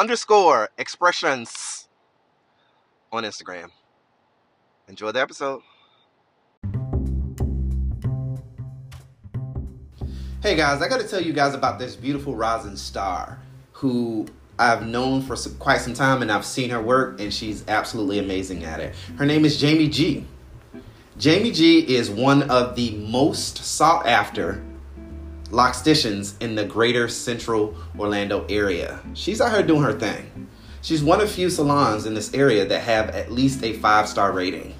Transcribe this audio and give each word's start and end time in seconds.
underscore 0.00 0.70
expressions 0.78 1.86
on 3.12 3.22
Instagram. 3.22 3.66
Enjoy 4.88 5.12
the 5.12 5.20
episode. 5.20 5.60
Hey 10.42 10.56
guys, 10.56 10.80
I 10.80 10.88
got 10.88 11.02
to 11.02 11.06
tell 11.06 11.20
you 11.20 11.34
guys 11.34 11.52
about 11.52 11.78
this 11.78 11.96
beautiful 11.96 12.34
rising 12.34 12.76
star 12.76 13.40
who 13.72 14.26
I've 14.58 14.86
known 14.86 15.20
for 15.20 15.36
some, 15.36 15.56
quite 15.58 15.82
some 15.82 15.92
time 15.92 16.22
and 16.22 16.32
I've 16.32 16.46
seen 16.46 16.70
her 16.70 16.80
work 16.80 17.20
and 17.20 17.32
she's 17.32 17.62
absolutely 17.68 18.20
amazing 18.20 18.64
at 18.64 18.80
it. 18.80 18.94
Her 19.18 19.26
name 19.26 19.44
is 19.44 19.60
Jamie 19.60 19.90
G. 19.90 20.24
Jamie 21.18 21.52
G 21.52 21.80
is 21.94 22.08
one 22.08 22.50
of 22.50 22.74
the 22.74 22.92
most 22.92 23.58
sought 23.58 24.06
after 24.06 24.62
locsticians 25.50 26.40
in 26.40 26.54
the 26.54 26.64
greater 26.64 27.08
central 27.08 27.74
Orlando 27.98 28.46
area. 28.48 29.00
She's 29.14 29.40
out 29.40 29.52
here 29.52 29.62
doing 29.62 29.82
her 29.82 29.98
thing. 29.98 30.48
She's 30.82 31.02
one 31.02 31.20
of 31.20 31.30
few 31.30 31.50
salons 31.50 32.06
in 32.06 32.14
this 32.14 32.32
area 32.32 32.64
that 32.66 32.80
have 32.82 33.10
at 33.10 33.30
least 33.30 33.62
a 33.62 33.74
five 33.74 34.08
star 34.08 34.32
rating. 34.32 34.74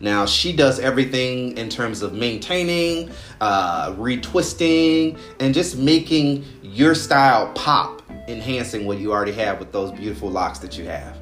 Now, 0.00 0.26
she 0.26 0.52
does 0.52 0.80
everything 0.80 1.56
in 1.56 1.68
terms 1.68 2.02
of 2.02 2.12
maintaining, 2.12 3.10
uh, 3.40 3.92
retwisting, 3.92 5.18
and 5.40 5.54
just 5.54 5.78
making 5.78 6.44
your 6.62 6.94
style 6.94 7.52
pop, 7.54 8.02
enhancing 8.28 8.86
what 8.86 8.98
you 8.98 9.12
already 9.12 9.32
have 9.32 9.58
with 9.58 9.72
those 9.72 9.92
beautiful 9.92 10.30
locks 10.30 10.58
that 10.60 10.76
you 10.76 10.84
have. 10.86 11.16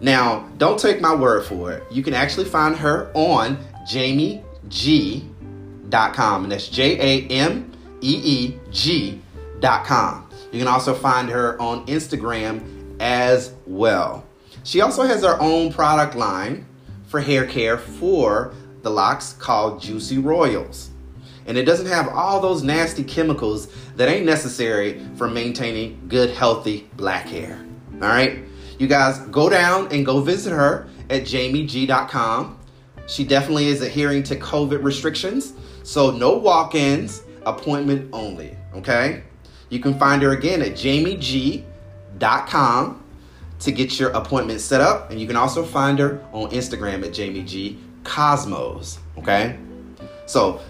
Now, 0.00 0.48
don't 0.58 0.78
take 0.78 1.00
my 1.00 1.14
word 1.14 1.44
for 1.44 1.72
it. 1.72 1.82
You 1.90 2.02
can 2.02 2.14
actually 2.14 2.46
find 2.46 2.76
her 2.76 3.10
on 3.14 3.58
jamieg.com, 3.88 5.22
and 6.42 6.52
that's 6.52 6.68
J 6.68 6.98
A 7.00 7.26
M 7.28 7.72
E 8.00 8.20
E 8.24 8.58
G.com. 8.70 10.28
You 10.52 10.58
can 10.58 10.68
also 10.68 10.94
find 10.94 11.28
her 11.28 11.60
on 11.60 11.86
Instagram 11.86 12.96
as 13.00 13.52
well. 13.66 14.24
She 14.64 14.80
also 14.80 15.02
has 15.02 15.22
her 15.22 15.40
own 15.40 15.72
product 15.72 16.14
line 16.14 16.66
for 17.06 17.20
hair 17.20 17.46
care 17.46 17.78
for 17.78 18.52
the 18.82 18.90
locks 18.90 19.32
called 19.32 19.80
Juicy 19.80 20.18
Royals. 20.18 20.90
And 21.46 21.56
it 21.56 21.64
doesn't 21.64 21.86
have 21.86 22.08
all 22.08 22.40
those 22.40 22.62
nasty 22.62 23.04
chemicals 23.04 23.68
that 23.94 24.08
ain't 24.08 24.26
necessary 24.26 25.00
for 25.16 25.28
maintaining 25.28 26.00
good, 26.08 26.30
healthy 26.30 26.90
black 26.96 27.26
hair. 27.26 27.64
All 27.94 28.08
right? 28.08 28.40
You 28.78 28.88
guys 28.88 29.18
go 29.30 29.48
down 29.48 29.92
and 29.92 30.04
go 30.04 30.20
visit 30.20 30.50
her 30.50 30.88
at 31.08 31.22
jamieg.com. 31.22 32.58
She 33.06 33.24
definitely 33.24 33.68
is 33.68 33.82
adhering 33.82 34.24
to 34.24 34.36
COVID 34.36 34.82
restrictions, 34.82 35.52
so 35.84 36.10
no 36.10 36.36
walk 36.36 36.74
ins, 36.74 37.22
appointment 37.46 38.10
only. 38.12 38.54
Okay? 38.74 39.22
You 39.70 39.80
can 39.80 39.98
find 39.98 40.20
her 40.22 40.32
again 40.32 40.60
at 40.62 40.72
jamieg.com 40.72 41.62
to 43.58 43.72
get 43.72 43.98
your 43.98 44.10
appointment 44.10 44.60
set 44.60 44.82
up. 44.82 45.10
And 45.10 45.18
you 45.20 45.26
can 45.26 45.36
also 45.36 45.64
find 45.64 45.98
her 45.98 46.22
on 46.32 46.50
Instagram 46.50 47.04
at 47.06 47.14
Jamie 47.14 47.42
G 47.42 47.78
Cosmos. 48.04 48.98
Okay? 49.18 49.56
So 50.26 50.60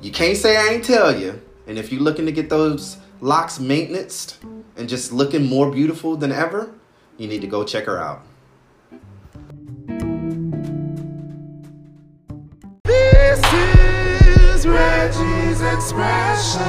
you 0.00 0.10
can't 0.10 0.36
say 0.36 0.56
I 0.56 0.74
ain't 0.74 0.84
tell 0.84 1.16
you. 1.16 1.40
And 1.66 1.78
if 1.78 1.92
you're 1.92 2.02
looking 2.02 2.26
to 2.26 2.32
get 2.32 2.48
those 2.48 2.96
locks 3.20 3.60
maintenance 3.60 4.38
and 4.76 4.88
just 4.88 5.12
looking 5.12 5.46
more 5.46 5.70
beautiful 5.70 6.16
than 6.16 6.32
ever, 6.32 6.74
you 7.18 7.28
need 7.28 7.42
to 7.42 7.46
go 7.46 7.62
check 7.62 7.84
her 7.84 8.00
out. 8.00 8.26
Expression. 15.72 16.60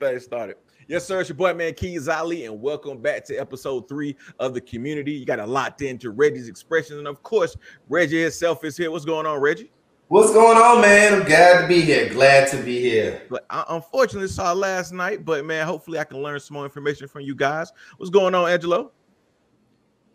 thing 0.00 0.18
started. 0.18 0.56
Yes, 0.88 1.06
sir. 1.06 1.20
It's 1.20 1.28
your 1.28 1.36
boy, 1.36 1.52
man, 1.52 1.74
Keys 1.74 2.08
Ali, 2.08 2.46
and 2.46 2.62
welcome 2.62 3.02
back 3.02 3.26
to 3.26 3.36
episode 3.36 3.86
three 3.86 4.16
of 4.38 4.54
the 4.54 4.62
community. 4.62 5.12
You 5.12 5.26
got 5.26 5.40
a 5.40 5.46
lot 5.46 5.76
to 5.78 5.86
into 5.86 6.10
Reggie's 6.10 6.48
expressions, 6.48 6.98
and 6.98 7.06
of 7.06 7.22
course, 7.22 7.54
Reggie 7.90 8.22
himself 8.22 8.64
is 8.64 8.78
here. 8.78 8.90
What's 8.90 9.04
going 9.04 9.26
on, 9.26 9.40
Reggie? 9.40 9.70
What's 10.08 10.32
going 10.32 10.56
on, 10.56 10.80
man? 10.80 11.20
I'm 11.20 11.26
glad 11.26 11.60
to 11.60 11.68
be 11.68 11.82
here. 11.82 12.08
Glad 12.08 12.48
to 12.52 12.62
be 12.62 12.80
here. 12.80 13.22
But 13.28 13.44
I 13.50 13.62
unfortunately 13.68 14.28
saw 14.28 14.54
last 14.54 14.92
night, 14.92 15.22
but 15.22 15.44
man, 15.44 15.66
hopefully 15.66 15.98
I 15.98 16.04
can 16.04 16.22
learn 16.22 16.40
some 16.40 16.54
more 16.54 16.64
information 16.64 17.08
from 17.08 17.20
you 17.20 17.34
guys. 17.34 17.70
What's 17.98 18.10
going 18.10 18.34
on, 18.34 18.50
Angelo? 18.50 18.90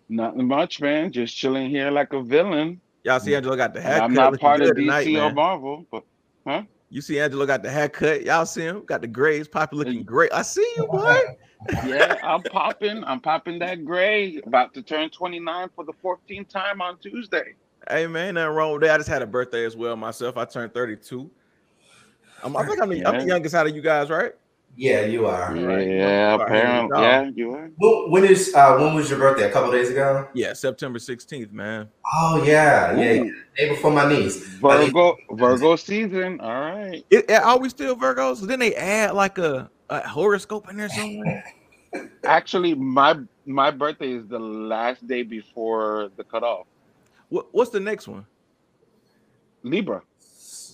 Nothing 0.09 0.47
much, 0.47 0.81
man. 0.81 1.11
Just 1.11 1.37
chilling 1.37 1.69
here 1.69 1.91
like 1.91 2.11
a 2.13 2.23
villain. 2.23 2.81
Y'all 3.03 3.19
see 3.19 3.35
Angelo 3.35 3.55
got 3.55 3.71
the 3.75 3.81
haircut. 3.81 4.03
I'm 4.03 4.13
not 4.15 4.39
part 4.39 4.61
of 4.61 4.71
DC 4.71 4.75
tonight, 4.77 5.07
or 5.09 5.11
man. 5.11 5.35
Marvel, 5.35 5.85
but 5.91 6.03
huh? 6.45 6.63
You 6.89 7.01
see 7.01 7.19
Angelo 7.19 7.45
got 7.45 7.63
the 7.63 7.69
haircut. 7.69 8.23
Y'all 8.23 8.45
see 8.45 8.61
him? 8.61 8.85
Got 8.85 9.01
the 9.01 9.07
grays. 9.07 9.47
Poppy 9.47 9.75
looking 9.75 10.03
great. 10.03 10.31
I 10.31 10.43
see 10.43 10.67
you, 10.77 10.87
boy. 10.87 11.19
Yeah, 11.83 12.17
I'm 12.21 12.43
popping. 12.43 13.03
I'm 13.05 13.19
popping 13.19 13.57
that 13.59 13.85
gray. 13.85 14.39
About 14.45 14.75
to 14.75 14.83
turn 14.83 15.09
29 15.09 15.69
for 15.75 15.83
the 15.83 15.93
14th 15.93 16.47
time 16.47 16.79
on 16.79 16.99
Tuesday. 16.99 17.55
Hey 17.89 18.05
man, 18.05 18.35
nothing 18.35 18.55
wrong 18.55 18.73
with 18.73 18.83
that. 18.83 18.93
I 18.93 18.97
just 18.97 19.09
had 19.09 19.23
a 19.23 19.25
birthday 19.25 19.65
as 19.65 19.75
well 19.75 19.95
myself. 19.95 20.37
I 20.37 20.45
turned 20.45 20.75
32. 20.75 21.27
I'm, 22.43 22.55
I 22.55 22.67
think 22.67 22.79
I'm 22.79 22.89
the, 22.89 23.03
I'm 23.05 23.19
the 23.19 23.25
youngest 23.25 23.55
out 23.55 23.65
of 23.65 23.75
you 23.75 23.81
guys, 23.81 24.11
right? 24.11 24.33
Yeah, 24.77 25.01
you 25.05 25.25
are. 25.25 25.53
right. 25.55 25.87
Yeah, 25.87 26.31
All 26.31 26.37
right, 26.39 26.45
apparently. 26.47 27.01
Yeah, 27.01 27.29
you 27.33 27.51
are. 27.53 27.71
When, 27.77 28.11
when 28.11 28.25
is 28.25 28.53
uh, 28.53 28.77
when 28.77 28.93
was 28.93 29.09
your 29.09 29.19
birthday? 29.19 29.43
A 29.49 29.51
couple 29.51 29.71
days 29.71 29.89
ago. 29.89 30.27
Yeah, 30.33 30.53
September 30.53 30.99
16th, 30.99 31.51
man. 31.53 31.89
Oh 32.13 32.43
yeah, 32.43 32.95
yeah, 32.97 33.11
yeah. 33.13 33.31
Day 33.57 33.69
before 33.69 33.91
my 33.91 34.07
niece. 34.07 34.59
My 34.61 34.77
niece- 34.79 34.87
Virgo, 34.87 35.15
Virgo 35.31 35.75
season. 35.77 36.41
All 36.41 36.49
right. 36.59 37.05
It, 37.09 37.31
are 37.31 37.57
we 37.57 37.69
still 37.69 37.95
Virgos? 37.95 38.37
So 38.37 38.45
then 38.45 38.59
they 38.59 38.75
add 38.75 39.13
like 39.13 39.37
a, 39.37 39.69
a 39.89 40.07
horoscope 40.07 40.69
in 40.69 40.77
there 40.77 40.89
somewhere. 40.89 41.43
Actually, 42.25 42.73
my 42.75 43.17
my 43.45 43.71
birthday 43.71 44.11
is 44.11 44.27
the 44.27 44.39
last 44.39 45.07
day 45.07 45.23
before 45.23 46.09
the 46.17 46.23
cutoff. 46.25 46.67
What, 47.29 47.47
what's 47.53 47.71
the 47.71 47.79
next 47.79 48.07
one? 48.07 48.25
Libra. 49.63 50.01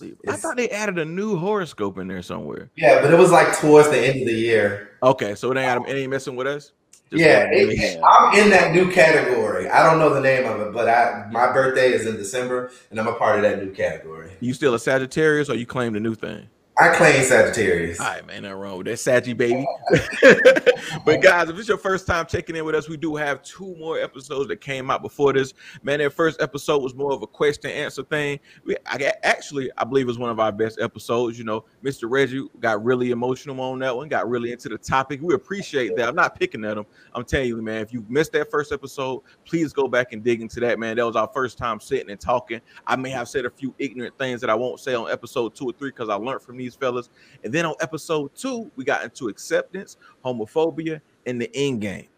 I 0.08 0.14
It's- 0.24 0.40
thought 0.40 0.56
they 0.56 0.68
added 0.70 0.98
a 0.98 1.04
new 1.04 1.36
horoscope 1.36 1.98
in 1.98 2.08
there 2.08 2.22
somewhere. 2.22 2.70
Yeah, 2.76 3.00
but 3.02 3.12
it 3.12 3.18
was 3.18 3.30
like 3.30 3.58
towards 3.58 3.88
the 3.90 3.98
end 3.98 4.20
of 4.20 4.26
the 4.26 4.34
year. 4.34 4.90
Okay, 5.02 5.34
so 5.34 5.50
it 5.52 5.58
ain't, 5.58 5.88
it 5.88 5.92
ain't 5.94 6.10
messing 6.10 6.36
with 6.36 6.46
us. 6.46 6.72
Just 7.10 7.22
yeah, 7.24 7.46
it- 7.50 8.00
I'm 8.02 8.38
in 8.38 8.48
that 8.50 8.72
new 8.72 8.90
category. 8.90 9.68
I 9.68 9.82
don't 9.88 9.98
know 9.98 10.14
the 10.14 10.20
name 10.20 10.46
of 10.46 10.60
it, 10.60 10.72
but 10.72 10.88
I 10.88 11.26
my 11.30 11.52
birthday 11.52 11.92
is 11.92 12.06
in 12.06 12.16
December, 12.16 12.70
and 12.90 12.98
I'm 12.98 13.06
a 13.06 13.12
part 13.14 13.36
of 13.36 13.42
that 13.42 13.62
new 13.62 13.70
category. 13.70 14.30
you 14.40 14.54
still 14.54 14.72
a 14.74 14.78
Sagittarius 14.78 15.50
or 15.50 15.54
you 15.54 15.66
claim 15.66 15.92
the 15.92 16.00
new 16.00 16.14
thing? 16.14 16.48
I 16.78 16.88
claim 16.96 17.22
Sagittarius. 17.22 18.00
All 18.00 18.06
right, 18.06 18.26
man, 18.26 18.42
nothing 18.42 18.56
wrong 18.56 18.78
with 18.78 18.86
that, 18.86 18.98
Saggy 18.98 19.34
baby. 19.34 19.66
but 21.04 21.20
guys, 21.20 21.50
if 21.50 21.58
it's 21.58 21.68
your 21.68 21.76
first 21.76 22.06
time 22.06 22.24
checking 22.24 22.56
in 22.56 22.64
with 22.64 22.74
us, 22.74 22.88
we 22.88 22.96
do 22.96 23.14
have 23.14 23.42
two 23.42 23.76
more 23.76 23.98
episodes 23.98 24.48
that 24.48 24.62
came 24.62 24.90
out 24.90 25.02
before 25.02 25.34
this. 25.34 25.52
Man, 25.82 25.98
that 25.98 26.14
first 26.14 26.40
episode 26.40 26.82
was 26.82 26.94
more 26.94 27.12
of 27.12 27.20
a 27.22 27.26
question 27.26 27.70
answer 27.70 28.02
thing. 28.02 28.40
We, 28.64 28.76
I 28.86 28.96
got, 28.96 29.16
actually, 29.22 29.70
I 29.76 29.84
believe 29.84 30.04
it 30.04 30.08
was 30.08 30.18
one 30.18 30.30
of 30.30 30.40
our 30.40 30.50
best 30.50 30.80
episodes. 30.80 31.38
You 31.38 31.44
know, 31.44 31.66
Mr. 31.84 32.04
Reggie 32.08 32.48
got 32.60 32.82
really 32.82 33.10
emotional 33.10 33.60
on 33.60 33.78
that 33.80 33.94
one, 33.94 34.08
got 34.08 34.28
really 34.28 34.50
into 34.50 34.70
the 34.70 34.78
topic. 34.78 35.20
We 35.20 35.34
appreciate 35.34 35.94
that. 35.96 36.08
I'm 36.08 36.16
not 36.16 36.38
picking 36.38 36.64
at 36.64 36.78
him. 36.78 36.86
I'm 37.14 37.24
telling 37.24 37.48
you, 37.48 37.60
man, 37.60 37.82
if 37.82 37.92
you 37.92 38.02
missed 38.08 38.32
that 38.32 38.50
first 38.50 38.72
episode, 38.72 39.22
please 39.44 39.74
go 39.74 39.88
back 39.88 40.14
and 40.14 40.24
dig 40.24 40.40
into 40.40 40.58
that, 40.60 40.78
man. 40.78 40.96
That 40.96 41.04
was 41.04 41.16
our 41.16 41.28
first 41.34 41.58
time 41.58 41.80
sitting 41.80 42.10
and 42.10 42.18
talking. 42.18 42.62
I 42.86 42.96
may 42.96 43.10
have 43.10 43.28
said 43.28 43.44
a 43.44 43.50
few 43.50 43.74
ignorant 43.78 44.16
things 44.16 44.40
that 44.40 44.48
I 44.48 44.54
won't 44.54 44.80
say 44.80 44.94
on 44.94 45.10
episode 45.10 45.54
two 45.54 45.66
or 45.66 45.72
three 45.72 45.90
because 45.90 46.08
I 46.08 46.14
learned 46.14 46.40
from 46.40 46.61
these 46.62 46.74
fellas. 46.74 47.10
And 47.44 47.52
then 47.52 47.66
on 47.66 47.74
episode 47.80 48.34
two, 48.34 48.70
we 48.76 48.84
got 48.84 49.04
into 49.04 49.28
acceptance, 49.28 49.96
homophobia, 50.24 51.00
and 51.26 51.40
the 51.40 51.50
end 51.54 51.80
game. 51.80 52.08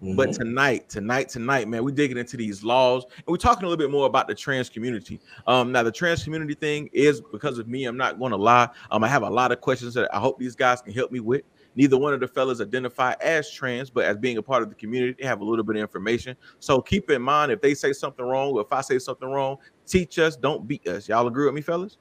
But 0.00 0.30
Mhm. 0.30 0.36
tonight, 0.38 0.88
tonight, 0.88 1.28
tonight, 1.28 1.68
man, 1.68 1.84
we're 1.84 1.94
digging 1.94 2.16
into 2.16 2.36
these 2.36 2.62
laws 2.64 3.04
and 3.16 3.26
we're 3.26 3.36
talking 3.36 3.64
a 3.64 3.68
little 3.68 3.84
bit 3.84 3.90
more 3.90 4.06
about 4.06 4.28
the 4.28 4.34
trans 4.34 4.70
community. 4.70 5.20
Um, 5.46 5.72
now 5.72 5.82
the 5.82 5.92
trans 5.92 6.24
community 6.24 6.54
thing 6.54 6.88
is 6.92 7.20
because 7.20 7.58
of 7.58 7.68
me, 7.68 7.84
I'm 7.84 7.96
not 7.96 8.18
going 8.18 8.30
to 8.30 8.38
lie. 8.38 8.68
Um, 8.90 9.04
I 9.04 9.08
have 9.08 9.22
a 9.22 9.28
lot 9.28 9.52
of 9.52 9.60
questions 9.60 9.94
that 9.94 10.08
I 10.14 10.18
hope 10.20 10.38
these 10.38 10.54
guys 10.54 10.80
can 10.80 10.92
help 10.92 11.12
me 11.12 11.20
with. 11.20 11.42
Neither 11.74 11.98
one 11.98 12.14
of 12.14 12.20
the 12.20 12.28
fellas 12.28 12.60
identify 12.60 13.14
as 13.20 13.50
trans, 13.50 13.90
but 13.90 14.04
as 14.04 14.16
being 14.16 14.38
a 14.38 14.42
part 14.42 14.62
of 14.62 14.68
the 14.68 14.74
community, 14.74 15.14
they 15.20 15.26
have 15.26 15.40
a 15.40 15.44
little 15.44 15.64
bit 15.64 15.76
of 15.76 15.82
information. 15.82 16.36
So 16.58 16.80
keep 16.80 17.10
in 17.10 17.20
mind 17.20 17.52
if 17.52 17.60
they 17.60 17.74
say 17.74 17.92
something 17.92 18.24
wrong, 18.24 18.52
or 18.52 18.62
if 18.62 18.72
I 18.72 18.80
say 18.80 18.98
something 18.98 19.28
wrong, 19.28 19.58
teach 19.86 20.18
us, 20.18 20.36
don't 20.36 20.66
beat 20.66 20.86
us. 20.88 21.08
Y'all 21.08 21.26
agree 21.26 21.44
with 21.44 21.54
me, 21.54 21.60
fellas? 21.60 21.98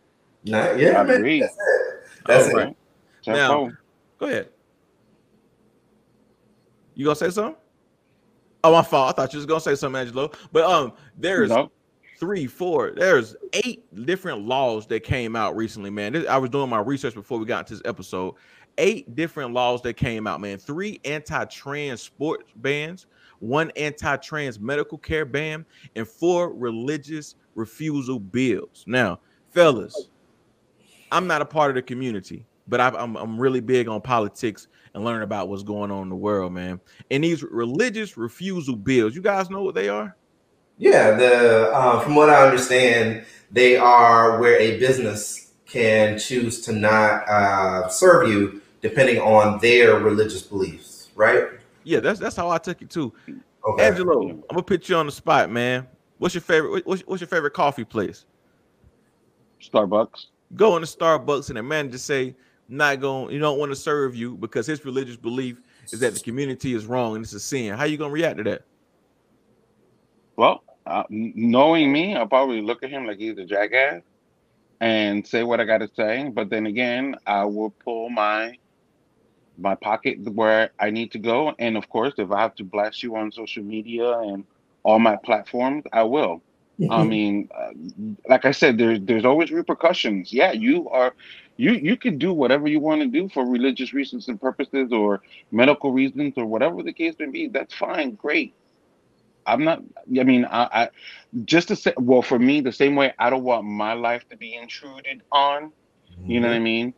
Nah, 0.47 0.71
yeah, 0.73 0.99
I 0.99 1.03
man. 1.03 1.15
agree. 1.17 1.39
That's 1.41 1.53
it. 1.53 1.59
That's 2.25 2.45
All 2.53 2.59
it. 2.59 2.63
right. 2.63 2.77
Now- 3.27 3.71
Go 4.19 4.25
ahead. 4.25 4.49
You 6.95 7.05
gonna 7.05 7.15
say 7.15 7.29
something? 7.29 7.55
Oh, 8.63 8.71
my 8.71 8.81
fault. 8.81 9.09
I 9.09 9.11
thought 9.21 9.33
you 9.33 9.37
was 9.37 9.45
gonna 9.45 9.61
say 9.61 9.75
something, 9.75 9.99
Angelo. 9.99 10.31
But 10.51 10.63
um, 10.63 10.93
there's 11.17 11.49
No. 11.49 11.71
three, 12.19 12.47
four, 12.47 12.91
there's 12.95 13.35
eight 13.53 13.83
different 14.05 14.45
laws 14.47 14.87
that 14.87 15.01
came 15.03 15.35
out 15.35 15.55
recently, 15.55 15.89
man. 15.91 16.13
This, 16.13 16.27
I 16.27 16.37
was 16.37 16.49
doing 16.49 16.69
my 16.69 16.79
research 16.79 17.13
before 17.13 17.37
we 17.37 17.45
got 17.45 17.59
into 17.59 17.75
this 17.75 17.83
episode. 17.85 18.33
Eight 18.79 19.15
different 19.15 19.53
laws 19.53 19.81
that 19.83 19.93
came 19.95 20.25
out, 20.27 20.41
man. 20.41 20.57
Three 20.57 20.99
anti-trans 21.05 22.01
sports 22.01 22.51
bans, 22.57 23.05
one 23.39 23.71
anti-trans 23.75 24.59
medical 24.59 24.97
care 24.97 25.25
ban, 25.25 25.65
and 25.95 26.07
four 26.07 26.51
religious 26.53 27.35
refusal 27.55 28.19
bills. 28.19 28.83
Now, 28.87 29.19
fellas, 29.51 30.09
I'm 31.11 31.27
not 31.27 31.41
a 31.41 31.45
part 31.45 31.69
of 31.69 31.75
the 31.75 31.81
community, 31.81 32.45
but 32.67 32.79
I've, 32.79 32.95
I'm 32.95 33.15
I'm 33.15 33.39
really 33.39 33.61
big 33.61 33.87
on 33.87 34.01
politics 34.01 34.67
and 34.93 35.03
learning 35.03 35.23
about 35.23 35.47
what's 35.47 35.63
going 35.63 35.91
on 35.91 36.03
in 36.03 36.09
the 36.09 36.15
world, 36.15 36.53
man. 36.53 36.79
And 37.11 37.23
these 37.23 37.43
religious 37.43 38.17
refusal 38.17 38.75
bills, 38.75 39.15
you 39.15 39.21
guys 39.21 39.49
know 39.49 39.63
what 39.63 39.75
they 39.75 39.89
are? 39.89 40.15
Yeah, 40.77 41.11
the 41.11 41.71
uh, 41.71 41.99
from 42.01 42.15
what 42.15 42.29
I 42.29 42.45
understand, 42.45 43.25
they 43.51 43.77
are 43.77 44.39
where 44.39 44.59
a 44.59 44.79
business 44.79 45.51
can 45.65 46.17
choose 46.17 46.61
to 46.61 46.71
not 46.71 47.27
uh, 47.27 47.89
serve 47.89 48.29
you 48.29 48.61
depending 48.81 49.19
on 49.19 49.59
their 49.59 49.99
religious 49.99 50.41
beliefs, 50.41 51.09
right? 51.15 51.43
Yeah, 51.83 51.99
that's 51.99 52.19
that's 52.19 52.35
how 52.35 52.49
I 52.49 52.57
took 52.57 52.81
it 52.81 52.89
too. 52.89 53.13
Okay. 53.67 53.85
Angelo, 53.85 54.29
I'm 54.29 54.43
gonna 54.49 54.63
put 54.63 54.87
you 54.87 54.95
on 54.95 55.07
the 55.07 55.11
spot, 55.11 55.49
man. 55.49 55.87
What's 56.19 56.35
your 56.35 56.41
favorite? 56.41 56.85
What's, 56.85 57.01
what's 57.01 57.21
your 57.21 57.27
favorite 57.27 57.53
coffee 57.53 57.83
place? 57.83 58.25
Starbucks. 59.61 60.27
Go 60.55 60.75
into 60.75 60.87
Starbucks 60.87 61.49
and 61.49 61.57
the 61.57 61.63
manager 61.63 61.97
say, 61.97 62.35
"Not 62.69 62.99
going. 62.99 63.33
You 63.33 63.39
don't 63.39 63.59
want 63.59 63.71
to 63.71 63.75
serve 63.75 64.15
you 64.15 64.35
because 64.35 64.65
his 64.65 64.83
religious 64.85 65.17
belief 65.17 65.61
is 65.91 65.99
that 65.99 66.13
the 66.13 66.19
community 66.19 66.73
is 66.73 66.85
wrong 66.85 67.15
and 67.15 67.23
it's 67.23 67.33
a 67.33 67.39
sin." 67.39 67.75
How 67.75 67.83
you 67.83 67.97
gonna 67.97 68.13
react 68.13 68.37
to 68.37 68.43
that? 68.43 68.61
Well, 70.37 70.63
uh, 70.85 71.03
knowing 71.09 71.91
me, 71.91 72.15
I'll 72.15 72.27
probably 72.27 72.61
look 72.61 72.83
at 72.83 72.89
him 72.89 73.05
like 73.05 73.17
he's 73.17 73.37
a 73.37 73.45
jackass 73.45 74.03
and 74.79 75.25
say 75.25 75.43
what 75.43 75.59
I 75.59 75.65
got 75.65 75.79
to 75.79 75.89
say. 75.95 76.29
But 76.33 76.49
then 76.49 76.67
again, 76.67 77.15
I 77.25 77.43
will 77.45 77.71
pull 77.71 78.09
my 78.09 78.57
my 79.57 79.75
pocket 79.75 80.19
where 80.33 80.69
I 80.79 80.91
need 80.91 81.11
to 81.11 81.19
go. 81.19 81.53
And 81.57 81.77
of 81.77 81.89
course, 81.89 82.13
if 82.17 82.31
I 82.31 82.41
have 82.41 82.55
to 82.55 82.63
blast 82.63 83.01
you 83.01 83.15
on 83.15 83.31
social 83.31 83.63
media 83.63 84.17
and 84.19 84.45
all 84.83 84.99
my 84.99 85.15
platforms, 85.15 85.83
I 85.91 86.03
will. 86.03 86.41
I 86.89 87.03
mean, 87.03 87.49
uh, 87.55 87.71
like 88.27 88.45
I 88.45 88.51
said, 88.51 88.77
there's 88.77 88.99
there's 89.01 89.25
always 89.25 89.51
repercussions. 89.51 90.33
Yeah, 90.33 90.51
you 90.51 90.89
are, 90.89 91.13
you 91.57 91.71
you 91.73 91.97
can 91.97 92.17
do 92.17 92.33
whatever 92.33 92.67
you 92.67 92.79
want 92.79 93.01
to 93.01 93.07
do 93.07 93.29
for 93.29 93.45
religious 93.45 93.93
reasons 93.93 94.27
and 94.27 94.39
purposes, 94.39 94.91
or 94.91 95.21
medical 95.51 95.91
reasons, 95.91 96.33
or 96.37 96.45
whatever 96.45 96.83
the 96.83 96.93
case 96.93 97.15
may 97.19 97.27
be. 97.27 97.47
That's 97.47 97.73
fine, 97.73 98.15
great. 98.15 98.55
I'm 99.45 99.63
not. 99.63 99.81
I 100.19 100.23
mean, 100.23 100.45
I, 100.45 100.63
I 100.71 100.89
just 101.45 101.67
to 101.69 101.75
say, 101.75 101.93
well, 101.97 102.21
for 102.21 102.39
me, 102.39 102.61
the 102.61 102.71
same 102.71 102.95
way 102.95 103.13
I 103.19 103.29
don't 103.29 103.43
want 103.43 103.65
my 103.65 103.93
life 103.93 104.27
to 104.29 104.37
be 104.37 104.53
intruded 104.55 105.21
on. 105.31 105.71
You 106.25 106.39
know 106.39 106.47
what 106.47 106.55
I 106.55 106.59
mean? 106.59 106.93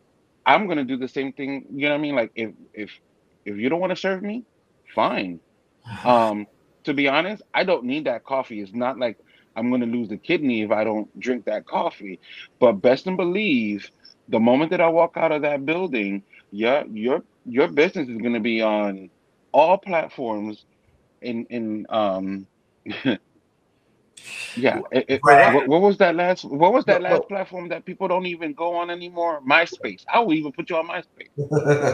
I'm 0.46 0.68
gonna 0.68 0.84
do 0.86 0.98
the 0.98 1.08
same 1.08 1.34
thing. 1.34 1.66
You 1.72 1.88
know 1.88 1.94
what 1.94 2.00
I 2.00 2.02
mean? 2.02 2.16
Like 2.16 2.32
if 2.36 2.52
if 2.74 2.92
if 3.46 3.58
you 3.58 3.70
don't 3.70 3.80
want 3.80 3.92
to 3.92 3.96
serve 3.96 4.22
me, 4.22 4.46
fine. 4.94 5.40
Um, 6.06 6.48
to 6.84 6.94
be 6.94 7.08
honest, 7.08 7.44
I 7.54 7.64
don't 7.64 7.86
need 7.86 8.06
that 8.06 8.24
coffee. 8.24 8.62
It's 8.62 8.74
not 8.74 8.98
like 9.00 9.18
I'm 9.56 9.72
gonna 9.72 9.88
lose 9.88 10.12
a 10.12 10.18
kidney 10.18 10.64
if 10.64 10.72
I 10.72 10.84
don't 10.86 11.10
drink 11.20 11.46
that 11.46 11.66
coffee. 11.68 12.20
But 12.60 12.74
best 12.76 13.08
and 13.08 13.18
believe, 13.18 13.90
the 14.30 14.40
moment 14.40 14.72
that 14.72 14.82
I 14.82 14.90
walk 14.90 15.14
out 15.18 15.32
of 15.34 15.44
that 15.44 15.66
building, 15.66 16.24
your 16.52 16.86
your 16.92 17.22
your 17.46 17.70
business 17.70 18.10
is 18.10 18.18
gonna 18.20 18.42
be 18.42 18.62
on 18.62 19.10
all 19.54 19.78
platforms. 19.78 20.66
In 21.22 21.46
in 21.50 21.86
um, 21.90 22.48
yeah. 24.56 24.82
it- 24.92 25.06
it- 25.10 25.24
Right. 25.24 25.52
what, 25.52 25.68
what 25.68 25.82
was 25.82 25.98
that 26.00 26.16
last? 26.16 26.46
What 26.46 26.74
was 26.74 26.86
that 26.86 27.02
last 27.02 27.28
platform 27.28 27.70
that 27.70 27.86
people 27.86 28.08
don't 28.08 28.28
even 28.28 28.54
go 28.54 28.76
on 28.76 28.90
anymore? 28.92 29.42
MySpace. 29.48 30.04
I 30.14 30.20
will 30.22 30.34
even 30.34 30.54
put 30.54 30.70
you 30.70 30.78
on 30.78 30.88
MySpace. 30.88 31.32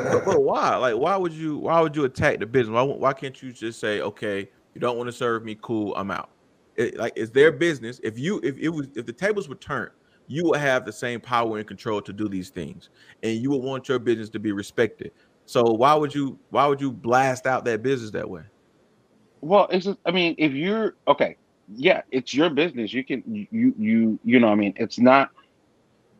But, 0.09 0.23
but 0.25 0.41
why? 0.41 0.77
Like, 0.77 0.97
why 0.97 1.17
would 1.17 1.33
you? 1.33 1.57
Why 1.59 1.81
would 1.81 1.95
you 1.95 2.05
attack 2.05 2.39
the 2.39 2.47
business? 2.47 2.75
Why, 2.75 2.83
why 2.83 3.13
can't 3.13 3.41
you 3.43 3.53
just 3.53 3.79
say, 3.81 4.01
okay, 4.01 4.49
you 4.75 4.81
don't 4.81 4.97
want 4.97 5.09
to 5.09 5.13
serve 5.13 5.45
me? 5.45 5.57
Cool, 5.61 5.95
I'm 5.95 6.11
out. 6.11 6.29
It, 6.75 6.97
like, 6.97 7.13
it's 7.15 7.31
their 7.31 7.51
business. 7.51 7.99
If 8.03 8.19
you, 8.19 8.39
if 8.43 8.57
it 8.57 8.69
was, 8.69 8.87
if 8.95 9.05
the 9.05 9.13
tables 9.13 9.47
were 9.47 9.55
turned, 9.55 9.91
you 10.27 10.43
would 10.45 10.59
have 10.59 10.85
the 10.85 10.91
same 10.91 11.21
power 11.21 11.57
and 11.57 11.67
control 11.67 12.01
to 12.01 12.11
do 12.11 12.27
these 12.27 12.49
things, 12.49 12.89
and 13.23 13.37
you 13.37 13.51
would 13.51 13.61
want 13.63 13.87
your 13.87 13.99
business 13.99 14.29
to 14.29 14.39
be 14.39 14.51
respected. 14.51 15.11
So 15.45 15.63
why 15.63 15.93
would 15.93 16.13
you? 16.13 16.39
Why 16.49 16.65
would 16.67 16.81
you 16.81 16.91
blast 16.91 17.45
out 17.45 17.65
that 17.65 17.83
business 17.83 18.11
that 18.11 18.29
way? 18.29 18.43
Well, 19.41 19.67
it's 19.71 19.85
just, 19.85 19.99
I 20.05 20.11
mean, 20.11 20.35
if 20.37 20.53
you're 20.53 20.95
okay, 21.07 21.37
yeah, 21.75 22.01
it's 22.11 22.33
your 22.33 22.49
business. 22.49 22.91
You 22.93 23.03
can 23.03 23.23
you 23.51 23.73
you 23.77 24.19
you 24.23 24.39
know, 24.39 24.47
what 24.47 24.53
I 24.53 24.55
mean, 24.55 24.73
it's 24.77 24.99
not 24.99 25.29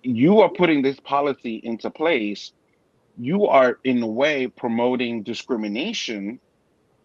you 0.04 0.40
are 0.42 0.50
putting 0.50 0.84
this 0.84 1.00
policy 1.00 1.60
into 1.64 1.90
place. 1.90 2.54
You 3.18 3.48
are 3.48 3.80
in 3.84 4.04
a 4.04 4.08
way 4.08 4.48
promoting 4.48 5.24
discrimination 5.24 6.40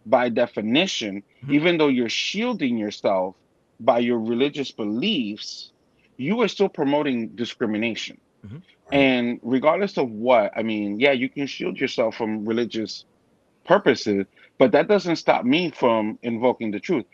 by 0.06 0.28
definition, 0.28 1.22
Mhm. 1.44 1.54
even 1.54 1.78
though 1.78 1.88
you're 1.88 2.08
shielding 2.10 2.76
yourself 2.76 3.36
by 3.80 3.98
your 3.98 4.20
religious 4.20 4.70
beliefs, 4.70 5.72
you 6.16 6.40
are 6.42 6.48
still 6.48 6.68
promoting 6.68 7.28
discrimination. 7.28 8.20
Mhm. 8.46 8.62
And 8.92 9.40
regardless 9.42 9.96
of 9.96 10.10
what, 10.10 10.52
I 10.56 10.62
mean, 10.62 11.00
yeah, 11.00 11.12
you 11.12 11.28
can 11.28 11.46
shield 11.46 11.78
yourself 11.78 12.16
from 12.16 12.44
religious 12.44 13.04
purposes, 13.64 14.26
but 14.58 14.72
that 14.72 14.88
doesn't 14.88 15.16
stop 15.16 15.44
me 15.44 15.70
from 15.70 16.18
invoking 16.22 16.70
the 16.70 16.80
truth. 16.80 17.06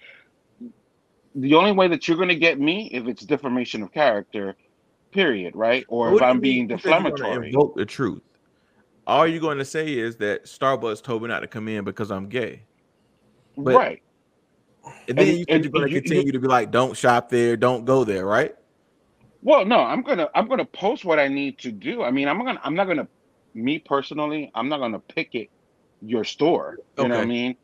The 1.34 1.54
only 1.54 1.72
way 1.72 1.86
that 1.88 2.08
you're 2.08 2.16
going 2.16 2.30
to 2.30 2.34
get 2.36 2.58
me 2.58 2.88
if 2.92 3.06
it's 3.06 3.24
defamation 3.24 3.82
of 3.82 3.92
character, 3.92 4.56
period, 5.12 5.54
right? 5.54 5.84
Or 5.88 6.12
What 6.12 6.22
if 6.22 6.28
I'm 6.28 6.40
being 6.40 6.68
you 6.70 6.78
said 6.78 6.84
you're 6.84 7.02
gonna 7.02 7.10
deflammatory. 7.14 7.46
Invoke 7.48 7.76
the 7.76 7.84
truth. 7.84 8.22
All 9.06 9.26
you're 9.26 9.40
going 9.40 9.58
to 9.58 9.64
say 9.64 9.92
is 9.98 10.16
that 10.16 10.44
Starbucks 10.46 11.02
told 11.02 11.22
me 11.22 11.28
not 11.28 11.40
to 11.40 11.46
come 11.46 11.68
in 11.68 11.84
because 11.84 12.10
I'm 12.10 12.28
gay. 12.28 12.62
but- 13.56 13.74
right. 13.74 14.02
And 15.08 15.18
then 15.18 15.28
And- 15.28 15.38
you 15.38 15.44
you're 15.48 15.70
going 15.70 15.88
to 15.88 16.00
continue 16.00 16.32
to 16.32 16.38
be 16.38 16.48
like, 16.48 16.70
don't 16.70 16.96
shop 16.96 17.28
there, 17.28 17.56
don't 17.56 17.84
go 17.84 18.04
there, 18.04 18.26
right? 18.26 18.54
Well, 19.42 19.64
no, 19.64 19.78
I'm 19.78 20.02
gonna 20.02 20.28
I'm 20.34 20.48
gonna 20.48 20.64
post 20.64 21.04
what 21.04 21.20
I 21.20 21.28
need 21.28 21.58
to 21.58 21.70
do. 21.70 22.02
I 22.02 22.10
mean, 22.10 22.26
I'm 22.26 22.38
gonna 22.38 22.60
I'm 22.64 22.74
not 22.74 22.88
gonna 22.88 23.06
me 23.54 23.78
personally, 23.78 24.50
I'm 24.56 24.68
not 24.68 24.80
gonna 24.80 24.98
picket 24.98 25.50
your 26.02 26.24
store. 26.24 26.78
You 26.98 27.06
know 27.06 27.14
what 27.14 27.22
I 27.22 27.26
mean? 27.26 27.56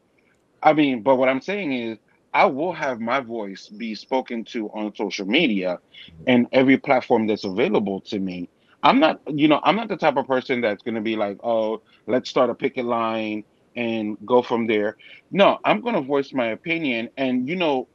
I 0.63 0.73
mean, 0.75 1.03
but 1.03 1.17
what 1.17 1.29
I'm 1.29 1.41
saying 1.41 1.73
is 1.73 1.99
I 2.33 2.47
will 2.47 2.73
have 2.73 3.01
my 3.01 3.19
voice 3.19 3.69
be 3.69 3.97
spoken 3.97 4.45
to 4.47 4.69
on 4.71 4.95
social 4.95 5.27
media 5.27 5.81
and 6.29 6.47
every 6.53 6.77
platform 6.77 7.27
that's 7.27 7.45
available 7.45 8.01
to 8.03 8.19
me. 8.21 8.49
I'm 8.85 9.01
not, 9.01 9.21
you 9.27 9.49
know, 9.49 9.61
I'm 9.65 9.75
not 9.75 9.89
the 9.89 9.97
type 9.97 10.17
of 10.17 10.27
person 10.27 10.61
that's 10.61 10.83
gonna 10.85 11.01
be 11.01 11.17
like, 11.17 11.39
oh, 11.43 11.83
let's 12.07 12.31
start 12.31 12.49
a 12.49 12.55
picket 12.55 12.85
line 12.85 13.43
and 13.77 14.17
go 14.25 14.43
from 14.43 14.67
there. 14.67 14.97
No, 15.31 15.59
I'm 15.65 15.81
gonna 15.81 16.01
voice 16.01 16.33
my 16.33 16.49
opinion 16.49 17.09
and 17.17 17.49
you 17.49 17.57
know, 17.57 17.89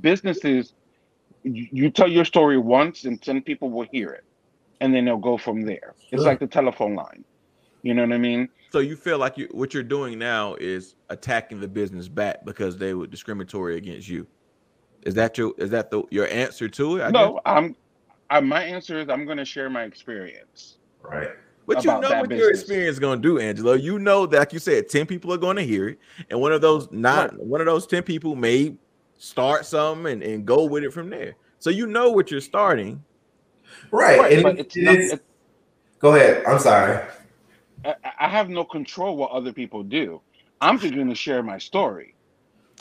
businesses 0.00 0.74
you 1.42 1.68
you 1.72 1.90
tell 1.90 2.08
your 2.08 2.24
story 2.24 2.58
once 2.58 3.04
and 3.04 3.20
10 3.20 3.42
people 3.42 3.70
will 3.70 3.86
hear 3.90 4.10
it 4.10 4.24
and 4.80 4.94
then 4.94 5.04
they'll 5.04 5.16
go 5.16 5.36
from 5.36 5.62
there. 5.62 5.94
It's 6.10 6.22
like 6.22 6.40
the 6.40 6.46
telephone 6.46 6.94
line. 6.94 7.24
You 7.82 7.94
know 7.94 8.02
what 8.02 8.12
I 8.12 8.18
mean? 8.18 8.48
So 8.70 8.80
you 8.80 8.96
feel 8.96 9.18
like 9.18 9.38
you 9.38 9.48
what 9.52 9.72
you're 9.72 9.82
doing 9.82 10.18
now 10.18 10.54
is 10.54 10.94
attacking 11.08 11.60
the 11.60 11.68
business 11.68 12.08
back 12.08 12.44
because 12.44 12.76
they 12.76 12.94
were 12.94 13.06
discriminatory 13.06 13.76
against 13.76 14.08
you. 14.08 14.26
Is 15.02 15.14
that 15.14 15.38
your 15.38 15.54
is 15.58 15.70
that 15.70 15.90
the 15.90 16.02
your 16.10 16.28
answer 16.28 16.68
to 16.68 16.96
it? 16.96 17.02
I 17.02 17.06
guess? 17.06 17.12
no, 17.12 17.40
I'm. 17.46 17.76
I, 18.30 18.40
my 18.40 18.62
answer 18.62 19.00
is 19.00 19.08
I'm 19.08 19.24
going 19.24 19.38
to 19.38 19.44
share 19.44 19.70
my 19.70 19.84
experience. 19.84 20.76
Right. 21.00 21.30
But 21.68 21.84
you 21.84 21.90
know 21.90 22.00
that 22.08 22.22
what 22.22 22.30
your 22.36 22.50
experience 22.50 22.94
is 22.94 22.98
gonna 22.98 23.20
do, 23.20 23.38
Angelo. 23.38 23.74
You 23.74 23.98
know 23.98 24.24
that 24.26 24.38
like 24.38 24.52
you 24.54 24.58
said, 24.58 24.88
10 24.88 25.06
people 25.06 25.32
are 25.32 25.36
gonna 25.38 25.62
hear 25.62 25.88
it, 25.90 25.98
and 26.30 26.40
one 26.40 26.50
of 26.52 26.60
those 26.62 26.90
not 26.90 27.38
one 27.38 27.60
of 27.60 27.66
those 27.66 27.86
10 27.86 28.02
people 28.02 28.34
may 28.34 28.74
start 29.18 29.66
something 29.66 30.10
and, 30.12 30.22
and 30.22 30.46
go 30.46 30.64
with 30.64 30.82
it 30.82 30.92
from 30.92 31.10
there. 31.10 31.34
So 31.58 31.70
you 31.70 31.86
know 31.86 32.10
what 32.10 32.30
you're 32.30 32.40
starting. 32.40 33.04
Right. 33.90 34.18
Right, 34.18 34.32
and 34.32 34.42
but 34.42 34.54
it- 34.58 34.60
it's 34.60 34.76
it 34.76 34.82
not. 34.82 34.96
is- 34.96 35.12
It, 35.12 35.22
go 35.98 36.14
ahead. 36.14 36.42
I'm 36.46 36.58
sorry. 36.58 37.04
I, 37.84 37.94
I 38.20 38.28
have 38.28 38.48
no 38.48 38.64
control 38.64 39.16
what 39.16 39.30
other 39.30 39.52
people 39.52 39.82
do. 39.82 40.20
I'm 40.60 40.78
just 40.78 40.94
going 40.94 41.08
to 41.08 41.14
share 41.14 41.42
my 41.42 41.58
story. 41.58 42.14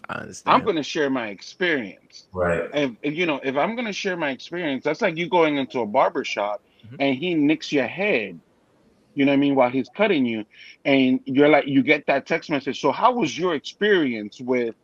I 0.10 0.13
understand. 0.20 0.56
I'm 0.56 0.63
going 0.63 0.75
to 0.77 0.84
share 0.84 1.10
my 1.10 1.27
experience. 1.27 2.27
Right. 2.34 2.70
if, 2.74 2.91
if, 3.03 3.13
you 3.15 3.25
know, 3.25 3.39
if 3.44 3.56
I'm 3.58 3.75
gonna 3.75 3.91
share 3.94 4.15
my 4.15 4.29
experience, 4.32 4.84
that's 4.84 5.01
like 5.01 5.17
you 5.17 5.27
going 5.29 5.58
into 5.58 5.82
a 5.82 5.86
barber 5.86 6.24
shop 6.24 6.63
Mhm. 6.88 6.96
and 7.00 7.15
he 7.15 7.34
nicks 7.36 7.72
your 7.72 7.88
head, 7.88 8.39
you 9.17 9.25
know 9.25 9.31
what 9.33 9.38
I 9.38 9.39
mean, 9.39 9.55
while 9.55 9.71
he's 9.71 9.89
cutting 9.89 10.25
you, 10.25 10.45
and 10.86 11.21
you're 11.25 11.50
like, 11.50 11.67
you 11.67 11.83
get 11.83 12.05
that 12.07 12.27
text 12.27 12.50
message. 12.51 12.79
So 12.81 12.91
how 12.91 13.13
was 13.13 13.38
your 13.38 13.55
experience 13.55 14.39
with 14.41 14.75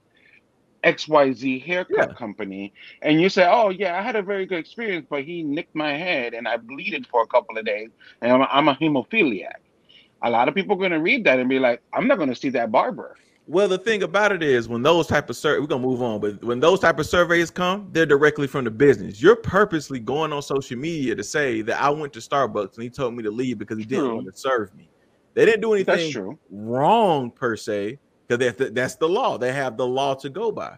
XYZ 0.84 1.60
haircut 1.60 2.13
Yeah. 2.13 2.16
company? 2.16 2.74
And 3.02 3.22
you 3.22 3.30
say, 3.30 3.48
Oh 3.50 3.70
yeah, 3.70 3.98
I 3.98 4.02
had 4.04 4.16
a 4.16 4.24
very 4.24 4.46
good 4.46 4.60
experience, 4.60 5.08
but 5.10 5.24
he 5.24 5.44
nicked 5.44 5.75
my 5.75 5.94
head 5.98 6.34
and 6.34 6.48
I 6.48 6.58
bleeded 6.58 7.08
for 7.08 7.22
a 7.24 7.28
couple 7.28 7.58
of 7.58 7.66
days, 7.66 7.92
and 8.22 8.32
I'm 8.32 8.42
a, 8.42 8.50
I'm 8.52 8.70
a 8.70 8.75
hemophiliac. 8.75 9.62
A 10.24 10.30
lot 10.32 10.50
of 10.50 10.56
people 10.56 10.78
are 10.78 10.82
gonna 10.82 11.02
read 11.02 11.25
that 11.25 11.40
and 11.40 11.50
be 11.50 11.60
like, 11.60 11.82
I'm 11.94 12.08
not 12.08 12.20
gonna 12.20 12.36
see 12.36 12.50
that 12.52 12.72
barber. 12.72 13.16
Well, 13.46 13.68
the 13.68 13.78
thing 13.78 14.04
about 14.04 14.32
it 14.32 14.42
is 14.42 14.70
when 14.70 14.82
those 14.84 15.08
type 15.08 15.30
of 15.30 15.36
sur- 15.36 15.60
we're 15.60 15.68
gonna 15.68 15.84
move 15.86 16.02
on, 16.02 16.22
but 16.22 16.42
when 16.44 16.62
those 16.62 16.80
type 16.80 16.98
of 16.98 17.06
surveys 17.06 17.52
come, 17.52 17.90
they're 17.92 18.06
directly 18.06 18.48
from 18.48 18.64
the 18.64 18.72
business. 18.72 19.22
You're 19.22 19.36
purposely 19.36 20.00
going 20.00 20.32
on 20.32 20.42
social 20.42 20.78
media 20.78 21.14
to 21.16 21.24
say 21.24 21.62
that 21.64 21.82
I 21.82 21.90
went 21.90 22.14
to 22.14 22.20
Starbucks 22.20 22.76
and 22.76 22.84
he 22.84 22.90
told 22.90 23.16
me 23.16 23.24
to 23.24 23.32
leave 23.32 23.58
because 23.58 23.78
he 23.78 23.84
didn't 23.84 24.06
True. 24.06 24.16
want 24.16 24.28
to 24.34 24.40
serve 24.40 24.74
me. 24.76 24.90
They 25.34 25.44
didn't 25.46 25.62
do 25.62 25.74
anything 25.74 26.12
true. 26.12 26.38
wrong 26.52 27.32
per 27.32 27.58
se, 27.58 28.00
because 28.28 28.54
that's, 28.56 28.72
that's 28.72 28.96
the 28.96 29.10
law. 29.10 29.38
They 29.38 29.52
have 29.52 29.76
the 29.76 29.88
law 29.88 30.14
to 30.16 30.30
go 30.30 30.52
by. 30.52 30.78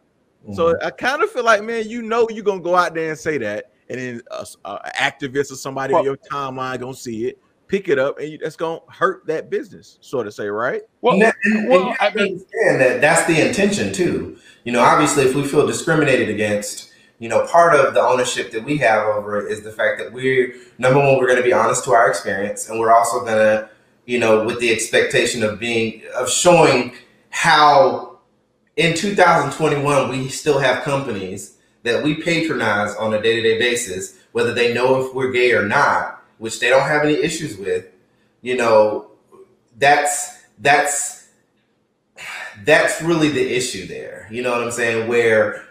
So 0.53 0.73
Mhm. 0.73 0.83
I 0.83 0.89
kind 0.91 1.21
of 1.23 1.29
feel 1.31 1.43
like, 1.43 1.63
man, 1.63 1.87
you 1.87 2.01
know, 2.01 2.27
you're 2.31 2.43
gonna 2.43 2.61
go 2.61 2.75
out 2.75 2.95
there 2.95 3.09
and 3.09 3.19
say 3.19 3.37
that, 3.39 3.71
and 3.89 3.99
then 3.99 4.21
a, 4.31 4.45
a 4.65 4.91
activist 4.97 5.51
or 5.51 5.55
somebody 5.55 5.93
Well- 5.93 5.99
on 6.01 6.05
your 6.05 6.17
timeline 6.17 6.79
gonna 6.79 6.93
see 6.95 7.27
it, 7.27 7.37
pick 7.67 7.89
it 7.89 7.97
up, 7.99 8.19
and 8.19 8.29
you, 8.29 8.37
that's 8.37 8.55
gonna 8.55 8.79
hurt 8.89 9.25
that 9.27 9.49
business, 9.49 9.97
sort 10.01 10.27
of 10.27 10.33
say, 10.33 10.47
right? 10.47 10.81
Well, 11.01 11.13
And 11.13 11.23
that- 11.23 11.35
and- 11.45 11.55
and 11.57 11.69
well, 11.69 11.79
you 11.87 11.95
I 11.99 12.03
have 12.05 12.15
mean, 12.15 12.33
understand 12.33 12.81
that 12.81 13.01
that's 13.01 13.25
the 13.27 13.45
intention 13.45 13.91
too. 13.93 14.37
You 14.63 14.71
know, 14.71 14.81
obviously, 14.81 15.23
if 15.25 15.35
we 15.35 15.43
feel 15.47 15.65
discriminated 15.67 16.29
against, 16.29 16.91
you 17.19 17.29
know, 17.29 17.45
part 17.47 17.73
of 17.75 17.93
the 17.93 18.01
ownership 18.01 18.51
that 18.51 18.63
we 18.63 18.77
have 18.77 19.05
over 19.07 19.45
it 19.45 19.51
is 19.51 19.61
the 19.63 19.71
fact 19.71 19.99
that 19.99 20.11
we're 20.11 20.53
number 20.77 20.99
one, 20.99 21.17
we're 21.17 21.27
going 21.27 21.37
to 21.37 21.43
be 21.43 21.53
honest 21.53 21.83
to 21.85 21.91
our 21.93 22.09
experience, 22.09 22.67
and 22.69 22.79
we're 22.79 22.91
also 22.93 23.19
going 23.21 23.37
to, 23.37 23.69
you 24.05 24.19
know, 24.19 24.43
with 24.43 24.59
the 24.59 24.71
expectation 24.71 25.41
of 25.43 25.59
being 25.59 26.01
of 26.15 26.29
showing 26.29 26.93
how 27.29 28.19
in 28.77 28.93
2021 28.95 30.09
we 30.09 30.27
still 30.29 30.59
have 30.59 30.83
companies 30.83 31.57
that 31.83 32.03
we 32.03 32.15
patronize 32.15 32.95
on 32.95 33.13
a 33.13 33.21
day-to-day 33.21 33.59
basis, 33.59 34.17
whether 34.31 34.53
they 34.53 34.73
know 34.73 35.01
if 35.05 35.13
we're 35.13 35.31
gay 35.31 35.51
or 35.53 35.63
not, 35.65 36.14
which 36.37 36.59
they 36.59 36.69
don't 36.69 36.87
have 36.87 37.03
any 37.03 37.15
issues 37.15 37.57
with. 37.57 37.85
You 38.41 38.57
know, 38.57 39.11
that's 39.77 40.43
that's 40.59 41.29
that's 42.63 43.01
really 43.01 43.29
the 43.29 43.55
issue 43.55 43.87
there. 43.87 44.27
You 44.31 44.41
know 44.43 44.51
what 44.51 44.63
I'm 44.63 44.71
saying? 44.71 45.07
Where 45.07 45.65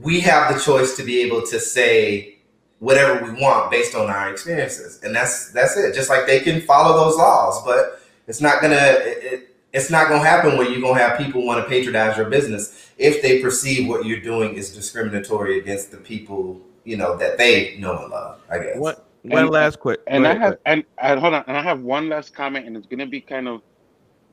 we 0.00 0.20
have 0.20 0.52
the 0.52 0.60
choice 0.60 0.96
to 0.96 1.02
be 1.02 1.20
able 1.22 1.42
to 1.46 1.58
say 1.60 2.38
whatever 2.78 3.24
we 3.24 3.40
want 3.40 3.70
based 3.70 3.94
on 3.94 4.10
our 4.10 4.30
experiences, 4.30 5.00
and 5.02 5.14
that's 5.14 5.50
that's 5.52 5.76
it. 5.76 5.94
Just 5.94 6.10
like 6.10 6.26
they 6.26 6.40
can 6.40 6.60
follow 6.60 6.96
those 6.96 7.16
laws, 7.16 7.64
but 7.64 8.02
it's 8.26 8.40
not 8.40 8.60
gonna 8.60 8.74
it, 8.76 9.24
it, 9.24 9.56
it's 9.72 9.90
not 9.90 10.08
gonna 10.08 10.24
happen 10.24 10.56
where 10.56 10.68
you're 10.68 10.80
gonna 10.80 11.00
have 11.00 11.18
people 11.18 11.44
want 11.44 11.62
to 11.62 11.68
patronize 11.68 12.16
your 12.16 12.28
business 12.28 12.90
if 12.98 13.22
they 13.22 13.40
perceive 13.40 13.88
what 13.88 14.04
you're 14.06 14.20
doing 14.20 14.54
is 14.54 14.74
discriminatory 14.74 15.58
against 15.58 15.90
the 15.90 15.98
people 15.98 16.60
you 16.84 16.96
know 16.96 17.16
that 17.16 17.38
they 17.38 17.76
know 17.78 17.98
and 18.02 18.10
love. 18.10 18.40
I 18.50 18.58
guess. 18.58 18.78
One 18.78 18.96
one 19.30 19.42
And- 19.44 19.50
last 19.50 19.80
quick, 19.80 20.00
And 20.06 20.26
I 20.26 20.34
have 20.34 20.58
and, 20.66 20.84
and 20.98 21.20
hold 21.20 21.34
on, 21.34 21.44
and 21.46 21.56
I 21.56 21.62
have 21.62 21.80
one 21.80 22.08
last 22.08 22.34
comment, 22.34 22.66
and 22.66 22.76
it's 22.76 22.86
gonna 22.86 23.06
be 23.06 23.20
kind 23.20 23.48
of 23.48 23.62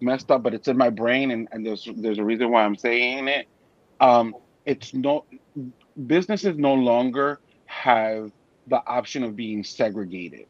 messed 0.01 0.31
up, 0.31 0.43
but 0.43 0.53
it's 0.53 0.67
in 0.67 0.77
my 0.77 0.89
brain, 0.89 1.31
and, 1.31 1.47
and 1.51 1.65
there's 1.65 1.87
there's 1.97 2.19
a 2.19 2.23
reason 2.23 2.51
why 2.51 2.63
I'm 2.63 2.75
saying 2.75 3.27
it. 3.27 3.47
Um, 3.99 4.35
it's 4.65 4.93
no 4.93 5.25
businesses 6.07 6.57
no 6.57 6.73
longer 6.73 7.39
have 7.65 8.31
the 8.67 8.81
option 8.87 9.23
of 9.23 9.35
being 9.35 9.63
segregated 9.63 10.47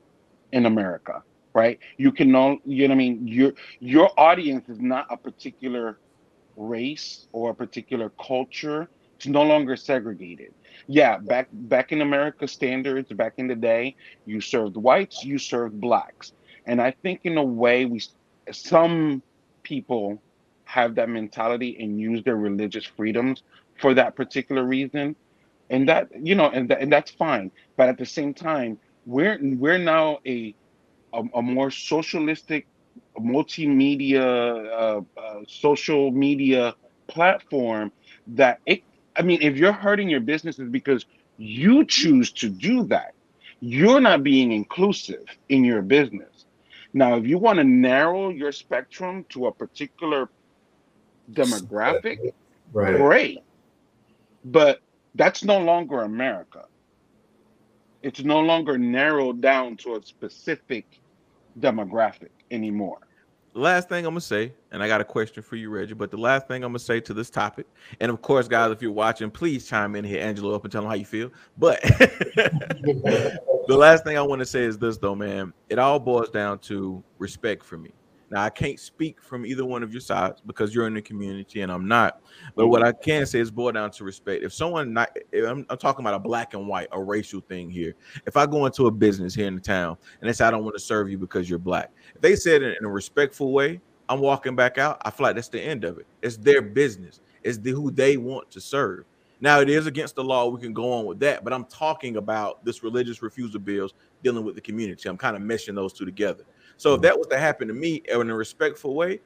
in 0.51 0.65
America, 0.65 1.23
right? 1.53 1.79
You 1.97 2.11
can 2.11 2.31
no, 2.31 2.59
you 2.65 2.87
know 2.87 2.93
what 2.93 2.95
I 2.95 2.97
mean. 2.97 3.27
Your 3.27 3.53
your 3.79 4.11
audience 4.19 4.69
is 4.69 4.79
not 4.79 5.07
a 5.09 5.17
particular 5.17 5.99
race 6.55 7.27
or 7.31 7.51
a 7.51 7.55
particular 7.55 8.11
culture. 8.23 8.89
It's 9.17 9.27
no 9.27 9.43
longer 9.43 9.75
segregated. 9.75 10.53
Yeah, 10.87 11.17
back 11.17 11.47
back 11.51 11.91
in 11.91 12.01
America 12.01 12.47
standards, 12.47 13.11
back 13.13 13.33
in 13.37 13.47
the 13.47 13.55
day, 13.55 13.95
you 14.25 14.41
served 14.41 14.75
whites, 14.75 15.23
you 15.23 15.37
served 15.37 15.79
blacks, 15.79 16.33
and 16.65 16.81
I 16.81 16.91
think 16.91 17.21
in 17.23 17.37
a 17.37 17.43
way 17.43 17.85
we 17.85 18.01
some 18.51 19.23
people 19.63 20.21
have 20.65 20.95
that 20.95 21.09
mentality 21.09 21.77
and 21.79 21.99
use 21.99 22.23
their 22.23 22.35
religious 22.35 22.85
freedoms 22.85 23.43
for 23.79 23.93
that 23.93 24.15
particular 24.15 24.63
reason, 24.65 25.15
and 25.69 25.87
that 25.89 26.09
you 26.21 26.35
know, 26.35 26.49
and 26.49 26.71
and 26.71 26.91
that's 26.91 27.11
fine. 27.11 27.51
But 27.77 27.89
at 27.89 27.97
the 27.97 28.05
same 28.05 28.33
time, 28.33 28.79
we're 29.05 29.39
we're 29.41 29.77
now 29.79 30.19
a 30.27 30.55
a, 31.13 31.23
a 31.35 31.41
more 31.41 31.71
socialistic, 31.71 32.67
multimedia, 33.19 34.21
uh, 34.71 35.01
uh, 35.19 35.41
social 35.47 36.11
media 36.11 36.75
platform 37.07 37.91
that 38.27 38.59
it. 38.65 38.83
I 39.15 39.21
mean, 39.21 39.41
if 39.41 39.57
you're 39.57 39.73
hurting 39.73 40.09
your 40.09 40.19
business, 40.19 40.59
it's 40.59 40.69
because 40.69 41.05
you 41.37 41.85
choose 41.85 42.31
to 42.33 42.49
do 42.49 42.85
that. 42.85 43.13
You're 43.59 44.01
not 44.01 44.23
being 44.23 44.51
inclusive 44.51 45.25
in 45.49 45.63
your 45.63 45.81
business. 45.81 46.45
Now, 46.93 47.15
if 47.15 47.25
you 47.25 47.37
want 47.37 47.57
to 47.57 47.63
narrow 47.63 48.29
your 48.29 48.51
spectrum 48.51 49.25
to 49.29 49.47
a 49.47 49.51
particular 49.51 50.29
demographic, 51.31 52.33
right. 52.71 52.97
great. 52.97 53.39
But 54.45 54.81
that's 55.15 55.43
no 55.43 55.59
longer 55.59 56.01
America. 56.01 56.65
It's 58.01 58.23
no 58.23 58.41
longer 58.41 58.77
narrowed 58.77 59.41
down 59.41 59.77
to 59.77 59.95
a 59.95 60.03
specific 60.03 60.99
demographic 61.59 62.29
anymore. 62.51 62.99
The 63.53 63.59
last 63.59 63.87
thing 63.87 64.05
I'm 64.05 64.13
gonna 64.13 64.21
say, 64.21 64.51
and 64.71 64.81
I 64.81 64.87
got 64.87 64.99
a 64.99 65.05
question 65.05 65.43
for 65.43 65.55
you, 65.57 65.69
Reggie. 65.69 65.93
But 65.93 66.09
the 66.09 66.17
last 66.17 66.47
thing 66.47 66.63
I'm 66.63 66.71
gonna 66.71 66.79
say 66.79 66.99
to 67.01 67.13
this 67.13 67.29
topic, 67.29 67.67
and 67.99 68.09
of 68.09 68.19
course, 68.23 68.47
guys, 68.47 68.71
if 68.71 68.81
you're 68.81 68.91
watching, 68.91 69.29
please 69.29 69.67
chime 69.67 69.95
in 69.95 70.03
here, 70.03 70.21
Angelo, 70.21 70.55
up 70.55 70.63
and 70.63 70.71
tell 70.71 70.81
them 70.81 70.89
how 70.89 70.95
you 70.95 71.05
feel. 71.05 71.31
But 71.59 71.79
the 71.83 73.39
last 73.67 74.03
thing 74.03 74.17
I 74.17 74.23
want 74.23 74.39
to 74.39 74.45
say 74.47 74.63
is 74.63 74.79
this, 74.79 74.97
though, 74.97 75.13
man. 75.13 75.53
It 75.69 75.77
all 75.77 75.99
boils 75.99 76.31
down 76.31 76.59
to 76.59 77.03
respect 77.19 77.63
for 77.63 77.77
me. 77.77 77.91
Now, 78.33 78.41
I 78.41 78.49
can't 78.49 78.79
speak 78.79 79.21
from 79.21 79.45
either 79.45 79.63
one 79.63 79.83
of 79.83 79.91
your 79.91 80.01
sides 80.01 80.41
because 80.43 80.73
you're 80.73 80.87
in 80.87 80.95
the 80.95 81.03
community 81.03 81.61
and 81.61 81.71
I'm 81.71 81.87
not. 81.87 82.19
But 82.55 82.63
mm-hmm. 82.63 82.71
what 82.71 82.83
I 82.83 82.91
can 82.91 83.27
say 83.27 83.39
is 83.39 83.51
boil 83.51 83.71
down 83.71 83.91
to 83.91 84.03
respect. 84.03 84.43
If 84.43 84.51
someone 84.51 84.91
not, 84.91 85.15
if 85.31 85.47
I'm, 85.47 85.67
I'm 85.69 85.77
talking 85.77 86.03
about 86.03 86.15
a 86.15 86.19
black 86.19 86.55
and 86.55 86.67
white, 86.67 86.87
a 86.93 86.99
racial 86.99 87.41
thing 87.41 87.69
here. 87.69 87.93
If 88.25 88.35
I 88.35 88.47
go 88.47 88.65
into 88.65 88.87
a 88.87 88.91
business 88.91 89.35
here 89.35 89.45
in 89.45 89.53
the 89.53 89.61
town 89.61 89.97
and 90.19 90.27
they 90.27 90.33
say 90.33 90.45
I 90.45 90.49
don't 90.51 90.63
want 90.63 90.75
to 90.75 90.81
serve 90.81 91.11
you 91.11 91.19
because 91.19 91.47
you're 91.47 91.59
black, 91.59 91.91
if 92.15 92.21
they 92.21 92.35
said 92.35 92.63
it 92.63 92.75
in 92.79 92.85
a 92.85 92.89
respectful 92.89 93.51
way, 93.51 93.79
I'm 94.09 94.19
walking 94.19 94.55
back 94.55 94.79
out. 94.79 94.99
I 95.05 95.11
feel 95.11 95.25
like 95.27 95.35
that's 95.35 95.49
the 95.49 95.61
end 95.61 95.83
of 95.83 95.99
it. 95.99 96.07
It's 96.23 96.37
their 96.37 96.63
business. 96.63 97.21
It's 97.43 97.59
the, 97.59 97.69
who 97.69 97.91
they 97.91 98.17
want 98.17 98.49
to 98.49 98.59
serve. 98.59 99.05
Now 99.41 99.59
it 99.59 99.69
is 99.69 99.85
against 99.85 100.15
the 100.15 100.23
law. 100.23 100.47
We 100.47 100.59
can 100.59 100.73
go 100.73 100.91
on 100.91 101.05
with 101.05 101.19
that, 101.19 101.43
but 101.43 101.53
I'm 101.53 101.65
talking 101.65 102.17
about 102.17 102.65
this 102.65 102.81
religious 102.81 103.21
refusal 103.21 103.59
bills 103.59 103.93
dealing 104.23 104.43
with 104.43 104.55
the 104.55 104.61
community. 104.61 105.07
I'm 105.07 105.17
kind 105.17 105.35
of 105.35 105.43
meshing 105.43 105.75
those 105.75 105.93
two 105.93 106.05
together. 106.05 106.45
So 106.83 106.95
if 106.95 107.01
that 107.03 107.17
was 107.17 107.27
to 107.27 107.39
happen 107.39 107.69
to 107.69 107.73
me 107.73 108.01
in 108.09 108.29
a 108.29 108.35
respectful 108.35 108.93
way, 108.93 109.21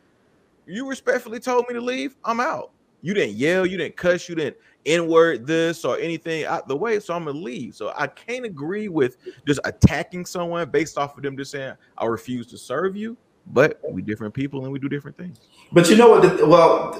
you 0.67 0.87
respectfully 0.87 1.39
told 1.39 1.65
me 1.67 1.73
to 1.73 1.81
leave. 1.81 2.15
I'm 2.23 2.39
out. 2.39 2.69
You 3.01 3.15
didn't 3.15 3.33
yell, 3.33 3.65
you 3.65 3.77
didn't 3.77 3.97
cuss, 3.97 4.29
you 4.29 4.35
didn't 4.35 4.57
n-word 4.85 5.47
this 5.47 5.83
or 5.83 5.97
anything 5.97 6.45
out 6.45 6.67
the 6.67 6.75
way. 6.75 6.99
So 6.99 7.15
I'm 7.15 7.25
gonna 7.25 7.39
leave. 7.39 7.73
So 7.73 7.91
I 7.97 8.05
can't 8.05 8.45
agree 8.45 8.89
with 8.89 9.17
just 9.47 9.59
attacking 9.65 10.27
someone 10.27 10.69
based 10.69 10.99
off 10.99 11.17
of 11.17 11.23
them 11.23 11.35
just 11.35 11.49
saying 11.49 11.73
I 11.97 12.05
refuse 12.05 12.45
to 12.51 12.59
serve 12.59 12.95
you. 12.95 13.17
But 13.47 13.81
we 13.89 14.03
different 14.03 14.35
people 14.35 14.63
and 14.63 14.71
we 14.71 14.77
do 14.77 14.87
different 14.87 15.17
things. 15.17 15.39
But 15.71 15.89
you 15.89 15.95
know 15.95 16.09
what? 16.11 16.37
The, 16.37 16.45
well, 16.45 16.91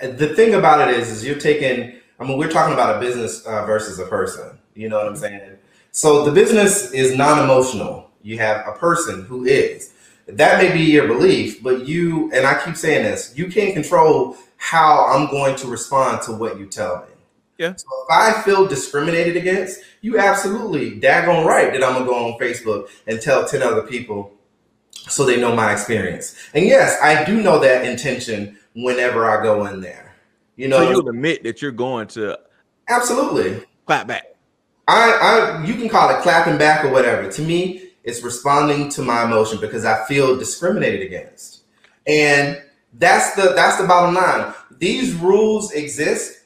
the, 0.00 0.12
the 0.12 0.28
thing 0.28 0.54
about 0.54 0.88
it 0.88 0.98
is, 0.98 1.10
is 1.10 1.26
you're 1.26 1.38
taking. 1.38 2.00
I 2.18 2.24
mean, 2.24 2.38
we're 2.38 2.50
talking 2.50 2.72
about 2.72 2.96
a 2.96 3.00
business 3.00 3.44
uh, 3.44 3.66
versus 3.66 3.98
a 3.98 4.06
person. 4.06 4.58
You 4.74 4.88
know 4.88 4.96
what 4.96 5.08
I'm 5.08 5.16
saying? 5.16 5.58
So 5.92 6.24
the 6.24 6.32
business 6.32 6.90
is 6.92 7.14
non-emotional. 7.18 8.03
You 8.24 8.38
have 8.38 8.66
a 8.66 8.72
person 8.72 9.26
who 9.26 9.44
is. 9.44 9.92
That 10.26 10.60
may 10.60 10.72
be 10.72 10.80
your 10.80 11.06
belief, 11.06 11.62
but 11.62 11.86
you 11.86 12.32
and 12.32 12.46
I 12.46 12.64
keep 12.64 12.76
saying 12.76 13.04
this, 13.04 13.34
you 13.36 13.48
can't 13.48 13.74
control 13.74 14.36
how 14.56 15.04
I'm 15.04 15.30
going 15.30 15.56
to 15.56 15.66
respond 15.66 16.22
to 16.22 16.32
what 16.32 16.58
you 16.58 16.64
tell 16.64 17.00
me. 17.00 17.14
Yeah. 17.58 17.74
So 17.76 17.86
if 18.08 18.10
I 18.10 18.42
feel 18.42 18.66
discriminated 18.66 19.36
against, 19.36 19.80
you 20.00 20.18
absolutely 20.18 20.98
daggone 20.98 21.44
right 21.44 21.70
that 21.72 21.84
I'm 21.84 21.92
gonna 21.92 22.06
go 22.06 22.14
on 22.14 22.38
Facebook 22.40 22.88
and 23.06 23.20
tell 23.20 23.46
10 23.46 23.62
other 23.62 23.82
people 23.82 24.32
so 24.92 25.26
they 25.26 25.38
know 25.38 25.54
my 25.54 25.72
experience. 25.72 26.34
And 26.54 26.64
yes, 26.64 26.98
I 27.02 27.24
do 27.24 27.42
know 27.42 27.58
that 27.58 27.84
intention 27.84 28.58
whenever 28.74 29.28
I 29.28 29.42
go 29.42 29.66
in 29.66 29.82
there. 29.82 30.14
You 30.56 30.68
know, 30.68 30.78
So 30.78 30.90
you'll 30.90 31.08
admit 31.10 31.42
that 31.42 31.60
you're 31.60 31.72
going 31.72 32.06
to 32.08 32.38
absolutely. 32.88 33.62
clap 33.86 34.06
back. 34.06 34.24
I, 34.88 35.60
I 35.60 35.64
you 35.66 35.74
can 35.74 35.88
call 35.88 36.10
it 36.10 36.22
clapping 36.22 36.58
back 36.58 36.84
or 36.84 36.90
whatever. 36.90 37.30
To 37.30 37.42
me, 37.42 37.83
it's 38.04 38.22
responding 38.22 38.90
to 38.90 39.02
my 39.02 39.24
emotion 39.24 39.58
because 39.60 39.84
I 39.84 40.04
feel 40.04 40.38
discriminated 40.38 41.02
against. 41.02 41.62
And 42.06 42.62
that's 42.92 43.34
the 43.34 43.54
that's 43.54 43.80
the 43.80 43.88
bottom 43.88 44.14
line. 44.14 44.54
These 44.78 45.14
rules 45.14 45.72
exist, 45.72 46.40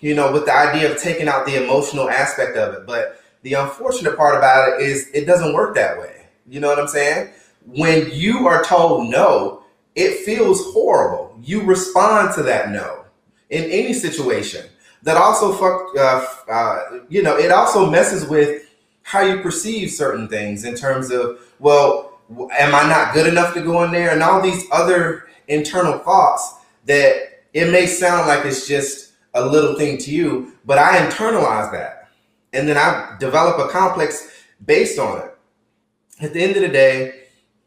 you 0.00 0.14
know, 0.14 0.32
with 0.32 0.44
the 0.44 0.54
idea 0.54 0.90
of 0.90 0.98
taking 0.98 1.28
out 1.28 1.46
the 1.46 1.62
emotional 1.62 2.10
aspect 2.10 2.56
of 2.56 2.74
it. 2.74 2.86
But 2.86 3.20
the 3.42 3.54
unfortunate 3.54 4.16
part 4.16 4.36
about 4.36 4.72
it 4.72 4.86
is 4.86 5.08
it 5.14 5.24
doesn't 5.24 5.54
work 5.54 5.74
that 5.76 5.98
way. 5.98 6.26
You 6.48 6.60
know 6.60 6.68
what 6.68 6.78
I'm 6.78 6.88
saying? 6.88 7.30
When 7.64 8.10
you 8.10 8.46
are 8.48 8.62
told 8.64 9.08
no, 9.08 9.62
it 9.94 10.24
feels 10.24 10.72
horrible. 10.72 11.38
You 11.42 11.62
respond 11.62 12.34
to 12.34 12.42
that 12.42 12.70
no 12.70 13.04
in 13.50 13.64
any 13.64 13.92
situation. 13.92 14.66
That 15.04 15.16
also 15.16 15.52
fuck, 15.52 15.96
uh, 15.96 16.26
uh, 16.50 16.98
you 17.08 17.22
know, 17.22 17.36
it 17.36 17.52
also 17.52 17.90
messes 17.90 18.26
with 18.26 18.63
how 19.04 19.20
you 19.20 19.40
perceive 19.40 19.90
certain 19.90 20.28
things 20.28 20.64
in 20.64 20.74
terms 20.74 21.10
of, 21.10 21.38
well, 21.60 22.18
am 22.58 22.74
I 22.74 22.88
not 22.88 23.14
good 23.14 23.26
enough 23.26 23.54
to 23.54 23.60
go 23.60 23.84
in 23.84 23.92
there? 23.92 24.10
And 24.10 24.22
all 24.22 24.42
these 24.42 24.64
other 24.72 25.28
internal 25.46 25.98
thoughts 25.98 26.54
that 26.86 27.44
it 27.52 27.70
may 27.70 27.86
sound 27.86 28.26
like 28.26 28.44
it's 28.44 28.66
just 28.66 29.12
a 29.34 29.44
little 29.44 29.76
thing 29.76 29.98
to 29.98 30.10
you, 30.10 30.54
but 30.64 30.78
I 30.78 31.06
internalize 31.06 31.70
that. 31.72 32.08
And 32.52 32.66
then 32.66 32.78
I 32.78 33.16
develop 33.20 33.58
a 33.58 33.70
complex 33.70 34.44
based 34.64 34.98
on 34.98 35.18
it. 35.18 35.36
At 36.20 36.32
the 36.32 36.42
end 36.42 36.56
of 36.56 36.62
the 36.62 36.68
day, 36.68 37.24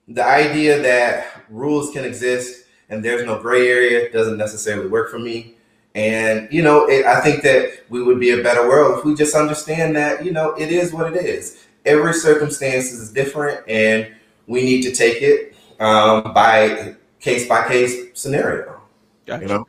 the 0.08 0.26
idea 0.26 0.82
that 0.82 1.44
rules 1.50 1.92
can 1.92 2.04
exist 2.04 2.66
and 2.90 3.04
there's 3.04 3.26
no 3.26 3.40
gray 3.40 3.68
area 3.68 4.12
doesn't 4.12 4.38
necessarily 4.38 4.88
work 4.88 5.12
for 5.12 5.20
me. 5.20 5.57
And 5.98 6.48
you 6.52 6.62
know, 6.62 6.86
it, 6.88 7.08
I 7.08 7.22
think 7.22 7.42
that 7.42 7.72
we 7.90 8.04
would 8.04 8.20
be 8.20 8.30
a 8.30 8.44
better 8.44 8.70
world 8.70 9.00
if 9.00 9.04
we 9.04 9.16
just 9.16 9.36
understand 9.36 9.96
that 9.96 10.24
you 10.24 10.32
know 10.32 10.54
it 10.54 10.72
is 10.72 10.94
what 10.94 11.12
it 11.12 11.26
is. 11.26 11.66
Every 11.86 12.14
circumstance 12.14 12.92
is 12.92 13.12
different, 13.12 13.68
and 13.68 14.14
we 14.46 14.62
need 14.62 14.84
to 14.84 14.92
take 14.92 15.24
it 15.24 15.56
um, 15.80 16.34
by 16.36 16.96
case 17.20 17.50
by 17.50 17.68
case 17.68 18.12
scenario. 18.14 18.80
Gotcha. 19.26 19.42
You 19.42 19.48
know, 19.48 19.68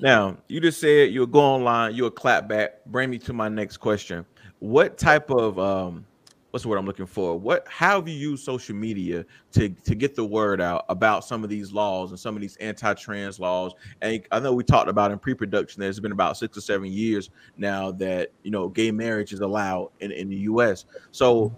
Now, 0.00 0.36
you 0.48 0.60
just 0.62 0.80
said 0.80 1.12
you'll 1.12 1.26
go 1.26 1.40
online, 1.40 1.94
you'll 1.94 2.10
clap 2.10 2.48
back. 2.48 2.82
Bring 2.86 3.10
me 3.10 3.18
to 3.18 3.34
my 3.34 3.50
next 3.50 3.76
question. 3.76 4.24
What 4.60 4.96
type 4.96 5.30
of 5.30 5.58
um 5.58 6.06
what's 6.50 6.64
the 6.64 6.68
word 6.68 6.78
I'm 6.78 6.86
looking 6.86 7.06
for? 7.06 7.38
What 7.38 7.66
how 7.68 7.96
have 7.96 8.08
you 8.08 8.14
used 8.14 8.44
social 8.44 8.74
media 8.74 9.24
to 9.52 9.68
to 9.68 9.94
get 9.94 10.14
the 10.14 10.24
word 10.24 10.60
out 10.60 10.84
about 10.88 11.24
some 11.24 11.44
of 11.44 11.50
these 11.50 11.72
laws 11.72 12.10
and 12.10 12.18
some 12.18 12.34
of 12.34 12.40
these 12.40 12.56
anti-trans 12.56 13.38
laws? 13.38 13.72
And 14.02 14.22
I 14.30 14.40
know 14.40 14.52
we 14.52 14.64
talked 14.64 14.88
about 14.88 15.10
in 15.10 15.18
pre-production 15.18 15.80
there's 15.80 16.00
been 16.00 16.12
about 16.12 16.36
six 16.36 16.56
or 16.56 16.60
seven 16.60 16.86
years 16.86 17.30
now 17.56 17.90
that 17.92 18.32
you 18.42 18.50
know 18.50 18.68
gay 18.68 18.90
marriage 18.90 19.32
is 19.32 19.40
allowed 19.40 19.90
in, 20.00 20.10
in 20.12 20.28
the 20.28 20.36
US. 20.36 20.84
So 21.12 21.54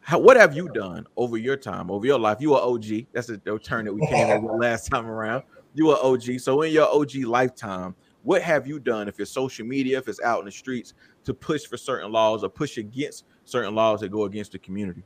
how, 0.00 0.18
what 0.18 0.36
have 0.36 0.54
you 0.54 0.68
done 0.68 1.06
over 1.16 1.38
your 1.38 1.56
time, 1.56 1.90
over 1.90 2.06
your 2.06 2.18
life? 2.18 2.38
You 2.38 2.54
are 2.54 2.60
OG. 2.60 3.06
That's 3.12 3.28
the, 3.28 3.58
term 3.62 3.86
that 3.86 3.94
we 3.94 4.06
came 4.06 4.30
over 4.30 4.54
last 4.58 4.90
time 4.90 5.06
around. 5.06 5.44
You 5.72 5.90
are 5.90 5.98
OG. 6.04 6.40
So 6.40 6.60
in 6.60 6.72
your 6.72 6.86
OG 6.86 7.14
lifetime, 7.24 7.94
what 8.22 8.42
have 8.42 8.66
you 8.66 8.78
done 8.78 9.08
if 9.08 9.18
it's 9.18 9.30
social 9.30 9.66
media, 9.66 9.98
if 9.98 10.08
it's 10.08 10.20
out 10.20 10.40
in 10.40 10.44
the 10.44 10.52
streets, 10.52 10.92
to 11.24 11.32
push 11.32 11.64
for 11.64 11.78
certain 11.78 12.12
laws 12.12 12.44
or 12.44 12.50
push 12.50 12.76
against 12.76 13.24
certain 13.44 13.74
laws 13.74 14.00
that 14.00 14.10
go 14.10 14.24
against 14.24 14.52
the 14.52 14.58
community? 14.58 15.02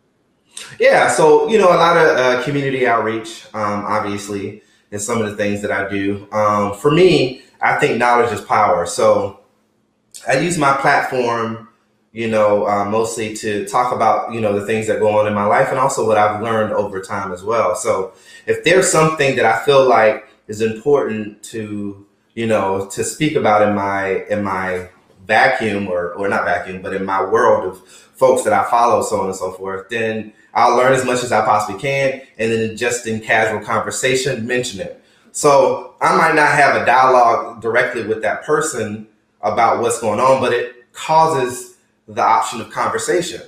Yeah, 0.78 1.08
so 1.08 1.48
you 1.48 1.58
know, 1.58 1.68
a 1.68 1.76
lot 1.76 1.96
of 1.96 2.16
uh, 2.16 2.42
community 2.42 2.86
outreach, 2.86 3.46
um, 3.54 3.84
obviously, 3.86 4.62
is 4.90 5.04
some 5.04 5.20
of 5.20 5.30
the 5.30 5.36
things 5.36 5.62
that 5.62 5.70
I 5.70 5.88
do. 5.88 6.26
Um, 6.32 6.74
for 6.74 6.90
me, 6.90 7.42
I 7.60 7.76
think 7.76 7.98
knowledge 7.98 8.32
is 8.32 8.40
power. 8.40 8.86
So 8.86 9.40
I 10.26 10.38
use 10.38 10.58
my 10.58 10.76
platform, 10.76 11.68
you 12.12 12.28
know, 12.28 12.66
uh, 12.66 12.84
mostly 12.84 13.34
to 13.36 13.66
talk 13.66 13.94
about 13.94 14.32
you 14.32 14.40
know 14.40 14.58
the 14.58 14.66
things 14.66 14.86
that 14.88 15.00
go 15.00 15.18
on 15.18 15.26
in 15.26 15.34
my 15.34 15.44
life 15.44 15.68
and 15.68 15.78
also 15.78 16.06
what 16.06 16.18
I've 16.18 16.42
learned 16.42 16.72
over 16.72 17.00
time 17.00 17.32
as 17.32 17.44
well. 17.44 17.74
So 17.74 18.12
if 18.46 18.64
there's 18.64 18.90
something 18.90 19.36
that 19.36 19.44
I 19.44 19.64
feel 19.64 19.88
like 19.88 20.26
is 20.48 20.62
important 20.62 21.42
to 21.44 22.06
you 22.34 22.46
know 22.46 22.88
to 22.92 23.04
speak 23.04 23.36
about 23.36 23.68
in 23.68 23.74
my 23.74 24.24
in 24.30 24.42
my 24.42 24.88
vacuum 25.28 25.86
or 25.86 26.14
or 26.14 26.26
not 26.28 26.44
vacuum, 26.44 26.82
but 26.82 26.94
in 26.94 27.04
my 27.04 27.22
world 27.22 27.64
of 27.64 27.88
folks 27.88 28.42
that 28.42 28.52
I 28.52 28.68
follow, 28.68 29.02
so 29.02 29.20
on 29.20 29.26
and 29.26 29.36
so 29.36 29.52
forth, 29.52 29.88
then 29.88 30.32
I'll 30.54 30.76
learn 30.76 30.92
as 30.92 31.04
much 31.04 31.22
as 31.22 31.30
I 31.30 31.44
possibly 31.44 31.80
can, 31.80 32.22
and 32.38 32.50
then 32.50 32.76
just 32.76 33.06
in 33.06 33.20
casual 33.20 33.64
conversation, 33.64 34.44
mention 34.44 34.80
it. 34.80 35.00
So 35.30 35.94
I 36.00 36.16
might 36.16 36.34
not 36.34 36.50
have 36.50 36.82
a 36.82 36.84
dialogue 36.84 37.62
directly 37.62 38.04
with 38.04 38.22
that 38.22 38.42
person 38.42 39.06
about 39.42 39.80
what's 39.80 40.00
going 40.00 40.18
on, 40.18 40.40
but 40.40 40.52
it 40.52 40.92
causes 40.92 41.76
the 42.08 42.22
option 42.22 42.60
of 42.60 42.70
conversation 42.70 43.42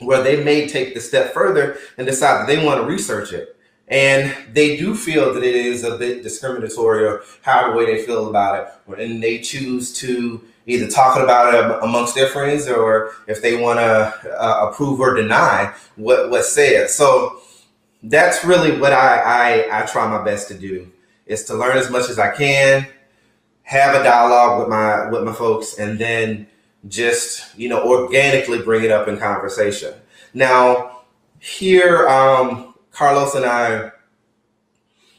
where 0.00 0.22
they 0.22 0.44
may 0.44 0.68
take 0.68 0.94
the 0.94 1.00
step 1.00 1.34
further 1.34 1.78
and 1.98 2.06
decide 2.06 2.40
that 2.40 2.46
they 2.46 2.64
want 2.64 2.80
to 2.80 2.86
research 2.86 3.32
it. 3.32 3.56
And 3.90 4.34
they 4.54 4.76
do 4.76 4.94
feel 4.94 5.34
that 5.34 5.42
it 5.42 5.54
is 5.54 5.82
a 5.82 5.98
bit 5.98 6.22
discriminatory 6.22 7.04
or 7.04 7.22
however 7.42 7.76
way 7.76 7.86
they 7.86 8.04
feel 8.04 8.28
about 8.30 8.72
it. 8.88 9.00
And 9.00 9.22
they 9.22 9.40
choose 9.40 9.92
to 9.98 10.40
either 10.66 10.88
talk 10.88 11.18
about 11.18 11.52
it 11.52 11.82
amongst 11.82 12.14
their 12.14 12.28
friends 12.28 12.68
or 12.68 13.12
if 13.26 13.42
they 13.42 13.60
want 13.60 13.80
to 13.80 14.40
uh, 14.40 14.70
approve 14.70 15.00
or 15.00 15.14
deny 15.14 15.74
what 15.96 16.30
what's 16.30 16.52
said. 16.52 16.88
So 16.88 17.40
that's 18.04 18.44
really 18.44 18.78
what 18.78 18.92
I, 18.92 19.66
I 19.68 19.82
I 19.82 19.86
try 19.86 20.08
my 20.08 20.24
best 20.24 20.48
to 20.48 20.54
do 20.54 20.90
is 21.26 21.44
to 21.44 21.54
learn 21.54 21.76
as 21.76 21.90
much 21.90 22.08
as 22.08 22.18
I 22.18 22.34
can, 22.34 22.86
have 23.62 23.94
a 23.94 24.02
dialogue 24.02 24.60
with 24.60 24.68
my 24.68 25.10
with 25.10 25.24
my 25.24 25.32
folks, 25.32 25.78
and 25.78 25.98
then 25.98 26.46
just 26.88 27.56
you 27.58 27.68
know 27.68 27.84
organically 27.84 28.62
bring 28.62 28.84
it 28.84 28.90
up 28.90 29.08
in 29.08 29.18
conversation. 29.18 29.94
Now 30.32 31.02
here, 31.40 32.08
um, 32.08 32.69
Carlos 32.92 33.34
and 33.34 33.44
I, 33.44 33.92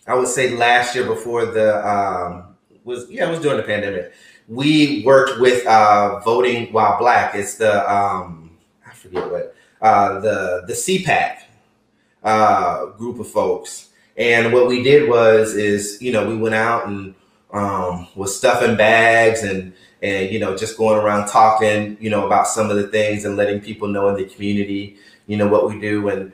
I 0.08 0.16
would 0.16 0.28
say 0.28 0.56
last 0.56 0.96
year 0.96 1.06
before 1.06 1.46
the 1.46 1.88
um, 1.88 2.56
was 2.84 3.10
yeah 3.10 3.28
it 3.28 3.32
was 3.32 3.40
during 3.40 3.58
the 3.58 3.64
pandemic. 3.64 4.14
We 4.48 5.04
worked 5.06 5.40
with 5.40 5.66
uh, 5.66 6.20
voting 6.20 6.74
while 6.74 6.98
black. 7.00 7.36
It's 7.36 7.56
the 7.56 7.90
um, 7.92 8.58
I 8.86 8.94
forget 8.94 9.30
what 9.30 9.56
uh, 9.82 10.20
the 10.20 10.64
the 10.68 10.74
CPAC 10.74 11.38
uh, 12.24 12.88
group 12.88 13.20
of 13.20 13.28
folks. 13.28 13.90
And 14.18 14.54
what 14.54 14.68
we 14.68 14.84
did 14.84 15.10
was, 15.10 15.56
is 15.56 16.02
you 16.02 16.12
know, 16.12 16.28
we 16.28 16.36
went 16.36 16.56
out 16.56 16.88
and 16.88 17.16
um, 17.54 18.08
was 18.16 18.36
stuffing 18.36 18.78
bags 18.78 19.44
and 19.44 19.74
and 20.02 20.32
you 20.32 20.40
know 20.40 20.58
just 20.58 20.78
going 20.78 20.98
around 20.98 21.28
talking, 21.28 21.98
you 22.00 22.10
know, 22.10 22.26
about 22.26 22.48
some 22.48 22.70
of 22.70 22.78
the 22.78 22.88
things 22.88 23.26
and 23.26 23.38
letting 23.38 23.62
people 23.62 23.88
know 23.88 24.10
in 24.10 24.16
the 24.16 24.26
community, 24.26 24.98
you 25.28 25.38
know, 25.38 25.48
what 25.48 25.70
we 25.70 25.80
do, 25.80 26.10
and 26.10 26.32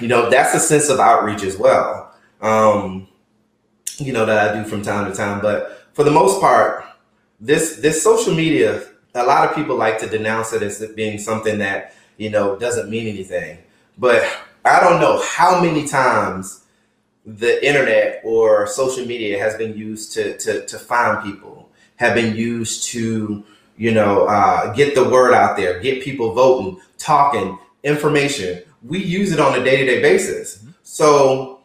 you 0.00 0.08
know, 0.08 0.30
that's 0.30 0.54
a 0.54 0.60
sense 0.60 0.88
of 0.88 1.00
outreach 1.00 1.42
as 1.42 1.56
well. 1.56 2.14
Um, 2.40 3.08
you 3.98 4.12
know, 4.12 4.26
that 4.26 4.50
I 4.50 4.62
do 4.62 4.68
from 4.68 4.82
time 4.82 5.10
to 5.10 5.16
time. 5.16 5.40
But 5.40 5.88
for 5.92 6.04
the 6.04 6.10
most 6.10 6.40
part, 6.40 6.84
this 7.40 7.76
this 7.76 8.02
social 8.02 8.34
media, 8.34 8.84
a 9.14 9.24
lot 9.24 9.48
of 9.48 9.54
people 9.54 9.76
like 9.76 9.98
to 9.98 10.08
denounce 10.08 10.52
it 10.52 10.62
as 10.62 10.84
being 10.94 11.18
something 11.18 11.58
that 11.58 11.94
you 12.16 12.30
know 12.30 12.56
doesn't 12.56 12.88
mean 12.88 13.08
anything. 13.08 13.58
But 13.98 14.24
I 14.64 14.80
don't 14.80 15.00
know 15.00 15.20
how 15.22 15.60
many 15.60 15.86
times 15.86 16.64
the 17.24 17.64
internet 17.66 18.20
or 18.24 18.66
social 18.66 19.06
media 19.06 19.38
has 19.38 19.56
been 19.56 19.76
used 19.76 20.12
to 20.14 20.36
to, 20.38 20.66
to 20.66 20.78
find 20.78 21.22
people, 21.22 21.70
have 21.96 22.14
been 22.14 22.34
used 22.34 22.84
to 22.84 23.44
you 23.76 23.92
know 23.92 24.26
uh, 24.26 24.72
get 24.72 24.94
the 24.94 25.04
word 25.04 25.34
out 25.34 25.56
there, 25.56 25.80
get 25.80 26.02
people 26.02 26.32
voting, 26.32 26.80
talking, 26.98 27.58
information. 27.82 28.62
We 28.84 29.02
use 29.02 29.32
it 29.32 29.40
on 29.40 29.58
a 29.58 29.64
day 29.64 29.78
to 29.78 29.86
day 29.86 30.02
basis. 30.02 30.64
So 30.82 31.60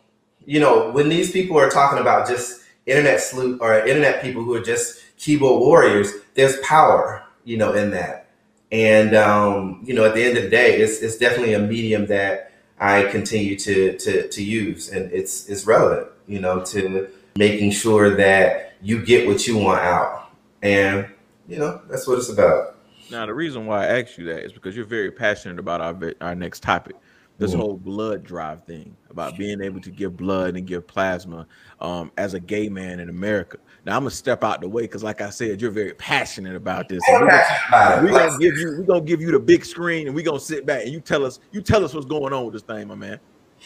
you 0.45 0.59
know 0.59 0.91
when 0.91 1.09
these 1.09 1.31
people 1.31 1.57
are 1.57 1.69
talking 1.69 1.99
about 1.99 2.27
just 2.27 2.61
internet 2.85 3.19
sleuth 3.19 3.59
or 3.61 3.85
internet 3.85 4.21
people 4.21 4.43
who 4.43 4.53
are 4.53 4.61
just 4.61 5.01
keyboard 5.17 5.59
warriors, 5.59 6.11
there's 6.35 6.57
power 6.59 7.23
you 7.43 7.57
know 7.57 7.73
in 7.73 7.91
that. 7.91 8.27
And 8.71 9.15
um, 9.15 9.81
you 9.85 9.93
know 9.93 10.05
at 10.05 10.13
the 10.13 10.23
end 10.23 10.37
of 10.37 10.43
the 10.43 10.49
day, 10.49 10.79
it's 10.79 11.01
it's 11.01 11.17
definitely 11.17 11.53
a 11.53 11.59
medium 11.59 12.07
that 12.07 12.51
I 12.79 13.03
continue 13.05 13.57
to 13.57 13.97
to 13.97 14.27
to 14.27 14.43
use, 14.43 14.89
and 14.89 15.11
it's 15.11 15.47
it's 15.49 15.65
relevant, 15.65 16.09
you 16.27 16.39
know, 16.39 16.63
to 16.65 17.09
making 17.35 17.71
sure 17.71 18.15
that 18.15 18.73
you 18.81 19.03
get 19.03 19.27
what 19.27 19.47
you 19.47 19.57
want 19.57 19.81
out, 19.81 20.29
and 20.61 21.07
you 21.47 21.57
know 21.57 21.81
that's 21.89 22.07
what 22.07 22.19
it's 22.19 22.29
about. 22.29 22.75
Now, 23.09 23.25
the 23.25 23.33
reason 23.33 23.65
why 23.65 23.85
I 23.85 24.01
asked 24.01 24.17
you 24.17 24.25
that 24.25 24.43
is 24.43 24.51
because 24.51 24.75
you're 24.75 24.85
very 24.85 25.11
passionate 25.11 25.59
about 25.59 25.81
our 25.81 26.13
our 26.21 26.35
next 26.35 26.61
topic, 26.61 26.95
this 27.37 27.53
whole 27.53 27.77
blood 27.77 28.23
drive 28.23 28.63
thing 28.65 28.95
about 29.09 29.37
being 29.37 29.61
able 29.61 29.79
to 29.81 29.91
give 29.91 30.17
blood 30.17 30.55
and 30.55 30.65
give 30.65 30.87
plasma 30.87 31.45
um, 31.79 32.11
as 32.17 32.33
a 32.33 32.39
gay 32.39 32.67
man 32.67 32.99
in 32.99 33.09
America. 33.09 33.57
Now, 33.85 33.95
I'm 33.95 34.01
gonna 34.01 34.11
step 34.11 34.43
out 34.43 34.59
the 34.61 34.67
way 34.67 34.83
because, 34.83 35.03
like 35.03 35.21
I 35.21 35.29
said, 35.29 35.61
you're 35.61 35.71
very 35.71 35.93
passionate 35.93 36.55
about 36.55 36.89
this. 36.89 37.01
we're 37.07 37.19
gonna- 37.19 37.31
passionate 37.31 37.67
about 37.67 37.97
it. 37.97 38.03
We're 38.11 38.19
gonna 38.19 38.39
give 38.39 38.57
you 38.57 38.75
we're 38.79 38.85
gonna 38.85 39.01
give 39.01 39.21
you 39.21 39.31
the 39.31 39.39
big 39.39 39.65
screen 39.65 40.07
and 40.07 40.15
we're 40.15 40.25
gonna 40.25 40.39
sit 40.39 40.65
back 40.65 40.83
and 40.83 40.91
you 40.91 40.99
tell 40.99 41.23
us 41.23 41.39
you 41.51 41.61
tell 41.61 41.85
us 41.85 41.93
what's 41.93 42.05
going 42.07 42.33
on 42.33 42.45
with 42.45 42.53
this 42.53 42.63
thing, 42.63 42.87
my 42.87 42.95
man. 42.95 43.19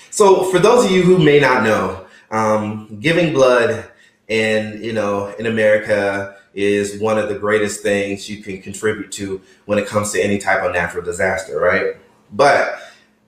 So, 0.10 0.52
for 0.52 0.60
those 0.60 0.86
of 0.86 0.92
you 0.92 1.02
who 1.04 1.18
may 1.18 1.40
not 1.40 1.64
know, 1.64 2.06
um, 2.30 2.98
giving 3.00 3.34
blood 3.34 3.90
in 4.28 4.82
you 4.84 4.94
know 4.94 5.34
in 5.40 5.46
America 5.46 6.36
is 6.54 7.00
one 7.00 7.18
of 7.18 7.30
the 7.30 7.36
greatest 7.40 7.82
things 7.82 8.30
you 8.30 8.44
can 8.44 8.62
contribute 8.62 9.12
to 9.14 9.42
when 9.66 9.80
it 9.80 9.88
comes 9.88 10.12
to 10.12 10.22
any 10.22 10.38
type 10.38 10.62
of 10.64 10.74
natural 10.74 11.04
disaster, 11.04 11.60
right? 11.60 11.96
But 12.34 12.78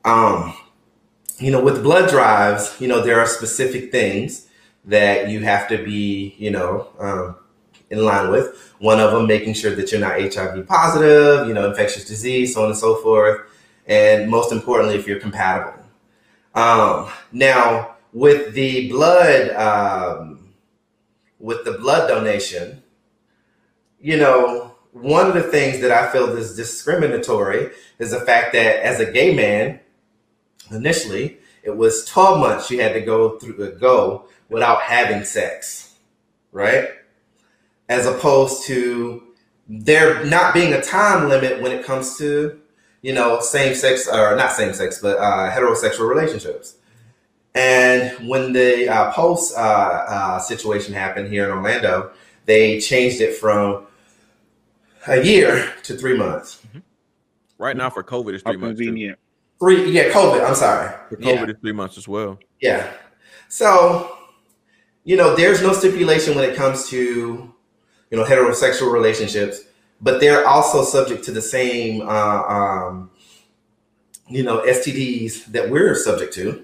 um, 0.05 0.55
you 1.39 1.51
know, 1.51 1.63
with 1.63 1.83
blood 1.83 2.09
drives, 2.09 2.75
you 2.79 2.87
know 2.87 3.01
there 3.01 3.19
are 3.19 3.25
specific 3.25 3.91
things 3.91 4.47
that 4.85 5.29
you 5.29 5.39
have 5.41 5.67
to 5.69 5.77
be 5.83 6.35
you 6.37 6.51
know 6.51 6.87
um, 6.99 7.35
in 7.89 8.03
line 8.03 8.31
with. 8.31 8.73
One 8.79 8.99
of 8.99 9.11
them, 9.11 9.27
making 9.27 9.53
sure 9.53 9.73
that 9.75 9.91
you're 9.91 10.01
not 10.01 10.19
HIV 10.19 10.67
positive, 10.67 11.47
you 11.47 11.53
know, 11.53 11.69
infectious 11.69 12.05
disease, 12.05 12.53
so 12.53 12.63
on 12.63 12.69
and 12.69 12.77
so 12.77 12.95
forth, 12.97 13.41
and 13.87 14.29
most 14.29 14.51
importantly, 14.51 14.95
if 14.95 15.07
you're 15.07 15.19
compatible. 15.19 15.83
Um, 16.53 17.09
now, 17.31 17.95
with 18.11 18.53
the 18.53 18.89
blood, 18.89 19.49
um, 19.51 20.53
with 21.39 21.65
the 21.65 21.73
blood 21.73 22.07
donation, 22.07 22.83
you 23.99 24.17
know, 24.17 24.75
one 24.91 25.27
of 25.27 25.33
the 25.33 25.43
things 25.43 25.79
that 25.81 25.91
I 25.91 26.11
feel 26.11 26.29
is 26.37 26.55
discriminatory 26.55 27.71
is 27.99 28.11
the 28.11 28.19
fact 28.19 28.53
that 28.53 28.83
as 28.83 28.99
a 28.99 29.11
gay 29.11 29.33
man, 29.33 29.79
initially, 30.73 31.37
it 31.63 31.75
was 31.75 32.05
12 32.05 32.39
months 32.39 32.71
you 32.71 32.81
had 32.81 32.93
to 32.93 33.01
go 33.01 33.37
through 33.39 33.77
go 33.79 34.25
without 34.49 34.81
having 34.81 35.23
sex, 35.23 35.95
right? 36.51 36.89
As 37.89 38.05
opposed 38.05 38.65
to 38.65 39.23
there 39.69 40.23
not 40.25 40.53
being 40.53 40.73
a 40.73 40.81
time 40.81 41.29
limit 41.29 41.61
when 41.61 41.71
it 41.71 41.85
comes 41.85 42.17
to 42.17 42.59
you 43.03 43.13
know, 43.13 43.39
same 43.41 43.75
sex 43.75 44.07
or 44.07 44.35
not 44.35 44.53
same 44.53 44.73
sex, 44.73 44.99
but 44.99 45.17
uh, 45.17 45.51
heterosexual 45.51 46.09
relationships. 46.09 46.77
And 47.53 48.27
when 48.27 48.53
the 48.53 48.89
uh, 48.89 49.11
Pulse 49.11 49.53
uh, 49.55 49.59
uh, 49.59 50.39
situation 50.39 50.93
happened 50.93 51.27
here 51.27 51.43
in 51.43 51.51
Orlando, 51.51 52.11
they 52.45 52.79
changed 52.79 53.21
it 53.21 53.35
from 53.37 53.85
a 55.07 55.21
year 55.21 55.71
to 55.83 55.95
three 55.95 56.17
months. 56.17 56.65
Right 57.59 57.77
now 57.77 57.89
for 57.89 58.03
COVID 58.03 58.33
it's 58.33 58.43
How 58.43 58.51
three 58.51 58.61
months. 58.61 58.79
too. 58.79 58.85
convenient. 58.85 59.19
Three, 59.59 59.91
yeah, 59.91 60.09
COVID. 60.09 60.45
I'm 60.45 60.55
sorry. 60.55 60.91
For 61.09 61.17
Yeah. 61.19 61.37
COVID 61.37 61.49
it's 61.49 61.59
three 61.61 61.71
months 61.71 61.97
as 61.97 62.07
well. 62.07 62.39
Yeah. 62.59 62.91
So, 63.49 64.17
you 65.03 65.15
know, 65.15 65.35
there's 65.35 65.61
no 65.61 65.73
stipulation 65.73 66.35
when 66.35 66.49
it 66.49 66.55
comes 66.55 66.87
to, 66.89 66.97
you 68.09 68.17
know, 68.17 68.23
heterosexual 68.23 68.91
relationships, 68.91 69.61
but 70.01 70.19
they're 70.19 70.45
also 70.47 70.83
subject 70.83 71.23
to 71.25 71.31
the 71.31 71.41
same, 71.41 72.01
uh, 72.01 72.43
um, 72.43 73.11
you 74.27 74.43
know, 74.43 74.61
STDs 74.61 75.45
that 75.51 75.69
we're 75.69 75.95
subject 75.95 76.33
to. 76.33 76.63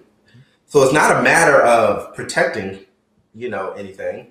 So 0.68 0.84
it's 0.84 0.94
not 0.94 1.18
a 1.18 1.22
matter 1.24 1.62
of 1.62 2.14
protecting, 2.16 2.86
you 3.34 3.50
know, 3.50 3.72
anything. 3.72 4.28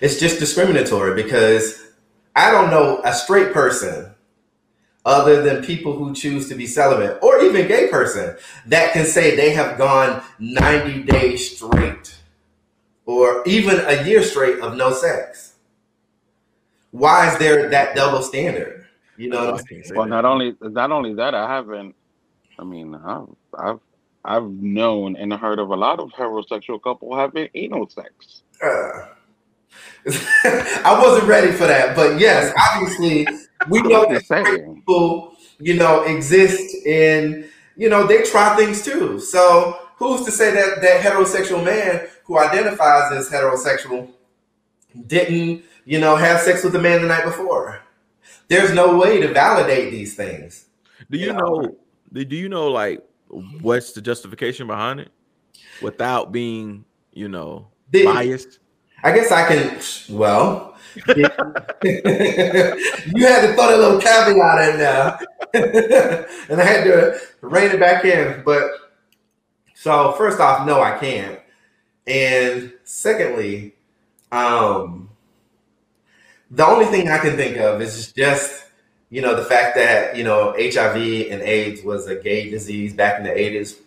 It's 0.00 0.18
just 0.18 0.38
discriminatory 0.38 1.20
because 1.20 1.80
I 2.34 2.50
don't 2.50 2.70
know 2.70 3.00
a 3.04 3.12
straight 3.12 3.52
person 3.52 4.14
other 5.04 5.42
than 5.42 5.64
people 5.64 5.94
who 5.94 6.14
choose 6.14 6.48
to 6.48 6.54
be 6.54 6.66
celibate 6.66 7.18
or 7.22 7.40
even 7.40 7.66
gay 7.66 7.88
person 7.88 8.36
that 8.66 8.92
can 8.92 9.04
say 9.04 9.34
they 9.34 9.50
have 9.50 9.78
gone 9.78 10.22
90 10.38 11.04
days 11.04 11.56
straight 11.56 12.16
or 13.06 13.42
even 13.46 13.80
a 13.86 14.04
year 14.04 14.22
straight 14.22 14.60
of 14.60 14.76
no 14.76 14.92
sex. 14.92 15.54
Why 16.90 17.32
is 17.32 17.38
there 17.38 17.70
that 17.70 17.96
double 17.96 18.22
standard? 18.22 18.86
You 19.16 19.28
know 19.28 19.52
what 19.52 19.60
I'm 19.60 19.66
saying? 19.66 19.84
Well, 19.94 20.06
not 20.06 20.24
only 20.24 20.56
not 20.60 20.90
only 20.90 21.14
that, 21.14 21.34
I 21.34 21.46
haven't. 21.46 21.94
I 22.58 22.64
mean, 22.64 22.94
I've 22.94 23.26
I've 23.58 23.80
I've 24.24 24.50
known 24.50 25.16
and 25.16 25.32
heard 25.32 25.58
of 25.58 25.70
a 25.70 25.76
lot 25.76 26.00
of 26.00 26.10
heterosexual 26.10 26.82
couple 26.82 27.16
having 27.16 27.48
anal 27.54 27.88
sex. 27.88 28.42
Uh, 28.62 29.06
I 30.84 30.98
wasn't 31.00 31.28
ready 31.28 31.52
for 31.52 31.66
that, 31.66 31.94
but 31.94 32.18
yes, 32.18 32.52
obviously 32.72 33.26
we 33.68 33.82
know 33.82 34.02
that 34.06 34.10
just 34.14 34.28
saying. 34.28 34.74
people, 34.76 35.34
you 35.58 35.74
know, 35.74 36.02
exist 36.02 36.74
in, 36.86 37.48
you 37.76 37.88
know, 37.88 38.06
they 38.06 38.22
try 38.22 38.56
things 38.56 38.82
too. 38.82 39.20
So 39.20 39.78
who's 39.96 40.24
to 40.24 40.30
say 40.30 40.50
that 40.52 40.80
that 40.82 41.02
heterosexual 41.02 41.64
man 41.64 42.06
who 42.24 42.38
identifies 42.38 43.12
as 43.12 43.28
heterosexual 43.28 44.08
didn't, 45.06 45.62
you 45.84 45.98
know, 46.00 46.16
have 46.16 46.40
sex 46.40 46.64
with 46.64 46.74
a 46.74 46.80
man 46.80 47.02
the 47.02 47.08
night 47.08 47.24
before? 47.24 47.80
There's 48.48 48.72
no 48.72 48.96
way 48.96 49.20
to 49.20 49.28
validate 49.32 49.90
these 49.92 50.14
things. 50.14 50.66
Do 51.10 51.18
you 51.18 51.26
Yeah. 51.28 51.32
know? 51.36 51.76
Do 52.12 52.24
do 52.24 52.36
you 52.36 52.48
know 52.48 52.68
like 52.68 53.04
what's 53.60 53.92
the 53.92 54.00
justification 54.00 54.66
behind 54.66 54.98
it 55.00 55.10
without 55.80 56.32
being, 56.32 56.84
you 57.12 57.28
know, 57.28 57.68
The- 57.92 58.04
biased? 58.04 58.58
I 59.02 59.12
guess 59.12 59.30
I 59.32 59.46
can. 59.46 59.78
Well, 60.14 60.69
you 61.14 61.24
had 61.24 61.34
to 63.42 63.54
throw 63.54 63.68
that 63.68 63.78
little 63.78 64.00
caveat 64.00 64.70
in 64.70 64.78
there, 64.78 65.18
and 66.50 66.60
I 66.60 66.64
had 66.64 66.84
to 66.84 67.18
rein 67.40 67.70
it 67.70 67.80
back 67.80 68.04
in. 68.04 68.42
But 68.44 68.70
so 69.74 70.12
first 70.12 70.40
off, 70.40 70.66
no, 70.66 70.80
I 70.80 70.98
can't. 70.98 71.38
And 72.06 72.72
secondly, 72.84 73.74
um, 74.32 75.10
the 76.50 76.66
only 76.66 76.86
thing 76.86 77.08
I 77.08 77.18
can 77.18 77.36
think 77.36 77.56
of 77.58 77.80
is 77.80 78.12
just 78.12 78.64
you 79.10 79.20
know 79.22 79.34
the 79.36 79.44
fact 79.44 79.76
that 79.76 80.16
you 80.16 80.24
know 80.24 80.52
HIV 80.58 80.96
and 81.30 81.42
AIDS 81.42 81.82
was 81.82 82.06
a 82.06 82.16
gay 82.16 82.50
disease 82.50 82.94
back 82.94 83.18
in 83.18 83.24
the 83.24 83.38
eighties, 83.38 83.78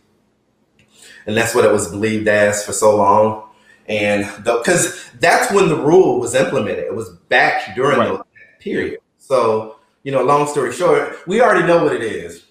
and 1.26 1.36
that's 1.36 1.56
what 1.56 1.66
it 1.66 1.72
was 1.72 1.90
believed 1.90 2.28
as 2.28 2.66
for 2.66 2.74
so 2.74 2.96
long. 2.96 3.50
And 3.88 4.26
because 4.44 5.10
that's 5.20 5.52
when 5.54 5.70
the 5.70 5.76
rule 5.78 6.20
was 6.20 6.36
implemented, 6.36 6.86
it 6.86 6.96
was 6.96 7.10
back 7.30 7.76
during 7.76 8.00
Right. 8.00 8.08
those 8.08 8.22
period. 8.60 9.00
So 9.18 9.78
you 10.04 10.12
know, 10.12 10.24
long 10.24 10.48
story 10.48 10.72
short, 10.74 11.18
we 11.28 11.42
already 11.42 11.66
know 11.68 11.84
what 11.84 11.94
it 11.96 12.04
is. 12.04 12.46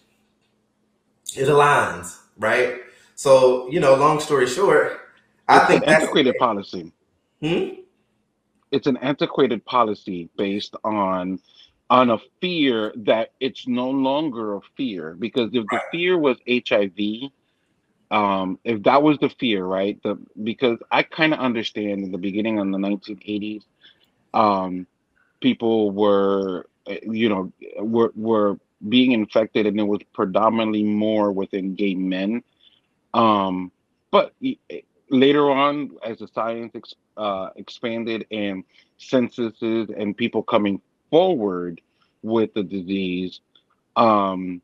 It 1.36 1.48
aligns, 1.48 2.18
right? 2.38 2.80
So 3.14 3.70
you 3.70 3.80
know, 3.80 3.94
long 3.96 4.20
story 4.20 4.46
short, 4.46 5.00
I 5.48 5.60
It's 5.60 5.68
think 5.68 5.82
an 5.84 5.84
that's 5.86 6.04
antiquated 6.04 6.38
policy. 6.38 6.92
Hmm? 7.42 7.80
It's 8.72 8.86
an 8.86 8.98
antiquated 8.98 9.64
policy 9.64 10.30
based 10.36 10.76
on 10.84 11.40
on 11.90 12.10
a 12.10 12.18
fear 12.40 12.92
that 12.96 13.30
it's 13.40 13.66
no 13.68 13.90
longer 13.90 14.56
a 14.56 14.60
fear 14.76 15.14
because 15.18 15.50
if 15.54 15.68
the 15.70 15.80
fear 15.90 16.18
was 16.18 16.38
HIV, 16.48 17.30
um, 18.12 18.58
if 18.62 18.82
that 18.82 19.02
was 19.02 19.18
the 19.18 19.30
fear, 19.30 19.64
right? 19.64 19.98
The 20.02 20.18
because 20.44 20.78
I 20.90 21.02
kind 21.02 21.32
of 21.32 21.40
understand 21.40 22.04
in 22.04 22.12
the 22.12 22.18
beginning 22.18 22.58
in 22.58 22.70
the 22.70 22.78
1980s, 22.78 23.62
um, 24.34 24.86
people 25.40 25.90
were, 25.90 26.66
uh, 26.86 26.96
you 27.10 27.30
know, 27.30 27.52
were 27.78 28.12
were 28.14 28.58
being 28.88 29.12
infected, 29.12 29.66
and 29.66 29.80
it 29.80 29.84
was 29.84 30.00
predominantly 30.12 30.82
more 30.84 31.32
within 31.32 31.74
gay 31.74 31.94
men. 31.94 32.42
Um, 33.14 33.72
but 34.10 34.34
eh, 34.44 34.56
later 35.08 35.50
on, 35.50 35.92
as 36.04 36.18
the 36.18 36.28
science 36.28 36.72
ex, 36.74 36.94
uh, 37.16 37.48
expanded 37.56 38.26
and 38.30 38.62
censuses 38.98 39.88
and 39.96 40.14
people 40.14 40.42
coming 40.42 40.82
forward 41.10 41.80
with 42.22 42.52
the 42.52 42.62
disease, 42.62 43.40
um, 43.96 44.60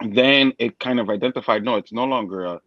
then 0.00 0.52
it 0.58 0.78
kind 0.78 1.00
of 1.00 1.10
identified 1.10 1.64
no, 1.64 1.76
it's 1.76 1.92
no 1.92 2.04
longer 2.04 2.44
a 2.44 2.60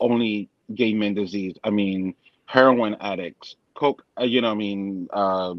only 0.00 0.48
gay 0.74 0.92
men 0.94 1.14
disease. 1.14 1.56
I 1.64 1.70
mean, 1.70 2.14
heroin 2.46 2.96
addicts, 3.00 3.56
coke, 3.74 4.04
uh, 4.20 4.24
you 4.24 4.40
know, 4.40 4.50
I 4.50 4.54
mean, 4.54 5.08
uh, 5.12 5.54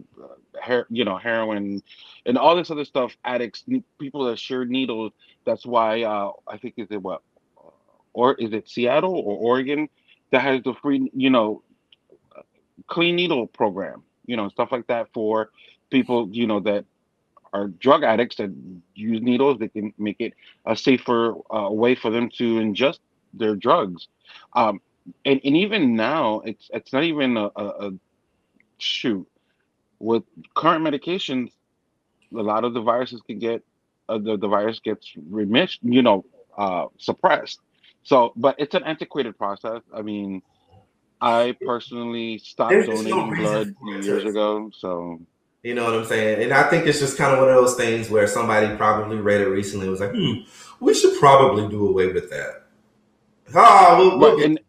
her, 0.62 0.86
you 0.90 1.06
know, 1.06 1.18
heroin, 1.18 1.82
and 2.26 2.38
all 2.38 2.56
this 2.56 2.72
other 2.72 2.86
stuff. 2.86 3.16
Addicts, 3.24 3.64
people 4.00 4.26
that 4.26 4.40
share 4.40 4.66
needles. 4.66 5.12
That's 5.46 5.66
why 5.66 6.04
uh, 6.04 6.32
I 6.48 6.58
think 6.58 6.76
is 6.78 6.88
it 6.92 7.02
what, 7.02 7.22
or 8.14 8.36
is 8.36 8.54
it 8.54 8.70
Seattle 8.70 9.16
or 9.16 9.38
Oregon 9.38 9.90
that 10.32 10.42
has 10.42 10.62
the 10.64 10.74
free, 10.82 11.10
you 11.16 11.30
know, 11.30 11.64
clean 12.88 13.16
needle 13.16 13.48
program, 13.48 14.04
you 14.26 14.36
know, 14.36 14.50
stuff 14.50 14.72
like 14.72 14.88
that 14.88 15.08
for 15.14 15.50
people, 15.90 16.30
you 16.32 16.48
know, 16.48 16.60
that 16.60 16.86
are 17.54 17.68
drug 17.68 18.04
addicts 18.04 18.38
that 18.38 18.54
use 18.96 19.22
needles. 19.22 19.60
They 19.60 19.70
can 19.70 19.94
make 19.98 20.18
it 20.20 20.34
a 20.66 20.76
safer 20.76 21.34
uh, 21.54 21.70
way 21.70 21.96
for 21.96 22.12
them 22.12 22.30
to 22.38 22.60
ingest 22.60 23.00
their 23.34 23.56
drugs. 23.56 24.08
Um, 24.54 24.82
and, 25.26 25.40
and 25.44 25.58
even 25.58 25.96
now, 25.96 26.42
it's 26.46 26.70
it's 26.74 26.94
not 26.94 27.04
even 27.04 27.38
a, 27.38 27.50
a, 27.56 27.66
a 27.88 27.92
shoot 28.78 29.28
with 30.00 30.24
current 30.56 30.84
medications. 30.86 31.52
a 32.34 32.42
lot 32.42 32.64
of 32.64 32.74
the 32.74 32.82
viruses 32.82 33.22
can 33.22 33.40
get 33.40 33.64
uh, 34.08 34.18
the, 34.18 34.38
the 34.38 34.48
virus 34.48 34.80
gets 34.80 35.14
remission, 35.30 35.92
you 35.94 36.02
know, 36.02 36.26
uh, 36.58 36.86
suppressed. 36.98 37.60
So, 38.04 38.34
but 38.36 38.56
it's 38.58 38.76
an 38.76 38.84
antiquated 38.84 39.38
process. 39.38 39.82
I 39.94 40.02
mean, 40.02 40.42
I 41.22 41.56
personally 41.66 42.38
stopped 42.40 42.72
There's 42.72 42.88
just 42.88 43.04
no 43.04 43.10
donating 43.10 43.36
blood 43.36 43.76
years 44.04 44.26
ago. 44.26 44.72
So, 44.78 45.20
You 45.64 45.76
know 45.76 45.84
what 45.84 45.94
I'm 45.94 46.06
saying? 46.06 46.42
And 46.44 46.54
I 46.54 46.70
think 46.70 46.88
it's 46.88 47.00
just 47.00 47.18
kind 47.18 47.34
of 47.34 47.40
one 47.40 47.50
of 47.50 47.56
those 47.56 47.76
things 47.76 48.10
where 48.10 48.28
somebody 48.28 48.76
probably 48.78 49.18
read 49.18 49.42
it 49.42 49.50
recently 49.50 49.88
and 49.88 49.92
was 49.92 50.00
like, 50.00 50.12
hmm, 50.12 50.42
we 50.80 50.94
should 50.94 51.20
probably 51.20 51.68
do 51.68 51.88
away 51.88 52.14
with 52.14 52.30
that. 52.30 52.64
Ah, 53.54 53.96
we'll, 53.98 54.18
we'll, 54.20 54.42
in, 54.42 54.60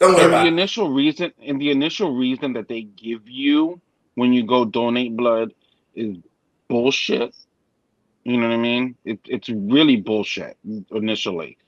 don't 0.00 0.14
worry 0.14 0.24
and 0.24 0.32
the 0.32 0.36
about 0.36 0.46
it. 0.46 0.52
initial 0.52 0.90
reason, 0.90 1.32
and 1.46 1.60
the 1.60 1.70
initial 1.70 2.14
reason 2.14 2.54
that 2.54 2.66
they 2.66 2.82
give 2.82 3.28
you 3.28 3.80
when 4.14 4.32
you 4.32 4.44
go 4.44 4.64
donate 4.64 5.16
blood 5.16 5.54
is 5.94 6.16
bullshit. 6.68 7.34
You 8.24 8.38
know 8.38 8.48
what 8.48 8.54
I 8.54 8.58
mean? 8.58 8.96
It, 9.04 9.20
it's 9.26 9.48
really 9.48 9.96
bullshit 9.96 10.56
initially. 10.90 11.58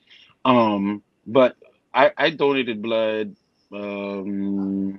Um, 0.45 1.03
but 1.27 1.57
I, 1.95 2.13
I 2.17 2.31
donated 2.31 2.83
blood. 2.83 3.37
Um, 3.73 4.99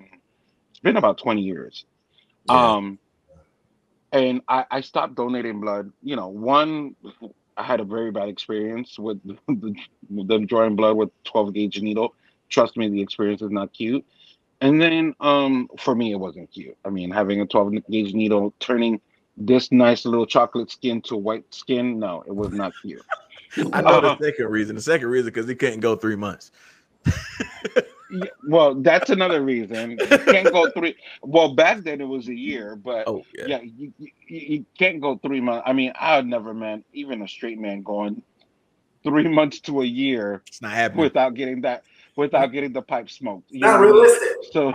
it's 0.70 0.80
been 0.80 0.98
about 0.98 1.18
twenty 1.18 1.42
years. 1.42 1.86
Yeah. 2.48 2.76
Um, 2.76 3.00
and 4.12 4.42
I, 4.48 4.66
I 4.72 4.82
stopped 4.82 5.16
donating 5.16 5.60
blood. 5.60 5.92
You 6.02 6.16
know, 6.16 6.28
one, 6.28 6.96
I 7.58 7.64
had 7.64 7.80
a 7.80 7.84
very 7.84 8.12
bad 8.12 8.30
experience 8.30 8.98
with 9.00 9.20
the, 9.48 9.76
them 10.10 10.46
drawing 10.46 10.76
blood 10.76 10.98
with 10.98 11.10
12 11.24 11.54
gauge 11.54 11.82
needle. 11.82 12.14
Trust 12.50 12.78
me, 12.78 12.90
the 12.90 13.02
experience 13.02 13.42
is 13.42 13.52
not 13.52 13.74
cute. 13.74 14.06
And 14.62 14.82
then, 14.82 15.14
um, 15.20 15.70
for 15.78 15.94
me, 15.94 16.12
it 16.12 16.20
wasn't 16.20 16.52
cute. 16.52 16.78
I 16.84 16.90
mean, 16.90 17.12
having 17.12 17.42
a 17.42 17.46
12 17.46 17.74
gauge 17.90 18.14
needle 18.14 18.54
turning 18.60 19.00
this 19.36 19.72
nice 19.72 20.04
little 20.06 20.26
chocolate 20.26 20.72
skin 20.72 21.02
to 21.04 21.16
white 21.16 21.54
skin, 21.54 22.00
no, 22.00 22.24
it 22.26 22.36
was 22.36 22.52
not 22.54 22.74
cute. 22.82 23.04
I 23.74 23.82
know 23.82 24.02
the 24.02 24.12
Uh, 24.12 24.18
second 24.20 24.48
reason. 24.48 24.76
The 24.76 24.82
second 24.82 25.08
reason 25.10 25.28
because 25.28 25.48
he 25.48 25.56
couldn't 25.56 25.82
go 25.82 25.96
three 25.96 26.16
months. 26.16 26.52
Yeah, 28.10 28.30
well, 28.48 28.76
that's 28.76 29.10
another 29.10 29.42
reason. 29.42 30.02
You 30.04 30.20
can't 30.22 30.52
go 30.52 30.70
three. 30.70 30.96
Well, 31.22 31.56
back 31.56 31.84
then 31.84 32.02
it 32.02 32.06
was 32.08 32.28
a 32.28 32.36
year, 32.36 32.76
but 32.76 33.10
Oh 33.10 33.26
yeah. 33.34 33.48
yeah, 33.48 33.60
you, 33.62 33.94
you, 33.98 34.12
you 34.28 34.66
can't 34.78 35.02
go 35.02 35.18
three 35.18 35.42
months. 35.42 35.64
I 35.68 35.74
mean, 35.74 35.94
I 36.00 36.18
would 36.18 36.28
never, 36.28 36.54
man, 36.54 36.84
even 36.94 37.22
a 37.22 37.28
straight 37.28 37.60
man 37.60 37.84
going 37.84 38.24
three 39.04 39.28
months 39.28 39.60
to 39.62 39.82
a 39.82 39.86
year 39.86 40.44
It's 40.48 40.62
not 40.62 40.72
happening. 40.74 41.12
without 41.12 41.34
getting 41.36 41.62
that, 41.62 41.84
without 42.16 42.52
getting 42.52 42.74
the 42.74 42.82
pipe 42.82 43.10
smoked. 43.10 43.52
You 43.52 43.70
Not 43.70 43.80
know 43.80 43.80
what 43.80 43.90
I 43.90 43.94
mean? 43.94 44.10
realistic. 44.10 44.38
So, 44.52 44.74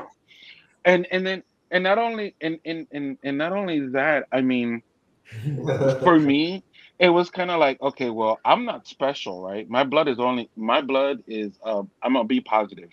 and 0.84 1.06
and 1.10 1.26
then 1.26 1.42
and 1.70 1.84
not 1.84 1.98
only 1.98 2.34
and 2.40 2.58
and 2.64 2.86
and, 2.92 3.18
and 3.22 3.38
not 3.38 3.52
only 3.52 3.88
that, 3.90 4.26
I 4.32 4.40
mean, 4.42 4.82
for 6.02 6.18
me, 6.18 6.64
it 6.98 7.08
was 7.10 7.30
kind 7.30 7.50
of 7.50 7.60
like, 7.60 7.80
okay, 7.80 8.10
well, 8.10 8.40
I'm 8.44 8.64
not 8.64 8.86
special, 8.86 9.42
right? 9.42 9.68
My 9.68 9.84
blood 9.84 10.08
is 10.08 10.18
only 10.18 10.50
my 10.56 10.80
blood 10.80 11.22
is 11.26 11.58
uh, 11.64 11.82
I'm 12.02 12.16
a 12.16 12.24
B 12.24 12.40
positive 12.40 12.90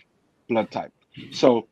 blood 0.50 0.70
type. 0.72 0.92
So 1.32 1.68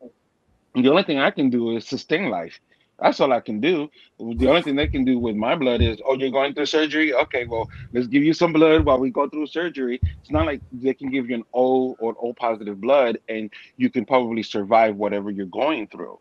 the 0.75 0.88
only 0.91 1.05
thing 1.05 1.19
I 1.21 1.31
can 1.31 1.51
do 1.51 1.77
is 1.77 1.87
sustain 1.87 2.31
life. 2.31 2.59
That's 3.01 3.21
all 3.21 3.33
I 3.33 3.41
can 3.41 3.61
do. 3.61 3.88
The 4.19 4.49
only 4.49 4.62
thing 4.62 4.77
they 4.77 4.88
can 4.88 5.05
do 5.05 5.19
with 5.19 5.37
my 5.37 5.55
blood 5.57 5.83
is, 5.83 5.99
oh, 6.07 6.14
you're 6.14 6.31
going 6.31 6.55
through 6.55 6.67
surgery. 6.67 7.14
Okay, 7.14 7.47
well, 7.47 7.69
let's 7.93 8.09
give 8.09 8.25
you 8.25 8.35
some 8.35 8.53
blood 8.53 8.85
while 8.87 8.99
we 9.01 9.11
go 9.11 9.29
through 9.29 9.49
surgery. 9.49 10.01
It's 10.21 10.31
not 10.31 10.47
like 10.47 10.62
they 10.73 10.95
can 10.95 11.11
give 11.11 11.31
you 11.31 11.37
an 11.37 11.45
O 11.55 11.95
or 12.01 12.11
an 12.12 12.17
O 12.23 12.35
positive 12.35 12.81
blood, 12.81 13.19
and 13.29 13.53
you 13.77 13.91
can 13.91 14.07
probably 14.07 14.43
survive 14.43 14.97
whatever 14.97 15.31
you're 15.31 15.47
going 15.47 15.88
through. 15.88 16.19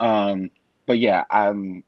Um, 0.00 0.50
but 0.86 0.98
yeah, 0.98 1.24
um, 1.30 1.84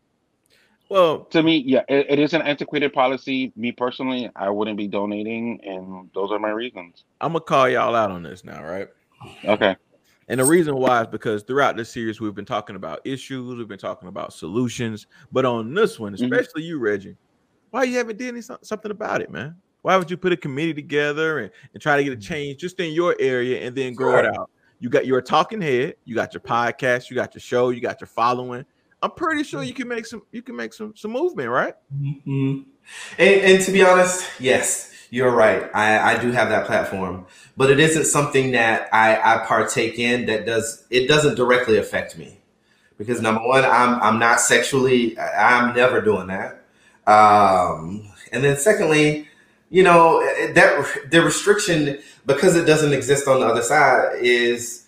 Well, 0.91 1.25
to 1.27 1.43
me, 1.43 1.59
yeah, 1.67 1.83
it, 1.89 2.07
it 2.11 2.19
is 2.19 2.35
an 2.35 2.43
antiquated 2.43 2.93
policy. 2.93 3.53
Me 3.57 3.73
personally, 3.73 4.31
I 4.37 4.51
wouldn't 4.51 4.79
be 4.79 4.89
donating, 4.89 5.61
and 5.65 6.11
those 6.15 6.33
are 6.33 6.39
my 6.41 6.51
reasons. 6.51 7.05
I'm 7.21 7.33
gonna 7.33 7.45
call 7.45 7.69
y'all 7.69 7.95
out 7.95 8.11
on 8.11 8.23
this 8.23 8.45
now, 8.45 8.65
right? 8.65 8.89
Okay. 9.45 9.77
And 10.31 10.39
the 10.39 10.45
reason 10.45 10.77
why 10.77 11.01
is 11.01 11.09
because 11.09 11.43
throughout 11.43 11.77
this 11.77 11.91
series 11.91 12.21
we've 12.21 12.37
been 12.37 12.45
talking 12.45 12.77
about 12.77 13.01
issues, 13.05 13.59
we've 13.59 13.67
been 13.67 13.81
talking 13.81 14.09
about 14.09 14.33
solutions, 14.33 15.09
but 15.33 15.45
on 15.45 15.75
this 15.75 15.99
one, 15.99 16.15
Mhm. 16.15 16.23
especially 16.33 16.63
you, 16.63 16.79
Reggie, 16.79 17.17
why 17.71 17.83
you 17.83 17.99
haven't 17.99 18.17
done 18.17 18.41
something 18.63 18.93
about 18.93 19.23
it, 19.23 19.31
man? 19.33 19.57
Why 19.83 19.97
would 19.97 20.09
you 20.09 20.17
put 20.17 20.33
a 20.33 20.37
committee 20.37 20.73
together 20.73 21.41
and, 21.41 21.51
and 21.75 21.83
try 21.83 21.97
to 21.97 22.05
get 22.05 22.13
a 22.13 22.17
change 22.17 22.61
just 22.61 22.79
in 22.79 22.93
your 22.93 23.17
area 23.19 23.61
and 23.67 23.75
then 23.75 23.93
grow 23.93 24.19
it 24.19 24.27
out? 24.27 24.49
You 24.79 24.89
got 24.89 25.05
you're 25.05 25.19
a 25.19 25.23
talking 25.23 25.61
head, 25.61 25.97
you 26.05 26.15
got 26.15 26.33
your 26.33 26.43
podcast, 26.43 27.11
you 27.11 27.17
got 27.17 27.35
your 27.35 27.41
show, 27.41 27.71
you 27.71 27.81
got 27.81 28.01
your 28.01 28.07
following. 28.07 28.65
I'm 29.03 29.11
pretty 29.11 29.43
sure 29.43 29.65
you 29.65 29.75
can 29.75 29.89
make 29.89 30.07
some 30.07 30.23
you 30.31 30.43
can 30.43 30.55
make 30.55 30.73
some 30.75 30.95
some 30.95 31.11
movement, 31.11 31.49
right? 31.49 31.75
Mhm. 31.93 32.67
And, 33.19 33.41
and 33.41 33.65
to 33.65 33.73
be 33.73 33.83
honest, 33.83 34.25
yes, 34.39 34.93
you're 35.11 35.31
right. 35.31 35.69
I, 35.75 36.15
I 36.15 36.23
do 36.23 36.31
have 36.31 36.49
that 36.51 36.67
platform, 36.67 37.27
but 37.57 37.71
it 37.71 37.81
isn't 37.81 38.05
something 38.05 38.53
that 38.53 38.89
I, 38.93 39.17
I 39.17 39.45
partake 39.45 39.99
in 39.99 40.27
that 40.27 40.47
does 40.47 40.85
it 40.91 41.09
doesn't 41.09 41.35
directly 41.35 41.79
affect 41.79 42.17
me 42.17 42.39
because 42.97 43.21
number 43.21 43.47
one, 43.47 43.65
I'm 43.65 44.01
I'm 44.03 44.19
not 44.19 44.41
sexually 44.41 45.19
I'm 45.19 45.75
never 45.75 46.01
doing 46.01 46.29
that. 46.29 46.63
Um, 47.07 48.09
and 48.31 48.45
then 48.45 48.57
secondly, 48.57 49.27
you 49.71 49.83
know 49.83 50.21
that 50.53 51.11
the 51.11 51.23
restriction 51.23 51.99
because 52.27 52.57
it 52.57 52.65
doesn't 52.65 52.93
exist 52.93 53.27
on 53.27 53.41
the 53.41 53.47
other 53.47 53.63
side 53.63 54.19
is 54.21 54.87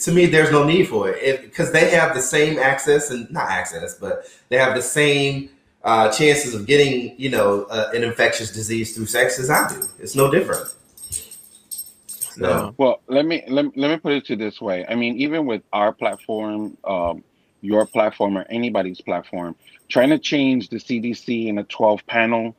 to 0.00 0.12
me 0.12 0.26
there's 0.26 0.50
no 0.50 0.64
need 0.64 0.88
for 0.88 1.08
it 1.08 1.42
because 1.42 1.72
they 1.72 1.90
have 1.90 2.14
the 2.14 2.20
same 2.20 2.58
access 2.58 3.10
and 3.10 3.30
not 3.30 3.48
access 3.48 3.94
but 3.94 4.26
they 4.48 4.56
have 4.56 4.74
the 4.74 4.82
same 4.82 5.48
uh, 5.86 6.10
chances 6.10 6.52
of 6.52 6.66
getting, 6.66 7.14
you 7.16 7.30
know, 7.30 7.62
uh, 7.70 7.90
an 7.94 8.02
infectious 8.02 8.50
disease 8.50 8.94
through 8.94 9.06
sex 9.06 9.38
as 9.38 9.48
I 9.48 9.68
do. 9.68 9.88
It's 10.00 10.16
no 10.16 10.28
different. 10.30 10.74
So, 12.10 12.42
No. 12.42 12.74
Well, 12.76 13.02
let 13.06 13.24
me 13.24 13.44
let, 13.46 13.64
let 13.78 13.90
me 13.92 13.96
put 13.96 14.12
it 14.12 14.26
to 14.26 14.36
this 14.36 14.60
way. 14.60 14.84
I 14.88 14.96
mean, 14.96 15.16
even 15.16 15.46
with 15.46 15.62
our 15.72 15.92
platform, 15.92 16.76
um, 16.84 17.22
your 17.60 17.86
platform, 17.86 18.36
or 18.36 18.44
anybody's 18.50 19.00
platform, 19.00 19.54
trying 19.88 20.10
to 20.10 20.18
change 20.18 20.68
the 20.70 20.76
CDC 20.78 21.46
in 21.46 21.58
a 21.58 21.64
12 21.64 22.04
panel, 22.08 22.56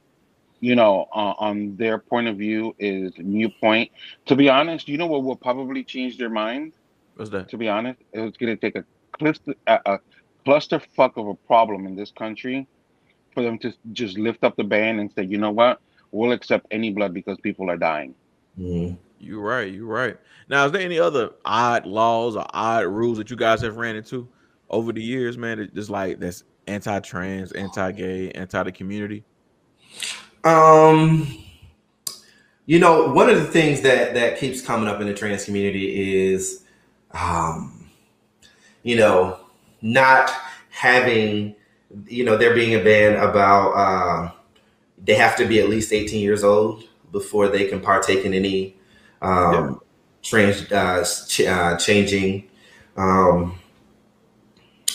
you 0.62 0.76
know, 0.76 1.08
uh, 1.14 1.34
on 1.38 1.76
their 1.76 1.98
point 1.98 2.30
of 2.30 2.38
view 2.38 2.76
is 2.80 3.12
new 3.18 3.50
point. 3.50 3.92
To 4.28 4.38
be 4.38 4.48
honest, 4.48 4.88
you 4.88 4.98
know 4.98 5.06
what 5.06 5.24
will 5.26 5.36
probably 5.36 5.84
change 5.84 6.18
their 6.18 6.30
mind? 6.30 6.72
What's 7.18 7.30
that? 7.32 7.50
To 7.50 7.58
be 7.58 7.68
honest, 7.68 8.00
it's 8.14 8.38
going 8.38 8.56
to 8.56 8.60
take 8.60 8.78
a 8.78 8.86
cluster, 9.12 9.54
a, 9.68 9.80
a 9.86 10.00
clusterfuck 10.48 11.18
of 11.18 11.28
a 11.28 11.36
problem 11.36 11.86
in 11.86 11.98
this 11.98 12.12
country 12.12 12.66
for 13.38 13.44
them 13.44 13.60
to 13.60 13.72
just 13.94 14.18
lift 14.18 14.44
up 14.44 14.56
the 14.56 14.64
ban 14.64 14.98
and 14.98 15.12
say, 15.14 15.22
you 15.22 15.38
know 15.38 15.52
what, 15.52 15.80
we'll 16.12 16.32
accept 16.32 16.66
any 16.72 16.92
blood 16.92 17.14
because 17.14 17.38
people 17.42 17.70
are 17.70 17.78
dying. 17.78 18.16
mm. 18.60 18.98
You're 19.20 19.42
right. 19.42 19.72
You're 19.72 19.86
right. 19.86 20.18
Now, 20.48 20.66
is 20.66 20.72
there 20.72 20.82
any 20.82 21.00
other 21.00 21.32
odd 21.46 21.86
laws 21.86 22.36
or 22.36 22.46
odd 22.52 22.86
rules 22.86 23.18
that 23.18 23.30
you 23.30 23.36
guys 23.36 23.62
have 23.62 23.78
ran 23.78 23.96
into 23.96 24.28
over 24.70 24.92
the 24.92 25.02
years, 25.02 25.38
man? 25.38 25.58
That 25.58 25.74
just 25.74 25.90
like 25.90 26.20
that's 26.20 26.44
anti-trans, 26.68 27.52
anti-gay, 27.52 28.32
anti 28.32 28.64
the 28.64 28.72
community. 28.72 29.24
Um, 30.44 31.44
you 32.68 32.80
know, 32.80 33.12
one 33.12 33.30
of 33.30 33.38
the 33.38 33.48
things 33.48 33.82
that 33.82 34.14
that 34.14 34.38
keeps 34.38 34.62
coming 34.62 34.88
up 34.88 35.02
in 35.02 35.08
the 35.08 35.16
trans 35.16 35.46
community 35.46 36.28
is, 36.30 36.64
um, 37.12 37.90
you 38.84 38.98
know, 38.98 39.40
not 39.82 40.32
having, 40.70 41.56
you 42.08 42.24
know, 42.24 42.38
there 42.38 42.54
being 42.54 42.76
a 42.76 42.84
ban 42.84 43.16
about 43.16 43.72
uh, 43.74 44.32
they 45.04 45.16
have 45.16 45.36
to 45.38 45.46
be 45.46 45.60
at 45.60 45.70
least 45.70 45.94
18 45.94 46.22
years 46.22 46.44
old 46.44 46.84
before 47.12 47.48
they 47.48 47.68
can 47.68 47.82
partake 47.82 48.26
in 48.26 48.34
any 48.34 48.76
um, 49.22 49.54
Yeah. 49.54 49.76
trans 50.24 50.72
uh, 50.72 51.04
ch- 51.28 51.42
uh, 51.42 51.78
changing 51.78 52.50
um, 52.98 53.60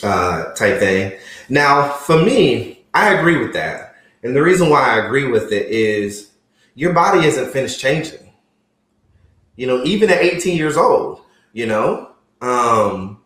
uh, 0.03 0.53
type 0.55 0.79
thing. 0.79 1.19
Now, 1.49 1.93
for 1.93 2.17
me, 2.23 2.85
I 2.95 3.15
agree 3.15 3.37
with 3.39 3.53
that. 3.55 3.95
And 4.23 4.35
the 4.37 4.43
reason 4.43 4.71
why 4.71 4.83
I 4.83 5.05
agree 5.05 5.27
with 5.31 5.53
it 5.53 5.67
is 5.69 6.31
your 6.75 6.93
body 6.93 7.27
isn't 7.27 7.51
finished 7.53 7.81
changing. 7.81 8.33
You 9.57 9.67
know, 9.67 9.83
even 9.85 10.11
at 10.11 10.19
18 10.23 10.57
years 10.57 10.77
old, 10.77 11.23
you 11.53 11.67
know? 11.67 12.11
Um, 12.41 13.21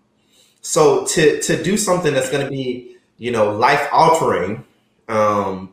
so 0.63 1.07
to 1.07 1.41
to 1.43 1.63
do 1.63 1.77
something 1.77 2.15
that's 2.15 2.31
gonna 2.31 2.51
be, 2.51 2.96
you 3.19 3.31
know, 3.31 3.53
life 3.57 3.89
altering 3.93 4.65
um 5.09 5.73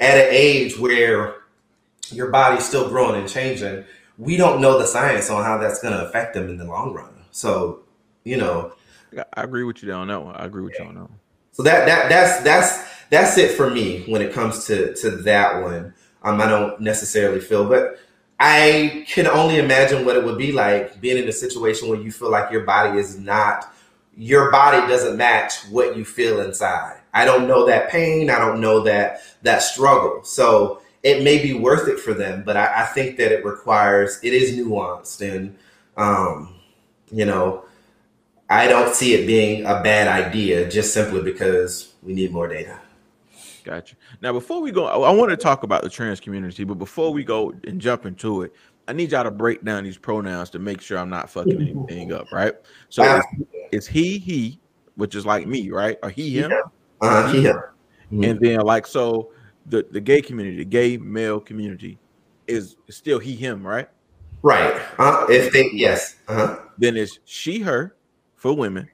at 0.00 0.18
an 0.18 0.28
age 0.30 0.78
where 0.78 1.36
your 2.10 2.30
body's 2.30 2.66
still 2.66 2.88
growing 2.88 3.20
and 3.20 3.28
changing, 3.28 3.84
we 4.18 4.36
don't 4.36 4.60
know 4.60 4.78
the 4.78 4.86
science 4.86 5.30
on 5.30 5.44
how 5.44 5.58
that's 5.58 5.80
gonna 5.80 6.04
affect 6.04 6.34
them 6.34 6.48
in 6.48 6.58
the 6.58 6.64
long 6.64 6.92
run. 6.92 7.12
So, 7.30 7.80
you 8.24 8.36
know, 8.36 8.72
I- 9.16 9.42
agree 9.42 9.64
with 9.64 9.82
you 9.82 9.92
on 9.92 10.08
that 10.08 10.22
one. 10.24 10.34
I 10.36 10.44
agree 10.46 10.62
with 10.62 10.78
you 10.78 10.84
on 10.86 10.94
that 10.94 11.00
one. 11.02 11.18
so 11.52 11.62
that 11.62 11.86
that 11.86 12.08
that's 12.08 12.42
that's 12.42 12.84
that's 13.10 13.36
it 13.38 13.52
for 13.56 13.70
me 13.70 14.04
when 14.08 14.22
it 14.22 14.32
comes 14.32 14.64
to 14.66 14.94
to 14.96 15.10
that 15.10 15.62
one. 15.62 15.94
Um, 16.24 16.40
I 16.40 16.46
don't 16.48 16.80
necessarily 16.80 17.40
feel, 17.40 17.68
but 17.68 17.98
I 18.38 19.04
can 19.08 19.26
only 19.26 19.58
imagine 19.58 20.04
what 20.04 20.16
it 20.16 20.24
would 20.24 20.38
be 20.38 20.52
like 20.52 21.00
being 21.00 21.16
in 21.18 21.28
a 21.28 21.32
situation 21.32 21.88
where 21.88 22.00
you 22.00 22.10
feel 22.10 22.30
like 22.30 22.50
your 22.50 22.62
body 22.64 22.98
is 22.98 23.18
not 23.18 23.72
your 24.16 24.50
body 24.50 24.86
doesn't 24.86 25.16
match 25.16 25.54
what 25.70 25.96
you 25.96 26.04
feel 26.04 26.40
inside. 26.40 27.00
I 27.14 27.24
don't 27.24 27.46
know 27.46 27.66
that 27.66 27.90
pain. 27.90 28.30
I 28.30 28.38
don't 28.38 28.60
know 28.60 28.80
that 28.80 29.22
that 29.42 29.62
struggle. 29.62 30.22
So 30.24 30.82
it 31.02 31.22
may 31.22 31.42
be 31.42 31.54
worth 31.54 31.88
it 31.88 31.98
for 31.98 32.14
them, 32.14 32.42
but 32.44 32.56
I, 32.56 32.82
I 32.82 32.86
think 32.86 33.16
that 33.16 33.32
it 33.32 33.44
requires 33.44 34.20
it 34.22 34.32
is 34.32 34.56
nuanced 34.56 35.20
and 35.20 35.56
um, 35.96 36.54
you 37.10 37.26
know, 37.26 37.64
I 38.48 38.66
don't 38.66 38.94
see 38.94 39.14
it 39.14 39.26
being 39.26 39.64
a 39.66 39.82
bad 39.82 40.08
idea 40.08 40.68
just 40.68 40.92
simply 40.92 41.22
because 41.22 41.94
we 42.02 42.12
need 42.12 42.32
more 42.32 42.48
data. 42.48 42.78
Gotcha. 43.64 43.96
Now, 44.20 44.32
before 44.32 44.60
we 44.60 44.72
go, 44.72 44.86
I, 44.86 45.10
want 45.10 45.30
to 45.30 45.36
talk 45.36 45.62
about 45.62 45.82
the 45.82 45.88
trans 45.88 46.18
community, 46.18 46.64
but 46.64 46.74
before 46.74 47.12
we 47.12 47.22
go 47.22 47.52
and 47.64 47.80
jump 47.80 48.06
into 48.06 48.42
it, 48.42 48.52
I 48.88 48.92
need 48.92 49.12
y'all 49.12 49.22
to 49.22 49.30
break 49.30 49.64
down 49.64 49.84
these 49.84 49.96
pronouns 49.96 50.50
to 50.50 50.58
make 50.58 50.80
sure 50.80 50.98
I'm 50.98 51.10
not 51.10 51.30
fucking 51.30 51.60
anything 51.60 52.12
up, 52.12 52.32
right? 52.32 52.54
So 52.88 53.20
it's 53.72 53.86
he, 53.86 54.18
he, 54.18 54.60
which 54.94 55.14
is 55.14 55.26
like 55.26 55.46
me, 55.46 55.70
right? 55.70 55.98
Or 56.02 56.10
he, 56.10 56.38
him, 56.38 56.52
Uh, 57.00 57.32
yeah. 57.34 57.52
Mhm. 58.12 58.30
and 58.30 58.40
then 58.40 58.60
like 58.60 58.86
so 58.86 59.32
the 59.66 59.84
the 59.90 60.00
gay 60.00 60.20
community, 60.20 60.58
the 60.58 60.64
gay 60.64 60.96
male 60.98 61.40
community, 61.40 61.98
is 62.46 62.76
still 62.90 63.18
he, 63.18 63.34
him, 63.34 63.66
right? 63.66 63.88
Right. 64.42 64.80
Uh, 64.98 65.26
if 65.28 65.52
they 65.52 65.70
yes. 65.72 66.16
Uh-huh. 66.28 66.58
Then 66.78 66.96
it's 66.96 67.18
she, 67.24 67.60
her 67.60 67.96
for 68.36 68.54
women. 68.54 68.88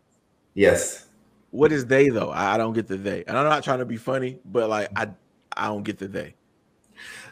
Yes. 0.55 1.07
What 1.51 1.73
is 1.73 1.87
they 1.87 2.11
though? 2.11 2.31
I, 2.31 2.55
I 2.55 2.59
don't 2.59 2.75
get 2.75 2.87
the 2.87 2.97
they, 2.97 3.25
and 3.27 3.37
I'm 3.37 3.45
not 3.45 3.65
trying 3.65 3.79
to 3.79 3.87
be 3.87 3.97
funny, 3.97 4.39
but 4.45 4.69
like 4.69 4.91
I 4.97 5.09
I 5.57 5.67
don't 5.67 5.83
get 5.83 5.99
the 5.99 6.09
they. 6.09 6.35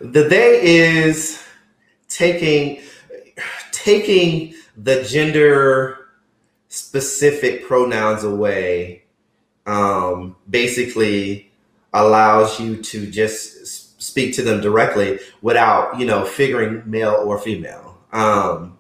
The 0.00 0.24
they 0.24 0.62
is 0.62 1.42
taking 2.08 2.82
taking 3.72 4.54
the 4.76 5.02
gender 5.04 6.05
specific 6.76 7.66
pronouns 7.66 8.22
away 8.22 9.02
um, 9.64 10.36
basically 10.48 11.50
allows 11.92 12.60
you 12.60 12.82
to 12.82 13.10
just 13.10 14.00
speak 14.00 14.34
to 14.34 14.42
them 14.42 14.60
directly 14.60 15.18
without 15.40 15.98
you 15.98 16.04
know 16.04 16.24
figuring 16.24 16.82
male 16.84 17.14
or 17.24 17.38
female. 17.38 17.98
Um, 18.12 18.78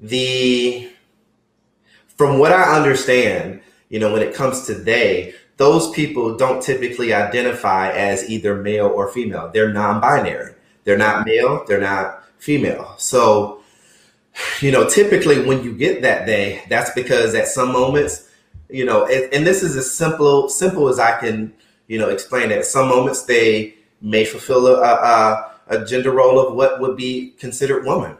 the 0.00 0.88
from 2.06 2.38
what 2.38 2.52
i 2.52 2.76
understand 2.76 3.60
you 3.88 3.98
know 3.98 4.12
when 4.12 4.22
it 4.22 4.32
comes 4.32 4.64
to 4.66 4.74
they 4.74 5.34
those 5.56 5.90
people 5.90 6.36
don't 6.36 6.62
typically 6.62 7.12
identify 7.12 7.90
as 7.90 8.30
either 8.30 8.54
male 8.54 8.86
or 8.86 9.08
female. 9.08 9.50
They're 9.52 9.72
non-binary. 9.72 10.54
They're 10.84 10.96
not 10.96 11.26
male 11.26 11.64
they're 11.66 11.80
not 11.80 12.22
female. 12.38 12.94
So 12.96 13.57
you 14.60 14.70
know 14.70 14.88
typically 14.88 15.44
when 15.44 15.62
you 15.62 15.72
get 15.72 16.02
that 16.02 16.26
day, 16.26 16.62
that's 16.68 16.90
because 16.90 17.34
at 17.34 17.48
some 17.48 17.72
moments 17.72 18.28
you 18.68 18.84
know 18.84 19.06
and, 19.06 19.32
and 19.32 19.46
this 19.46 19.62
is 19.62 19.76
as 19.76 19.90
simple 19.90 20.48
simple 20.48 20.88
as 20.88 20.98
i 20.98 21.18
can 21.18 21.52
you 21.86 21.98
know 21.98 22.08
explain 22.08 22.50
it 22.50 22.58
at 22.58 22.64
some 22.64 22.88
moments 22.88 23.22
they 23.22 23.74
may 24.00 24.24
fulfill 24.24 24.66
a, 24.66 24.80
a, 24.80 25.52
a 25.68 25.84
gender 25.84 26.12
role 26.12 26.38
of 26.38 26.54
what 26.54 26.80
would 26.80 26.96
be 26.96 27.30
considered 27.38 27.84
woman 27.84 28.16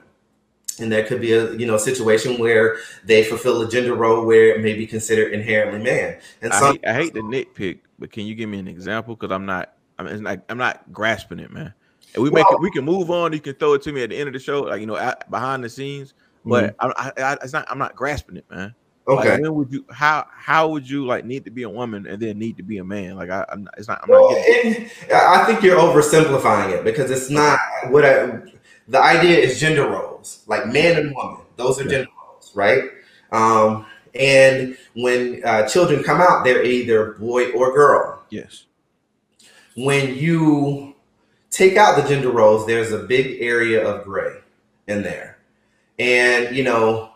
and 0.81 0.90
there 0.90 1.04
could 1.04 1.20
be 1.20 1.33
a 1.33 1.52
you 1.54 1.66
know 1.66 1.76
situation 1.76 2.38
where 2.38 2.76
they 3.04 3.22
fulfill 3.22 3.62
a 3.62 3.68
gender 3.68 3.94
role 3.94 4.24
where 4.24 4.54
it 4.54 4.62
may 4.62 4.74
be 4.74 4.87
considered 4.87 5.33
inherently 5.33 5.81
man 5.81 6.18
and 6.40 6.52
I 6.52 6.59
some 6.59 6.72
hate, 6.72 6.87
I 6.87 6.94
hate 6.94 7.14
the 7.14 7.20
nitpick, 7.20 7.81
but 7.98 8.11
can 8.11 8.24
you 8.24 8.35
give 8.35 8.48
me 8.48 8.59
an 8.59 8.68
example? 8.68 9.16
Because 9.16 9.35
I'm 9.35 9.46
not, 9.46 9.74
I'm 9.98 10.22
not, 10.22 10.40
I'm 10.48 10.59
not 10.59 10.92
grasping 10.92 11.40
it, 11.40 11.50
man. 11.50 11.74
And 12.14 12.23
we 12.23 12.31
make 12.31 12.49
Well- 12.49 12.59
it, 12.59 12.62
we 12.62 12.71
can 12.71 12.85
move 12.85 13.11
on. 13.11 13.33
You 13.33 13.40
can 13.40 13.55
throw 13.55 13.75
it 13.75 13.83
to 13.83 13.92
me 13.92 14.03
at 14.03 14.11
the 14.11 14.16
end 14.16 14.29
of 14.29 14.33
the 14.33 14.38
show, 14.40 14.62
like 14.62 14.81
you 14.81 14.87
know, 14.87 14.97
at, 14.97 15.31
behind 15.31 15.62
the 15.64 15.68
scenes. 15.68 16.14
But 16.44 16.75
I, 16.81 16.88
I, 16.97 17.23
I, 17.23 17.33
it's 17.42 17.53
not, 17.53 17.66
I'm 17.71 17.79
not 17.79 17.94
grasping 17.94 18.37
it, 18.38 18.44
man. 18.51 18.75
Like, 19.07 19.18
okay 19.27 19.40
when 19.40 19.55
would 19.55 19.73
you? 19.73 19.87
How 19.90 20.27
how 20.31 20.68
would 20.68 20.88
you 20.88 21.07
like 21.07 21.25
need 21.25 21.44
to 21.47 21.51
be 21.51 21.62
a 21.62 21.68
woman 21.71 22.07
and 22.07 22.21
then 22.21 22.38
need 22.38 22.59
to 22.59 22.62
be 22.62 22.77
a 22.79 22.85
man? 22.85 23.16
Like 23.16 23.31
I, 23.31 23.44
I'm 23.51 23.64
not, 23.64 23.75
it's 23.79 23.88
not. 23.88 24.03
I'm 24.03 24.11
Well, 24.11 24.31
not 24.31 24.38
it, 24.38 24.90
I 25.12 25.44
think 25.47 25.62
you're 25.62 25.79
oversimplifying 25.79 26.73
it 26.77 26.85
because 26.85 27.11
it's 27.11 27.31
not 27.31 27.59
what 27.88 28.05
I. 28.05 28.40
The 28.87 29.01
idea 29.01 29.38
is 29.38 29.59
gender 29.59 29.88
roles, 29.88 30.44
like 30.47 30.66
man 30.66 30.97
and 30.99 31.14
woman. 31.14 31.40
Those 31.57 31.81
are 31.81 31.85
Yeah. 31.85 31.90
gender 31.90 32.11
roles, 32.23 32.53
right? 32.55 32.85
Um, 33.33 33.87
and 34.14 34.77
when 34.94 35.42
uh, 35.44 35.66
children 35.68 36.03
come 36.03 36.21
out, 36.21 36.44
they're 36.44 36.62
either 36.64 37.12
boy 37.14 37.51
or 37.53 37.73
girl. 37.75 38.23
Yes. 38.31 38.64
When 39.77 40.16
you 40.16 40.94
take 41.51 41.77
out 41.77 41.97
the 41.97 42.09
gender 42.09 42.31
roles, 42.31 42.67
there's 42.67 42.93
a 42.93 42.99
big 42.99 43.41
area 43.41 43.87
of 43.87 44.05
gray 44.05 44.39
in 44.87 45.03
there, 45.03 45.39
and 45.99 46.55
you 46.55 46.63
know, 46.63 47.11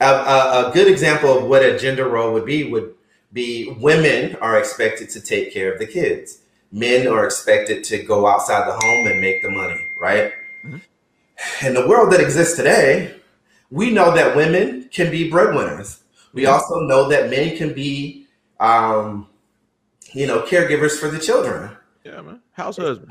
a, 0.00 0.06
a, 0.06 0.68
a 0.68 0.72
good 0.72 0.88
example 0.88 1.36
of 1.38 1.44
what 1.44 1.62
a 1.62 1.78
gender 1.78 2.08
role 2.08 2.32
would 2.32 2.46
be 2.46 2.70
would 2.70 2.94
be 3.32 3.76
women 3.80 4.36
are 4.36 4.58
expected 4.58 5.10
to 5.10 5.20
take 5.20 5.52
care 5.52 5.72
of 5.72 5.78
the 5.78 5.86
kids. 5.86 6.40
Men 6.72 7.06
are 7.08 7.24
expected 7.24 7.84
to 7.84 8.02
go 8.02 8.26
outside 8.26 8.68
the 8.68 8.72
home 8.72 9.06
and 9.06 9.20
make 9.20 9.42
the 9.42 9.50
money, 9.50 9.80
right? 10.00 10.32
Mhm. 10.64 10.80
In 11.64 11.74
the 11.74 11.86
world 11.88 12.12
that 12.12 12.20
exists 12.20 12.56
today, 12.56 13.14
we 13.70 13.90
know 13.90 14.14
that 14.14 14.36
women 14.36 14.88
can 14.92 15.10
be 15.10 15.30
breadwinners. 15.30 16.00
We 16.34 16.42
Mhm. 16.42 16.52
also 16.52 16.80
know 16.80 17.08
that 17.08 17.30
men 17.30 17.56
can 17.56 17.72
be, 17.74 18.26
um, 18.60 19.28
you 20.12 20.26
know, 20.26 20.42
caregivers 20.42 20.98
for 20.98 21.08
the 21.08 21.18
children. 21.18 21.70
Yeah, 22.08 22.22
man. 22.22 22.40
House 22.52 22.76
husband. 22.78 23.10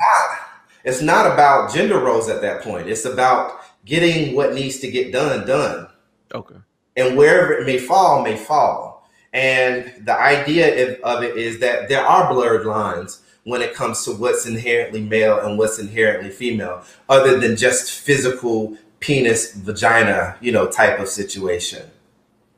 It's 0.84 1.02
not 1.02 1.32
about 1.32 1.74
gender 1.74 2.00
roles 2.00 2.30
at 2.30 2.42
that 2.42 2.62
point. 2.62 2.88
It's 2.90 3.06
about 3.06 3.60
getting 3.86 4.36
what 4.36 4.54
needs 4.54 4.80
to 4.80 4.90
get 4.92 5.12
done 5.12 5.46
done 5.48 5.88
Okay. 6.34 6.56
and 6.98 7.16
wherever 7.18 7.54
it 7.54 7.66
may 7.66 7.78
fall 7.78 8.22
may 8.24 8.36
fall 8.36 9.08
and 9.34 9.94
the 10.06 10.18
idea 10.20 10.66
of- 10.90 11.00
of 11.04 11.24
it 11.24 11.38
is 11.38 11.60
that 11.60 11.88
there 11.88 12.06
are 12.06 12.34
blurred 12.34 12.66
lines 12.66 13.20
when 13.46 13.62
it 13.62 13.74
comes 13.74 14.04
to 14.04 14.12
what's 14.12 14.46
inherently 14.46 15.00
male 15.02 15.40
and 15.40 15.58
what's 15.58 15.80
inherently 15.80 16.30
female 16.30 16.82
other 17.08 17.40
than 17.40 17.56
just 17.56 17.92
physical 17.92 18.76
penis 19.00 19.54
vagina 19.54 20.36
you 20.42 20.52
know 20.52 20.68
type 20.68 21.00
of 21.00 21.08
situation 21.08 21.84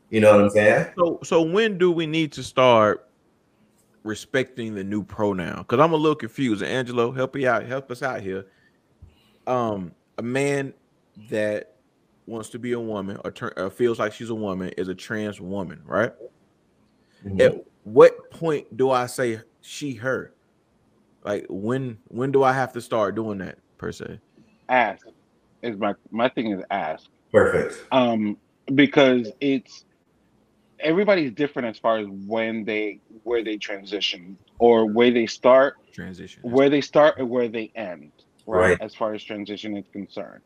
you 0.10 0.20
know 0.20 0.32
what 0.32 0.42
i'm 0.42 0.50
saying 0.50 0.86
So 0.98 1.20
so 1.24 1.42
when 1.44 1.78
do 1.78 1.92
we 1.92 2.08
need 2.08 2.32
to 2.34 2.44
start 2.44 3.06
respecting 4.04 4.76
the 4.76 4.84
new 4.84 5.04
pronoun? 5.04 5.60
Because 5.60 5.80
I'm 5.80 5.94
a 5.94 5.98
little 5.98 6.16
confused. 6.16 6.64
Angelo, 6.64 7.12
help 7.12 7.36
me 7.36 7.46
out, 7.46 7.66
help 7.66 7.92
us 7.92 8.02
out 8.02 8.22
here. 8.22 8.48
Um, 9.48 9.94
a 10.18 10.22
man 10.22 10.74
that 11.30 11.76
wants 12.26 12.50
to 12.50 12.60
be 12.60 12.74
a 12.74 12.80
woman 12.80 13.18
or 13.24 13.32
turn, 13.32 13.52
uh, 13.58 13.70
feels 13.70 14.00
like 14.00 14.14
she's 14.14 14.30
a 14.30 14.36
woman 14.36 14.70
is 14.78 14.88
a 14.88 14.96
trans 14.96 15.42
woman, 15.42 15.82
right? 15.86 16.14
At 17.40 17.64
what 17.84 18.30
point 18.32 18.78
do 18.78 18.92
I 18.92 19.08
say 19.08 19.42
she 19.62 19.94
her? 19.96 20.34
Like 21.24 21.46
when 21.50 21.98
when 22.08 22.32
do 22.32 22.44
I 22.44 22.54
have 22.54 22.72
to 22.74 22.82
start 22.82 23.16
doing 23.16 23.40
that 23.40 23.58
per 23.78 23.92
se? 23.92 24.20
Ask 24.70 25.08
is 25.62 25.78
my 25.78 25.94
my 26.12 26.30
thing 26.30 26.52
is 26.52 26.64
ask. 26.72 27.10
perfect 27.32 27.84
um 27.92 28.38
because 28.76 29.32
it's 29.42 29.86
everybody's 30.82 31.32
different 31.32 31.68
as 31.68 31.78
far 31.80 31.98
as 32.00 32.08
when 32.10 32.64
they 32.66 33.00
where 33.24 33.44
they 33.44 33.58
transition 33.58 34.38
or 34.60 34.86
where 34.86 35.12
they 35.12 35.26
start 35.28 35.76
Transition. 35.94 36.42
where 36.44 36.70
they 36.70 36.82
start 36.82 37.18
and 37.18 37.30
where 37.30 37.48
they 37.50 37.72
end 37.76 38.12
right, 38.46 38.70
Right. 38.72 38.82
as 38.82 38.96
far 38.96 39.14
as 39.14 39.24
transition 39.24 39.76
is 39.78 39.86
concerned 39.92 40.42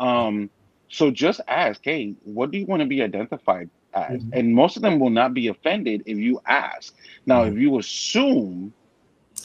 um 0.00 0.50
so 0.88 1.10
just 1.10 1.40
ask 1.48 1.80
hey 1.82 2.14
what 2.22 2.50
do 2.50 2.58
you 2.58 2.66
want 2.66 2.80
to 2.80 2.86
be 2.86 3.02
identified 3.02 3.68
as 3.94 4.22
Mhm. 4.22 4.30
and 4.32 4.54
most 4.54 4.76
of 4.76 4.82
them 4.82 4.98
will 5.00 5.10
not 5.10 5.34
be 5.34 5.48
offended 5.48 6.02
if 6.06 6.16
you 6.18 6.40
ask 6.46 6.94
now 7.26 7.44
Mhm. 7.44 7.52
if 7.52 7.58
you 7.58 7.78
assume 7.78 8.72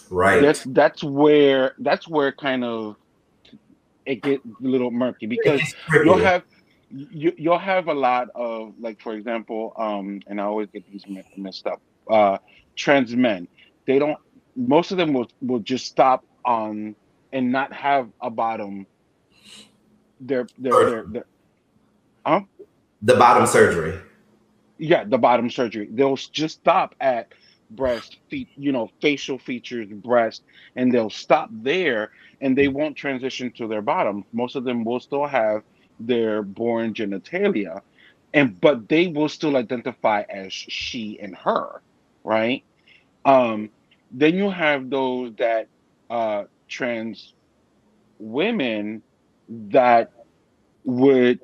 right 0.10 0.42
that's 0.42 0.64
that's 0.66 1.04
where 1.04 1.74
that's 1.80 2.08
where 2.08 2.32
kind 2.32 2.64
of 2.64 2.96
it 4.06 4.22
gets 4.22 4.44
a 4.46 4.68
little 4.68 4.92
murky 4.92 5.26
because 5.26 5.62
It's 5.62 5.74
tricky. 5.90 6.06
you'll 6.10 6.18
have 6.18 6.44
you, 6.94 7.34
you'll 7.38 7.58
have 7.60 7.88
a 7.88 7.94
lot 7.94 8.30
of 8.36 8.74
like 8.80 9.02
for 9.02 9.14
example 9.16 9.74
um 9.78 10.22
and 10.28 10.40
i 10.40 10.44
always 10.44 10.70
get 10.72 10.90
these 10.92 11.04
messed 11.38 11.68
up 11.68 11.82
uh 12.10 12.38
trans 12.76 13.16
men. 13.16 13.48
They 13.86 14.00
don't 14.00 14.18
most 14.56 14.92
of 14.92 14.98
them 14.98 15.14
will 15.14 15.28
will 15.42 15.60
just 15.60 15.86
stop 15.88 16.24
on 16.46 16.96
and 17.32 17.52
not 17.52 17.74
have 17.74 18.10
a 18.22 18.30
bottom 18.30 18.86
their 20.20 20.48
their 20.58 20.90
their, 20.90 21.06
their 21.08 21.26
the 23.02 23.16
bottom 23.16 23.48
surgery. 23.48 24.00
Yeah 24.78 25.04
the 25.06 25.18
bottom 25.18 25.50
surgery. 25.50 25.90
They'll 25.92 26.16
just 26.18 26.56
stop 26.56 26.96
at 27.02 27.30
breast 27.72 28.18
feet 28.30 28.50
you 28.56 28.72
know 28.72 28.90
facial 29.02 29.40
features 29.40 29.88
breast 29.90 30.44
and 30.76 30.94
they'll 30.94 31.10
stop 31.10 31.50
there 31.52 32.12
and 32.42 32.56
they 32.58 32.68
won't 32.68 32.96
transition 32.96 33.52
to 33.54 33.68
their 33.68 33.82
bottom. 33.82 34.26
Most 34.32 34.56
of 34.56 34.64
them 34.64 34.84
will 34.84 35.00
still 35.00 35.26
have 35.26 35.64
their 36.00 36.44
born 36.44 36.94
genitalia 36.94 37.82
and 38.34 38.60
but 38.62 38.90
they 38.90 39.08
will 39.08 39.30
still 39.30 39.58
identify 39.58 40.24
as 40.30 40.54
she 40.54 41.20
and 41.22 41.36
her 41.38 41.82
right 42.24 42.64
um 43.26 43.70
then 44.12 44.36
you 44.36 44.50
have 44.50 44.90
those 44.90 45.34
that 45.38 45.68
uh 46.10 46.44
trans 46.70 47.34
women 48.20 49.04
that 49.50 50.12
would 50.86 51.40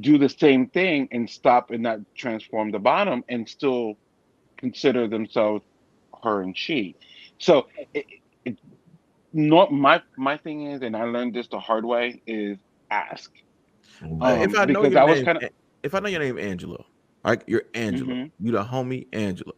do 0.00 0.18
the 0.18 0.28
same 0.28 0.68
thing 0.68 1.08
and 1.12 1.30
stop 1.30 1.70
and 1.70 1.82
not 1.84 2.00
transform 2.16 2.70
the 2.72 2.78
bottom 2.78 3.24
and 3.28 3.48
still 3.48 3.94
consider 4.58 5.08
themselves 5.08 5.64
her 6.22 6.42
and 6.42 6.56
she. 6.56 6.96
So 7.38 7.68
it, 7.94 8.06
it, 8.44 8.58
not 9.32 9.72
my 9.72 10.02
my 10.16 10.36
thing 10.38 10.70
is, 10.72 10.82
and 10.82 10.96
I 10.96 11.04
learned 11.04 11.34
this 11.34 11.48
the 11.48 11.60
hard 11.60 11.84
way, 11.84 12.22
is 12.26 12.58
ask. 12.90 13.32
Uh, 14.20 14.38
if 14.40 14.54
Um, 14.54 14.60
I 14.60 14.64
know 14.66 14.84
your 14.84 14.98
I 14.98 15.04
was 15.04 15.16
name, 15.16 15.24
kinda- 15.24 15.46
A- 15.46 15.50
if 15.82 15.94
I 15.94 16.00
know 16.00 16.08
your 16.08 16.20
name 16.20 16.38
Angelo, 16.38 16.84
like 17.24 17.42
you're 17.46 17.62
Angelo, 17.74 18.12
Mhm. 18.12 18.30
you 18.40 18.52
the 18.52 18.62
homie 18.62 19.06
Angelo. 19.12 19.54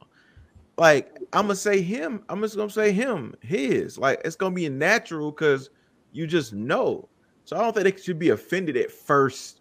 Like 0.77 1.17
I'm 1.33 1.43
gonna 1.43 1.57
say 1.57 1.81
him. 1.81 2.23
I'm 2.29 2.41
just 2.43 2.57
gonna 2.57 2.71
say 2.71 2.93
him, 2.93 3.35
his. 3.41 3.99
Like 3.99 4.21
it's 4.25 4.37
gonna 4.37 4.55
be 4.55 4.69
natural 4.69 5.31
because 5.33 5.71
you 6.13 6.27
just 6.27 6.53
know. 6.55 7.09
So 7.45 7.57
I 7.57 7.61
don't 7.61 7.75
think 7.75 7.97
they 7.97 8.01
should 8.03 8.19
be 8.19 8.29
offended 8.31 8.77
at 8.77 8.91
first, 8.93 9.61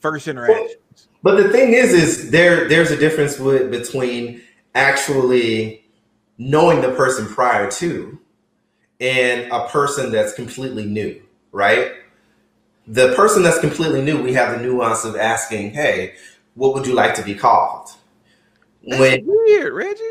first 0.00 0.26
interactions. 0.28 1.08
But 1.22 1.36
the 1.36 1.48
thing 1.50 1.74
is, 1.74 1.92
is 1.92 2.30
there 2.30 2.68
there's 2.68 2.90
a 2.90 2.96
difference 2.96 3.38
with 3.38 3.70
between 3.70 4.40
actually 4.74 5.84
knowing 6.38 6.80
the 6.80 6.90
person 6.92 7.26
prior 7.26 7.70
to 7.70 8.18
and 9.00 9.50
a 9.52 9.68
person 9.68 10.10
that's 10.10 10.32
completely 10.34 10.86
new, 10.86 11.20
right? 11.52 11.92
The 12.88 13.12
person 13.14 13.42
that's 13.42 13.58
completely 13.60 14.00
new, 14.02 14.20
we 14.22 14.32
have 14.32 14.56
the 14.58 14.64
nuance 14.66 15.04
of 15.04 15.14
asking, 15.16 15.72
"Hey, 15.72 16.14
what 16.54 16.72
would 16.74 16.86
you 16.86 16.94
like 16.94 17.14
to 17.14 17.22
be 17.22 17.34
called?" 17.34 17.90
That's 18.86 18.98
When 19.00 19.26
weird, 19.26 19.74
Reggie. 19.74 20.02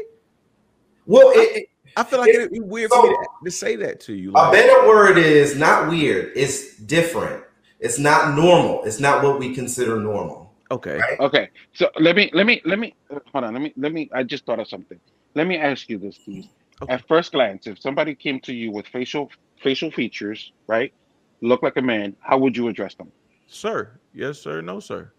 well, 1.05 1.29
it, 1.31 1.57
it- 1.57 1.69
I 1.95 2.03
feel 2.03 2.19
like 2.19 2.29
It- 2.29 2.35
it'd 2.35 2.51
be 2.51 2.59
weird 2.59 2.91
so- 2.91 3.01
for 3.01 3.07
me 3.09 3.15
to, 3.15 3.27
to 3.45 3.51
say 3.51 3.75
that 3.77 3.99
to 4.01 4.13
you. 4.13 4.31
a 4.35 4.51
better 4.51 4.87
word 4.87 5.17
is 5.17 5.55
not 5.57 5.89
weird; 5.89 6.31
it's 6.35 6.77
different. 6.77 7.43
It's 7.79 7.97
not 7.97 8.35
normal. 8.35 8.83
It's 8.83 8.99
not 8.99 9.23
what 9.23 9.39
we 9.39 9.53
consider 9.55 9.99
normal. 9.99 10.53
okay, 10.69 10.97
Right? 10.97 11.19
Okay, 11.19 11.49
so 11.73 11.89
let 11.99 12.15
me 12.15 12.29
let 12.33 12.45
me 12.45 12.61
let 12.65 12.77
me 12.77 12.93
hold 13.31 13.43
on. 13.45 13.53
Let 13.53 13.61
me 13.63 13.73
let 13.77 13.91
me. 13.91 14.09
I 14.13 14.21
just 14.21 14.45
thought 14.45 14.59
of 14.59 14.67
something. 14.67 14.99
Let 15.33 15.47
me 15.47 15.57
ask 15.57 15.89
you 15.89 15.97
this, 15.97 16.17
please. 16.19 16.45
Okay. 16.83 16.93
At 16.93 17.07
first 17.07 17.31
glance, 17.31 17.65
if 17.65 17.79
somebody 17.81 18.13
came 18.13 18.39
to 18.41 18.53
you 18.53 18.69
with 18.71 18.85
facial 18.87 19.31
facial 19.63 19.89
features, 19.89 20.51
right, 20.67 20.93
look 21.41 21.63
like 21.63 21.77
a 21.77 21.81
man, 21.81 22.15
how 22.19 22.37
would 22.37 22.55
you 22.55 22.67
address 22.67 22.95
them? 22.95 23.11
sir. 23.49 23.91
Yes, 24.13 24.39
sir. 24.39 24.61
No, 24.61 24.79
sir. 24.79 25.11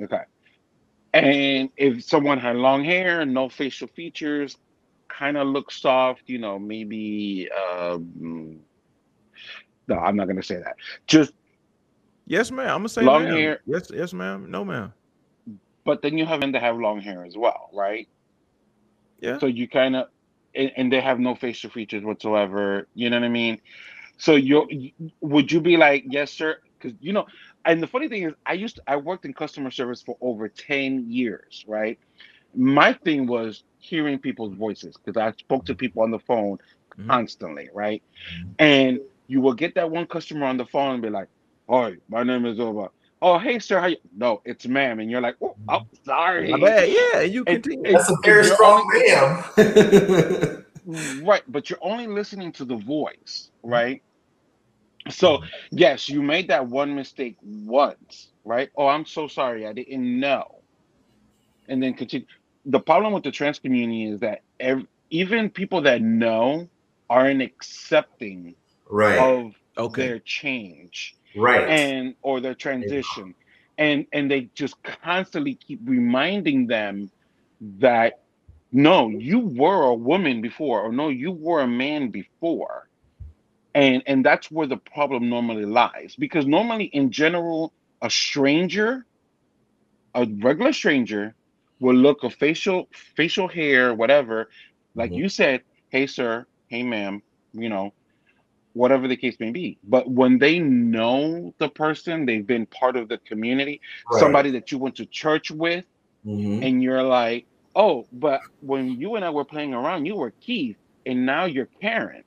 Okay. 0.00 0.22
And 1.14 1.70
if 1.76 2.04
someone 2.04 2.38
had 2.38 2.56
long 2.56 2.84
hair 2.84 3.22
and 3.22 3.32
no 3.32 3.48
facial 3.48 3.88
features, 3.88 4.56
kind 5.08 5.36
of 5.36 5.48
look 5.48 5.72
soft, 5.72 6.22
you 6.26 6.38
know, 6.38 6.58
maybe. 6.58 7.48
Um, 7.50 8.60
no, 9.88 9.96
I'm 9.98 10.16
not 10.16 10.28
gonna 10.28 10.42
say 10.42 10.56
that. 10.56 10.76
Just, 11.06 11.32
Yes, 12.26 12.50
ma'am. 12.50 12.68
I'm 12.68 12.78
gonna 12.78 12.88
say 12.88 13.02
Long 13.02 13.26
hair. 13.26 13.60
Yes, 13.66 13.90
yes, 13.94 14.12
ma'am. 14.12 14.50
No, 14.50 14.64
ma'am. 14.64 14.92
but 15.84 16.02
then 16.02 16.18
you 16.18 16.26
have 16.26 16.40
men 16.40 16.52
that 16.52 16.62
have 16.62 16.76
long 16.76 17.00
hair 17.00 17.24
as 17.24 17.36
well, 17.36 17.70
right? 17.72 18.08
Yeah. 19.20 19.38
So 19.38 19.46
you 19.46 19.68
kind 19.68 19.94
of, 19.96 20.08
and, 20.54 20.72
and 20.76 20.92
they 20.92 21.00
have 21.00 21.20
no 21.20 21.36
facial 21.36 21.70
features 21.70 22.02
whatsoever. 22.02 22.88
You 22.94 23.10
know 23.10 23.16
what 23.20 23.24
I 23.24 23.28
mean? 23.28 23.60
So 24.18 24.34
you 24.36 24.92
would 25.20 25.52
you 25.52 25.60
be 25.60 25.76
like, 25.76 26.04
yes, 26.08 26.30
sir? 26.32 26.58
Because 26.78 26.96
you 27.00 27.12
know, 27.12 27.26
and 27.64 27.82
the 27.82 27.86
funny 27.86 28.08
thing 28.08 28.22
is, 28.24 28.34
I 28.46 28.54
used 28.54 28.76
to, 28.76 28.82
I 28.86 28.96
worked 28.96 29.24
in 29.24 29.32
customer 29.34 29.70
service 29.70 30.02
for 30.02 30.16
over 30.20 30.48
ten 30.48 31.10
years, 31.10 31.64
right? 31.66 31.98
My 32.54 32.92
thing 32.92 33.26
was 33.26 33.64
hearing 33.78 34.18
people's 34.18 34.54
voices 34.54 34.96
because 34.96 35.20
I 35.20 35.32
spoke 35.38 35.66
to 35.66 35.74
people 35.74 36.02
on 36.02 36.10
the 36.10 36.18
phone 36.18 36.58
Mhm. 36.98 37.08
constantly, 37.08 37.68
right? 37.74 38.02
Mm-hmm. 38.40 38.50
And 38.58 39.00
you 39.26 39.40
will 39.42 39.52
get 39.52 39.74
that 39.74 39.90
one 39.90 40.06
customer 40.06 40.46
on 40.46 40.56
the 40.56 40.64
phone 40.64 40.94
and 40.94 41.02
be 41.02 41.10
like, 41.10 41.28
"Hi, 41.68 41.96
my 42.08 42.22
name 42.22 42.46
is 42.46 42.58
Over." 42.58 42.88
Oh, 43.20 43.38
hey, 43.38 43.58
sir, 43.58 43.80
how 43.80 43.86
you? 43.88 43.96
No, 44.16 44.40
it's 44.44 44.66
ma'am, 44.66 45.00
and 45.00 45.10
you're 45.10 45.20
like, 45.20 45.36
"Oh, 45.42 45.56
oh 45.68 45.86
sorry." 46.04 46.50
My 46.52 46.58
bad. 46.58 46.88
Yeah, 46.88 47.20
you 47.20 47.44
continue. 47.44 47.84
and- 47.84 47.96
That's 47.96 48.10
a 48.10 48.16
very 48.24 48.44
strong 48.44 48.80
only- 48.94 49.08
ma'am. 49.64 50.62
right 51.24 51.42
but 51.48 51.68
you're 51.68 51.80
only 51.82 52.06
listening 52.06 52.52
to 52.52 52.64
the 52.64 52.76
voice 52.76 53.50
mm-hmm. 53.58 53.72
right 53.72 54.02
so 55.10 55.40
yes 55.72 56.08
you 56.08 56.22
made 56.22 56.48
that 56.48 56.66
one 56.66 56.94
mistake 56.94 57.36
once 57.42 58.30
right? 58.44 58.70
Oh 58.76 58.88
i'm 58.88 59.06
so 59.06 59.28
sorry 59.28 59.66
i 59.66 59.72
didn't 59.72 60.20
know. 60.20 60.62
And 61.68 61.82
then 61.82 61.94
continue 61.94 62.26
the 62.64 62.80
problem 62.80 63.12
with 63.12 63.24
the 63.24 63.30
trans 63.32 63.58
community 63.58 64.04
is 64.06 64.20
that 64.20 64.40
ev- 64.60 64.86
even 65.10 65.50
people 65.50 65.82
that 65.82 66.02
know 66.02 66.68
aren't 67.10 67.42
accepting 67.42 68.56
right, 68.90 69.18
of 69.18 69.52
Okay. 69.78 70.08
their 70.08 70.20
change. 70.20 71.16
Right. 71.36 71.68
and 71.68 72.14
or 72.22 72.40
their 72.40 72.54
transition. 72.54 73.34
And 73.78 74.06
and 74.12 74.30
they 74.30 74.50
just 74.54 74.76
constantly 74.82 75.54
keep 75.56 75.80
reminding 75.84 76.66
them 76.68 77.10
that 77.60 78.14
no 78.72 79.08
you 79.08 79.40
were 79.40 79.84
a 79.84 79.94
woman 79.94 80.40
before 80.42 80.82
or 80.82 80.92
no 80.92 81.08
you 81.08 81.32
were 81.32 81.60
a 81.62 81.68
man 81.68 82.10
before 82.10 82.85
and 83.76 84.02
and 84.08 84.26
that's 84.26 84.50
where 84.50 84.68
the 84.68 84.78
problem 84.78 85.30
normally 85.30 85.66
lies 85.66 86.16
because 86.18 86.46
normally 86.46 86.86
in 86.86 87.12
general 87.12 87.74
a 88.02 88.10
stranger 88.10 89.06
a 90.14 90.26
regular 90.42 90.72
stranger 90.72 91.36
will 91.80 91.96
look 91.96 92.24
a 92.24 92.30
facial 92.30 92.88
facial 93.16 93.48
hair 93.48 93.94
whatever 93.94 94.48
like 94.96 95.12
Mhm. 95.12 95.16
you 95.16 95.28
said 95.28 95.62
hey 95.90 96.06
sir 96.06 96.46
hey 96.68 96.82
ma'am 96.84 97.22
you 97.54 97.68
know 97.70 97.92
whatever 98.74 99.08
the 99.08 99.16
case 99.16 99.36
may 99.40 99.50
be 99.50 99.78
but 99.84 100.10
when 100.10 100.38
they 100.38 100.58
know 100.60 101.52
the 101.58 101.68
person 101.70 102.26
they've 102.26 102.46
been 102.46 102.66
part 102.66 102.96
of 102.96 103.08
the 103.08 103.18
community 103.26 103.80
Right. 104.10 104.10
somebody 104.10 104.52
that 104.52 104.72
you 104.72 104.78
went 104.78 104.96
to 104.96 105.06
church 105.06 105.50
with 105.50 105.86
Mhm. 106.24 106.62
and 106.62 106.82
you're 106.82 107.02
like 107.04 107.46
oh 107.76 108.06
but 108.12 108.42
when 108.60 108.88
you 109.00 109.16
and 109.16 109.24
i 109.24 109.30
were 109.30 109.44
playing 109.44 109.74
around 109.74 110.06
you 110.06 110.16
were 110.16 110.34
keith 110.40 110.76
and 111.06 111.26
now 111.26 111.44
you're 111.46 111.70
karen 111.82 112.22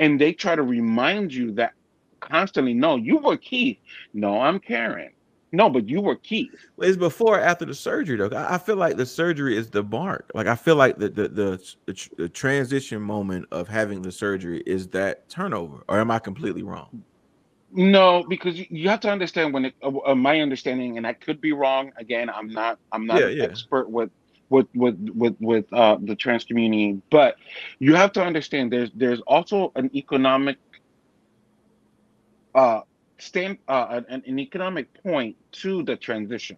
and 0.00 0.20
they 0.20 0.34
try 0.34 0.56
to 0.56 0.64
remind 0.64 1.32
you 1.34 1.52
that 1.54 1.74
constantly 2.20 2.74
no 2.74 2.96
you 2.96 3.18
were 3.18 3.38
keith 3.38 3.78
no 4.14 4.40
i'm 4.42 4.60
karen 4.60 5.12
no 5.52 5.70
but 5.70 5.88
you 5.88 6.02
were 6.02 6.16
keith 6.16 6.50
Well, 6.76 6.88
It's 6.88 6.98
before 6.98 7.38
or 7.38 7.40
after 7.40 7.64
the 7.64 7.74
surgery 7.74 8.16
though. 8.16 8.30
I 8.36 8.58
feel 8.58 8.76
like 8.76 8.96
the 8.96 9.06
surgery 9.06 9.56
is 9.56 9.70
the 9.70 9.82
mark. 9.84 10.30
Like 10.34 10.46
I 10.48 10.56
feel 10.56 10.76
like 10.76 10.98
the 10.98 11.08
the 11.10 11.28
the, 11.28 11.64
the, 11.86 12.08
the 12.18 12.28
transition 12.28 13.02
moment 13.02 13.46
of 13.52 13.68
having 13.68 14.02
the 14.02 14.12
surgery 14.12 14.62
is 14.66 14.88
that 14.90 15.28
turnover. 15.28 15.84
Or 15.88 16.00
am 16.00 16.10
I 16.10 16.20
completely 16.20 16.62
wrong? 16.62 16.90
No, 17.72 18.24
because 18.28 18.58
you, 18.58 18.66
you 18.70 18.88
have 18.88 19.00
to 19.00 19.10
understand 19.10 19.54
when 19.54 19.66
it, 19.66 19.74
uh, 19.82 19.92
uh, 20.06 20.14
my 20.16 20.40
understanding, 20.40 20.98
and 20.98 21.06
I 21.06 21.12
could 21.12 21.40
be 21.40 21.52
wrong. 21.52 21.92
Again, 21.98 22.28
I'm 22.30 22.52
not 22.52 22.78
I'm 22.92 23.06
not 23.06 23.22
Yeah, 23.22 23.26
an 23.26 23.32
yeah. 23.32 23.46
expert 23.46 23.90
with 23.90 24.10
with 24.50 24.66
with 24.74 24.98
with 25.14 25.36
with 25.40 25.72
uh, 25.72 25.96
the 26.02 26.14
trans 26.14 26.44
community, 26.44 27.00
but 27.10 27.36
you 27.78 27.94
have 27.94 28.12
to 28.12 28.22
understand 28.22 28.72
there's 28.72 28.90
there's 28.94 29.20
also 29.20 29.72
an 29.76 29.90
economic 29.94 30.58
uh 32.54 32.80
stand 33.18 33.58
uh 33.68 34.00
an, 34.08 34.22
an 34.26 34.38
economic 34.40 34.92
point 35.02 35.36
to 35.52 35.82
the 35.84 35.96
transition 35.96 36.56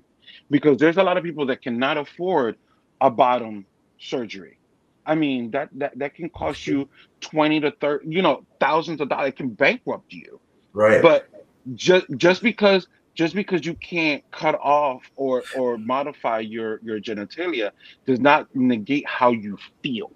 because 0.50 0.78
there's 0.78 0.96
a 0.96 1.02
lot 1.02 1.18
of 1.18 1.22
people 1.22 1.44
that 1.46 1.60
cannot 1.60 1.98
afford 1.98 2.56
a 3.02 3.10
bottom 3.10 3.66
surgery. 3.98 4.58
I 5.04 5.14
mean 5.14 5.50
that 5.50 5.68
that 5.74 5.98
that 5.98 6.14
can 6.14 6.30
cost 6.30 6.66
you 6.66 6.88
twenty 7.20 7.60
to 7.60 7.72
thirty, 7.72 8.08
you 8.08 8.22
know, 8.22 8.44
thousands 8.58 9.00
of 9.00 9.10
dollars. 9.10 9.28
It 9.28 9.36
can 9.36 9.50
bankrupt 9.50 10.12
you 10.12 10.40
right. 10.72 11.02
but 11.02 11.28
just 11.74 12.06
just 12.16 12.42
because 12.42 12.88
just 13.14 13.34
because 13.34 13.64
you 13.66 13.74
can't 13.74 14.22
cut 14.30 14.54
off 14.62 15.02
or 15.16 15.44
or 15.50 15.78
modify 15.78 16.40
your 16.40 16.80
your 16.82 17.00
genitalia 17.00 17.70
does 18.06 18.20
not 18.20 18.48
negate 18.54 19.06
how 19.06 19.30
you 19.32 19.56
feel. 19.82 20.12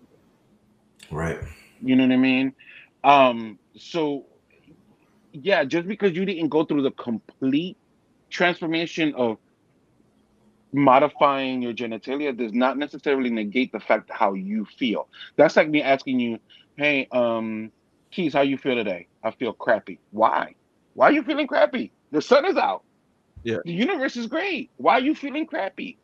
Right. 1.11 1.39
you 1.81 1.97
know 1.97 2.05
what 2.05 2.13
i 2.13 2.17
mean? 2.17 2.55
Um 3.05 3.59
so 3.77 4.25
yeah 5.33 5.65
just 5.65 5.87
because 5.87 6.13
you 6.13 6.25
didn't 6.25 6.49
go 6.49 6.65
through 6.65 6.83
the 6.83 6.91
complete 6.93 7.77
transformation 8.31 9.15
of 9.17 9.39
modifying 10.73 11.63
your 11.63 11.73
genitalia 11.73 12.37
does 12.37 12.53
not 12.53 12.77
necessarily 12.79 13.31
negate 13.31 13.73
the 13.73 13.81
fact 13.81 14.11
how 14.13 14.35
you 14.35 14.67
feel. 14.79 15.09
That's 15.37 15.57
like 15.57 15.69
me 15.69 15.83
asking 15.83 16.21
you 16.21 16.39
hey 16.77 17.09
um 17.13 17.73
keys 18.11 18.35
how 18.35 18.43
you 18.43 18.57
feel 18.59 18.75
today? 18.75 19.09
I 19.23 19.31
feel 19.33 19.53
crappy. 19.53 20.01
Why? 20.11 20.55
Why 20.95 21.07
are 21.07 21.13
you 21.13 21.23
feeling 21.23 21.47
crappy 21.47 21.93
the 22.17 22.23
sun 22.23 22.47
is 22.47 22.57
out. 22.57 22.83
Yeah. 23.43 23.59
the 23.63 23.73
universe 23.73 24.17
is 24.17 24.27
great. 24.27 24.71
Why 24.79 24.95
are 24.95 25.01
you 25.01 25.15
feeling 25.15 25.45
crappy? 25.47 25.99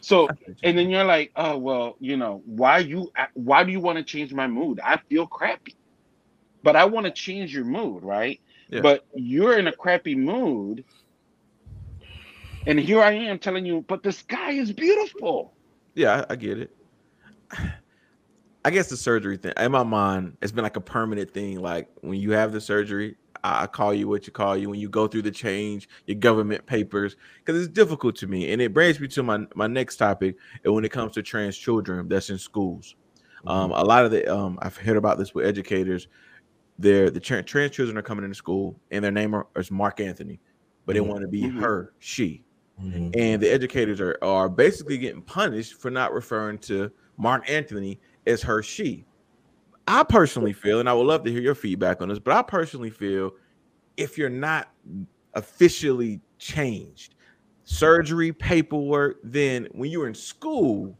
So 0.00 0.28
and 0.62 0.76
then 0.78 0.88
you're 0.88 1.04
like 1.04 1.30
oh 1.36 1.58
well 1.58 1.96
you 2.00 2.16
know 2.16 2.42
why 2.46 2.78
you 2.78 3.12
why 3.34 3.64
do 3.64 3.70
you 3.70 3.80
want 3.80 3.98
to 3.98 4.04
change 4.04 4.32
my 4.32 4.46
mood? 4.46 4.80
I 4.82 4.96
feel 5.08 5.26
crappy. 5.26 5.76
But 6.62 6.76
i 6.76 6.84
want 6.86 7.04
to 7.04 7.12
change 7.12 7.54
your 7.54 7.64
mood 7.64 8.02
right? 8.02 8.40
Yeah. 8.70 8.80
but 8.80 9.04
you're 9.14 9.58
in 9.58 9.66
a 9.66 9.72
crappy 9.72 10.14
mood. 10.14 10.84
And 12.66 12.80
here 12.80 13.02
i 13.02 13.12
am 13.12 13.38
telling 13.38 13.66
you 13.66 13.84
but 13.86 14.02
the 14.02 14.12
sky 14.12 14.52
is 14.52 14.72
beautiful. 14.72 15.52
Yeah, 15.94 16.24
I, 16.30 16.32
I 16.32 16.36
get 16.36 16.58
it. 16.58 16.76
I 18.64 18.70
guess 18.70 18.88
the 18.88 18.96
surgery 18.96 19.36
thing 19.36 19.52
in 19.58 19.72
my 19.72 19.82
mind, 19.82 20.38
it's 20.40 20.52
been 20.52 20.64
like 20.64 20.76
a 20.76 20.80
permanent 20.80 21.34
thing. 21.34 21.60
Like 21.60 21.88
when 22.00 22.18
you 22.18 22.30
have 22.30 22.52
the 22.52 22.60
surgery, 22.60 23.16
I 23.44 23.66
call 23.66 23.92
you 23.92 24.06
what 24.08 24.26
you 24.26 24.32
call 24.32 24.56
you 24.56 24.70
when 24.70 24.78
you 24.78 24.88
go 24.88 25.08
through 25.08 25.22
the 25.22 25.30
change, 25.30 25.88
your 26.06 26.16
government 26.16 26.64
papers, 26.66 27.16
because 27.44 27.60
it's 27.60 27.72
difficult 27.72 28.14
to 28.16 28.26
me. 28.28 28.52
And 28.52 28.62
it 28.62 28.72
brings 28.72 29.00
me 29.00 29.08
to 29.08 29.22
my, 29.22 29.46
my 29.54 29.66
next 29.66 29.96
topic. 29.96 30.36
And 30.64 30.72
when 30.74 30.84
it 30.84 30.92
comes 30.92 31.12
to 31.14 31.22
trans 31.22 31.56
children 31.56 32.08
that's 32.08 32.30
in 32.30 32.38
schools, 32.38 32.94
um, 33.46 33.70
Mm-hmm. 33.70 33.80
a 33.80 33.84
lot 33.84 34.04
of 34.04 34.12
the 34.12 34.32
um, 34.32 34.58
I've 34.62 34.76
heard 34.76 34.96
about 34.96 35.18
this 35.18 35.34
with 35.34 35.44
educators. 35.46 36.06
They're 36.78 37.10
the 37.10 37.18
tra- 37.20 37.42
trans 37.42 37.72
children 37.72 37.98
are 37.98 38.02
coming 38.02 38.24
into 38.24 38.36
school, 38.36 38.78
and 38.92 39.04
their 39.04 39.10
name 39.10 39.34
are, 39.34 39.46
is 39.56 39.70
Mark 39.70 39.98
Anthony, 40.00 40.38
but 40.86 40.94
they 40.94 41.00
Mhm. 41.00 41.08
want 41.08 41.20
to 41.22 41.28
be 41.28 41.42
Mhm. 41.42 41.60
her, 41.60 41.92
she, 41.98 42.44
Mhm. 42.80 43.14
and 43.16 43.42
the 43.42 43.50
educators 43.50 44.00
are 44.00 44.16
are 44.22 44.48
basically 44.48 44.96
getting 44.98 45.22
punished 45.22 45.74
for 45.74 45.90
not 45.90 46.12
referring 46.14 46.58
to 46.58 46.90
Mark 47.18 47.50
Anthony 47.50 48.00
as 48.26 48.40
her, 48.42 48.62
she. 48.62 49.04
I 49.86 50.04
personally 50.04 50.52
feel, 50.52 50.80
and 50.80 50.88
I 50.88 50.94
would 50.94 51.06
love 51.06 51.24
to 51.24 51.32
hear 51.32 51.40
your 51.40 51.54
feedback 51.54 52.00
on 52.00 52.08
this, 52.08 52.18
but 52.18 52.34
I 52.34 52.42
personally 52.42 52.90
feel 52.90 53.32
if 53.96 54.16
you're 54.16 54.28
not 54.30 54.68
officially 55.34 56.20
changed, 56.38 57.14
surgery, 57.64 58.32
paperwork, 58.32 59.18
then 59.22 59.68
when 59.72 59.90
you 59.90 60.00
were 60.00 60.08
in 60.08 60.14
school, 60.14 60.96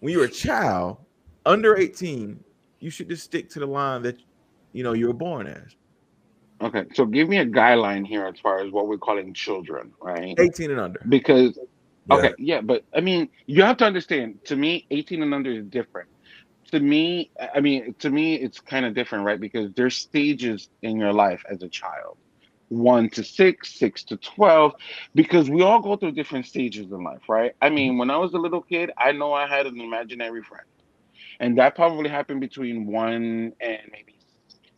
when 0.00 0.12
you 0.12 0.18
were 0.18 0.26
a 0.26 0.30
child 0.30 0.98
under 1.46 1.76
18, 1.76 2.42
you 2.80 2.90
should 2.90 3.08
just 3.08 3.24
stick 3.24 3.48
to 3.50 3.60
the 3.60 3.66
line 3.66 4.02
that 4.02 4.18
you 4.72 4.82
know 4.82 4.92
you 4.92 5.06
were 5.06 5.14
born 5.14 5.46
as. 5.46 5.76
Okay, 6.60 6.84
so 6.94 7.04
give 7.04 7.28
me 7.28 7.38
a 7.38 7.46
guideline 7.46 8.06
here 8.06 8.24
as 8.24 8.38
far 8.38 8.60
as 8.60 8.70
what 8.70 8.86
we're 8.86 8.98
calling 8.98 9.34
children, 9.34 9.92
right? 10.00 10.38
18 10.38 10.70
and 10.70 10.80
under. 10.80 11.00
Because 11.08 11.58
Yeah. 12.08 12.16
okay, 12.16 12.34
yeah, 12.38 12.60
but 12.60 12.84
I 12.94 13.00
mean, 13.00 13.28
you 13.46 13.62
have 13.62 13.76
to 13.78 13.84
understand. 13.84 14.44
To 14.46 14.56
me, 14.56 14.86
18 14.90 15.22
and 15.22 15.34
under 15.34 15.50
is 15.50 15.64
different. 15.66 16.08
To 16.72 16.80
me, 16.80 17.30
I 17.54 17.60
mean, 17.60 17.94
to 18.00 18.10
me, 18.10 18.34
it's 18.36 18.60
kind 18.60 18.86
of 18.86 18.94
different, 18.94 19.26
right? 19.26 19.40
Because 19.40 19.72
there's 19.74 19.96
stages 19.96 20.70
in 20.82 20.98
your 20.98 21.12
life 21.14 21.42
as 21.50 21.62
a 21.62 21.68
child, 21.68 22.18
one 22.68 23.10
to 23.10 23.24
six, 23.24 23.78
six 23.78 24.04
to 24.06 24.18
12, 24.18 24.72
because 25.14 25.50
we 25.50 25.62
all 25.62 25.80
go 25.80 25.96
through 25.96 26.12
different 26.12 26.46
stages 26.46 26.90
in 26.90 27.04
life, 27.04 27.28
right? 27.28 27.52
I 27.62 27.70
mean, 27.70 27.98
when 27.98 28.10
I 28.10 28.18
was 28.18 28.34
a 28.34 28.38
little 28.38 28.62
kid, 28.62 28.90
I 28.98 29.12
know 29.12 29.34
I 29.34 29.46
had 29.46 29.66
an 29.66 29.80
imaginary 29.80 30.42
friend, 30.42 30.66
and 31.40 31.58
that 31.58 31.76
probably 31.76 32.10
happened 32.10 32.40
between 32.40 32.86
one 32.86 33.52
and 33.60 33.80
maybe 33.92 34.18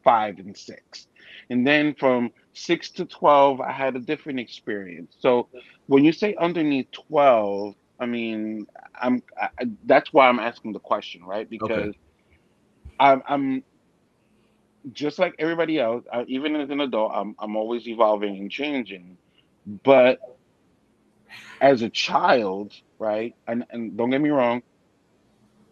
five 0.05 0.39
and 0.39 0.57
six. 0.57 1.07
And 1.51 1.67
then 1.67 1.95
from 1.95 2.31
six 2.55 2.91
to 2.93 3.07
12, 3.07 3.61
I 3.61 3.73
had 3.73 3.97
a 3.97 4.01
different 4.01 4.41
experience. 4.41 5.15
So 5.21 5.49
when 5.87 6.05
you 6.05 6.13
say 6.13 6.35
underneath 6.41 6.91
12, 7.09 7.75
I 8.05 8.07
mean, 8.07 8.67
I'm 8.95 9.23
I, 9.41 9.49
that's 9.87 10.13
why 10.13 10.29
I'm 10.29 10.39
asking 10.39 10.75
the 10.75 10.79
question, 10.79 11.25
right? 11.25 11.49
Because 11.49 11.95
I'm 13.01 13.23
I'm 13.27 13.65
just 14.93 15.19
like 15.19 15.35
everybody 15.39 15.81
else. 15.81 16.05
I, 16.13 16.25
even 16.25 16.55
as 16.55 16.69
an 16.69 16.81
adult, 16.81 17.13
I'm 17.15 17.35
I'm 17.39 17.57
always 17.57 17.89
evolving 17.89 18.37
and 18.37 18.51
changing. 18.51 19.17
But 19.85 20.21
as 21.63 21.81
a 21.81 21.89
child, 21.89 22.75
right? 22.99 23.35
And 23.49 23.65
and 23.71 23.97
don't 23.97 24.11
get 24.11 24.21
me 24.21 24.29
wrong, 24.29 24.63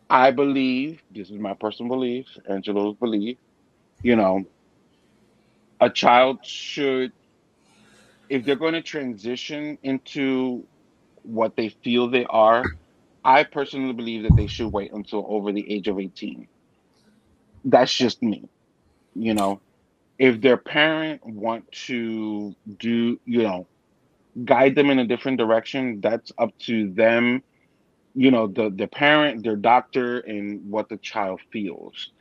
I 0.09 0.31
believe 0.31 1.03
this 1.15 1.29
is 1.29 1.39
my 1.39 1.53
personal 1.53 1.91
belief, 1.91 2.27
Angelo's 2.49 2.97
belief. 2.97 3.37
You 4.03 4.17
know, 4.17 4.47
a 5.83 5.91
child 5.91 6.47
should, 6.47 7.13
if 8.31 8.47
they're 8.47 8.57
going 8.57 8.73
to 8.73 8.83
transition 8.83 9.77
into 9.83 10.65
what 11.23 11.57
they 11.57 11.69
feel 11.83 12.09
they 12.09 12.25
are, 12.27 12.71
I 13.25 13.45
personally 13.45 13.93
believe 13.93 14.23
that 14.25 14.37
they 14.37 14.47
should 14.47 14.73
wait 14.73 14.93
until 14.93 15.25
over 15.29 15.53
the 15.53 15.71
age 15.73 15.89
of 15.89 15.99
18. 15.99 16.49
That's 17.65 17.93
just 17.95 18.23
me. 18.23 18.49
You 19.15 19.35
know, 19.35 19.61
if 20.19 20.41
their 20.41 20.57
parent 20.57 21.21
want 21.25 21.65
to 21.87 22.55
do, 22.79 23.21
you 23.25 23.43
know, 23.43 23.69
guide 24.45 24.75
them 24.77 24.91
in 24.91 24.99
a 24.99 25.07
different 25.07 25.39
direction, 25.39 26.01
that's 26.03 26.33
up 26.39 26.51
to 26.67 26.93
them, 26.93 27.43
you 28.15 28.31
know, 28.31 28.47
the 28.47 28.71
the 28.71 28.87
parent, 28.89 29.43
their 29.45 29.57
doctor, 29.57 30.19
and 30.21 30.61
what 30.71 30.89
the 30.89 30.99
child 30.99 31.41
feels. 31.53 32.13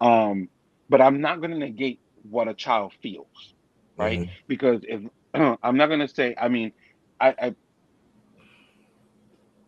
Um, 0.00 0.48
but 0.88 1.00
I'm 1.00 1.20
not 1.20 1.40
going 1.40 1.50
to 1.52 1.58
negate 1.58 2.00
what 2.22 2.48
a 2.48 2.54
child 2.54 2.92
feels, 3.02 3.54
right? 3.96 4.22
Mhm. 4.22 4.30
Because 4.48 4.80
if 4.84 5.02
I'm 5.62 5.76
not 5.76 5.86
going 5.88 6.00
to 6.00 6.08
say, 6.08 6.34
I 6.40 6.48
mean, 6.48 6.72
I, 7.20 7.34
I 7.40 7.54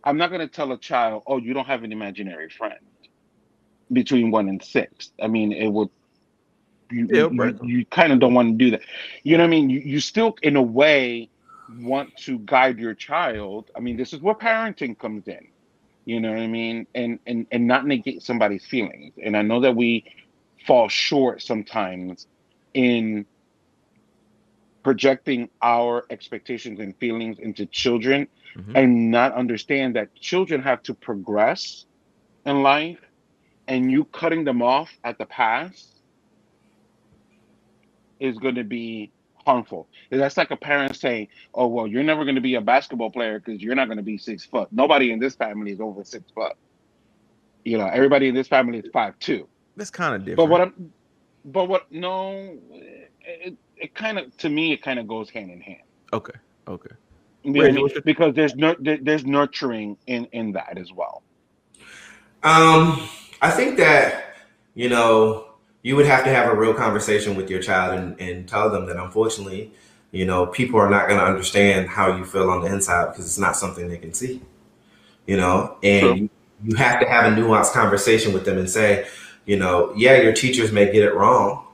I'm 0.06 0.18
not 0.18 0.30
going 0.30 0.42
to 0.42 0.48
tell 0.48 0.72
a 0.72 0.78
child, 0.78 1.24
oh, 1.26 1.38
you 1.38 1.54
don't 1.54 1.66
have 1.68 1.84
an 1.84 1.92
imaginary 1.92 2.50
friend 2.50 2.80
between 3.92 4.30
one 4.32 4.48
and 4.48 4.62
six. 4.62 5.12
I 5.22 5.28
mean, 5.28 5.52
it 5.52 5.68
would 5.68 5.90
you 6.90 7.08
Yeah, 7.08 7.28
you, 7.30 7.54
you 7.62 7.86
kind 7.86 8.12
of 8.12 8.20
don't 8.20 8.34
want 8.34 8.58
to 8.58 8.64
do 8.64 8.72
that. 8.72 8.82
You 9.24 9.38
know 9.38 9.44
what 9.44 9.48
I 9.48 9.50
mean? 9.50 9.70
You 9.70 9.80
you 9.80 10.00
still 10.00 10.36
in 10.42 10.56
a 10.56 10.62
way 10.62 11.30
want 11.68 12.16
to 12.18 12.38
guide 12.40 12.78
your 12.78 12.94
child. 12.94 13.70
I 13.76 13.80
mean, 13.80 13.96
this 13.96 14.14
is 14.14 14.20
where 14.20 14.34
parenting 14.34 14.98
comes 14.98 15.28
in. 15.28 15.48
You 16.06 16.20
know 16.20 16.30
what 16.30 16.40
I 16.40 16.48
mean? 16.48 16.86
And 16.94 17.20
and 17.26 17.46
and 17.52 17.66
not 17.66 17.86
negate 17.86 18.22
somebody's 18.22 18.66
feelings. 18.66 19.14
And 19.22 19.36
I 19.36 19.42
know 19.42 19.60
that 19.60 19.76
we 19.76 20.04
fall 20.66 20.88
short 20.88 21.42
sometimes 21.42 22.26
in 22.74 23.26
projecting 24.86 25.50
our 25.62 26.06
expectations 26.10 26.78
and 26.78 26.96
feelings 26.98 27.40
into 27.40 27.66
children 27.66 28.28
Mhm. 28.54 28.72
and 28.76 29.10
not 29.10 29.32
understand 29.34 29.96
that 29.96 30.14
children 30.14 30.62
have 30.62 30.80
to 30.84 30.94
progress 30.94 31.86
in 32.44 32.62
life 32.62 33.00
and 33.66 33.90
you 33.90 34.04
cutting 34.04 34.44
them 34.44 34.62
off 34.62 34.96
at 35.02 35.18
the 35.18 35.26
pass 35.26 36.00
is 38.20 38.38
going 38.38 38.54
to 38.54 38.62
be 38.62 39.10
harmful. 39.44 39.88
That's 40.08 40.36
like 40.36 40.52
a 40.52 40.56
parent 40.56 40.94
saying, 40.94 41.26
"Oh 41.52 41.66
well, 41.66 41.88
you're 41.88 42.04
never 42.04 42.22
going 42.22 42.36
to 42.36 42.40
be 42.40 42.54
a 42.54 42.60
basketball 42.60 43.10
player 43.10 43.40
because 43.40 43.60
you're 43.60 43.74
not 43.74 43.88
going 43.88 43.98
to 43.98 44.04
be 44.04 44.16
six 44.16 44.44
foot. 44.44 44.68
Nobody 44.70 45.10
in 45.10 45.18
this 45.18 45.34
family 45.34 45.72
is 45.72 45.80
over 45.80 46.04
six 46.04 46.30
foot. 46.30 46.54
You 47.64 47.78
know, 47.78 47.88
everybody 47.88 48.28
in 48.28 48.36
this 48.36 48.46
family 48.46 48.78
is 48.78 48.86
five 48.92 49.18
two. 49.18 49.48
That's 49.76 49.90
kind 49.90 50.14
of 50.14 50.20
different. 50.20 50.36
But 50.36 50.46
what 50.46 50.60
I'm, 50.60 50.92
but 51.44 51.68
what 51.68 51.90
no, 51.90 52.56
it 53.26 53.56
it 53.76 53.94
kind 53.94 54.18
of 54.18 54.36
to 54.38 54.48
me 54.48 54.72
it 54.72 54.82
kind 54.82 54.98
of 54.98 55.06
goes 55.08 55.30
hand 55.30 55.50
in 55.50 55.60
hand. 55.60 55.82
okay, 56.12 56.34
okay. 56.68 56.94
You 57.42 57.52
know 57.52 57.60
what 57.60 57.68
I 57.68 57.70
Reggie, 57.70 57.72
mean? 57.72 57.82
what's 57.82 57.94
your- 57.94 58.02
Because 58.04 58.34
there's 58.34 58.54
no 58.56 58.76
there, 58.80 58.98
there's 59.02 59.24
nurturing 59.26 59.98
in 60.06 60.26
in 60.32 60.52
that 60.52 60.78
as 60.78 60.92
well. 60.92 61.24
Um, 62.42 63.08
I 63.42 63.50
think 63.50 63.76
that 63.78 64.36
you 64.74 64.88
know 64.88 65.46
you 65.82 65.96
would 65.96 66.06
have 66.06 66.24
to 66.24 66.30
have 66.30 66.50
a 66.52 66.54
real 66.56 66.74
conversation 66.74 67.36
with 67.36 67.50
your 67.50 67.62
child 67.62 67.98
and, 67.98 68.20
and 68.20 68.48
tell 68.48 68.70
them 68.70 68.86
that 68.86 68.96
unfortunately, 68.96 69.72
you 70.10 70.24
know, 70.26 70.46
people 70.46 70.80
are 70.80 70.90
not 70.90 71.06
going 71.08 71.20
to 71.20 71.24
understand 71.24 71.88
how 71.88 72.16
you 72.16 72.24
feel 72.24 72.50
on 72.50 72.62
the 72.62 72.66
inside 72.72 73.06
because 73.06 73.24
it's 73.26 73.38
not 73.38 73.56
something 73.56 73.88
they 73.88 73.98
can 73.98 74.12
see. 74.12 74.42
You 75.26 75.36
know, 75.36 75.76
and 75.82 76.00
True. 76.00 76.14
you, 76.16 76.30
you 76.64 76.76
have 76.76 77.00
to 77.00 77.08
have 77.08 77.32
a 77.32 77.36
nuanced 77.36 77.72
conversation 77.72 78.32
with 78.32 78.44
them 78.44 78.58
and 78.58 78.68
say, 78.70 79.06
you 79.44 79.56
know, 79.56 79.92
yeah, 79.96 80.20
your 80.20 80.32
teachers 80.32 80.72
may 80.72 80.86
get 80.92 81.04
it 81.04 81.14
wrong 81.14 81.65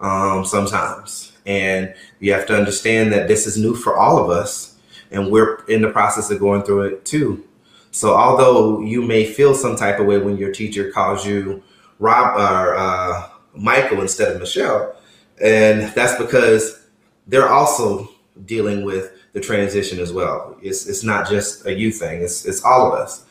um, 0.00 0.44
sometimes, 0.44 1.32
and 1.46 1.94
you 2.18 2.32
have 2.32 2.46
to 2.46 2.56
understand 2.56 3.12
that 3.12 3.28
this 3.28 3.46
is 3.46 3.56
new 3.56 3.74
for 3.74 3.96
all 3.96 4.18
of 4.18 4.30
us, 4.30 4.78
and 5.10 5.30
we're 5.30 5.64
in 5.66 5.82
the 5.82 5.90
process 5.90 6.30
of 6.30 6.40
going 6.40 6.62
through 6.62 6.82
it 6.82 7.04
too. 7.04 7.46
So 7.90 8.16
although 8.16 8.80
you 8.80 9.02
may 9.02 9.24
feel 9.24 9.54
some 9.54 9.76
type 9.76 9.98
of 9.98 10.06
way 10.06 10.18
when 10.18 10.36
your 10.36 10.52
teacher 10.52 10.90
calls 10.92 11.26
you 11.26 11.62
Rob 11.98 12.36
or 12.36 12.76
uh, 12.76 13.28
Michael 13.54 14.00
instead 14.00 14.32
of 14.32 14.40
Michelle, 14.40 14.96
and 15.42 15.92
that's 15.94 16.16
because 16.20 16.86
they're 17.26 17.48
also 17.48 18.08
dealing 18.44 18.84
with 18.84 19.12
the 19.32 19.40
transition 19.40 19.98
as 19.98 20.12
well. 20.12 20.56
It's 20.62 20.86
it's 20.86 21.04
not 21.04 21.28
just 21.28 21.66
a 21.66 21.74
you 21.74 21.90
thing. 21.90 22.22
It's 22.22 22.46
it's 22.46 22.64
all 22.64 22.92
of 22.92 22.98
us. 22.98 23.24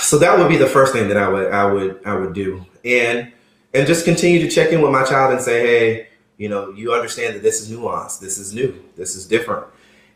So 0.00 0.18
that 0.18 0.38
would 0.38 0.48
be 0.48 0.56
the 0.56 0.66
first 0.66 0.92
thing 0.92 1.08
that 1.08 1.16
I 1.16 1.28
would 1.28 1.52
I 1.52 1.64
would 1.70 2.00
I 2.06 2.14
would 2.16 2.34
do, 2.34 2.64
and 2.84 3.32
and 3.76 3.86
just 3.86 4.06
continue 4.06 4.40
to 4.40 4.48
check 4.48 4.72
in 4.72 4.80
with 4.80 4.90
my 4.90 5.04
child 5.04 5.32
and 5.32 5.40
say, 5.40 5.60
hey, 5.66 6.08
you 6.38 6.48
know, 6.48 6.70
you 6.70 6.94
understand 6.94 7.34
that 7.34 7.42
this 7.42 7.60
is 7.60 7.70
nuanced, 7.70 8.20
this 8.20 8.38
is 8.38 8.54
new, 8.54 8.74
this 8.96 9.14
is 9.14 9.26
different, 9.26 9.66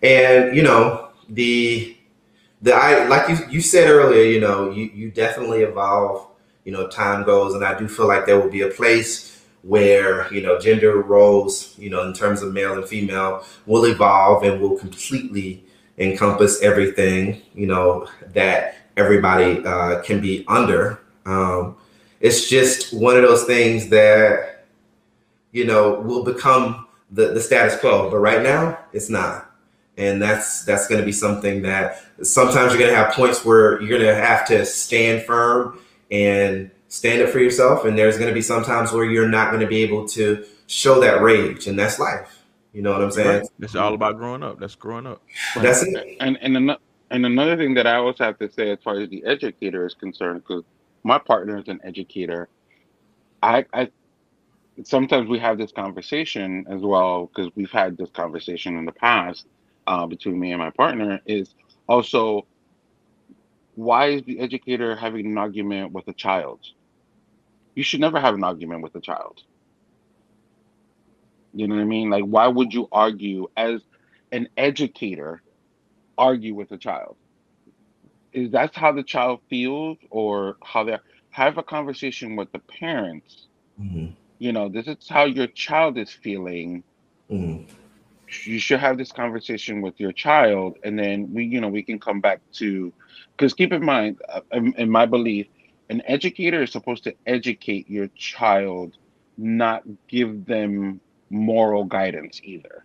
and 0.02 0.56
you 0.56 0.62
know 0.62 1.10
the 1.28 1.96
the 2.62 2.72
I 2.72 3.06
like 3.06 3.28
you 3.28 3.38
you 3.50 3.60
said 3.60 3.88
earlier, 3.88 4.24
you 4.24 4.40
know, 4.40 4.70
you 4.70 4.90
you 4.94 5.10
definitely 5.10 5.60
evolve. 5.60 6.26
You 6.64 6.72
know, 6.72 6.88
time 6.88 7.24
goes, 7.24 7.54
and 7.54 7.64
I 7.64 7.78
do 7.78 7.88
feel 7.88 8.06
like 8.06 8.26
there 8.26 8.38
will 8.38 8.50
be 8.50 8.60
a 8.62 8.68
place 8.68 9.42
where 9.62 10.32
you 10.32 10.42
know 10.42 10.58
gender 10.58 11.00
roles, 11.00 11.76
you 11.78 11.90
know, 11.90 12.06
in 12.06 12.12
terms 12.12 12.42
of 12.42 12.52
male 12.52 12.74
and 12.74 12.86
female, 12.86 13.44
will 13.66 13.84
evolve 13.86 14.42
and 14.42 14.60
will 14.60 14.78
completely 14.78 15.64
encompass 15.98 16.62
everything. 16.62 17.40
You 17.54 17.66
know 17.66 18.08
that 18.34 18.76
everybody 18.96 19.64
uh, 19.64 20.02
can 20.02 20.20
be 20.20 20.44
under. 20.48 21.00
Um, 21.24 21.76
it's 22.20 22.48
just 22.48 22.92
one 22.92 23.16
of 23.16 23.22
those 23.22 23.44
things 23.44 23.88
that 23.88 24.66
you 25.52 25.64
know 25.64 26.00
will 26.00 26.24
become 26.24 26.86
the 27.10 27.28
the 27.28 27.40
status 27.40 27.78
quo, 27.80 28.10
but 28.10 28.18
right 28.18 28.42
now 28.42 28.78
it's 28.92 29.10
not 29.10 29.50
and 30.00 30.20
that's 30.20 30.64
that's 30.64 30.86
going 30.86 31.00
to 31.00 31.04
be 31.04 31.12
something 31.12 31.62
that 31.62 32.02
sometimes 32.22 32.72
you're 32.72 32.80
going 32.80 32.90
to 32.90 32.96
have 32.96 33.12
points 33.12 33.44
where 33.44 33.80
you're 33.82 33.98
going 33.98 34.00
to 34.00 34.14
have 34.14 34.46
to 34.46 34.64
stand 34.64 35.22
firm 35.24 35.78
and 36.10 36.70
stand 36.88 37.22
up 37.22 37.28
for 37.28 37.38
yourself, 37.38 37.84
and 37.84 37.98
there's 37.98 38.16
going 38.16 38.28
to 38.28 38.34
be 38.34 38.42
some 38.42 38.64
times 38.64 38.92
where 38.92 39.04
you're 39.04 39.28
not 39.28 39.50
going 39.50 39.60
to 39.60 39.66
be 39.66 39.82
able 39.82 40.08
to 40.08 40.44
show 40.66 41.00
that 41.00 41.20
rage, 41.20 41.66
and 41.66 41.78
that's 41.78 41.98
life. 41.98 42.44
You 42.72 42.82
know 42.82 42.92
what 42.92 43.02
I'm 43.02 43.10
saying? 43.10 43.40
Right. 43.40 43.48
It's 43.60 43.74
all 43.74 43.94
about 43.94 44.16
growing 44.16 44.42
up. 44.42 44.58
That's 44.58 44.74
growing 44.74 45.06
up. 45.06 45.22
That's 45.56 45.82
it. 45.82 46.16
And 46.20 46.38
and 46.40 46.56
ano- 46.56 46.78
and 47.10 47.26
another 47.26 47.56
thing 47.56 47.74
that 47.74 47.86
I 47.86 47.96
always 47.96 48.18
have 48.18 48.38
to 48.38 48.50
say 48.50 48.70
as 48.70 48.78
far 48.82 48.98
as 48.98 49.10
the 49.10 49.24
educator 49.26 49.86
is 49.86 49.94
concerned, 49.94 50.44
because 50.46 50.64
my 51.04 51.18
partner 51.18 51.58
is 51.58 51.68
an 51.68 51.80
educator, 51.84 52.48
I 53.42 53.64
I 53.72 53.90
sometimes 54.84 55.28
we 55.28 55.38
have 55.38 55.58
this 55.58 55.72
conversation 55.72 56.66
as 56.70 56.80
well 56.82 57.26
because 57.26 57.50
we've 57.54 57.70
had 57.70 57.96
this 57.96 58.10
conversation 58.10 58.76
in 58.76 58.84
the 58.84 58.92
past 58.92 59.46
uh, 59.86 60.06
between 60.06 60.38
me 60.38 60.52
and 60.52 60.60
my 60.60 60.70
partner 60.70 61.20
is 61.26 61.54
also 61.88 62.46
why 63.74 64.08
is 64.08 64.22
the 64.24 64.40
educator 64.40 64.96
having 64.96 65.26
an 65.26 65.38
argument 65.38 65.92
with 65.92 66.06
a 66.08 66.12
child? 66.12 66.60
You 67.74 67.82
should 67.82 68.00
never 68.00 68.20
have 68.20 68.34
an 68.34 68.44
argument 68.44 68.82
with 68.82 68.94
a 68.94 69.00
child. 69.00 69.42
You 71.54 71.66
know 71.66 71.76
what 71.76 71.82
I 71.82 71.84
mean? 71.86 72.10
Like, 72.10 72.24
why 72.24 72.46
would 72.46 72.74
you 72.74 72.88
argue 72.92 73.48
as 73.56 73.80
an 74.32 74.48
educator, 74.56 75.42
argue 76.18 76.54
with 76.54 76.70
a 76.72 76.78
child? 76.78 77.16
Is 78.32 78.50
that's 78.50 78.76
how 78.76 78.92
the 78.92 79.02
child 79.02 79.40
feels, 79.48 79.98
or 80.10 80.56
how 80.64 80.84
they 80.84 80.96
have 81.30 81.58
a 81.58 81.62
conversation 81.62 82.36
with 82.36 82.50
the 82.52 82.60
parents? 82.60 83.46
Mhm. 83.80 84.14
You 84.38 84.52
know, 84.52 84.68
this 84.68 84.86
is 84.86 85.08
how 85.08 85.24
your 85.24 85.48
child 85.48 85.98
is 85.98 86.10
feeling. 86.10 86.82
Mhm. 87.30 87.66
You 88.46 88.60
should 88.60 88.78
have 88.80 88.96
this 88.96 89.10
conversation 89.12 89.82
with 89.82 89.98
your 89.98 90.12
child, 90.12 90.78
and 90.84 90.98
then 90.98 91.32
we, 91.32 91.44
you 91.44 91.60
know, 91.60 91.68
we 91.68 91.82
can 91.82 91.98
come 91.98 92.20
back 92.20 92.40
to, 92.54 92.92
because 93.36 93.54
keep 93.54 93.72
in 93.72 93.84
mind, 93.84 94.18
uh, 94.28 94.40
in, 94.52 94.72
in 94.78 94.88
my 94.88 95.06
belief, 95.06 95.48
an 95.88 96.00
educator 96.06 96.62
is 96.62 96.70
supposed 96.70 97.02
to 97.04 97.14
educate 97.26 97.90
your 97.90 98.08
child, 98.14 98.96
not 99.36 99.82
give 100.08 100.46
them 100.46 101.00
moral 101.30 101.84
guidance 101.84 102.40
either. 102.44 102.84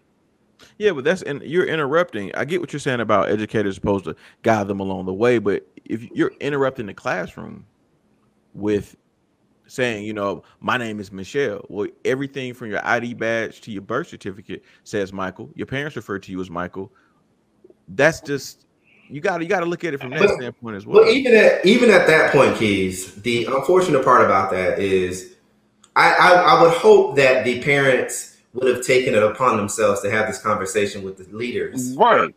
Yeah, 0.77 0.91
but 0.91 1.03
that's 1.03 1.21
and 1.21 1.41
you're 1.41 1.65
interrupting. 1.65 2.33
I 2.35 2.45
get 2.45 2.61
what 2.61 2.73
you're 2.73 2.79
saying 2.79 2.99
about 2.99 3.29
educators 3.29 3.75
supposed 3.75 4.05
to 4.05 4.15
guide 4.43 4.67
them 4.67 4.79
along 4.79 5.05
the 5.05 5.13
way, 5.13 5.37
but 5.37 5.65
if 5.85 6.03
you're 6.11 6.31
interrupting 6.39 6.85
the 6.87 6.93
classroom 6.93 7.65
with 8.53 8.95
saying, 9.67 10.05
you 10.05 10.13
know, 10.13 10.43
my 10.59 10.77
name 10.77 10.99
is 10.99 11.11
Michelle, 11.11 11.65
well, 11.69 11.87
everything 12.05 12.53
from 12.53 12.69
your 12.69 12.85
ID 12.85 13.13
badge 13.15 13.61
to 13.61 13.71
your 13.71 13.81
birth 13.81 14.07
certificate 14.07 14.63
says 14.83 15.11
Michael. 15.11 15.49
Your 15.55 15.65
parents 15.67 15.95
refer 15.95 16.19
to 16.19 16.31
you 16.31 16.39
as 16.41 16.49
Michael. 16.49 16.91
That's 17.89 18.21
just 18.21 18.65
you 19.09 19.21
got 19.21 19.37
to 19.37 19.43
you 19.43 19.49
got 19.49 19.59
to 19.59 19.65
look 19.65 19.83
at 19.83 19.93
it 19.93 19.99
from 20.01 20.09
that 20.11 20.19
But- 20.19 20.29
standpoint 20.35 20.75
as 20.77 20.85
well. 20.85 21.01
Well, 21.03 21.09
even 21.11 21.35
at 21.35 21.65
even 21.65 21.89
at 21.89 22.07
that 22.07 22.31
point, 22.31 22.57
Keys, 22.57 23.15
the 23.21 23.45
unfortunate 23.45 24.03
part 24.03 24.23
about 24.23 24.51
that 24.51 24.79
is, 24.79 25.35
I, 25.95 26.13
I 26.13 26.31
I 26.57 26.61
would 26.63 26.73
hope 26.73 27.15
that 27.17 27.43
the 27.45 27.61
parents 27.61 28.34
would 28.55 28.73
have 28.73 28.85
taken 28.85 29.13
it 29.13 29.21
upon 29.23 29.57
themselves 29.57 30.01
to 30.01 30.09
have 30.09 30.27
this 30.27 30.41
conversation 30.41 31.03
with 31.03 31.17
the 31.17 31.37
leaders, 31.37 31.93
Right. 31.95 32.33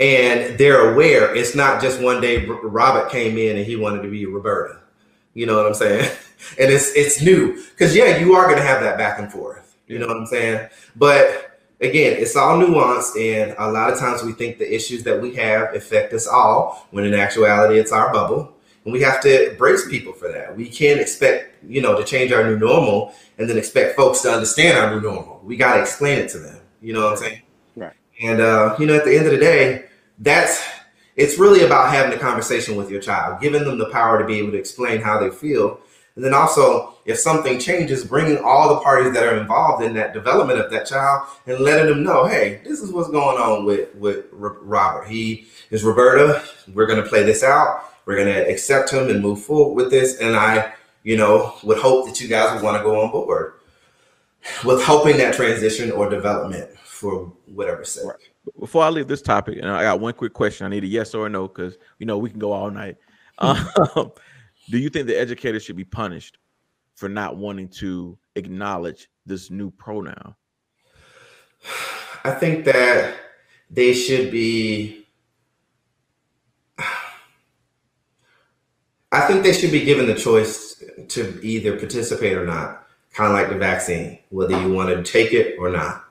and 0.00 0.58
they're 0.58 0.92
aware. 0.92 1.34
It's 1.34 1.54
not 1.54 1.80
just 1.80 2.00
one 2.00 2.20
day 2.20 2.44
Robert 2.46 3.10
came 3.10 3.38
in 3.38 3.56
and 3.56 3.64
he 3.66 3.76
wanted 3.76 4.02
to 4.02 4.10
be 4.10 4.26
Roberta. 4.26 4.80
You 5.34 5.46
know 5.46 5.56
what 5.56 5.66
I'm 5.66 5.74
saying? 5.74 6.10
And 6.56 6.72
it's 6.72 6.92
it's 6.94 7.20
new 7.20 7.60
because 7.70 7.96
yeah, 7.96 8.18
you 8.18 8.34
are 8.36 8.44
going 8.46 8.58
to 8.58 8.64
have 8.64 8.80
that 8.82 8.96
back 8.96 9.18
and 9.18 9.30
forth. 9.30 9.74
You 9.88 9.98
know 9.98 10.06
what 10.06 10.16
I'm 10.16 10.24
saying? 10.26 10.68
But 10.94 11.58
again, 11.80 12.16
it's 12.16 12.36
all 12.36 12.56
nuanced, 12.60 13.16
and 13.20 13.56
a 13.58 13.68
lot 13.72 13.92
of 13.92 13.98
times 13.98 14.22
we 14.22 14.30
think 14.32 14.58
the 14.58 14.72
issues 14.72 15.02
that 15.02 15.20
we 15.20 15.34
have 15.34 15.74
affect 15.74 16.12
us 16.12 16.28
all, 16.28 16.86
when 16.92 17.04
in 17.04 17.12
actuality, 17.12 17.76
it's 17.80 17.90
our 17.90 18.12
bubble, 18.12 18.52
and 18.88 18.92
we 18.94 19.02
have 19.02 19.20
to 19.20 19.54
brace 19.58 19.86
people 19.86 20.14
for 20.14 20.32
that. 20.32 20.56
We 20.56 20.66
can't 20.66 20.98
expect 20.98 21.62
you 21.62 21.82
know 21.82 21.94
to 21.94 22.04
change 22.04 22.32
our 22.32 22.42
new 22.42 22.58
normal 22.58 23.12
and 23.36 23.48
then 23.48 23.58
expect 23.58 23.96
folks 23.96 24.22
to 24.22 24.30
understand 24.30 24.78
our 24.78 24.94
new 24.94 25.02
normal. 25.02 25.42
We 25.44 25.58
got 25.58 25.74
to 25.74 25.82
explain 25.82 26.18
it 26.18 26.30
to 26.30 26.38
them. 26.38 26.58
You 26.80 26.94
know 26.94 27.04
what 27.04 27.12
I'm 27.12 27.18
saying? 27.18 27.42
Right. 27.76 27.92
And 28.22 28.40
uh, 28.40 28.76
you 28.78 28.86
know, 28.86 28.96
at 28.96 29.04
the 29.04 29.14
end 29.14 29.26
of 29.26 29.32
the 29.32 29.38
day, 29.38 29.84
that's 30.20 30.66
it's 31.16 31.38
really 31.38 31.64
about 31.64 31.92
having 31.92 32.16
a 32.16 32.18
conversation 32.18 32.76
with 32.76 32.90
your 32.90 33.02
child, 33.02 33.42
giving 33.42 33.64
them 33.64 33.76
the 33.76 33.90
power 33.90 34.18
to 34.18 34.24
be 34.24 34.38
able 34.38 34.52
to 34.52 34.58
explain 34.58 35.02
how 35.02 35.20
they 35.20 35.28
feel. 35.28 35.80
And 36.16 36.24
then 36.24 36.32
also, 36.32 36.94
if 37.04 37.18
something 37.18 37.58
changes, 37.58 38.04
bringing 38.04 38.38
all 38.38 38.70
the 38.70 38.80
parties 38.80 39.12
that 39.12 39.22
are 39.22 39.36
involved 39.36 39.84
in 39.84 39.92
that 39.94 40.14
development 40.14 40.60
of 40.60 40.70
that 40.70 40.86
child 40.86 41.28
and 41.46 41.60
letting 41.60 41.86
them 41.86 42.02
know, 42.02 42.24
hey, 42.24 42.62
this 42.64 42.80
is 42.80 42.90
what's 42.90 43.10
going 43.10 43.36
on 43.36 43.66
with 43.66 43.94
with 43.96 44.24
Robert. 44.32 45.08
He 45.08 45.46
is 45.70 45.84
Roberta. 45.84 46.42
We're 46.72 46.86
going 46.86 47.02
to 47.02 47.08
play 47.08 47.22
this 47.22 47.42
out. 47.42 47.84
We're 48.08 48.16
going 48.16 48.34
to 48.34 48.50
accept 48.50 48.90
him 48.90 49.10
and 49.10 49.20
move 49.20 49.44
forward 49.44 49.74
with 49.74 49.90
this. 49.90 50.16
And 50.18 50.34
I, 50.34 50.72
you 51.02 51.14
know, 51.14 51.54
would 51.62 51.76
hope 51.76 52.06
that 52.06 52.18
you 52.22 52.26
guys 52.26 52.54
would 52.54 52.64
want 52.64 52.78
to 52.78 52.82
go 52.82 53.02
on 53.02 53.10
board 53.10 53.52
with 54.64 54.82
helping 54.82 55.18
that 55.18 55.34
transition 55.34 55.92
or 55.92 56.08
development 56.08 56.70
for 56.78 57.30
whatever 57.44 57.84
sake. 57.84 58.32
Before 58.58 58.82
I 58.82 58.88
leave 58.88 59.08
this 59.08 59.20
topic, 59.20 59.58
and 59.58 59.70
I 59.70 59.82
got 59.82 60.00
one 60.00 60.14
quick 60.14 60.32
question. 60.32 60.64
I 60.64 60.70
need 60.70 60.84
a 60.84 60.86
yes 60.86 61.14
or 61.14 61.26
a 61.26 61.28
no 61.28 61.48
because 61.48 61.76
you 61.98 62.06
know 62.06 62.16
we 62.16 62.30
can 62.30 62.38
go 62.38 62.50
all 62.50 62.70
night. 62.70 62.96
Um, 63.40 64.10
do 64.68 64.78
you 64.78 64.88
think 64.88 65.06
the 65.06 65.16
educators 65.16 65.62
should 65.62 65.76
be 65.76 65.84
punished 65.84 66.38
for 66.96 67.08
not 67.08 67.36
wanting 67.36 67.68
to 67.68 68.18
acknowledge 68.34 69.08
this 69.26 69.48
new 69.48 69.70
pronoun? 69.70 70.34
I 72.24 72.32
think 72.32 72.64
that 72.64 73.14
they 73.70 73.92
should 73.92 74.32
be. 74.32 74.97
I 79.10 79.22
think 79.22 79.42
they 79.42 79.52
should 79.52 79.72
be 79.72 79.84
given 79.84 80.06
the 80.06 80.14
choice 80.14 80.82
to 81.08 81.40
either 81.42 81.76
participate 81.76 82.36
or 82.36 82.44
not, 82.44 82.86
kind 83.12 83.32
of 83.32 83.38
like 83.38 83.48
the 83.48 83.56
vaccine, 83.56 84.18
whether 84.30 84.60
you 84.60 84.72
want 84.72 84.90
to 84.90 85.02
take 85.02 85.32
it 85.32 85.56
or 85.58 85.70
not. 85.70 86.04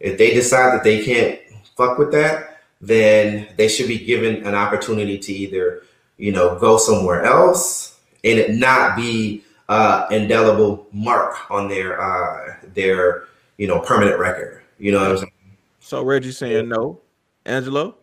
If 0.00 0.18
they 0.18 0.34
decide 0.34 0.72
that 0.72 0.82
they 0.82 1.04
can't 1.04 1.38
fuck 1.76 1.98
with 1.98 2.10
that, 2.12 2.60
then 2.80 3.48
they 3.56 3.68
should 3.68 3.86
be 3.86 3.98
given 3.98 4.44
an 4.44 4.56
opportunity 4.56 5.18
to 5.18 5.32
either, 5.32 5.82
you 6.16 6.32
know, 6.32 6.58
go 6.58 6.76
somewhere 6.78 7.22
else 7.22 7.92
and 8.24 8.38
it 8.38 8.54
not 8.54 8.96
be 8.96 9.44
uh, 9.68 10.06
indelible 10.10 10.86
mark 10.92 11.50
on 11.50 11.68
their 11.68 12.00
uh, 12.00 12.56
their 12.74 13.24
you 13.56 13.66
know 13.66 13.80
permanent 13.80 14.18
record. 14.18 14.62
You 14.78 14.92
know 14.92 15.00
what 15.00 15.10
I'm 15.10 15.16
saying? 15.18 15.32
So 15.80 16.02
Reggie 16.02 16.32
saying 16.32 16.68
no. 16.68 17.00
Angelo, 17.44 17.96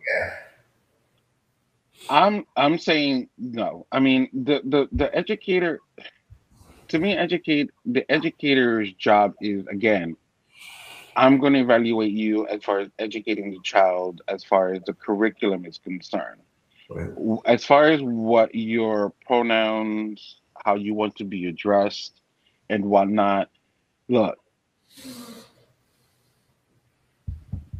I'm 2.10 2.44
I'm 2.56 2.76
saying 2.78 3.28
no. 3.38 3.86
I 3.92 4.00
mean 4.00 4.28
the 4.32 4.60
the 4.64 4.88
the 4.92 5.14
educator 5.14 5.80
to 6.88 6.98
me 6.98 7.16
educate 7.16 7.70
the 7.86 8.10
educator's 8.10 8.92
job 8.94 9.34
is 9.40 9.64
again 9.68 10.16
I'm 11.16 11.38
going 11.38 11.52
to 11.52 11.60
evaluate 11.60 12.12
you 12.12 12.46
as 12.48 12.62
far 12.64 12.80
as 12.80 12.88
educating 12.98 13.50
the 13.50 13.60
child 13.62 14.22
as 14.28 14.42
far 14.42 14.72
as 14.72 14.82
the 14.86 14.92
curriculum 14.92 15.64
is 15.64 15.78
concerned. 15.78 16.40
Right. 16.88 17.10
As 17.44 17.64
far 17.64 17.84
as 17.84 18.00
what 18.02 18.54
your 18.54 19.12
pronouns, 19.26 20.40
how 20.64 20.74
you 20.74 20.94
want 20.94 21.16
to 21.16 21.24
be 21.24 21.46
addressed 21.46 22.20
and 22.68 22.84
whatnot, 22.84 23.50
look, 24.08 24.38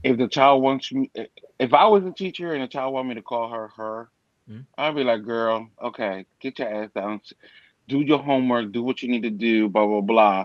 if 0.03 0.17
the 0.17 0.29
child 0.29 0.63
wants 0.63 0.93
me, 0.93 1.11
if 1.59 1.75
I 1.75 1.87
was 1.87 2.05
a 2.05 2.13
teacher 2.13 2.53
and 2.53 2.63
a 2.63 2.69
child 2.69 2.95
wanted 2.95 3.09
me 3.09 3.15
to 3.17 3.23
call 3.23 3.51
her 3.51 3.69
her, 3.77 4.11
Mhm. 4.51 4.67
I'd 4.79 4.95
be 4.97 5.05
like, 5.05 5.25
girl, 5.25 5.69
okay, 5.83 6.27
get 6.41 6.59
your 6.59 6.69
ass 6.69 6.91
down, 6.95 7.21
do 7.89 8.01
your 8.01 8.19
homework, 8.19 8.73
do 8.73 8.83
what 8.83 9.03
you 9.03 9.09
need 9.09 9.23
to 9.23 9.31
do, 9.31 9.69
blah 9.69 9.87
blah 9.87 10.01
blah. 10.01 10.45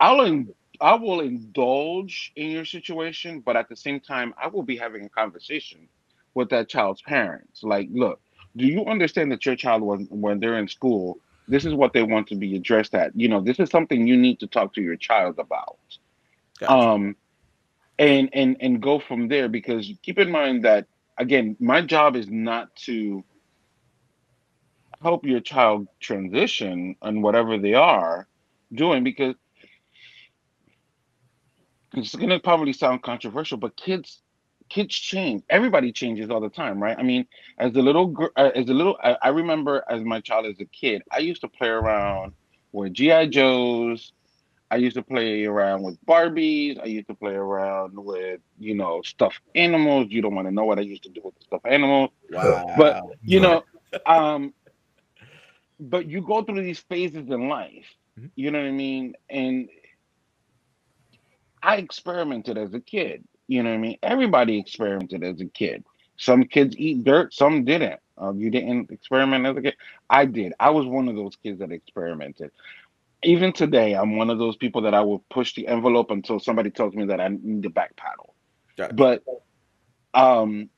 I'll 0.00 0.22
in, 0.22 0.54
I 0.80 0.94
will 0.94 1.20
indulge 1.20 2.32
in 2.36 2.50
your 2.50 2.64
situation, 2.64 3.40
but 3.40 3.56
at 3.56 3.68
the 3.68 3.76
same 3.76 4.00
time, 4.00 4.34
I 4.42 4.48
will 4.48 4.62
be 4.62 4.76
having 4.76 5.04
a 5.04 5.08
conversation 5.10 5.88
with 6.34 6.50
that 6.50 6.68
child's 6.68 7.02
parents. 7.02 7.62
Like, 7.62 7.88
look, 7.92 8.20
do 8.56 8.66
you 8.66 8.84
understand 8.86 9.32
that 9.32 9.44
your 9.46 9.56
child 9.56 9.82
when 9.82 10.06
when 10.10 10.40
they're 10.40 10.58
in 10.58 10.68
school, 10.68 11.18
this 11.48 11.64
is 11.64 11.74
what 11.74 11.92
they 11.92 12.02
want 12.02 12.28
to 12.28 12.36
be 12.36 12.56
addressed 12.56 12.94
at. 12.94 13.12
You 13.14 13.28
know, 13.28 13.40
this 13.40 13.58
is 13.60 13.70
something 13.70 14.06
you 14.06 14.16
need 14.16 14.40
to 14.40 14.46
talk 14.46 14.74
to 14.74 14.82
your 14.82 14.96
child 14.96 15.38
about 15.38 15.78
Gotcha. 16.58 16.90
um 16.90 17.16
and 17.98 18.28
and 18.32 18.56
and 18.60 18.82
go 18.82 18.98
from 18.98 19.28
there 19.28 19.48
because 19.48 19.90
keep 20.02 20.18
in 20.18 20.30
mind 20.30 20.64
that 20.64 20.86
again 21.18 21.56
my 21.60 21.80
job 21.80 22.16
is 22.16 22.28
not 22.28 22.74
to 22.76 23.24
help 25.06 25.24
your 25.24 25.40
child 25.40 25.86
transition 26.00 26.96
on 27.00 27.22
whatever 27.22 27.58
they 27.58 27.74
are 27.74 28.26
doing 28.74 29.04
because 29.04 29.34
it's 31.94 32.14
going 32.16 32.30
to 32.30 32.40
probably 32.40 32.72
sound 32.72 33.02
controversial 33.02 33.56
but 33.56 33.76
kids 33.76 34.22
kids 34.68 34.94
change 35.12 35.44
everybody 35.48 35.92
changes 35.92 36.28
all 36.28 36.40
the 36.40 36.54
time 36.62 36.82
right 36.82 36.98
i 36.98 37.04
mean 37.04 37.24
as 37.58 37.70
a 37.76 37.82
little 37.88 38.06
uh, 38.36 38.50
as 38.60 38.68
a 38.68 38.74
little 38.74 38.96
I, 39.08 39.16
I 39.22 39.28
remember 39.28 39.84
as 39.88 40.02
my 40.02 40.20
child 40.20 40.46
as 40.46 40.58
a 40.58 40.68
kid 40.80 41.02
i 41.12 41.18
used 41.18 41.42
to 41.42 41.48
play 41.48 41.68
around 41.68 42.32
with 42.72 42.92
G.I. 42.92 43.28
Joes 43.28 44.12
I 44.70 44.76
used 44.76 44.96
to 44.96 45.02
play 45.02 45.44
around 45.44 45.82
with 45.84 45.96
Barbies. 46.06 46.80
I 46.82 46.86
used 46.86 47.06
to 47.06 47.14
play 47.14 47.34
around 47.34 47.94
with, 47.94 48.40
you 48.58 48.74
know, 48.74 49.00
stuffed 49.02 49.40
animals. 49.54 50.08
You 50.10 50.22
don't 50.22 50.34
want 50.34 50.48
to 50.48 50.52
know 50.52 50.64
what 50.64 50.78
I 50.78 50.82
used 50.82 51.04
to 51.04 51.08
do 51.08 51.20
with 51.24 51.36
the 51.36 51.44
stuffed 51.44 51.66
animals. 51.66 52.10
wow. 52.30 52.74
But 52.76 53.04
you 53.22 53.40
know, 53.40 53.62
um, 54.06 54.52
but 55.78 56.06
you 56.06 56.22
go 56.22 56.42
through 56.42 56.62
these 56.62 56.80
phases 56.80 57.28
in 57.28 57.48
life. 57.48 57.86
Mhm. 58.18 58.30
You 58.36 58.50
know 58.50 58.60
what 58.60 58.68
I 58.68 58.72
mean? 58.72 59.14
And 59.28 59.68
I 61.62 61.76
experimented 61.76 62.58
as 62.58 62.74
a 62.74 62.80
kid. 62.80 63.24
You 63.48 63.62
know 63.62 63.70
what 63.70 63.76
I 63.76 63.80
mean? 63.80 63.98
Everybody 64.02 64.58
experimented 64.58 65.22
as 65.24 65.40
a 65.40 65.46
kid. 65.46 65.84
Some 66.16 66.44
kids 66.44 66.76
eat 66.78 67.04
dirt, 67.04 67.34
some 67.34 67.64
didn't. 67.64 68.00
Uh, 68.20 68.32
you 68.32 68.50
didn't 68.50 68.90
experiment 68.90 69.46
as 69.46 69.56
a 69.56 69.62
kid. 69.62 69.76
I 70.08 70.24
did. 70.24 70.54
I 70.58 70.70
was 70.70 70.86
one 70.86 71.08
of 71.08 71.16
those 71.16 71.36
kids 71.36 71.58
that 71.60 71.72
experimented. 71.72 72.50
Even 73.22 73.52
today, 73.52 73.94
I'm 73.94 74.16
one 74.16 74.30
of 74.30 74.38
those 74.38 74.56
people 74.56 74.82
that 74.82 74.94
I 74.94 75.02
will 75.02 75.24
push 75.30 75.54
the 75.54 75.66
envelope 75.68 76.10
until 76.10 76.38
somebody 76.38 76.70
tells 76.70 76.94
me 76.94 77.06
that 77.06 77.20
I 77.20 77.28
need 77.28 77.62
to 77.64 77.70
back 77.70 77.96
paddle. 77.96 78.34
Gotcha. 78.76 78.94
But 78.94 79.24
um, 80.14 80.70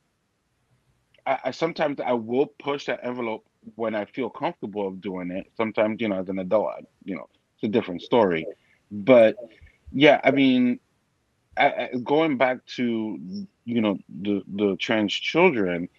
I, 1.25 1.39
I 1.45 1.51
sometimes 1.51 1.99
I 1.99 2.13
will 2.13 2.47
push 2.47 2.85
that 2.85 2.99
envelope 3.03 3.45
when 3.75 3.95
I 3.95 4.05
feel 4.05 4.29
comfortable 4.29 4.87
of 4.87 5.01
doing 5.01 5.31
it. 5.31 5.51
Sometimes, 5.57 6.01
you 6.01 6.09
know, 6.09 6.19
as 6.19 6.29
an 6.29 6.39
adult, 6.39 6.67
I, 6.77 6.81
you 7.03 7.15
know, 7.15 7.27
it's 7.55 7.63
a 7.63 7.67
different 7.67 8.01
story. 8.01 8.45
But 8.91 9.35
yeah, 9.91 10.19
I 10.23 10.31
mean, 10.31 10.79
I, 11.57 11.65
I, 11.67 11.89
going 12.03 12.37
back 12.37 12.65
to 12.77 13.19
you 13.65 13.81
know 13.81 13.99
the 14.21 14.43
the 14.47 14.75
trans 14.77 15.13
children, 15.13 15.89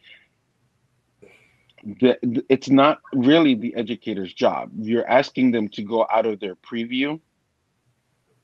the, 1.84 2.18
the- 2.22 2.44
it's 2.48 2.70
not 2.70 3.00
really 3.12 3.54
the 3.54 3.74
educator's 3.74 4.32
job. 4.32 4.70
You're 4.78 5.06
asking 5.08 5.50
them 5.52 5.68
to 5.70 5.82
go 5.82 6.06
out 6.10 6.26
of 6.26 6.40
their 6.40 6.56
preview, 6.56 7.20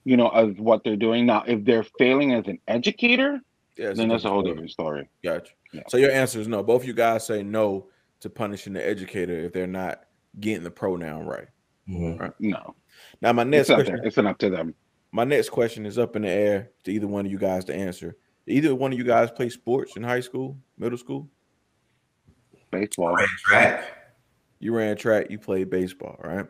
you 0.05 0.17
know, 0.17 0.29
of 0.29 0.59
what 0.59 0.85
they're 0.85 0.97
doing. 0.97 1.27
Now, 1.27 1.45
if 1.47 1.65
they're 1.65 1.85
failing 1.99 2.35
as 2.35 2.47
an 2.47 2.59
educator, 2.69 3.41
Yeah, 3.77 3.93
then 3.93 4.09
that's 4.09 4.25
a 4.25 4.29
whole 4.31 4.43
different 4.43 4.71
story. 4.71 5.09
Gotcha. 5.25 5.53
Yeah. 5.73 5.83
So 5.89 5.97
your 5.97 6.11
answer 6.11 6.41
is 6.41 6.49
no. 6.49 6.63
Both 6.63 6.85
you 6.85 6.93
guys 6.95 7.27
say 7.27 7.43
no 7.43 7.89
to 8.21 8.31
punishing 8.31 8.73
the 8.73 8.87
educator 8.87 9.33
if 9.35 9.53
they're 9.53 9.67
not 9.67 10.05
getting 10.41 10.65
the 10.65 10.71
pronoun 10.71 11.27
right. 11.27 11.49
Mhm. 11.89 12.33
No, 12.41 12.75
Now 13.21 13.33
my 13.33 13.45
next 13.45 13.69
not 13.69 13.77
question 13.77 14.01
it's 14.05 14.17
not 14.17 14.27
up 14.27 14.39
to 14.39 14.51
them. 14.51 14.75
My 15.13 15.25
next 15.25 15.51
question 15.51 15.87
is 15.87 15.99
up 15.99 16.17
in 16.17 16.23
the 16.23 16.29
air 16.29 16.71
to 16.85 16.93
either 16.93 17.07
one 17.07 17.25
of 17.27 17.33
you 17.33 17.39
guys 17.39 17.65
to 17.67 17.75
answer. 17.75 18.17
Either 18.47 18.75
one 18.75 18.93
of 18.93 18.99
you 18.99 19.05
guys 19.05 19.31
play 19.31 19.49
sports 19.49 19.97
in 19.97 20.03
high 20.03 20.21
school, 20.21 20.59
middle 20.79 20.99
school. 20.99 21.29
Baseball. 22.71 23.15
Ran 23.15 23.27
track. 23.45 23.85
You 24.59 24.75
ran 24.75 24.97
track. 24.97 25.31
You 25.31 25.39
played 25.39 25.71
baseball, 25.71 26.17
right? 26.23 26.47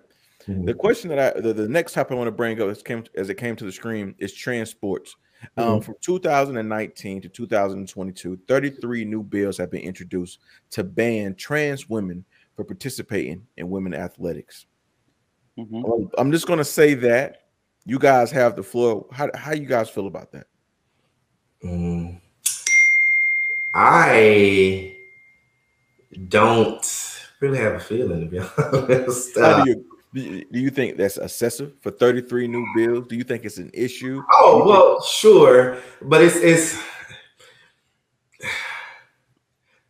Mhm. 0.46 0.64
The 0.66 0.74
question 0.74 1.10
that 1.10 1.36
I 1.36 1.40
the, 1.40 1.52
the 1.52 1.68
next 1.68 1.92
topic 1.92 2.12
I 2.12 2.14
want 2.16 2.28
to 2.28 2.32
bring 2.32 2.60
up 2.60 2.68
as 2.68 2.82
came 2.82 3.04
as 3.16 3.28
it 3.28 3.34
came 3.34 3.56
to 3.56 3.64
the 3.64 3.72
screen 3.72 4.14
is 4.18 4.32
transports. 4.32 5.16
Um, 5.56 5.80
from 5.80 5.94
2019 6.00 7.22
to 7.22 7.28
2022, 7.28 8.38
33 8.48 9.04
new 9.04 9.22
bills 9.22 9.58
have 9.58 9.70
been 9.70 9.82
introduced 9.82 10.38
to 10.70 10.84
ban 10.84 11.34
trans 11.34 11.88
women 11.88 12.24
for 12.54 12.64
participating 12.64 13.46
in 13.56 13.70
women 13.70 13.94
athletics. 13.94 14.66
Mhm. 15.58 15.82
Well, 15.82 16.10
I'm 16.18 16.32
just 16.32 16.46
gonna 16.46 16.64
say 16.64 16.94
that 16.94 17.42
you 17.84 17.98
guys 17.98 18.30
have 18.30 18.56
the 18.56 18.62
floor. 18.62 19.06
How 19.12 19.30
how 19.34 19.52
you 19.52 19.66
guys 19.66 19.88
feel 19.88 20.06
about 20.06 20.32
that? 20.32 20.46
Mm. 21.64 22.20
I 23.74 24.96
don't 26.28 27.20
really 27.40 27.58
have 27.58 27.74
a 27.74 27.80
feeling 27.80 28.20
to 28.20 28.26
be 28.26 28.38
honest. 28.58 29.38
How 29.38 29.64
do 29.64 29.70
you 29.70 29.95
do 30.22 30.58
you- 30.60 30.70
think 30.70 30.96
that's 30.96 31.16
excessive 31.18 31.72
for 31.80 31.90
33 31.90 32.48
new 32.48 32.66
bills? 32.74 33.06
Do 33.08 33.16
you 33.16 33.24
think 33.24 33.44
it's 33.44 33.58
an 33.58 33.70
issue? 33.74 34.22
oh 34.32 34.66
well, 34.66 35.02
sure, 35.02 35.78
but 36.02 36.22
it's 36.22 36.36
it's 36.36 36.78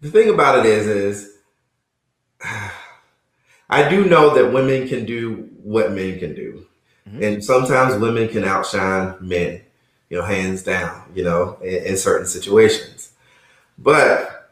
the 0.00 0.10
thing 0.10 0.28
about 0.30 0.58
it 0.60 0.66
is 0.66 0.86
is 0.86 1.32
I 3.68 3.88
do 3.88 4.04
know 4.04 4.34
that 4.34 4.52
women 4.52 4.86
can 4.88 5.04
do 5.04 5.48
what 5.62 5.92
men 5.92 6.18
can 6.18 6.34
do, 6.34 6.66
Mhm. 7.10 7.22
and 7.22 7.44
sometimes 7.44 8.00
women 8.00 8.28
can 8.28 8.44
outshine 8.44 9.14
men, 9.20 9.60
you 10.10 10.18
know, 10.18 10.24
hands 10.24 10.62
down, 10.62 11.02
you 11.14 11.24
know, 11.24 11.58
in, 11.62 11.84
in 11.86 11.96
certain 11.96 12.26
situations. 12.26 13.10
But 13.78 14.50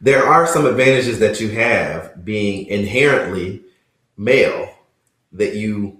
there 0.00 0.24
are 0.26 0.46
some 0.46 0.66
advantages 0.66 1.20
that 1.20 1.40
you 1.40 1.50
have 1.50 2.24
being 2.24 2.66
inherently 2.66 3.62
male 4.16 4.72
that 5.32 5.54
you 5.54 5.98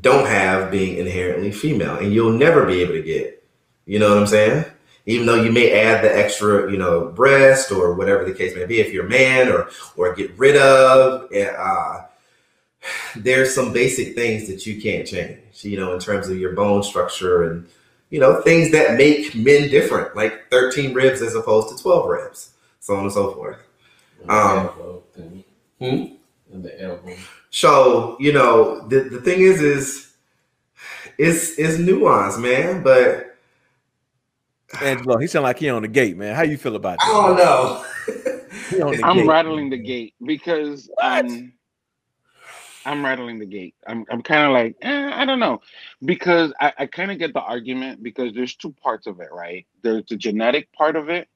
don't 0.00 0.26
have 0.26 0.70
being 0.70 0.98
inherently 0.98 1.52
female, 1.52 1.96
and 1.96 2.12
you'll 2.12 2.32
never 2.32 2.66
be 2.66 2.82
able 2.82 2.94
to 2.94 3.02
get. 3.02 3.42
You 3.86 3.98
know 3.98 4.08
what 4.08 4.18
I'm 4.18 4.26
saying? 4.26 4.64
Even 5.06 5.26
though 5.26 5.42
you 5.42 5.52
may 5.52 5.72
add 5.72 6.02
the 6.02 6.16
extra, 6.16 6.70
you 6.70 6.78
know, 6.78 7.08
breast 7.08 7.70
or 7.70 7.94
whatever 7.94 8.24
the 8.24 8.32
case 8.32 8.56
may 8.56 8.64
be, 8.64 8.80
if 8.80 8.92
you're 8.92 9.06
a 9.06 9.08
man, 9.08 9.48
or 9.48 9.68
or 9.96 10.14
get 10.14 10.36
rid 10.38 10.56
of, 10.56 11.30
uh, 11.32 12.02
there's 13.16 13.54
some 13.54 13.72
basic 13.72 14.14
things 14.14 14.48
that 14.48 14.66
you 14.66 14.80
can't 14.80 15.06
change. 15.06 15.38
You 15.62 15.76
know, 15.76 15.92
in 15.92 16.00
terms 16.00 16.28
of 16.28 16.38
your 16.38 16.52
bone 16.52 16.82
structure 16.82 17.50
and 17.50 17.66
you 18.10 18.18
know 18.18 18.40
things 18.42 18.72
that 18.72 18.96
make 18.96 19.34
men 19.34 19.68
different, 19.68 20.16
like 20.16 20.50
13 20.50 20.94
ribs 20.94 21.20
as 21.22 21.34
opposed 21.34 21.76
to 21.76 21.82
12 21.82 22.08
ribs, 22.08 22.50
so 22.80 22.94
on 22.94 23.04
and 23.04 23.12
so 23.12 23.32
forth. 23.32 23.58
Um. 24.28 24.68
Hmm? 25.80 26.14
And 26.54 26.64
the 26.64 26.80
elbow. 26.80 27.16
So 27.50 28.16
you 28.20 28.32
know 28.32 28.86
the 28.88 29.00
the 29.00 29.20
thing 29.20 29.40
is 29.40 29.60
is 29.60 30.14
it's 31.18 31.58
it's 31.58 31.78
nuance, 31.78 32.38
man. 32.38 32.82
But 32.82 33.36
Angelo, 34.80 35.18
he 35.18 35.26
sound 35.26 35.42
like 35.44 35.58
he 35.58 35.68
on 35.68 35.82
the 35.82 35.88
gate, 35.88 36.16
man. 36.16 36.34
How 36.36 36.42
you 36.42 36.56
feel 36.56 36.76
about 36.76 36.98
that? 37.00 37.08
I 37.08 37.26
don't 37.28 37.36
know. 37.36 37.84
He 38.70 38.80
on 38.80 38.96
the 38.96 39.02
I'm 39.04 39.16
gate. 39.16 39.28
rattling 39.28 39.70
the 39.70 39.78
gate 39.78 40.14
because 40.24 40.90
What? 40.94 41.26
um, 41.26 41.52
I'm 42.84 43.04
rattling 43.04 43.38
the 43.38 43.46
gate. 43.46 43.74
I'm 43.86 44.04
I'm 44.10 44.22
kind 44.22 44.46
of 44.46 44.52
like 44.52 44.76
eh, 44.82 45.10
I 45.14 45.24
don't 45.24 45.40
know 45.40 45.60
because 46.04 46.52
I, 46.60 46.72
I 46.78 46.86
kind 46.86 47.10
of 47.10 47.18
get 47.18 47.32
the 47.34 47.40
argument 47.40 48.02
because 48.02 48.32
there's 48.34 48.54
two 48.56 48.72
parts 48.72 49.06
of 49.06 49.20
it, 49.20 49.30
right? 49.32 49.66
There's 49.82 50.04
the 50.08 50.16
genetic 50.16 50.72
part 50.72 50.96
of 50.96 51.08
it, 51.08 51.28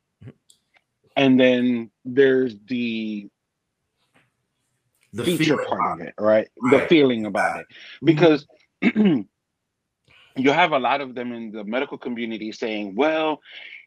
and 1.16 1.38
then 1.40 1.90
there's 2.04 2.56
the 2.68 3.28
the 5.12 5.24
feature 5.24 5.56
part 5.56 6.00
of 6.00 6.06
it, 6.06 6.14
right? 6.18 6.48
The 6.70 6.78
Right. 6.78 6.88
feeling 6.88 7.26
about 7.26 7.60
it. 7.60 7.66
Mhm. 8.02 8.06
Because 8.06 8.46
you 10.36 10.52
have 10.52 10.72
a 10.72 10.78
lot 10.78 11.00
of 11.00 11.14
them 11.14 11.32
in 11.32 11.50
the 11.50 11.64
medical 11.64 11.98
community 11.98 12.52
saying, 12.52 12.94
well, 12.94 13.40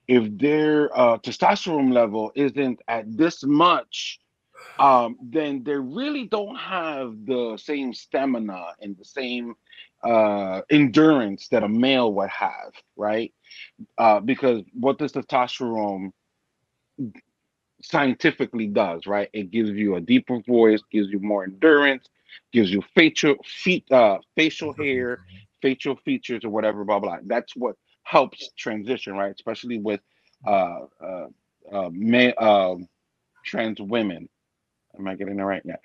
if 0.07 0.37
their 0.37 0.95
uh, 0.97 1.17
testosterone 1.19 1.93
level 1.93 2.31
isn't 2.35 2.81
at 2.87 3.05
this 3.15 3.43
much, 3.43 4.19
um, 4.79 5.17
then 5.21 5.63
they 5.63 5.75
really 5.75 6.25
don't 6.25 6.55
have 6.55 7.25
the 7.25 7.55
same 7.57 7.93
stamina 7.93 8.73
and 8.81 8.97
the 8.97 9.05
same 9.05 9.55
uh, 10.03 10.61
endurance 10.71 11.47
that 11.49 11.63
a 11.63 11.69
male 11.69 12.11
would 12.13 12.29
have, 12.29 12.73
right? 12.95 13.33
Uh, 13.97 14.19
because 14.19 14.63
what 14.73 14.97
does 14.97 15.11
testosterone 15.11 16.11
scientifically 17.83 18.67
does, 18.67 19.07
right? 19.07 19.29
It 19.33 19.51
gives 19.51 19.71
you 19.71 19.95
a 19.95 20.01
deeper 20.01 20.41
voice, 20.47 20.81
gives 20.91 21.09
you 21.09 21.19
more 21.19 21.43
endurance, 21.43 22.07
gives 22.53 22.71
you 22.71 22.83
facial 22.95 23.35
feet, 23.45 23.91
uh, 23.91 24.19
facial 24.35 24.73
hair, 24.73 25.19
facial 25.61 25.97
features, 26.05 26.45
or 26.45 26.49
whatever. 26.49 26.85
Blah 26.85 26.99
blah. 26.99 27.17
That's 27.25 27.55
what 27.55 27.75
helps 28.03 28.51
transition, 28.57 29.13
right? 29.15 29.33
Especially 29.33 29.79
with 29.79 30.01
uh, 30.47 30.79
uh, 31.03 31.27
uh, 31.71 31.89
ma- 31.93 32.33
um, 32.39 32.87
trans 33.45 33.81
women. 33.81 34.29
Am 34.97 35.07
I 35.07 35.15
getting 35.15 35.39
it 35.39 35.43
right? 35.43 35.63
now? 35.65 35.77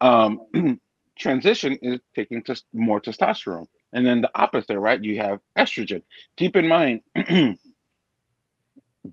Um, 0.00 0.40
transition 1.18 1.78
is 1.82 2.00
taking 2.16 2.42
tes- 2.44 2.64
more 2.74 3.00
testosterone, 3.00 3.66
and 3.94 4.06
then 4.06 4.22
the 4.22 4.30
opposite, 4.40 4.78
right? 4.80 5.02
You 5.02 5.18
have 5.18 5.40
estrogen. 5.58 6.02
Keep 6.38 6.56
in 6.56 6.68
mind, 6.68 7.02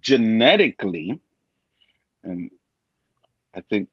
genetically, 0.02 1.20
and 2.24 2.50
I 3.56 3.62
think 3.70 3.90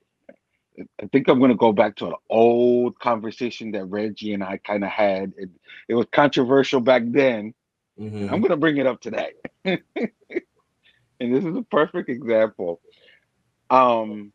I 1.02 1.06
think 1.12 1.28
I'm 1.28 1.38
going 1.38 1.50
to 1.50 1.56
go 1.56 1.72
back 1.72 1.96
to 1.96 2.06
an 2.06 2.14
old 2.30 2.98
conversation 2.98 3.72
that 3.72 3.84
Reggie 3.86 4.32
and 4.32 4.42
I 4.42 4.58
kind 4.58 4.84
of 4.84 4.90
had. 4.90 5.32
It, 5.36 5.50
it 5.88 5.94
was 5.94 6.06
controversial 6.12 6.80
back 6.80 7.02
then. 7.06 7.54
Mhm. 7.98 8.30
I'm 8.30 8.40
going 8.40 8.50
to 8.50 8.56
bring 8.56 8.78
it 8.78 8.86
up 8.86 9.00
today. 9.00 9.32
and 9.64 9.80
this 11.20 11.44
is 11.44 11.56
a 11.56 11.62
perfect 11.70 12.08
example. 12.08 12.80
Um, 13.68 14.32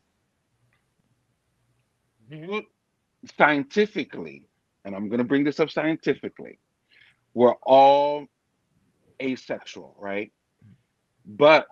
scientifically, 3.38 4.48
and 4.84 4.96
I'm 4.96 5.10
going 5.10 5.20
to 5.20 5.24
bring 5.24 5.43
this 5.43 5.60
up 5.60 5.72
scientifically, 5.72 6.60
we're 7.34 7.56
all 7.64 8.28
asexual, 9.22 9.96
right? 10.00 10.32
But 11.26 11.68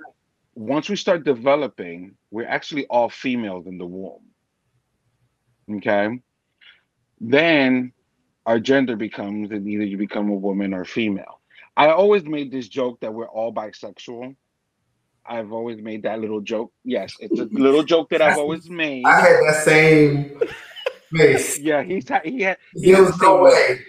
once 0.56 0.90
we 0.90 0.96
start 0.96 1.24
developing, 1.24 2.16
we're 2.32 2.48
actually 2.48 2.86
all 2.88 3.10
females 3.10 3.68
in 3.68 3.78
the 3.78 3.86
womb. 3.86 4.22
Okay. 5.78 6.20
Then 7.20 7.94
our 8.46 8.60
gender 8.60 8.96
becomes 8.96 9.52
and 9.52 9.68
either 9.68 9.84
you 9.84 9.98
become 9.98 10.30
a 10.30 10.36
woman 10.36 10.74
or 10.74 10.86
female. 10.86 11.40
I 11.76 11.90
always 11.90 12.24
made 12.26 12.52
this 12.52 12.68
joke 12.68 13.00
that 13.00 13.14
we're 13.14 13.28
all 13.28 13.54
bisexual. 13.54 14.36
I've 15.26 15.54
always 15.54 15.82
made 15.82 16.04
that 16.04 16.20
little 16.20 16.42
joke. 16.42 16.74
Yes, 16.84 17.16
it's 17.20 17.40
a 17.40 17.46
little 17.46 17.84
joke 17.84 18.10
that 18.10 18.22
I've 18.22 18.38
always 18.38 18.70
made. 18.70 19.06
I 19.06 19.22
had 19.22 19.40
that 19.48 19.64
same 19.64 20.40
face. 21.16 21.60
Yeah, 21.60 21.82
he's 21.82 22.06
he 22.26 22.42
had. 22.42 22.58
he 22.76 22.90
had 22.90 23.00
was 23.00 23.18
the 23.18 23.26
no 23.26 23.44
way 23.44 23.80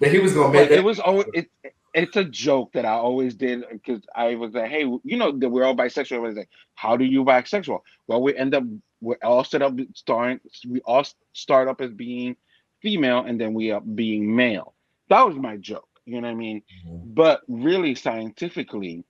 that 0.00 0.10
he 0.10 0.18
was 0.18 0.34
gonna 0.34 0.52
make 0.52 0.70
it 0.70 0.82
was 0.82 0.98
always 0.98 1.26
it, 1.32 1.48
it's 1.94 2.16
a 2.16 2.24
joke 2.24 2.72
that 2.72 2.84
I 2.84 2.92
always 2.92 3.34
did 3.34 3.64
because 3.70 4.02
I 4.14 4.34
was 4.36 4.52
like, 4.52 4.70
hey, 4.70 4.82
you 4.82 5.16
know 5.16 5.32
that 5.32 5.48
we're 5.48 5.64
all 5.64 5.74
bisexual. 5.74 6.12
Everybody's 6.12 6.36
like, 6.36 6.50
how 6.74 6.96
do 6.96 7.04
you 7.04 7.24
bisexual? 7.24 7.80
Well, 8.06 8.22
we 8.22 8.36
end 8.36 8.54
up 8.54 8.64
we're 9.00 9.16
all 9.22 9.44
set 9.44 9.62
up 9.62 9.74
starting 9.94 10.40
we 10.68 10.80
all 10.82 11.04
start 11.32 11.68
up 11.68 11.80
as 11.80 11.90
being 11.90 12.36
female 12.82 13.20
and 13.20 13.40
then 13.40 13.54
we 13.54 13.72
up 13.72 13.82
being 13.94 14.34
male. 14.34 14.74
That 15.08 15.26
was 15.26 15.36
my 15.36 15.56
joke. 15.56 15.88
You 16.04 16.20
know 16.20 16.28
what 16.28 16.34
I 16.34 16.36
mean? 16.36 16.62
Mm-hmm. 16.86 17.14
But 17.14 17.42
really 17.48 17.94
scientifically, 17.94 19.04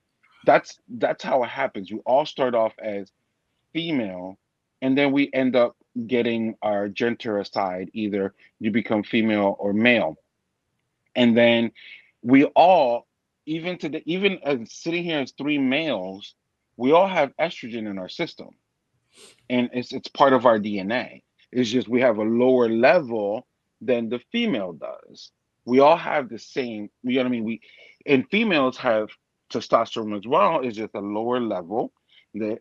that's 0.45 0.79
that's 0.87 1.23
how 1.23 1.43
it 1.43 1.49
happens. 1.49 1.91
We 1.91 1.99
all 1.99 2.25
start 2.25 2.55
off 2.55 2.73
as 2.81 3.11
female 3.73 4.37
and 4.81 4.97
then 4.97 5.11
we 5.11 5.29
end 5.33 5.55
up 5.55 5.75
getting 6.07 6.55
our 6.61 6.87
gender 6.87 7.39
aside. 7.39 7.89
Either 7.93 8.33
you 8.59 8.71
become 8.71 9.03
female 9.03 9.55
or 9.59 9.73
male. 9.73 10.17
And 11.15 11.37
then 11.37 11.71
we 12.21 12.45
all, 12.45 13.07
even 13.45 13.77
today, 13.77 14.03
even 14.05 14.39
as 14.43 14.71
sitting 14.71 15.03
here 15.03 15.19
as 15.19 15.31
three 15.31 15.57
males, 15.57 16.35
we 16.77 16.91
all 16.91 17.07
have 17.07 17.35
estrogen 17.39 17.89
in 17.89 17.97
our 17.97 18.09
system. 18.09 18.49
And 19.49 19.69
it's 19.73 19.91
it's 19.91 20.07
part 20.07 20.33
of 20.33 20.45
our 20.45 20.57
DNA. 20.59 21.23
It's 21.51 21.69
just 21.69 21.89
we 21.89 22.01
have 22.01 22.17
a 22.17 22.23
lower 22.23 22.69
level 22.69 23.45
than 23.81 24.09
the 24.09 24.19
female 24.31 24.73
does. 24.73 25.31
We 25.65 25.79
all 25.79 25.97
have 25.97 26.29
the 26.29 26.39
same, 26.39 26.89
you 27.03 27.15
know 27.15 27.21
what 27.21 27.27
I 27.27 27.29
mean? 27.29 27.43
We 27.43 27.61
and 28.05 28.27
females 28.29 28.77
have 28.77 29.09
testosterone 29.51 30.17
as 30.17 30.25
well, 30.25 30.61
it's 30.61 30.77
just 30.77 30.95
a 30.95 30.99
lower 30.99 31.39
level 31.41 31.91
than 32.33 32.57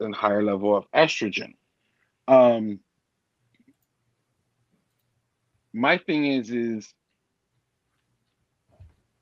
and 0.00 0.14
higher 0.14 0.42
level 0.42 0.76
of 0.76 0.90
estrogen. 0.92 1.54
Um 2.26 2.80
my 5.72 5.98
thing 5.98 6.26
is 6.26 6.50
is 6.50 6.92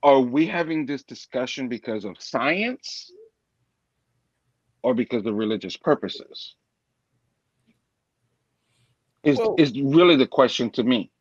are 0.03 0.21
we 0.21 0.47
having 0.47 0.87
this 0.87 1.03
discussion 1.03 1.69
because 1.69 2.05
of 2.05 2.21
science 2.21 3.11
or 4.83 4.95
because 4.95 5.25
of 5.27 5.35
religious 5.35 5.77
purposes 5.77 6.57
is 9.23 9.39
Well- 9.39 9.55
is 9.59 9.79
really 9.81 10.17
the 10.17 10.27
question 10.27 10.71
to 10.71 10.83
me 10.83 11.13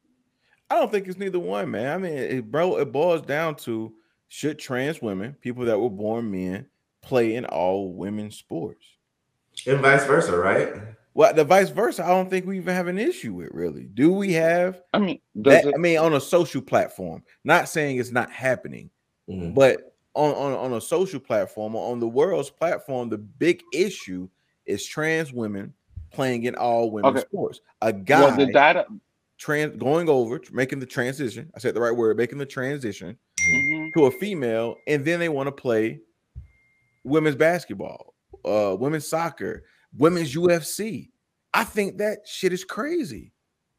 I 0.71 0.75
don't 0.75 0.89
think 0.89 1.05
it's 1.09 1.19
neither 1.19 1.37
one, 1.37 1.69
man. 1.69 1.93
I 1.93 1.97
mean, 1.97 2.17
it, 2.17 2.49
bro, 2.49 2.77
it 2.77 2.93
boils 2.93 3.23
down 3.23 3.57
to 3.57 3.93
should 4.29 4.57
trans 4.57 5.01
women, 5.01 5.33
people 5.41 5.65
that 5.65 5.77
were 5.77 5.89
born 5.89 6.31
men, 6.31 6.67
play 7.01 7.35
in 7.35 7.43
all 7.43 7.91
women's 7.91 8.37
sports? 8.37 8.85
And 9.67 9.81
vice 9.81 10.05
versa, 10.05 10.37
right? 10.37 10.95
Well, 11.13 11.33
the 11.33 11.43
vice 11.43 11.69
versa, 11.69 12.05
I 12.05 12.09
don't 12.09 12.29
think 12.29 12.45
we 12.45 12.57
even 12.57 12.73
have 12.73 12.87
an 12.87 12.97
issue 12.97 13.33
with 13.33 13.49
really. 13.51 13.83
Do 13.93 14.11
we 14.13 14.31
have 14.33 14.81
i 14.93 14.99
mean 14.99 15.19
does 15.41 15.61
that? 15.63 15.69
it, 15.69 15.75
I 15.75 15.77
mean, 15.77 15.97
on 15.97 16.13
a 16.13 16.21
social 16.21 16.61
platform, 16.61 17.23
not 17.43 17.67
saying 17.69 17.97
it's 17.97 18.11
not 18.11 18.31
happening, 18.31 18.89
Mhm. 19.29 19.53
but 19.53 19.93
on, 20.13 20.33
on, 20.35 20.53
on 20.53 20.73
a 20.73 20.81
social 20.81 21.19
platform, 21.19 21.75
or 21.75 21.91
on 21.91 21.99
the 21.99 22.07
world's 22.07 22.49
platform, 22.49 23.09
the 23.09 23.17
big 23.17 23.61
issue 23.73 24.27
is 24.65 24.85
trans 24.85 25.31
women 25.33 25.73
playing 26.11 26.43
in 26.43 26.55
all 26.55 26.91
women's 26.91 27.17
Okay. 27.19 27.25
sports. 27.27 27.61
A 27.81 27.91
guy 27.93 28.21
well 28.21 28.35
the 28.37 28.51
data 28.51 28.85
trans 29.37 29.75
going 29.77 30.07
over, 30.09 30.39
making 30.51 30.79
the 30.79 30.85
transition. 30.85 31.49
I 31.55 31.59
said 31.59 31.73
the 31.73 31.81
right 31.81 31.95
word, 31.95 32.15
making 32.17 32.37
the 32.37 32.45
transition 32.45 33.17
Mhm. 33.53 33.93
to 33.93 34.05
a 34.05 34.11
female, 34.11 34.75
and 34.87 35.03
then 35.03 35.19
they 35.19 35.29
want 35.29 35.47
to 35.47 35.51
play 35.51 35.99
women's 37.03 37.35
basketball, 37.37 38.13
uh, 38.45 38.75
women's 38.79 39.07
soccer, 39.07 39.63
women's 39.97 40.35
UFC. 40.35 41.09
I 41.53 41.63
think 41.63 41.97
that 41.97 42.19
shit 42.25 42.53
is 42.53 42.63
crazy. 42.63 43.33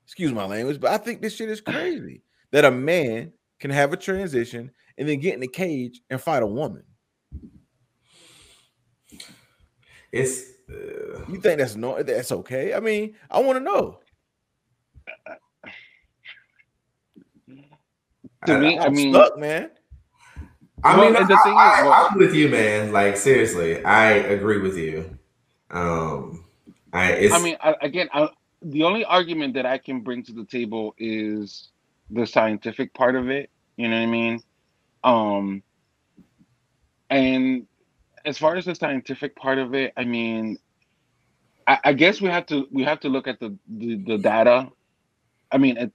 Excuse 0.05 0.33
my 0.33 0.45
language, 0.45 0.81
but 0.81 0.91
I 0.91 0.99
think 0.99 1.23
this 1.23 1.35
shit 1.35 1.49
is 1.49 1.61
crazy 1.67 2.23
that 2.51 2.65
a 2.65 2.71
man 2.71 3.33
can 3.59 3.71
have 3.71 3.93
a 3.93 3.97
transition 3.97 4.71
and 4.99 5.09
then 5.09 5.21
get 5.21 5.35
in 5.35 5.41
the 5.41 5.49
cage 5.49 6.01
and 6.11 6.21
fight 6.21 6.43
a 6.43 6.47
woman. 6.47 6.85
It's 10.11 10.43
uh, 10.69 11.25
You 11.29 11.41
think 11.41 11.59
that's 11.59 11.75
no 11.77 12.03
that's 12.03 12.33
okay? 12.33 12.75
I 12.75 12.81
mean, 12.81 13.15
I 13.31 13.41
want 13.41 13.57
to 13.59 13.65
know. 13.65 14.01
to 18.47 18.59
me 18.59 18.79
i 18.79 18.85
I'm 18.85 18.95
mean 18.95 19.15
stuck, 19.15 19.39
man. 19.39 19.71
I 20.85 20.97
mean, 20.97 21.15
and 21.15 21.29
the 21.29 21.35
I, 21.35 21.43
thing 21.43 21.53
is, 21.53 21.59
I, 21.59 21.83
well- 21.85 22.09
I'm 22.11 22.19
with 22.19 22.35
you, 22.35 22.49
man. 22.49 22.93
Like 22.93 23.17
seriously, 23.17 23.83
I 23.85 24.11
agree 24.11 24.59
with 24.59 24.77
you. 24.77 25.19
Um, 25.73 26.45
I 26.93 27.13
it's 27.13 27.35
I 27.35 27.43
mean, 27.43 27.57
I, 27.61 27.75
again, 27.81 28.09
I, 28.13 28.29
the 28.61 28.83
only 28.85 29.05
argument 29.05 29.55
that 29.55 29.67
I 29.67 29.79
can 29.79 30.01
bring 30.01 30.23
to 30.25 30.33
the 30.33 30.45
table 30.45 30.95
is 30.99 31.71
the 32.11 32.27
scientific 32.27 32.93
part 32.95 33.17
of 33.17 33.31
it. 33.31 33.51
You 33.77 33.89
know 33.89 33.97
what 33.97 34.03
I 34.03 34.07
mean? 34.07 34.43
Um, 35.03 35.63
and 37.11 37.67
as 38.25 38.39
far 38.39 38.57
as 38.57 38.67
the 38.67 38.75
scientific 38.75 39.35
part 39.35 39.59
of 39.59 39.75
it, 39.75 39.93
I 39.97 40.05
mean, 40.05 40.59
I, 41.67 41.79
I 41.85 41.93
guess 41.95 42.21
we 42.21 42.29
have 42.29 42.47
to 42.47 42.69
we 42.71 42.85
have 42.85 43.01
to 43.01 43.09
look 43.09 43.27
at 43.27 43.41
the 43.41 43.57
the, 43.69 43.97
the 43.97 44.19
data. 44.19 44.69
I 45.51 45.59
mean, 45.59 45.77
it, 45.77 45.93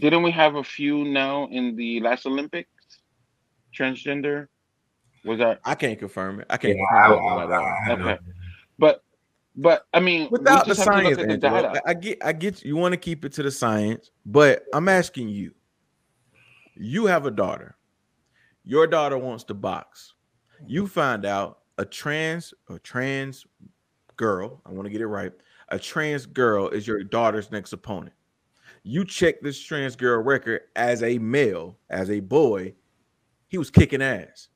didn't 0.00 0.22
we 0.22 0.30
have 0.30 0.54
a 0.54 0.64
few 0.64 1.04
now 1.04 1.48
in 1.50 1.76
the 1.76 2.00
last 2.00 2.26
Olympics? 2.26 2.70
Transgender 3.76 4.48
was 5.24 5.38
that 5.38 5.60
I 5.64 5.74
can't 5.74 5.98
confirm 5.98 6.40
it. 6.40 6.46
I 6.48 6.56
can't 6.56 6.76
yeah, 6.76 6.84
confirm 6.88 7.20
I, 7.20 7.42
anything 7.42 7.48
like. 7.48 7.50
I, 7.50 7.90
I, 7.90 7.92
okay? 7.92 8.22
But 8.78 9.02
but 9.56 9.86
I 9.92 10.00
mean, 10.00 10.28
without 10.30 10.66
the 10.66 10.74
just 10.74 10.84
have 10.84 10.96
to 10.96 11.02
science, 11.02 11.16
the 11.16 11.30
Angelo, 11.30 11.62
data. 11.62 11.82
I 11.86 11.90
I 11.90 11.94
get, 11.94 12.18
I 12.24 12.32
get. 12.32 12.64
You 12.64 12.76
want 12.76 12.92
to 12.92 12.98
keep 12.98 13.24
it 13.24 13.32
to 13.34 13.42
the 13.42 13.50
science, 13.50 14.10
but 14.26 14.64
I'm 14.72 14.88
asking 14.88 15.28
you. 15.28 15.52
You 16.76 17.06
have 17.06 17.26
a 17.26 17.30
daughter. 17.30 17.76
Your 18.64 18.86
daughter 18.86 19.16
wants 19.16 19.44
to 19.44 19.54
box. 19.54 20.14
You 20.66 20.86
find 20.86 21.24
out 21.24 21.60
a 21.78 21.84
trans, 21.84 22.52
a 22.68 22.78
trans 22.78 23.46
girl. 24.16 24.60
I 24.66 24.72
want 24.72 24.86
to 24.86 24.90
get 24.90 25.00
it 25.00 25.06
right. 25.06 25.32
A 25.68 25.78
trans 25.78 26.26
girl 26.26 26.68
is 26.68 26.86
your 26.86 27.04
daughter's 27.04 27.50
next 27.50 27.72
opponent. 27.72 28.14
You 28.82 29.04
check 29.04 29.40
this 29.40 29.60
trans 29.60 29.96
girl 29.96 30.22
record 30.22 30.62
as 30.76 31.02
a 31.02 31.18
male, 31.18 31.78
as 31.90 32.10
a 32.10 32.20
boy. 32.20 32.74
He 33.48 33.58
was 33.58 33.70
kicking 33.70 34.02
ass. 34.02 34.48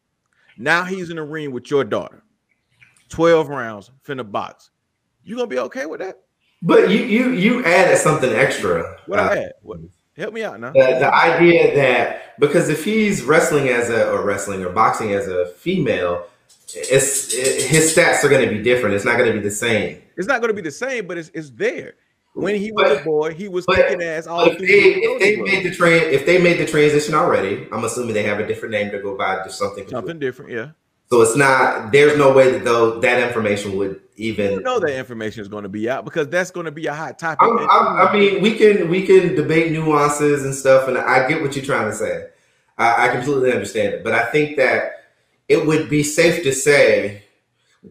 Now 0.57 0.85
he's 0.85 1.11
in 1.11 1.17
the 1.17 1.23
ring 1.23 1.53
with 1.53 1.71
your 1.71 1.85
daughter. 1.85 2.25
12 3.09 3.49
rounds, 3.49 3.91
finna 4.07 4.29
box. 4.31 4.71
You 5.23 5.37
gonna 5.37 5.47
be 5.49 5.59
okay 5.59 5.87
with 5.87 6.01
that? 6.01 6.19
But 6.63 6.91
you 6.91 7.01
you 7.05 7.31
you 7.33 7.65
added 7.65 7.99
something 7.99 8.31
extra. 8.33 8.97
What 9.07 9.19
Uh, 9.19 9.23
I 9.23 9.37
had? 9.37 9.53
What? 9.63 9.79
Help 10.17 10.35
me 10.35 10.43
out 10.43 10.59
now. 10.59 10.73
the, 10.73 10.81
the 10.99 11.15
idea 11.15 11.75
that 11.77 12.39
because 12.41 12.69
if 12.69 12.85
he's 12.85 13.23
wrestling 13.23 13.69
as 13.69 13.89
a 13.91 14.11
or 14.11 14.25
wrestling 14.25 14.65
or 14.65 14.71
boxing 14.71 15.13
as 15.13 15.29
a 15.29 15.47
female, 15.47 16.27
it's 16.75 17.33
it, 17.33 17.63
his 17.71 17.95
stats 17.95 18.25
are 18.25 18.29
going 18.29 18.45
to 18.49 18.53
be 18.53 18.61
different. 18.63 18.95
It's 18.97 19.05
not 19.05 19.17
going 19.17 19.31
to 19.33 19.39
be 19.39 19.45
the 19.45 19.55
same. 19.55 20.03
It's 20.17 20.27
not 20.27 20.41
gonna 20.41 20.53
be 20.55 20.63
the 20.63 20.73
same, 20.73 21.07
but 21.07 21.17
it's, 21.17 21.31
it's 21.33 21.51
there. 21.51 21.95
When 22.35 22.57
he 22.57 22.73
was 22.73 22.89
But- 22.89 23.03
a 23.03 23.05
boy, 23.05 23.35
he 23.35 23.47
was 23.49 23.65
but- 23.67 23.77
kicking 23.77 24.03
ass 24.03 24.27
all 24.27 24.45
if 24.51 24.59
they 24.59 24.67
the 24.67 24.75
if 24.75 25.21
they 25.21 25.37
made 25.43 25.65
the 25.65 25.75
train 25.75 26.03
if 26.13 26.27
they 26.27 26.39
made 26.43 26.59
the 26.59 26.67
transition 26.67 27.15
already, 27.15 27.69
I'm 27.71 27.85
assuming 27.85 28.15
they 28.15 28.25
have 28.25 28.41
a 28.41 28.47
different 28.47 28.73
name 28.73 28.91
to 28.91 28.99
go 29.01 29.17
by, 29.17 29.43
just 29.45 29.59
something. 29.59 29.87
something 29.89 30.19
different. 30.19 30.51
Yeah, 30.51 30.71
So 31.11 31.23
it's 31.23 31.37
not. 31.37 31.91
There's 31.91 32.19
no 32.19 32.33
way 32.33 32.53
that 32.53 32.65
though 32.65 33.01
that 33.01 33.27
information 33.27 33.77
would 33.79 34.01
even. 34.17 34.53
you 34.53 34.61
know 34.61 34.79
that 34.79 34.95
information 34.95 35.41
is 35.41 35.49
gonna 35.49 35.69
be 35.69 35.89
out 35.89 36.05
because 36.05 36.29
that's 36.29 36.51
gonna 36.51 36.71
be 36.71 36.87
a 36.87 36.95
hot 36.95 37.19
topic. 37.19 37.49
I'm, 37.49 37.59
I'm, 37.59 38.09
I 38.09 38.13
mean, 38.13 38.43
we 38.43 38.55
can 38.55 38.89
we 38.91 39.07
can 39.07 39.35
debate 39.35 39.73
nuances 39.73 40.45
and 40.45 40.55
stuff, 40.55 40.87
and 40.87 40.99
I 40.99 41.27
get 41.27 41.41
what 41.41 41.57
you're 41.57 41.65
trying 41.65 41.91
to 41.91 41.97
say. 41.97 42.27
I, 42.77 43.09
I 43.09 43.13
completely 43.15 43.53
understand 43.53 43.95
it, 43.95 44.05
but 44.05 44.15
I 44.15 44.27
think 44.27 44.57
that 44.59 45.05
it 45.49 45.67
would 45.67 45.89
be 45.89 46.03
safe 46.03 46.43
to 46.43 46.53
say 46.53 47.23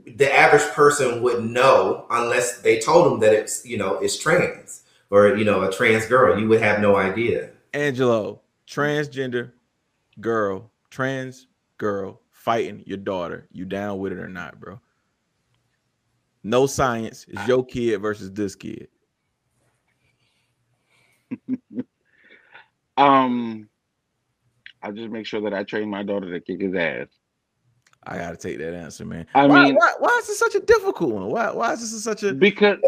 the 0.06 0.32
average 0.32 0.66
person 0.74 1.24
would 1.24 1.44
know 1.44 2.06
unless 2.12 2.60
they 2.60 2.80
told 2.80 3.12
them 3.12 3.20
that 3.22 3.34
it's 3.34 3.66
you 3.66 3.78
know 3.78 3.96
it's 3.96 4.18
trans 4.18 4.84
or 5.10 5.36
you 5.36 5.44
know 5.44 5.64
a 5.64 5.72
trans 5.72 6.06
girl. 6.06 6.40
You 6.40 6.48
would 6.50 6.62
have 6.62 6.82
no 6.82 6.98
idea. 6.98 7.50
Angelo, 7.74 8.42
transgender 8.68 9.54
girl, 10.22 10.70
trans 10.92 11.48
girl 11.80 12.22
fighting 12.48 12.82
your 12.86 12.98
daughter. 12.98 13.46
You 13.52 13.66
down 13.66 14.00
with 14.00 14.14
it 14.14 14.20
or 14.20 14.30
not, 14.30 14.58
bro? 14.58 14.80
No 16.46 16.66
science. 16.66 17.26
It's 17.28 17.46
your 17.46 17.66
kid 17.66 17.98
versus 18.02 18.32
this 18.32 18.56
kid. 18.56 18.88
Um, 23.00 23.70
I 24.82 24.90
just 24.90 25.12
make 25.12 25.28
sure 25.28 25.40
that 25.42 25.54
I 25.54 25.62
train 25.64 25.88
my 25.88 26.02
daughter 26.02 26.32
to 26.32 26.40
kick 26.40 26.60
his 26.60 26.74
ass. 26.74 27.06
I 28.04 28.18
gotta 28.18 28.36
take 28.38 28.58
that 28.58 28.74
answer, 28.74 29.06
man. 29.06 29.28
I 29.36 29.46
why, 29.46 29.66
mean- 29.66 29.76
why, 29.76 29.94
why 30.00 30.18
is 30.20 30.26
this 30.26 30.40
such 30.40 30.56
a 30.56 30.60
difficult 30.62 31.14
one? 31.14 31.28
Why, 31.28 31.52
why 31.52 31.74
is 31.74 31.82
this 31.82 32.04
such 32.04 32.24
a 32.24 32.34
Because 32.34 32.80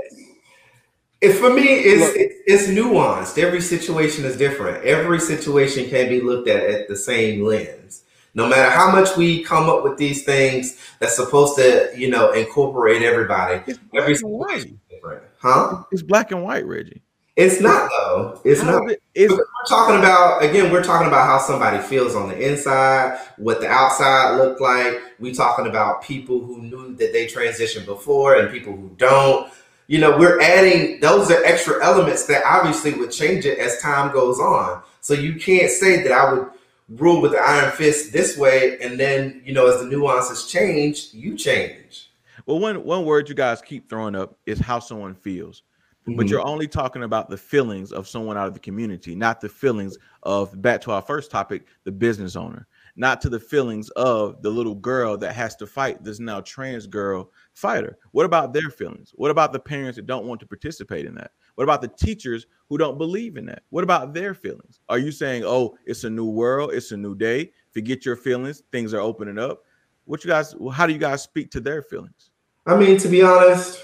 It, 1.21 1.33
for 1.33 1.53
me, 1.53 1.61
it's, 1.61 2.01
Look. 2.01 2.15
it's 2.15 2.35
it's 2.47 2.67
nuanced. 2.69 3.37
Every 3.37 3.61
situation 3.61 4.25
is 4.25 4.35
different. 4.35 4.83
Every 4.83 5.19
situation 5.19 5.87
can 5.91 6.09
be 6.09 6.21
looked 6.21 6.47
at 6.49 6.63
at 6.63 6.87
the 6.87 6.95
same 6.95 7.43
lens. 7.45 8.05
No 8.35 8.47
matter 8.47 8.69
how 8.69 8.91
much 8.91 9.17
we 9.17 9.43
come 9.43 9.69
up 9.69 9.83
with 9.83 9.97
these 9.97 10.23
things 10.23 10.77
that's 10.99 11.15
supposed 11.15 11.55
to, 11.57 11.89
you 11.95 12.09
know, 12.09 12.31
incorporate 12.31 13.01
everybody, 13.01 13.61
It's 13.67 13.79
every 13.95 14.13
black 14.13 14.21
and 14.23 14.31
white. 14.31 14.49
situation 14.59 14.79
different. 14.89 15.23
Huh? 15.41 15.83
It's 15.91 16.01
black 16.03 16.31
and 16.31 16.43
white, 16.43 16.65
Reggie. 16.65 17.01
It's 17.35 17.61
not 17.61 17.89
though. 17.89 18.41
It's 18.43 18.61
How 18.61 18.79
not. 18.79 18.91
it- 18.91 19.01
it's- 19.15 19.31
we're 19.37 19.45
talking 19.67 19.95
about 19.97 20.43
again 20.43 20.71
we're 20.73 20.83
talking 20.83 21.07
about 21.07 21.25
how 21.25 21.37
somebody 21.39 21.79
feels 21.79 22.13
on 22.13 22.27
the 22.27 22.37
inside 22.37 23.17
what 23.37 23.61
the 23.61 23.67
outside 23.67 24.35
looked 24.35 24.59
like 24.59 24.99
we 25.19 25.31
talking 25.33 25.65
about 25.67 26.01
people 26.01 26.39
who 26.43 26.61
knew 26.61 26.93
that 26.95 27.13
they 27.13 27.25
transitioned 27.27 27.85
before 27.85 28.35
and 28.35 28.51
people 28.51 28.73
who 28.73 28.91
don't 28.97 29.49
you 29.87 29.99
know 29.99 30.17
we're 30.17 30.39
adding 30.41 30.99
those 30.99 31.31
are 31.31 31.41
extra 31.45 31.81
elements 31.83 32.25
that 32.25 32.43
obviously 32.45 32.93
would 32.93 33.11
change 33.11 33.45
it 33.45 33.57
as 33.57 33.79
time 33.81 34.11
goes 34.11 34.37
on 34.39 34.81
so 34.99 35.13
you 35.13 35.35
can't 35.35 35.71
say 35.71 36.01
that 36.03 36.11
i 36.11 36.33
would 36.33 36.45
rule 36.89 37.21
with 37.21 37.31
the 37.31 37.37
iron 37.39 37.71
fist 37.71 38.11
this 38.11 38.37
way 38.37 38.77
and 38.81 38.99
then 38.99 39.41
you 39.45 39.53
know 39.53 39.67
as 39.67 39.79
the 39.79 39.85
nuances 39.87 40.47
change 40.47 41.09
you 41.13 41.37
change 41.37 42.09
well, 42.45 42.57
one 42.59 42.83
one 42.83 43.05
word 43.05 43.29
you 43.29 43.35
guys 43.35 43.61
keep 43.61 43.87
throwing 43.89 44.15
up 44.15 44.37
is 44.47 44.59
how 44.59 44.79
someone 44.79 45.13
feels. 45.13 45.61
but 46.07 46.25
Mhm. 46.25 46.29
you're 46.31 46.41
only 46.47 46.67
talking 46.67 47.03
about 47.03 47.29
the 47.29 47.37
feelings 47.37 47.91
of 47.91 48.07
someone 48.07 48.35
out 48.37 48.47
of 48.47 48.55
the 48.55 48.59
community, 48.59 49.13
not 49.13 49.39
the 49.41 49.49
feelings 49.49 49.97
of 50.23 50.59
back 50.59 50.81
to 50.81 50.91
our 50.91 51.01
first 51.03 51.29
topic, 51.29 51.67
the 51.83 51.91
business 51.91 52.35
owner, 52.35 52.65
not 52.95 53.21
to 53.21 53.29
the 53.29 53.39
feelings 53.39 53.89
of 53.91 54.41
the 54.41 54.49
little 54.49 54.75
girl 54.75 55.17
that 55.17 55.35
has 55.35 55.55
to 55.57 55.67
fight 55.67 56.03
this 56.03 56.19
now 56.19 56.41
trans 56.41 56.87
girl 56.87 57.31
fighter. 57.53 57.97
What 58.11 58.25
about 58.25 58.53
their 58.53 58.69
feelings? 58.69 59.11
What 59.15 59.31
about 59.31 59.53
the 59.53 59.59
parents 59.59 59.95
that 59.95 60.07
don't 60.07 60.25
want 60.25 60.39
to 60.41 60.47
participate 60.47 61.05
in 61.05 61.15
that? 61.15 61.31
What 61.55 61.63
about 61.63 61.81
the 61.81 61.87
teachers 61.89 62.47
who 62.69 62.77
don't 62.77 62.97
believe 62.97 63.37
in 63.37 63.45
that? 63.47 63.63
What 63.69 63.83
about 63.83 64.13
their 64.13 64.33
feelings? 64.33 64.79
Are 64.89 64.99
you 64.99 65.11
saying, 65.11 65.43
oh, 65.45 65.77
it's 65.85 66.03
a 66.03 66.09
new 66.09 66.29
world, 66.29 66.73
it's 66.73 66.91
a 66.91 66.97
new 66.97 67.15
day, 67.15 67.51
forget 67.71 68.05
your 68.05 68.15
feelings, 68.15 68.63
things 68.71 68.93
are 68.93 69.01
opening 69.01 69.37
up? 69.37 69.63
What 70.05 70.23
you 70.23 70.29
guys, 70.29 70.55
how 70.73 70.87
do 70.87 70.93
you 70.93 70.99
guys 70.99 71.21
speak 71.21 71.51
to 71.51 71.59
their 71.59 71.81
feelings? 71.81 72.31
I 72.65 72.75
mean, 72.75 72.97
to 72.97 73.07
be 73.07 73.21
honest, 73.21 73.83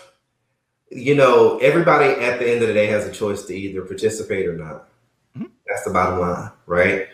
you 0.89 1.15
know, 1.15 1.57
everybody 1.57 2.13
at 2.21 2.39
the 2.39 2.49
end 2.49 2.61
of 2.61 2.67
the 2.67 2.73
day 2.73 2.87
has 2.87 3.05
a 3.05 3.11
choice 3.11 3.43
to 3.45 3.55
either 3.55 3.81
participate 3.81 4.47
or 4.47 4.55
not. 4.55 4.89
Mhm. 5.37 5.49
That's 5.67 5.83
the 5.83 5.91
bottom 5.91 6.19
line, 6.19 6.51
right? 6.65 7.07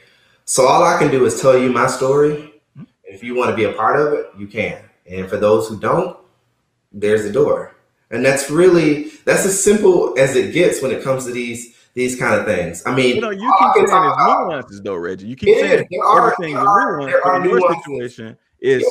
So 0.51 0.67
all 0.67 0.83
I 0.83 0.99
can 0.99 1.09
do 1.09 1.23
is 1.23 1.39
tell 1.41 1.57
you 1.57 1.71
my 1.71 1.87
story. 1.87 2.51
Mhm. 2.77 2.85
If 3.05 3.23
you 3.23 3.35
want 3.35 3.51
to 3.51 3.55
be 3.55 3.63
a 3.63 3.71
part 3.71 3.97
of 3.97 4.11
it, 4.11 4.25
you 4.37 4.47
can. 4.47 4.79
And 5.09 5.29
for 5.29 5.37
those 5.37 5.69
who 5.69 5.79
don't, 5.79 6.17
there's 6.91 7.23
the 7.23 7.31
door. 7.31 7.73
And 8.09 8.25
that's 8.25 8.49
really 8.49 9.11
that's 9.23 9.45
as 9.45 9.63
simple 9.63 10.13
as 10.19 10.35
it 10.35 10.51
gets 10.53 10.81
when 10.81 10.91
it 10.91 11.03
comes 11.05 11.23
to 11.23 11.31
these 11.31 11.73
these 11.93 12.17
kind 12.19 12.35
of 12.37 12.45
things. 12.45 12.83
I 12.85 12.93
mean, 12.93 13.15
You 13.15 13.21
know, 13.21 13.29
you 13.29 13.49
keep 13.59 13.73
can 13.75 13.87
saying 13.87 14.03
about- 14.03 14.47
nuances 14.49 14.81
though, 14.81 14.95
Reggie. 14.95 15.27
You 15.27 15.37
keep 15.37 15.55
saying. 15.57 15.87
There 15.89 16.03
are- 16.03 16.33
everything's 16.33 16.59
there 16.59 16.67
are- 16.67 16.97
nuance, 16.97 17.11
there 17.13 17.25
are 17.27 17.35
in 17.37 17.49
your 17.49 17.73
situation 17.75 18.37
is 18.59 18.83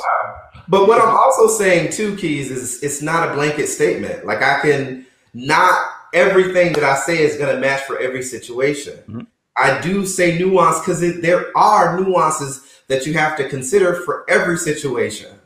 But 0.67 0.89
what 0.89 0.99
I'm 0.99 1.15
also 1.15 1.47
saying 1.47 1.93
too, 1.93 2.17
Keys, 2.17 2.51
is 2.51 2.83
it's 2.83 3.03
not 3.03 3.29
a 3.29 3.35
blanket 3.35 3.67
statement. 3.67 4.25
Like 4.25 4.41
I 4.43 4.61
can 4.61 5.05
not 5.35 5.75
everything 6.15 6.73
that 6.73 6.85
I 6.85 6.95
say 6.97 7.23
is 7.23 7.37
going 7.37 7.55
to 7.55 7.61
match 7.61 7.83
for 7.83 7.99
every 7.99 8.23
situation. 8.23 8.95
Mhm. 9.11 9.27
I 9.61 9.81
do 9.83 10.07
say 10.07 10.39
nuance 10.39 10.81
because 10.81 11.01
there 11.21 11.57
are 11.57 12.01
nuances 12.01 12.67
that 12.89 13.07
you 13.07 13.13
have 13.13 13.37
to 13.37 13.49
consider 13.49 13.95
for 13.95 14.25
every 14.29 14.57
situation. 14.57 15.39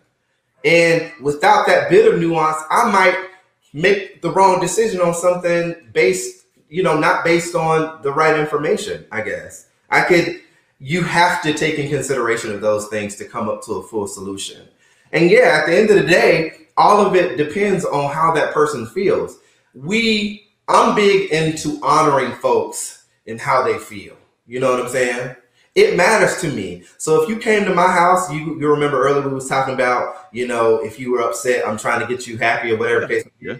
And 0.64 1.12
without 1.20 1.66
that 1.66 1.90
bit 1.90 2.10
of 2.12 2.20
nuance, 2.20 2.56
I 2.70 2.90
might 2.90 3.28
make 3.72 4.22
the 4.22 4.30
wrong 4.30 4.60
decision 4.60 5.00
on 5.00 5.14
something 5.14 5.74
based, 5.92 6.46
you 6.68 6.82
know, 6.82 6.96
not 6.96 7.24
based 7.24 7.56
on 7.56 8.00
the 8.02 8.12
right 8.12 8.38
information, 8.38 9.04
I 9.10 9.22
guess. 9.22 9.68
I 9.90 10.02
could 10.02 10.40
you 10.78 11.02
have 11.02 11.42
to 11.42 11.52
take 11.54 11.78
in 11.78 11.88
consideration 11.88 12.52
of 12.52 12.60
those 12.60 12.88
things 12.88 13.16
to 13.16 13.24
come 13.24 13.48
up 13.48 13.62
to 13.64 13.72
a 13.74 13.82
full 13.82 14.06
solution. 14.06 14.68
And 15.12 15.30
yeah, 15.30 15.60
at 15.60 15.66
the 15.66 15.76
end 15.76 15.90
of 15.90 15.96
the 15.96 16.06
day, 16.06 16.68
all 16.76 17.04
of 17.04 17.14
it 17.14 17.36
depends 17.36 17.84
on 17.84 18.12
how 18.12 18.32
that 18.34 18.52
person 18.52 18.86
feels. 18.86 19.38
We, 19.74 20.46
I'm 20.68 20.94
big 20.94 21.30
into 21.30 21.78
honoring 21.82 22.32
folks 22.32 23.03
and 23.26 23.40
how 23.40 23.62
they 23.62 23.78
feel. 23.78 24.16
You 24.46 24.60
know 24.60 24.72
what 24.72 24.80
I'm 24.80 24.88
saying? 24.88 25.36
It 25.74 25.96
matters 25.96 26.40
to 26.40 26.52
me. 26.52 26.84
So 26.98 27.22
if 27.22 27.28
you 27.28 27.36
came 27.36 27.64
to 27.64 27.74
my 27.74 27.90
house, 27.90 28.30
you 28.32 28.60
you 28.60 28.68
remember 28.68 29.02
earlier 29.02 29.28
we 29.28 29.34
was 29.34 29.48
talking 29.48 29.74
about, 29.74 30.28
you 30.32 30.46
know, 30.46 30.76
if 30.76 31.00
you 31.00 31.10
were 31.10 31.22
upset, 31.22 31.66
I'm 31.66 31.76
trying 31.76 32.00
to 32.00 32.06
get 32.06 32.26
you 32.26 32.36
happy 32.38 32.70
or 32.70 32.76
whatever 32.76 33.08
case. 33.08 33.24
Yeah. 33.40 33.56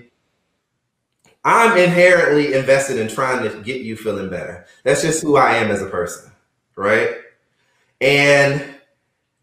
I'm 1.45 1.77
inherently 1.77 2.55
invested 2.55 2.99
in 2.99 3.09
trying 3.09 3.43
to 3.43 3.61
get 3.62 3.83
you 3.83 3.97
feeling 3.97 4.31
better. 4.31 4.65
That's 4.83 5.03
just 5.03 5.23
who 5.23 5.37
I 5.37 5.57
am 5.57 5.71
as 5.71 5.83
a 5.83 5.87
person, 5.87 6.31
right? 6.77 7.17
And 8.01 8.65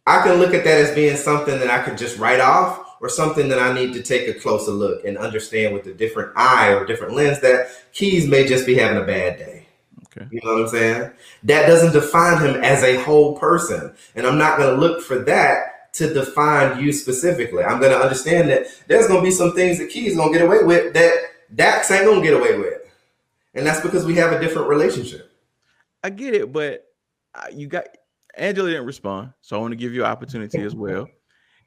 I 0.07 0.23
can 0.23 0.39
look 0.39 0.53
at 0.53 0.63
that 0.63 0.79
as 0.79 0.95
being 0.95 1.15
something 1.15 1.59
that 1.59 1.69
I 1.69 1.83
could 1.83 1.97
just 1.97 2.17
write 2.17 2.39
off 2.39 2.97
or 3.01 3.09
something 3.09 3.49
that 3.49 3.59
I 3.59 3.73
need 3.73 3.93
to 3.93 4.01
take 4.01 4.27
a 4.27 4.39
closer 4.39 4.71
look 4.71 5.05
and 5.05 5.17
understand 5.17 5.73
with 5.73 5.85
a 5.87 5.93
different 5.93 6.31
eye 6.35 6.73
or 6.73 6.85
different 6.85 7.13
lens 7.13 7.39
that 7.41 7.67
Keys 7.93 8.27
may 8.27 8.47
just 8.47 8.65
be 8.65 8.75
having 8.75 9.01
a 9.01 9.05
bad 9.05 9.37
day. 9.37 9.60
Okay. 10.17 10.27
You 10.31 10.41
know 10.43 10.53
what 10.53 10.61
I'm 10.63 10.67
saying? 10.67 11.11
That 11.43 11.67
doesn't 11.67 11.93
define 11.93 12.41
him 12.41 12.61
as 12.63 12.83
a 12.83 13.01
whole 13.01 13.37
person. 13.37 13.93
And 14.15 14.27
I'm 14.27 14.37
not 14.37 14.57
going 14.57 14.75
to 14.75 14.81
look 14.81 15.01
for 15.01 15.19
that 15.19 15.93
to 15.93 16.13
define 16.13 16.83
you 16.83 16.91
specifically. 16.91 17.63
I'm 17.63 17.79
going 17.79 17.91
to 17.91 17.99
understand 17.99 18.49
that 18.49 18.67
there's 18.87 19.07
going 19.07 19.21
to 19.21 19.25
be 19.25 19.31
some 19.31 19.53
things 19.53 19.77
that 19.77 19.89
Keys 19.89 20.15
going 20.15 20.33
to 20.33 20.39
get 20.39 20.45
away 20.45 20.63
with 20.63 20.93
that 20.93 21.13
Dax 21.53 21.91
ain't 21.91 22.05
going 22.05 22.21
to 22.21 22.27
get 22.27 22.37
away 22.37 22.57
with. 22.57 22.81
And 23.53 23.65
that's 23.65 23.81
because 23.81 24.05
we 24.05 24.15
have 24.15 24.31
a 24.31 24.39
different 24.39 24.69
relationship. 24.69 25.31
I 26.03 26.09
get 26.09 26.33
it, 26.33 26.51
but 26.51 26.85
you 27.53 27.67
got 27.67 27.85
Angelo 28.35 28.69
didn't 28.69 28.85
respond, 28.85 29.33
so 29.41 29.57
I 29.57 29.59
want 29.59 29.73
to 29.73 29.75
give 29.75 29.93
you 29.93 30.03
an 30.03 30.11
opportunity 30.11 30.61
as 30.61 30.73
well. 30.73 31.07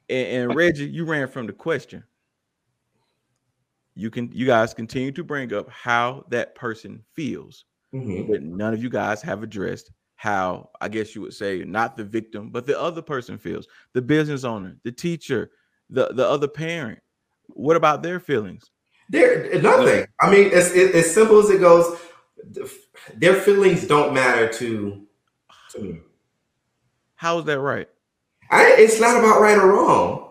And, 0.09 0.27
and 0.27 0.55
Reggie, 0.55 0.87
you 0.87 1.05
ran 1.05 1.27
from 1.27 1.47
the 1.47 1.53
question. 1.53 2.03
You 3.93 4.09
can, 4.09 4.31
you 4.33 4.45
guys 4.45 4.73
continue 4.73 5.11
to 5.11 5.23
bring 5.23 5.53
up 5.53 5.69
how 5.69 6.25
that 6.29 6.55
person 6.55 7.03
feels, 7.13 7.65
Mhm. 7.95 8.27
but 8.27 8.41
none 8.43 8.73
of 8.73 8.81
you 8.83 8.89
guys 8.89 9.21
have 9.21 9.43
addressed 9.43 9.91
how 10.15 10.69
I 10.81 10.87
guess 10.89 11.13
you 11.15 11.21
would 11.21 11.33
say 11.33 11.63
not 11.65 11.97
the 11.97 12.03
victim, 12.03 12.49
but 12.49 12.65
the 12.65 12.79
other 12.79 13.01
person 13.01 13.37
feels, 13.37 13.67
the 13.93 14.01
business 14.01 14.43
owner, 14.43 14.75
the 14.83 14.91
teacher, 14.91 15.51
the 15.89 16.07
the 16.13 16.27
other 16.27 16.47
parent. 16.47 16.99
What 17.47 17.75
about 17.75 18.01
their 18.03 18.19
feelings? 18.19 18.63
There, 19.09 19.61
nothing. 19.61 20.07
I 20.21 20.31
mean, 20.31 20.51
as, 20.51 20.71
as 20.71 20.91
as 20.95 21.13
simple 21.13 21.37
as 21.39 21.49
it 21.49 21.59
goes, 21.59 21.99
their 23.15 23.35
feelings 23.35 23.85
don't 23.87 24.13
matter 24.13 24.47
to 24.53 25.05
to 25.73 25.79
me. 25.81 25.99
How 27.15 27.39
is 27.39 27.45
that 27.45 27.59
right? 27.59 27.87
I, 28.51 28.75
it's 28.77 28.99
not 28.99 29.17
about 29.17 29.41
right 29.41 29.57
or 29.57 29.67
wrong. 29.67 30.21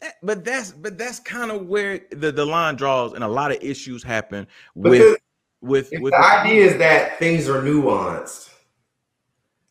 That- 0.00 0.14
but 0.22 0.44
that's 0.44 0.72
but 0.72 0.96
that's 0.98 1.20
kind 1.20 1.50
of 1.50 1.66
where 1.66 2.00
the, 2.10 2.32
the 2.32 2.44
line 2.46 2.74
draws 2.76 3.12
and 3.12 3.22
a 3.22 3.28
lot 3.28 3.52
of 3.52 3.58
issues 3.62 4.02
happen 4.02 4.46
Because 4.74 4.98
with 5.00 5.18
with 5.60 5.92
if 5.92 6.00
with 6.00 6.12
the 6.12 6.20
idea 6.20 6.64
is 6.64 6.78
that 6.78 7.18
things 7.18 7.48
are 7.48 7.62
nuanced. 7.62 8.48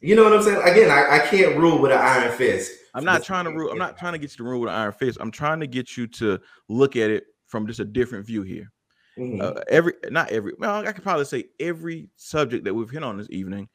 You 0.01 0.15
know 0.15 0.23
what 0.23 0.33
I'm 0.33 0.43
saying? 0.43 0.61
Again, 0.63 0.89
I, 0.89 1.17
I 1.17 1.19
can't 1.27 1.57
rule 1.57 1.79
with 1.81 1.91
an 1.91 1.97
iron 1.97 2.31
fist. 2.37 2.71
I'm 2.93 3.03
not 3.03 3.23
trying 3.23 3.45
to 3.45 3.51
rule 3.51 3.71
I'm 3.71 3.77
not 3.77 3.97
trying 3.97 4.13
to 4.13 4.19
get 4.19 4.31
you 4.31 4.37
to 4.37 4.43
rule 4.43 4.61
with 4.61 4.69
an 4.69 4.75
iron 4.75 4.93
fist. 4.93 5.17
I'm 5.21 5.31
trying 5.31 5.59
to 5.59 5.67
get 5.67 5.97
you 5.97 6.07
to 6.07 6.39
look 6.69 6.95
at 6.95 7.09
it 7.09 7.25
from 7.47 7.67
just 7.67 7.79
a 7.79 7.85
different 7.85 8.25
view 8.25 8.43
here. 8.43 8.71
Mhm. 9.17 9.41
Uh, 9.41 9.61
every 9.67 9.93
not 10.09 10.31
every 10.31 10.53
well, 10.57 10.85
I 10.87 10.91
could 10.91 11.03
probably 11.03 11.25
say 11.25 11.45
every 11.59 12.09
subject 12.15 12.63
that 12.65 12.73
we've 12.73 12.89
hit 12.89 13.03
on 13.03 13.17
this 13.17 13.27
evening, 13.29 13.67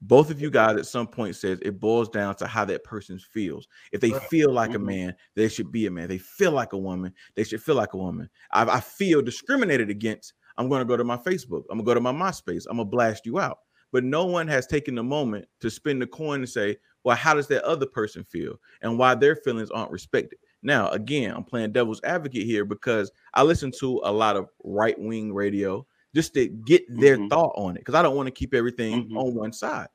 both 0.00 0.30
of 0.30 0.40
you 0.40 0.50
guys 0.50 0.76
at 0.76 0.86
some 0.86 1.08
point 1.08 1.34
says 1.34 1.58
it 1.62 1.80
boils 1.80 2.08
down 2.08 2.36
to 2.36 2.46
how 2.46 2.64
that 2.66 2.84
person 2.84 3.18
feels. 3.18 3.66
If 3.90 4.00
they 4.00 4.10
Right. 4.12 4.22
feel 4.28 4.52
like 4.52 4.74
a 4.74 4.78
Mhm. 4.78 4.84
man, 4.84 5.16
they 5.34 5.48
should 5.48 5.72
be 5.72 5.86
a 5.86 5.90
man. 5.90 6.08
They 6.08 6.18
feel 6.18 6.52
like 6.52 6.72
a 6.74 6.78
woman, 6.78 7.12
they 7.34 7.42
should 7.44 7.62
feel 7.62 7.74
like 7.74 7.94
a 7.94 7.98
woman. 7.98 8.30
I, 8.52 8.76
I 8.76 8.80
feel 8.80 9.20
discriminated 9.22 9.90
against. 9.90 10.34
I'm 10.58 10.68
going 10.68 10.80
to 10.80 10.84
go 10.84 10.96
to 10.96 11.04
my 11.04 11.16
Facebook. 11.16 11.62
I'm 11.70 11.78
going 11.78 11.84
to 11.84 11.84
go 11.84 11.94
to 11.94 12.00
my 12.00 12.12
MySpace. 12.12 12.66
I'm 12.68 12.76
going 12.76 12.86
to 12.88 12.90
blast 12.90 13.26
you 13.26 13.38
out. 13.38 13.58
But 13.92 14.04
no 14.04 14.24
one 14.24 14.48
has 14.48 14.66
taken 14.66 14.94
the 14.94 15.02
moment 15.02 15.46
to 15.60 15.70
spin 15.70 15.98
the 15.98 16.06
coin 16.06 16.40
and 16.40 16.48
say, 16.48 16.76
well, 17.04 17.16
how 17.16 17.34
does 17.34 17.46
that 17.48 17.62
other 17.64 17.86
person 17.86 18.24
feel 18.24 18.54
and 18.80 18.98
why 18.98 19.14
their 19.14 19.36
feelings 19.36 19.70
aren't 19.70 19.90
respected? 19.90 20.38
Now, 20.62 20.88
again, 20.90 21.34
I'm 21.34 21.44
playing 21.44 21.72
devil's 21.72 22.00
advocate 22.04 22.46
here 22.46 22.64
because 22.64 23.10
I 23.34 23.42
listen 23.42 23.70
to 23.80 24.00
a 24.04 24.12
lot 24.12 24.36
of 24.36 24.48
right 24.64 24.98
wing 24.98 25.34
radio 25.34 25.86
just 26.14 26.32
to 26.34 26.46
get 26.48 26.84
their 26.88 27.18
Mhm. 27.18 27.28
thought 27.28 27.52
on 27.56 27.76
it 27.76 27.80
because 27.80 27.94
I 27.94 28.02
don't 28.02 28.16
want 28.16 28.28
to 28.28 28.30
keep 28.32 28.54
everything 28.54 29.08
Mhm. 29.10 29.16
on 29.16 29.34
one 29.34 29.52
side. 29.52 29.88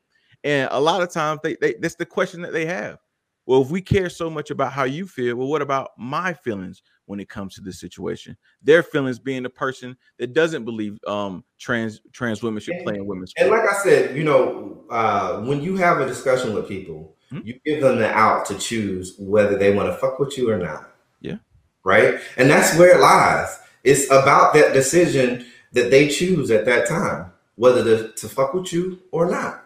And 0.43 0.68
a 0.72 0.80
lot 0.80 1.01
of 1.01 1.10
times 1.12 1.39
they, 1.41 1.55
they 1.62 1.76
that's 1.80 1.95
the 1.95 2.05
question 2.05 2.41
that 2.41 2.53
they 2.53 2.66
have. 2.66 2.99
Well, 3.45 3.62
if 3.62 3.72
we 3.72 3.82
care 3.82 4.10
so 4.10 4.30
much 4.30 4.51
about 4.51 4.74
how 4.74 4.84
you 4.84 5.08
feel, 5.08 5.38
well, 5.38 5.47
what 5.47 5.62
about 5.62 5.91
my 5.97 6.34
feelings 6.34 6.84
when 7.08 7.20
it 7.20 7.28
comes 7.28 7.55
to 7.55 7.62
this 7.62 7.80
situation? 7.80 8.38
Their 8.62 8.84
feelings 8.84 9.18
being 9.20 9.43
the 9.43 9.49
person 9.49 9.97
that 10.20 10.34
doesn't 10.34 10.64
believe 10.64 10.99
um 11.08 11.43
trans 11.58 11.99
trans 12.14 12.43
women 12.43 12.62
should 12.62 12.80
play 12.84 12.95
in 12.95 13.05
women's 13.08 13.34
And 13.38 13.47
sports. 13.47 13.66
like 13.66 13.76
I 13.76 13.84
said, 13.84 14.16
you 14.16 14.24
know, 14.24 14.84
uh, 14.89 15.41
when 15.41 15.62
you 15.62 15.76
have 15.78 15.99
a 15.99 16.05
discussion 16.05 16.53
with 16.53 16.68
people, 16.68 17.16
Mhm. 17.34 17.45
you 17.45 17.60
give 17.66 17.82
them 17.82 17.97
the 17.97 18.10
out 18.10 18.45
to 18.45 18.58
choose 18.58 19.16
whether 19.20 19.58
they 19.58 19.74
want 19.74 19.89
to 19.89 19.95
fuck 19.97 20.18
with 20.20 20.38
you 20.38 20.49
or 20.49 20.58
not. 20.58 20.93
Yeah. 21.20 21.38
Right. 21.84 22.20
And 22.38 22.49
that's 22.49 22.78
where 22.78 22.95
it 22.95 23.01
lies. 23.01 23.58
It's 23.84 24.05
about 24.08 24.53
that 24.53 24.74
decision 24.74 25.45
that 25.74 25.91
they 25.91 26.08
choose 26.08 26.51
at 26.51 26.64
that 26.66 26.88
time, 26.88 27.32
whether 27.55 27.84
to, 27.84 28.14
to 28.14 28.30
fuck 28.30 28.53
with 28.53 28.72
you 28.72 28.99
or 29.12 29.30
not. 29.30 29.66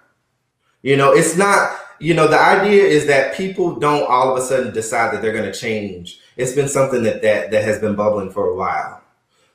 You 0.82 0.98
know, 0.98 1.12
it's 1.14 1.38
not, 1.38 1.78
you 2.02 2.14
know, 2.14 2.28
the 2.28 2.40
idea 2.40 2.84
is 2.84 3.06
that 3.08 3.36
people 3.36 3.76
don't 3.76 4.10
all 4.10 4.32
of 4.36 4.42
a 4.42 4.46
sudden 4.46 4.74
decide 4.74 5.14
that 5.14 5.22
they're 5.22 5.34
going 5.34 5.52
to 5.52 5.58
change. 5.58 6.20
It's 6.36 6.54
been 6.54 6.68
something 6.68 7.04
that, 7.04 7.22
that 7.22 7.52
that 7.52 7.64
has 7.64 7.80
been 7.80 7.96
bubbling 7.96 8.32
for 8.32 8.48
a 8.48 8.56
while. 8.56 9.02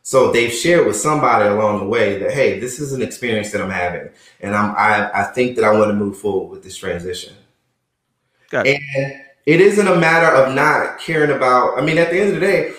So 0.02 0.30
they've 0.30 0.52
shared 0.52 0.86
with 0.86 0.94
somebody 0.94 1.48
along 1.48 1.80
the 1.80 1.86
way 1.86 2.18
that 2.20 2.30
hey, 2.30 2.60
this 2.60 2.78
is 2.78 2.92
an 2.92 3.02
experience 3.02 3.50
that 3.50 3.60
I'm 3.60 3.70
having, 3.70 4.10
and 4.40 4.54
I'm 4.54 4.74
I, 4.76 5.10
I 5.12 5.24
think 5.24 5.56
that 5.56 5.64
I 5.64 5.72
want 5.72 5.88
to 5.88 5.94
move 5.94 6.18
forward 6.18 6.50
with 6.50 6.62
this 6.62 6.76
transition. 6.76 7.34
Gotcha. 8.50 8.70
And 8.70 9.20
it 9.46 9.60
isn't 9.60 9.88
a 9.88 9.96
matter 9.96 10.34
of 10.34 10.54
not 10.54 11.00
caring 11.00 11.30
about. 11.30 11.78
I 11.78 11.82
mean, 11.82 11.98
at 11.98 12.10
the 12.10 12.20
end 12.20 12.34
of 12.34 12.40
the 12.40 12.46
day, 12.46 12.74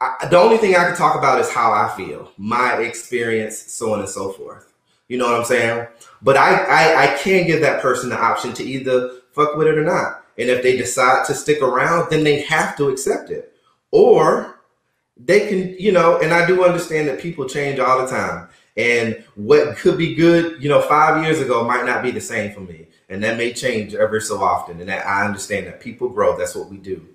I, 0.00 0.26
the 0.28 0.38
only 0.38 0.58
thing 0.58 0.74
I 0.74 0.84
can 0.84 0.96
talk 0.96 1.16
about 1.16 1.40
is 1.40 1.52
how 1.52 1.72
I 1.72 1.94
feel, 1.96 2.32
my 2.36 2.74
experience, 2.78 3.58
so 3.58 3.92
on 3.92 4.00
and 4.00 4.08
so 4.08 4.32
forth. 4.32 4.72
You 5.08 5.18
know 5.18 5.26
what 5.26 5.40
I'm 5.40 5.44
saying? 5.44 5.86
But 6.22 6.36
I, 6.36 6.64
I, 6.64 7.02
I 7.04 7.16
can 7.18 7.46
give 7.46 7.60
that 7.60 7.80
person 7.80 8.10
the 8.10 8.18
option 8.18 8.52
to 8.54 8.64
either 8.64 9.20
fuck 9.32 9.56
with 9.56 9.68
it 9.68 9.78
or 9.78 9.84
not. 9.84 10.24
And 10.38 10.50
if 10.50 10.62
they 10.62 10.76
decide 10.76 11.26
to 11.26 11.34
stick 11.34 11.62
around, 11.62 12.10
then 12.10 12.24
they 12.24 12.40
have 12.42 12.76
to 12.76 12.88
accept 12.88 13.30
it. 13.30 13.52
Or 13.90 14.60
they 15.16 15.48
can, 15.48 15.76
you 15.78 15.92
know, 15.92 16.18
and 16.20 16.32
I 16.32 16.46
do 16.46 16.64
understand 16.64 17.08
that 17.08 17.20
people 17.20 17.48
change 17.48 17.78
all 17.78 18.02
the 18.02 18.10
time. 18.10 18.48
And 18.76 19.24
what 19.36 19.76
could 19.76 19.96
be 19.96 20.14
good, 20.14 20.62
you 20.62 20.68
know, 20.68 20.82
five 20.82 21.24
years 21.24 21.40
ago 21.40 21.64
might 21.64 21.86
not 21.86 22.02
be 22.02 22.10
the 22.10 22.20
same 22.20 22.52
for 22.52 22.60
me. 22.60 22.88
And 23.08 23.22
that 23.24 23.38
may 23.38 23.52
change 23.52 23.94
every 23.94 24.20
so 24.20 24.42
often. 24.42 24.80
And 24.80 24.88
that 24.88 25.06
I 25.06 25.24
understand 25.24 25.66
that 25.66 25.80
people 25.80 26.08
grow. 26.08 26.36
That's 26.36 26.54
what 26.54 26.68
we 26.68 26.76
do. 26.76 27.06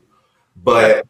But 0.64 1.06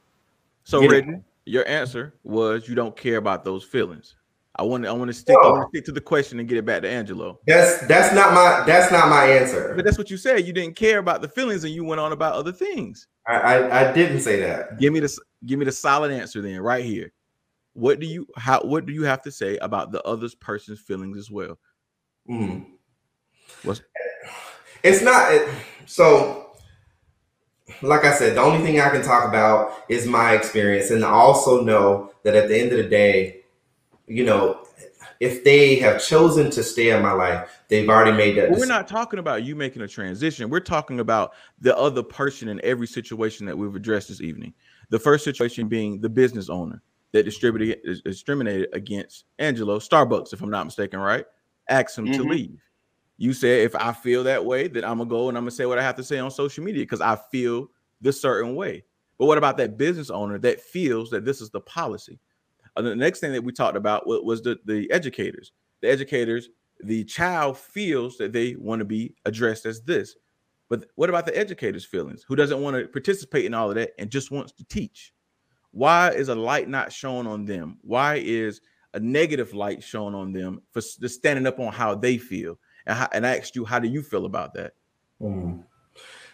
So 0.64 0.82
know- 0.82 1.24
your 1.46 1.68
answer 1.68 2.14
was 2.24 2.68
you 2.68 2.76
don't 2.76 2.96
care 2.96 3.18
about 3.18 3.46
those 3.46 3.64
feelings. 3.64 4.16
I 4.58 4.64
want 4.64 4.84
to 4.84 4.89
I 4.89 4.91
want 4.91 5.08
to 5.08 5.14
stick 5.14 5.38
I 5.41 5.47
want 5.49 5.72
to 5.72 5.78
stick 5.78 5.86
to 5.86 5.91
the 5.93 6.02
question 6.02 6.39
and 6.39 6.47
get 6.47 6.58
it 6.58 6.66
back 6.66 6.82
to 6.82 6.89
Angelo. 6.89 7.39
that's 7.47 7.86
that's 7.88 8.14
not 8.14 8.34
my 8.34 8.64
that's 8.66 8.91
not 8.91 9.08
my 9.10 9.26
answer. 9.26 9.74
But 9.76 9.86
that's 9.86 9.97
what 9.97 10.10
you 10.12 10.18
said. 10.18 10.45
You 10.45 10.52
didn't 10.54 10.76
care 10.76 10.99
about 10.99 11.22
the 11.22 11.30
feelings 11.30 11.64
and 11.64 11.74
you 11.74 11.84
went 11.86 12.02
on 12.02 12.12
about 12.12 12.34
other 12.34 12.52
things. 12.52 13.08
I, 13.28 13.34
I, 13.36 13.89
I 13.89 13.93
didn't 13.93 14.20
say 14.22 14.39
that. 14.41 14.78
Give 14.80 14.91
me 14.91 14.99
the 14.99 15.18
give 15.45 15.58
me 15.58 15.66
the 15.66 15.72
solid 15.72 16.12
answer 16.12 16.41
then 16.41 16.60
right 16.60 16.84
here. 16.84 17.14
What 17.74 17.99
do 18.02 18.06
you 18.08 18.28
how 18.36 18.60
what 18.62 18.86
do 18.86 18.91
you 18.91 19.04
have 19.04 19.22
to 19.24 19.32
say 19.32 19.58
about 19.60 19.91
the 19.93 20.02
other 20.04 20.28
person's 20.41 20.80
feelings 20.82 21.18
as 21.18 21.32
well? 21.32 21.58
Mhm. 22.30 22.66
What's- 23.64 23.82
It's 24.84 25.02
not 25.02 25.32
it, 25.34 25.47
so. 25.86 26.47
Like 27.84 28.04
I 28.04 28.14
said, 28.14 28.36
the 28.36 28.41
only 28.41 28.64
thing 28.66 28.80
I 28.82 28.89
can 28.89 29.02
talk 29.02 29.28
about 29.28 29.72
is 29.88 30.06
my 30.06 30.34
experience, 30.34 30.91
and 30.91 31.06
I 31.06 31.10
also 31.10 31.64
know 31.64 32.12
that 32.24 32.36
at 32.36 32.49
the 32.49 32.60
end 32.60 32.72
of 32.74 32.78
the 32.80 32.84
day, 32.89 33.41
you 34.12 34.26
know, 34.26 34.68
if 35.22 35.43
they 35.43 35.76
have 35.76 36.03
chosen 36.03 36.49
to 36.51 36.64
stay 36.64 36.89
in 36.89 37.01
my 37.01 37.14
life, 37.14 37.49
they've 37.70 37.88
already 37.88 38.12
made 38.12 38.36
that. 38.38 38.49
But 38.49 38.59
we're 38.59 38.66
not 38.66 38.88
talking 38.88 39.20
about 39.20 39.43
you 39.43 39.55
making 39.55 39.84
a 39.84 39.88
transition. 39.88 40.49
We're 40.49 40.59
talking 40.59 40.99
about 40.99 41.34
the 41.59 41.78
other 41.78 42.03
person 42.03 42.49
in 42.49 42.59
every 42.64 42.88
situation 42.88 43.45
that 43.45 43.57
we've 43.57 43.76
addressed 43.76 44.09
this 44.09 44.20
evening. 44.22 44.53
The 44.89 44.99
first 44.99 45.24
situation 45.24 45.68
being 45.68 46.01
the 46.01 46.09
business 46.09 46.49
owner 46.49 46.82
that 47.14 47.24
distributed 47.24 47.80
is 47.84 48.01
discriminated 48.01 48.68
against 48.74 49.26
Angelo 49.39 49.80
Starbucks, 49.80 50.34
if 50.34 50.41
I'm 50.41 50.49
not 50.49 50.66
mistaken, 50.66 50.99
right? 50.99 51.26
Asked 51.70 51.97
him 51.97 52.12
to 52.12 52.24
Mhm. 52.24 52.30
leave. 52.30 52.62
You 53.18 53.34
said 53.34 53.62
if 53.62 53.76
I 53.76 53.93
feel 53.93 54.24
that 54.26 54.43
way, 54.43 54.68
then 54.68 54.84
I'm 54.84 54.97
gonna 54.97 55.09
go 55.09 55.30
and 55.30 55.38
I'm 55.38 55.43
gonna 55.43 55.51
say 55.51 55.66
what 55.66 55.80
I 55.80 55.84
have 55.84 55.95
to 55.95 56.03
say 56.03 56.20
on 56.20 56.32
social 56.32 56.64
media 56.64 56.84
because 56.84 57.01
I 57.01 57.18
feel 57.32 57.70
this 58.01 58.20
certain 58.20 58.55
way. 58.55 58.84
But 59.18 59.28
what 59.28 59.38
about 59.38 59.57
that 59.57 59.78
business 59.78 60.09
owner 60.09 60.39
that 60.39 60.59
feels 60.59 61.12
that 61.12 61.24
this 61.24 61.39
is 61.39 61.51
the 61.51 61.62
policy? 61.62 62.20
And 62.76 62.86
the 62.86 62.96
next 62.96 63.20
thing 63.20 63.34
that 63.34 63.44
we 63.44 63.52
talked 63.52 63.78
about 63.78 64.08
wa- 64.08 64.22
was 64.22 64.42
the, 64.42 64.58
the 64.66 64.90
educators. 64.92 65.52
The 65.82 65.90
educators, 65.90 66.50
the 66.80 67.04
child 67.04 67.58
feels 67.58 68.18
that 68.18 68.34
they 68.34 68.56
want 68.56 68.80
to 68.80 68.86
be 68.86 69.16
addressed 69.26 69.66
as 69.66 69.82
this. 69.82 70.16
But 70.70 70.86
what 70.96 71.10
about 71.10 71.26
the 71.26 71.38
educator's 71.38 71.84
feelings? 71.84 72.24
Who 72.28 72.36
doesn't 72.36 72.62
want 72.62 72.78
to 72.78 72.88
participate 72.88 73.46
in 73.46 73.54
all 73.54 73.70
of 73.70 73.76
that 73.76 73.92
and 74.00 74.10
just 74.10 74.32
wants 74.32 74.54
to 74.54 74.64
teach? 74.66 75.14
Why 75.72 76.12
is 76.12 76.30
a 76.30 76.36
light 76.36 76.70
not 76.70 76.94
shown 76.94 77.28
on 77.28 77.46
them? 77.46 77.78
Why 77.82 78.16
is 78.16 78.62
a 78.94 79.00
negative 79.00 79.54
light 79.54 79.84
shown 79.84 80.16
on 80.16 80.32
them 80.32 80.62
for 80.72 80.82
just 80.82 81.16
standing 81.16 81.48
up 81.48 81.60
on 81.60 81.74
how 81.74 81.96
they 81.96 82.18
feel? 82.18 82.58
And, 82.86 82.98
how, 82.98 83.10
and 83.12 83.28
I 83.28 83.38
asked 83.38 83.56
you, 83.56 83.66
how 83.66 83.80
do 83.80 83.88
you 83.88 84.02
feel 84.02 84.26
about 84.26 84.54
that? 84.54 84.74
Mm. 85.22 85.64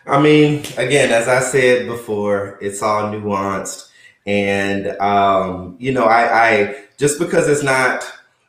I 0.05 0.21
mean, 0.21 0.59
again, 0.77 1.11
as 1.11 1.27
I 1.27 1.41
said 1.41 1.87
before, 1.87 2.57
it's 2.61 2.81
all 2.81 3.11
nuanced, 3.11 3.89
and 4.27 4.87
um, 4.99 5.77
you 5.79 5.93
know, 5.93 6.03
I, 6.03 6.49
I 6.49 6.83
just 6.97 7.17
because 7.17 7.47
it's 7.47 7.63
not, 7.63 8.05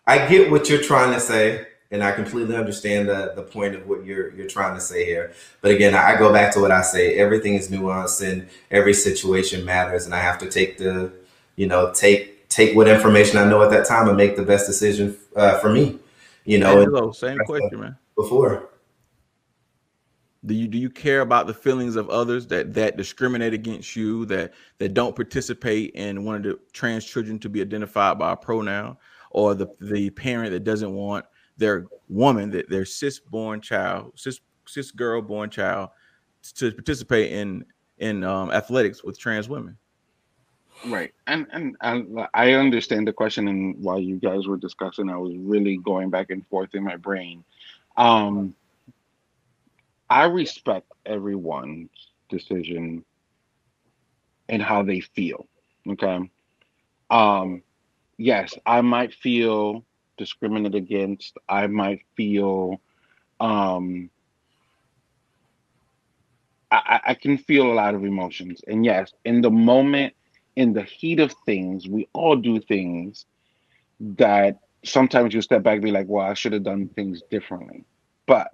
I 0.06 0.26
get 0.26 0.50
what 0.50 0.68
you're 0.68 0.82
trying 0.82 1.14
to 1.14 1.20
say, 1.20 1.66
and 1.92 2.02
I 2.02 2.10
completely 2.12 2.56
understand 2.56 3.08
the 3.08 3.32
the 3.36 3.42
point 3.42 3.76
of 3.76 3.86
what 3.86 4.04
you're 4.04 4.34
you're 4.34 4.48
trying 4.48 4.74
to 4.74 4.80
say 4.80 5.06
here. 5.06 5.32
But 5.62 5.70
again, 5.70 5.94
I 5.94 6.16
go 6.16 6.32
back 6.32 6.52
to 6.54 6.60
what 6.60 6.72
I 6.72 6.82
say: 6.82 7.14
everything 7.14 7.54
is 7.54 7.70
nuanced, 7.70 8.28
and 8.28 8.48
every 8.72 8.92
situation 8.92 9.64
matters, 9.64 10.04
and 10.04 10.14
I 10.14 10.20
have 10.20 10.38
to 10.38 10.50
take 10.50 10.78
the, 10.78 11.12
you 11.54 11.68
know, 11.68 11.92
take 11.94 12.48
take 12.48 12.74
what 12.74 12.88
information 12.88 13.38
I 13.38 13.48
know 13.48 13.62
at 13.62 13.70
that 13.70 13.86
time 13.86 14.08
and 14.08 14.16
make 14.16 14.34
the 14.34 14.42
best 14.42 14.66
decision 14.66 15.16
uh, 15.36 15.60
for 15.60 15.72
me. 15.72 16.00
You 16.44 16.58
know, 16.58 16.80
Angelo, 16.80 17.12
same 17.12 17.38
question, 17.46 17.78
man. 17.78 17.96
before. 18.16 18.68
Do 20.49 20.55
you 20.55 20.66
do 20.66 20.78
you 20.78 20.88
care 20.88 21.20
about 21.20 21.46
the 21.46 21.53
feelings 21.55 21.94
of 21.94 22.09
others 22.09 22.46
that 22.46 22.72
that 22.74 22.96
discriminate 22.96 23.53
against 23.53 23.94
you, 23.94 24.24
that 24.26 24.55
that 24.78 24.94
don't 24.94 25.14
participate 25.14 25.90
in 25.94 26.24
wanting 26.24 26.51
the 26.51 26.59
trans 26.72 27.05
children 27.05 27.38
to 27.40 27.51
be 27.51 27.61
identified 27.61 28.18
by 28.18 28.32
a 28.32 28.36
pronoun, 28.36 28.96
or 29.30 29.55
the 29.55 29.68
the 29.80 30.09
parent 30.11 30.53
that 30.53 30.64
doesn't 30.64 30.94
want 30.94 31.26
their 31.59 31.86
woman, 32.09 32.51
that 32.51 32.70
their 32.70 32.86
cis 32.86 33.20
born 33.20 33.61
child, 33.61 34.12
cis 34.16 34.40
cis 34.66 34.90
girl 34.90 35.20
born 35.20 35.51
child, 35.51 35.90
to 36.55 36.72
participate 36.72 37.30
in 37.32 37.64
in 37.99 38.24
um, 38.24 38.51
athletics 38.51 39.05
with 39.05 39.18
trans 39.18 39.51
women? 39.51 39.76
Right. 40.86 41.12
And, 41.26 41.46
and 41.53 41.76
and 41.82 42.26
I 42.32 42.53
understand 42.53 43.07
the 43.07 43.12
question 43.12 43.49
and 43.49 43.76
while 43.82 43.99
you 43.99 44.16
guys 44.16 44.46
were 44.46 44.57
discussing, 44.57 45.11
I 45.11 45.16
was 45.18 45.34
really 45.36 45.76
going 45.76 46.09
back 46.09 46.30
and 46.30 46.46
forth 46.46 46.74
in 46.74 46.84
my 46.84 46.96
brain. 46.96 47.44
Um 47.96 48.55
I 50.11 50.24
respect 50.24 50.92
everyone's 51.06 51.90
decision 52.28 53.04
and 54.48 54.62
how 54.62 54.82
they 54.82 55.00
feel. 55.00 55.46
Okay. 55.88 56.18
Um 57.11 57.62
yes, 58.18 58.54
I 58.66 58.80
might 58.82 59.12
feel 59.14 59.84
discriminated 60.18 60.74
against. 60.76 61.36
I 61.48 61.66
might 61.66 62.00
feel 62.16 62.80
um 63.40 64.11
I, 66.70 67.00
I 67.09 67.14
can 67.14 67.38
feel 67.38 67.70
a 67.70 67.74
lot 67.74 67.94
of 67.94 68.04
emotions. 68.04 68.61
And 68.66 68.84
yes, 68.84 69.12
in 69.24 69.40
the 69.40 69.50
moment 69.50 70.14
in 70.56 70.72
the 70.72 70.82
heat 70.82 71.20
of 71.20 71.32
things, 71.46 71.88
we 71.88 72.09
all 72.12 72.36
do 72.36 72.61
things 72.61 73.26
that 74.00 74.59
sometimes 74.84 75.34
you 75.34 75.40
step 75.42 75.62
back 75.62 75.74
and 75.74 75.82
be 75.82 75.90
like, 75.90 76.06
well, 76.09 76.26
I 76.26 76.34
should 76.34 76.52
have 76.52 76.64
done 76.64 76.88
things 76.88 77.22
differently. 77.30 77.84
But 78.26 78.50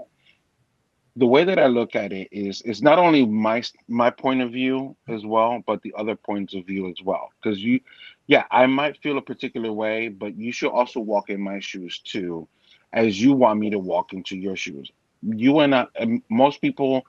the 1.16 1.26
way 1.26 1.44
that 1.44 1.58
I 1.58 1.66
look 1.66 1.94
at 1.94 2.12
it 2.12 2.28
is 2.32 2.62
it's 2.64 2.82
not 2.82 2.98
only 2.98 3.24
my 3.26 3.62
my 3.88 4.10
point 4.10 4.42
of 4.42 4.50
view 4.52 4.96
as 5.08 5.24
well, 5.24 5.62
but 5.66 5.82
the 5.82 5.94
other 5.96 6.16
points 6.16 6.54
of 6.54 6.66
view 6.66 6.88
as 6.88 6.96
well. 7.04 7.30
Because 7.42 7.62
you 7.62 7.80
yeah, 8.26 8.44
I 8.50 8.66
might 8.66 9.00
feel 9.02 9.18
a 9.18 9.22
particular 9.22 9.72
way, 9.72 10.08
but 10.08 10.36
you 10.36 10.52
should 10.52 10.70
also 10.72 11.00
walk 11.00 11.30
in 11.30 11.40
my 11.40 11.60
shoes 11.60 12.00
too, 12.00 12.48
as 12.92 13.20
you 13.20 13.32
want 13.32 13.60
me 13.60 13.70
to 13.70 13.78
walk 13.78 14.12
into 14.12 14.36
your 14.36 14.56
shoes. 14.56 14.90
You 15.22 15.60
and 15.60 15.74
I, 15.74 15.86
and 15.96 16.22
most 16.30 16.60
people, 16.60 17.06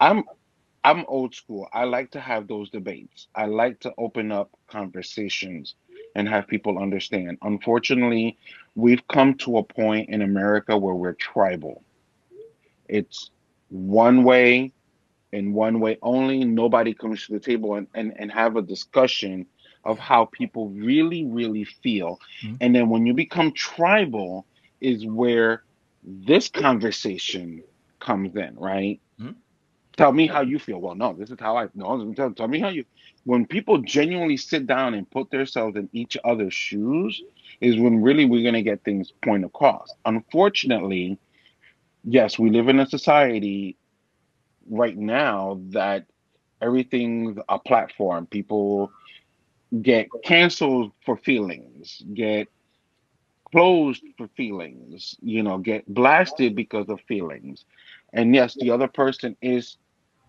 I'm 0.00 0.24
I'm 0.84 1.04
old 1.08 1.34
school. 1.34 1.68
I 1.72 1.84
like 1.84 2.10
to 2.12 2.20
have 2.20 2.46
those 2.48 2.70
debates. 2.70 3.28
I 3.34 3.46
like 3.46 3.80
to 3.80 3.92
open 3.98 4.32
up 4.32 4.50
conversations 4.68 5.74
and 6.14 6.28
have 6.28 6.46
people 6.48 6.78
understand. 6.78 7.38
Unfortunately, 7.42 8.38
we've 8.74 9.06
come 9.08 9.34
to 9.38 9.58
a 9.58 9.64
point 9.64 10.08
in 10.10 10.22
America 10.22 10.76
where 10.76 10.94
we're 10.94 11.14
tribal. 11.14 11.82
It's 12.88 13.30
one 13.74 14.22
way 14.24 14.72
and 15.32 15.54
one 15.54 15.80
way 15.80 15.98
only. 16.02 16.44
Nobody 16.44 16.94
comes 16.94 17.26
to 17.26 17.32
the 17.32 17.40
table 17.40 17.74
and, 17.74 17.88
and, 17.94 18.12
and 18.18 18.30
have 18.32 18.56
a 18.56 18.62
discussion 18.62 19.46
of 19.84 19.98
how 19.98 20.26
people 20.26 20.70
really, 20.70 21.24
really 21.26 21.64
feel. 21.64 22.20
Mhm. 22.42 22.58
And 22.60 22.74
then 22.74 22.88
when 22.88 23.06
you 23.06 23.14
become 23.14 23.52
tribal, 23.52 24.46
is 24.80 25.06
where 25.06 25.64
this 26.02 26.48
conversation 26.48 27.62
comes 28.00 28.36
in, 28.36 28.54
right? 28.56 29.00
Mhm. 29.20 29.34
Tell 29.96 30.12
me 30.12 30.26
how 30.26 30.42
you 30.42 30.58
feel. 30.58 30.80
Well, 30.80 30.94
no, 30.94 31.12
this 31.14 31.30
is 31.30 31.38
how 31.40 31.56
I 31.56 31.68
no. 31.74 32.12
Tell, 32.14 32.32
tell 32.32 32.48
me 32.48 32.60
how 32.60 32.68
you. 32.68 32.84
When 33.24 33.46
people 33.46 33.78
genuinely 33.78 34.36
sit 34.36 34.66
down 34.66 34.94
and 34.94 35.10
put 35.10 35.30
themselves 35.30 35.76
in 35.76 35.88
each 35.92 36.16
other's 36.24 36.54
shoes, 36.54 37.22
is 37.60 37.78
when 37.78 38.02
really 38.02 38.24
we're 38.26 38.44
gonna 38.44 38.62
get 38.62 38.84
things 38.84 39.12
point 39.24 39.44
across. 39.44 39.94
Unfortunately, 40.04 41.18
yes, 42.04 42.38
we 42.38 42.50
live 42.50 42.68
in 42.68 42.80
a 42.80 42.86
society 42.86 43.76
right 44.70 44.96
now 44.96 45.60
that 45.70 46.06
everything's 46.60 47.38
a 47.48 47.58
platform. 47.58 48.26
People 48.26 48.92
get 49.82 50.08
canceled 50.24 50.92
for 51.04 51.16
feelings, 51.16 52.02
get 52.14 52.48
closed 53.50 54.02
for 54.16 54.28
feelings, 54.36 55.16
you 55.22 55.42
know, 55.42 55.58
get 55.58 55.86
blasted 55.92 56.54
because 56.54 56.88
of 56.88 57.00
feelings. 57.02 57.64
And 58.12 58.34
yes, 58.34 58.56
the 58.58 58.70
other 58.70 58.88
person 58.88 59.36
is 59.42 59.76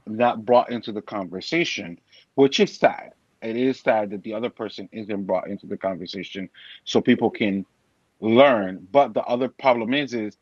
not 0.08 0.46
brought 0.46 0.72
into 0.72 0.92
the 0.92 1.02
conversation, 1.02 2.00
which 2.36 2.60
is 2.60 2.76
sad. 2.76 3.12
It 3.42 3.58
is 3.58 3.80
sad 3.80 4.12
that 4.12 4.24
the 4.24 4.34
other 4.34 4.50
person 4.50 4.90
isn't 4.92 5.26
brought 5.26 5.50
into 5.50 5.68
the 5.68 5.78
conversation 5.78 6.50
so 6.84 7.02
people 7.02 7.30
can 7.30 7.66
learn. 8.22 8.88
But 8.92 9.14
the 9.14 9.24
other 9.24 9.50
problem 9.50 9.94
is, 9.94 10.14
is 10.14 10.38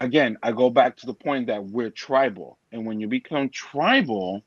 again, 0.00 0.36
I 0.42 0.52
go 0.52 0.70
back 0.70 0.96
to 0.98 1.06
the 1.06 1.14
point 1.14 1.46
that 1.48 1.64
we're 1.64 1.90
tribal. 1.90 2.58
And 2.72 2.86
when 2.86 3.00
you 3.00 3.08
become 3.08 3.48
tribal, 3.48 4.42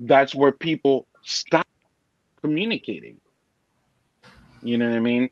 that's 0.00 0.34
where 0.34 0.52
people 0.52 1.06
stop 1.22 1.66
communicating. 2.42 3.20
You 4.62 4.78
know 4.78 4.88
what 4.88 4.96
I 4.96 5.00
mean? 5.00 5.30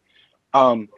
Um, 0.52 0.88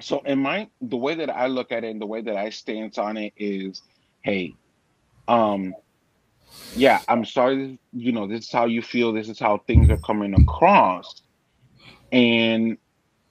so 0.00 0.20
in 0.20 0.38
my 0.38 0.68
the 0.80 0.96
way 0.96 1.14
that 1.16 1.30
I 1.30 1.46
look 1.46 1.72
at 1.72 1.84
it 1.84 1.90
and 1.90 2.00
the 2.00 2.06
way 2.06 2.22
that 2.22 2.36
I 2.36 2.50
stance 2.50 2.98
on 2.98 3.16
it 3.16 3.32
is, 3.36 3.82
hey, 4.22 4.54
um, 5.28 5.74
yeah, 6.74 7.00
I'm 7.08 7.24
sorry, 7.24 7.78
you 7.92 8.12
know, 8.12 8.26
this 8.26 8.46
is 8.46 8.52
how 8.52 8.66
you 8.66 8.82
feel, 8.82 9.12
this 9.12 9.28
is 9.28 9.38
how 9.38 9.58
things 9.66 9.90
are 9.90 9.96
coming 9.98 10.34
across. 10.34 11.22
And 12.12 12.78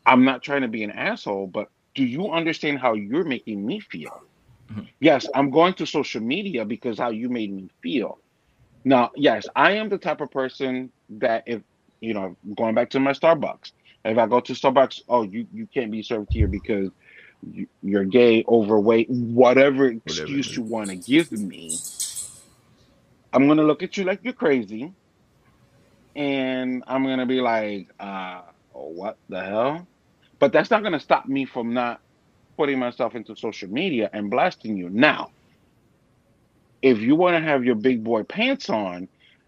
I'm 0.06 0.26
not 0.26 0.43
trying 0.43 0.61
to 0.61 0.68
be 0.68 0.84
an 0.84 0.91
asshole, 0.91 1.47
but 1.47 1.69
do 1.99 2.05
you 2.05 2.31
understand 2.31 2.80
how 2.80 2.93
you're 2.93 3.26
making 3.26 3.65
me 3.65 3.81
feel? 3.81 4.23
Mhm. 4.71 4.88
Yes, 5.01 5.27
I'm 5.35 5.49
going 5.51 5.73
to 5.76 5.85
social 5.85 6.21
media 6.21 6.63
because 6.63 6.97
how 6.97 7.09
you 7.09 7.27
made 7.30 7.51
me 7.51 7.69
feel. 7.84 8.19
Now, 8.85 9.11
yes, 9.17 9.49
I 9.53 9.73
am 9.73 9.89
the 9.89 9.97
type 9.97 10.21
of 10.21 10.31
person 10.31 10.93
that 11.09 11.43
if 11.45 11.61
you 11.99 12.13
know, 12.13 12.38
going 12.55 12.73
back 12.73 12.89
to 12.91 13.01
my 13.01 13.11
Starbucks, 13.11 13.73
if 14.05 14.17
I 14.17 14.27
go 14.27 14.39
to 14.39 14.53
Starbucks, 14.53 15.01
oh, 15.09 15.23
you 15.23 15.45
you 15.51 15.67
can't 15.73 15.91
be 15.91 16.01
served 16.01 16.30
here 16.31 16.47
because 16.47 16.89
you, 17.41 17.67
you're 17.81 18.05
gay, 18.05 18.45
overweight, 18.47 19.09
whatever 19.09 19.88
excuse 19.88 20.47
is. 20.47 20.55
you 20.55 20.63
want 20.63 20.89
to 20.91 20.95
give 20.95 21.30
me, 21.34 21.84
I'm 23.34 23.47
gonna 23.49 23.63
look 23.63 23.84
at 23.84 23.97
you 23.97 24.05
like 24.05 24.21
you're 24.23 24.34
crazy, 24.34 24.93
and 26.15 26.84
I'm 26.88 27.03
gonna 27.03 27.26
be 27.26 27.41
like, 27.41 27.89
uh, 27.99 28.43
what 28.71 29.17
the 29.27 29.43
hell? 29.43 29.88
But 30.40 30.53
that's 30.53 30.72
not 30.72 30.84
gonna 30.84 30.99
stop 30.99 31.26
me 31.26 31.45
from 31.45 31.74
not 31.74 32.02
putting 32.57 32.80
myself 32.80 33.16
into 33.16 33.36
social 33.36 33.70
media 33.70 34.10
and 34.11 34.30
blasting 34.30 34.78
you. 34.78 34.90
Now, 34.90 35.32
if 36.82 36.99
you 36.99 37.16
want 37.16 37.36
to 37.36 37.41
have 37.41 37.64
your 37.64 37.76
big 37.76 38.03
boy 38.03 38.24
pants 38.24 38.70
on 38.70 39.07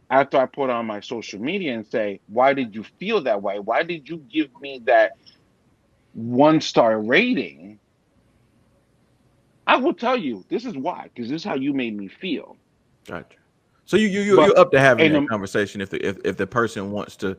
after 0.10 0.38
I 0.38 0.46
put 0.46 0.70
on 0.70 0.86
my 0.86 1.00
social 1.00 1.40
media 1.40 1.74
and 1.74 1.88
say, 1.88 2.20
why 2.28 2.54
did 2.54 2.76
you 2.76 2.84
feel 3.00 3.22
that 3.24 3.42
way? 3.42 3.60
Why 3.60 3.84
did 3.84 4.08
you 4.08 4.18
give 4.18 4.50
me 4.62 4.82
that 4.86 5.14
one 6.14 6.60
star 6.60 7.00
rating? 7.02 7.80
I 9.68 9.78
will 9.78 9.94
tell 9.94 10.18
you, 10.18 10.44
this 10.50 10.66
is 10.66 10.76
why, 10.76 11.10
because 11.14 11.30
this 11.30 11.42
is 11.42 11.46
how 11.46 11.56
you 11.56 11.74
made 11.74 11.96
me 11.96 12.10
feel. 12.10 12.58
Gotcha. 13.08 13.38
So 13.86 13.98
you 13.98 14.08
you 14.08 14.22
you 14.22 14.42
you're 14.42 14.58
up 14.58 14.72
to 14.72 14.80
having 14.80 15.16
a- 15.16 15.28
conversation 15.28 15.82
if 15.82 15.90
the 15.90 16.06
if, 16.06 16.18
if 16.26 16.38
the 16.38 16.48
person 16.48 16.92
wants 16.92 17.16
to 17.18 17.38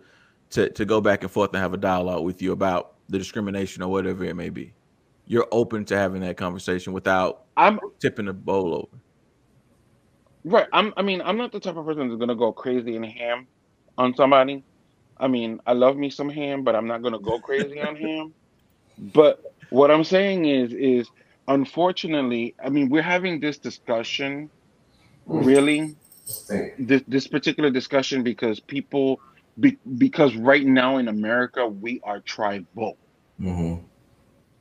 to 0.50 0.70
to 0.70 0.84
go 0.84 1.00
back 1.00 1.22
and 1.22 1.30
forth 1.30 1.50
and 1.52 1.62
have 1.62 1.74
a 1.74 1.78
dialogue 1.78 2.24
with 2.24 2.40
you 2.42 2.52
about 2.52 2.94
the 3.08 3.18
discrimination 3.18 3.82
or 3.82 3.90
whatever 3.90 4.24
it 4.24 4.34
may 4.36 4.50
be. 4.50 4.74
You're 5.26 5.48
open 5.52 5.84
to 5.86 5.96
having 5.96 6.22
that 6.22 6.36
conversation 6.36 6.92
without 6.92 7.46
I'm 7.56 7.80
tipping 8.00 8.26
the 8.26 8.32
bowl 8.34 8.74
over. 8.74 9.02
right. 10.44 10.68
I'm 10.72 10.92
I 10.96 11.02
mean, 11.02 11.22
I'm 11.22 11.36
not 11.36 11.52
the 11.52 11.60
type 11.60 11.76
of 11.76 11.86
person 11.86 12.08
that's 12.08 12.18
gonna 12.18 12.36
go 12.36 12.52
crazy 12.52 12.96
and 12.96 13.06
ham 13.06 13.48
on 13.98 14.14
somebody. 14.14 14.64
I 15.18 15.28
mean, 15.28 15.60
I 15.66 15.74
love 15.74 15.96
me 15.96 16.10
some 16.10 16.28
ham, 16.30 16.64
but 16.64 16.74
I'm 16.74 16.86
not 16.86 17.02
gonna 17.02 17.20
go 17.20 17.40
crazy 17.40 17.80
on 17.82 17.96
ham. 17.96 18.34
But 18.98 19.40
what 19.70 19.90
I'm 19.90 20.04
saying 20.04 20.44
is, 20.44 20.72
is 20.74 21.10
unfortunately, 21.48 22.54
I 22.62 22.68
mean, 22.68 22.90
we're 22.90 23.02
having 23.02 23.40
this 23.40 23.58
discussion 23.58 24.50
really 25.26 25.96
this 26.78 27.02
this 27.08 27.26
particular 27.26 27.70
discussion 27.70 28.22
because 28.22 28.60
people 28.60 29.20
be, 29.58 29.78
because 29.98 30.34
right 30.36 30.64
now 30.64 30.96
in 30.98 31.08
America 31.08 31.66
we 31.66 32.00
are 32.04 32.20
tribal. 32.20 32.96
Mm-hmm. 33.40 33.84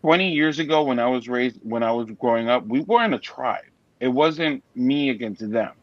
20 0.01 0.31
years 0.31 0.59
ago 0.59 0.83
when 0.83 0.99
I 0.99 1.07
was 1.07 1.27
raised 1.27 1.59
when 1.63 1.83
I 1.83 1.91
was 1.91 2.09
growing 2.19 2.49
up, 2.49 2.65
we 2.65 2.81
weren't 2.81 3.13
a 3.13 3.19
tribe. 3.19 3.65
It 3.99 4.07
wasn't 4.07 4.63
me 4.75 5.09
against 5.09 5.49
them. 5.51 5.73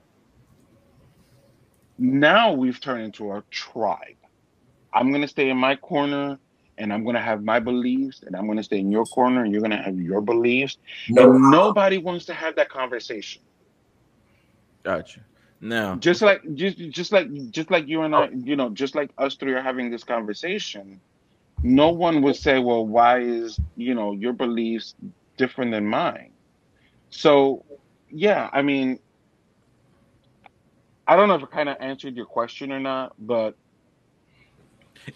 Now 1.99 2.53
we've 2.53 2.81
turned 2.81 3.05
into 3.05 3.33
a 3.33 3.43
tribe. 3.51 4.17
I'm 4.93 5.11
going 5.11 5.23
to 5.23 5.29
stay 5.29 5.51
in 5.51 5.57
my 5.57 5.77
corner 5.77 6.39
and 6.79 6.93
I'm 6.93 7.03
going 7.05 7.15
to 7.15 7.21
have 7.23 7.43
my 7.43 7.61
beliefs 7.61 8.23
and 8.25 8.35
I'm 8.35 8.47
going 8.47 8.57
to 8.59 8.63
stay 8.65 8.79
in 8.79 8.91
your 8.91 9.05
corner 9.05 9.43
and 9.45 9.53
you're 9.53 9.61
going 9.61 9.73
to 9.73 9.77
have 9.83 9.99
your 9.99 10.21
beliefs 10.21 10.79
No. 11.09 11.33
and 11.33 11.51
nobody 11.51 11.99
wants 11.99 12.25
to 12.27 12.35
have 12.35 12.57
that 12.57 12.69
conversation. 12.69 13.43
Gotcha. 14.85 15.21
Now 15.61 15.97
just 15.97 16.23
like 16.23 16.41
just 16.55 16.79
just 16.91 17.11
like 17.13 17.29
just 17.51 17.71
like 17.71 17.89
you 17.89 18.03
and 18.03 18.15
I, 18.15 18.29
you 18.29 18.55
know, 18.57 18.71
just 18.71 18.95
like 18.95 19.11
us 19.19 19.35
three 19.35 19.53
are 19.55 19.63
having 19.63 19.91
this 19.91 20.05
conversation, 20.05 21.01
no 21.65 21.91
one 21.91 22.23
would 22.23 22.37
say, 22.37 22.61
"Well, 22.61 22.87
why 22.87 23.21
is 23.21 23.59
you 23.77 23.95
know 23.95 24.13
your 24.13 24.33
beliefs 24.33 24.95
different 25.37 25.73
than 25.73 25.85
mine?" 25.87 26.31
So, 27.11 27.65
yeah, 28.11 28.49
I 28.53 28.63
mean, 28.63 29.01
I 31.09 31.17
don't 31.17 31.27
know 31.29 31.35
if 31.35 31.43
it 31.43 31.51
kind 31.51 31.69
of 31.69 31.77
answered 31.81 32.15
your 32.15 32.27
question 32.27 32.71
or 32.71 32.79
not, 32.79 33.15
but 33.19 33.57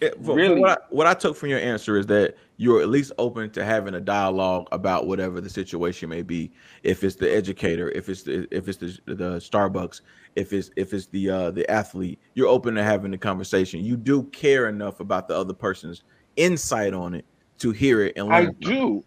It- 0.01 0.15
for- 0.15 0.23
for 0.23 0.35
Really? 0.35 0.59
what, 0.59 0.71
I, 0.71 0.77
what 0.89 1.07
I 1.07 1.13
took 1.13 1.37
from 1.37 1.49
your 1.49 1.59
answer 1.59 1.97
is 1.97 2.07
that 2.07 2.35
you're 2.63 2.81
at 2.81 2.89
least 2.89 3.11
open 3.19 3.51
to 3.51 3.65
having 3.65 3.95
a 3.95 4.01
dialogue 4.01 4.67
about 4.71 5.07
whatever 5.07 5.41
the 5.41 5.49
situation 5.49 6.09
may 6.09 6.23
be. 6.23 6.53
If 6.83 7.03
it's 7.03 7.17
the 7.17 7.31
educator, 7.33 7.91
if 7.91 8.09
it's 8.09 8.23
the 8.23 8.47
if 8.51 8.69
it's 8.69 8.79
the, 8.79 8.99
the 9.07 9.37
Starbucks, 9.39 10.01
if 10.35 10.53
it's 10.53 10.71
if 10.77 10.93
it's 10.93 11.07
the 11.07 11.29
uh, 11.31 11.51
the 11.51 11.69
athlete, 11.71 12.21
you're 12.35 12.49
open 12.49 12.75
to 12.75 12.83
having 12.83 13.11
the 13.11 13.19
conversation. 13.19 13.81
You 13.83 13.97
do 13.97 14.25
care 14.31 14.69
enough 14.69 15.01
about 15.01 15.27
the 15.29 15.37
other 15.37 15.53
person's 15.55 16.03
insight 16.37 16.93
on 16.93 17.15
it 17.15 17.25
to 17.59 17.71
hear 17.71 18.03
it 18.03 18.13
and 18.17 18.27
I 18.29 18.45
learn. 18.45 18.55
it. 18.61 18.73
do. 18.73 19.05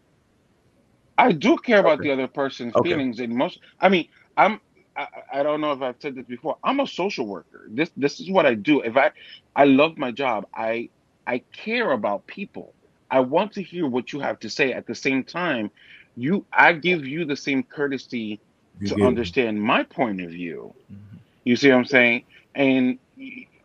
I 1.19 1.33
do 1.33 1.59
care 1.59 1.81
about 1.81 2.03
Okay. 2.03 2.03
the 2.03 2.12
other 2.12 2.28
person's 2.28 2.77
Okay. 2.77 2.89
feelings 2.89 3.20
and 3.20 3.35
most 3.35 3.61
I 3.81 3.91
mean, 3.91 4.09
I'm 4.39 4.61
I, 4.97 5.09
I 5.35 5.45
don't 5.45 5.62
know 5.62 5.73
if 5.73 5.83
I've 5.83 5.97
said 6.01 6.16
this 6.16 6.27
before. 6.27 6.59
I'm 6.65 6.81
a 6.81 6.89
social 6.89 7.27
worker. 7.27 7.69
This 7.73 7.91
this 7.97 8.20
is 8.20 8.31
what 8.31 8.47
I 8.47 8.55
do. 8.55 8.83
If 8.83 8.97
I 8.99 9.12
I 9.57 9.65
love 9.66 9.99
my 9.99 10.12
job. 10.12 10.47
I 10.55 10.91
I 11.27 11.43
care 11.55 11.93
about 11.93 12.28
people. 12.28 12.76
I 13.11 13.20
want 13.20 13.53
to 13.53 13.62
hear 13.62 13.87
what 13.87 14.12
you 14.12 14.20
have 14.20 14.39
to 14.41 14.51
say. 14.51 14.73
At 14.73 14.87
the 14.87 14.95
same 14.95 15.24
time, 15.24 15.70
you 16.16 16.47
I 16.53 16.73
give 16.73 17.07
you 17.07 17.24
the 17.24 17.37
same 17.37 17.62
courtesy 17.65 18.41
You 18.81 18.89
to 18.89 18.97
it. 18.97 19.03
understand 19.03 19.62
my 19.62 19.85
point 19.85 20.20
of 20.20 20.31
view. 20.31 20.74
Mhm. 20.91 21.20
You 21.45 21.57
see 21.57 21.70
what 21.70 21.78
I'm 21.78 21.85
saying? 21.85 22.24
And 22.55 22.99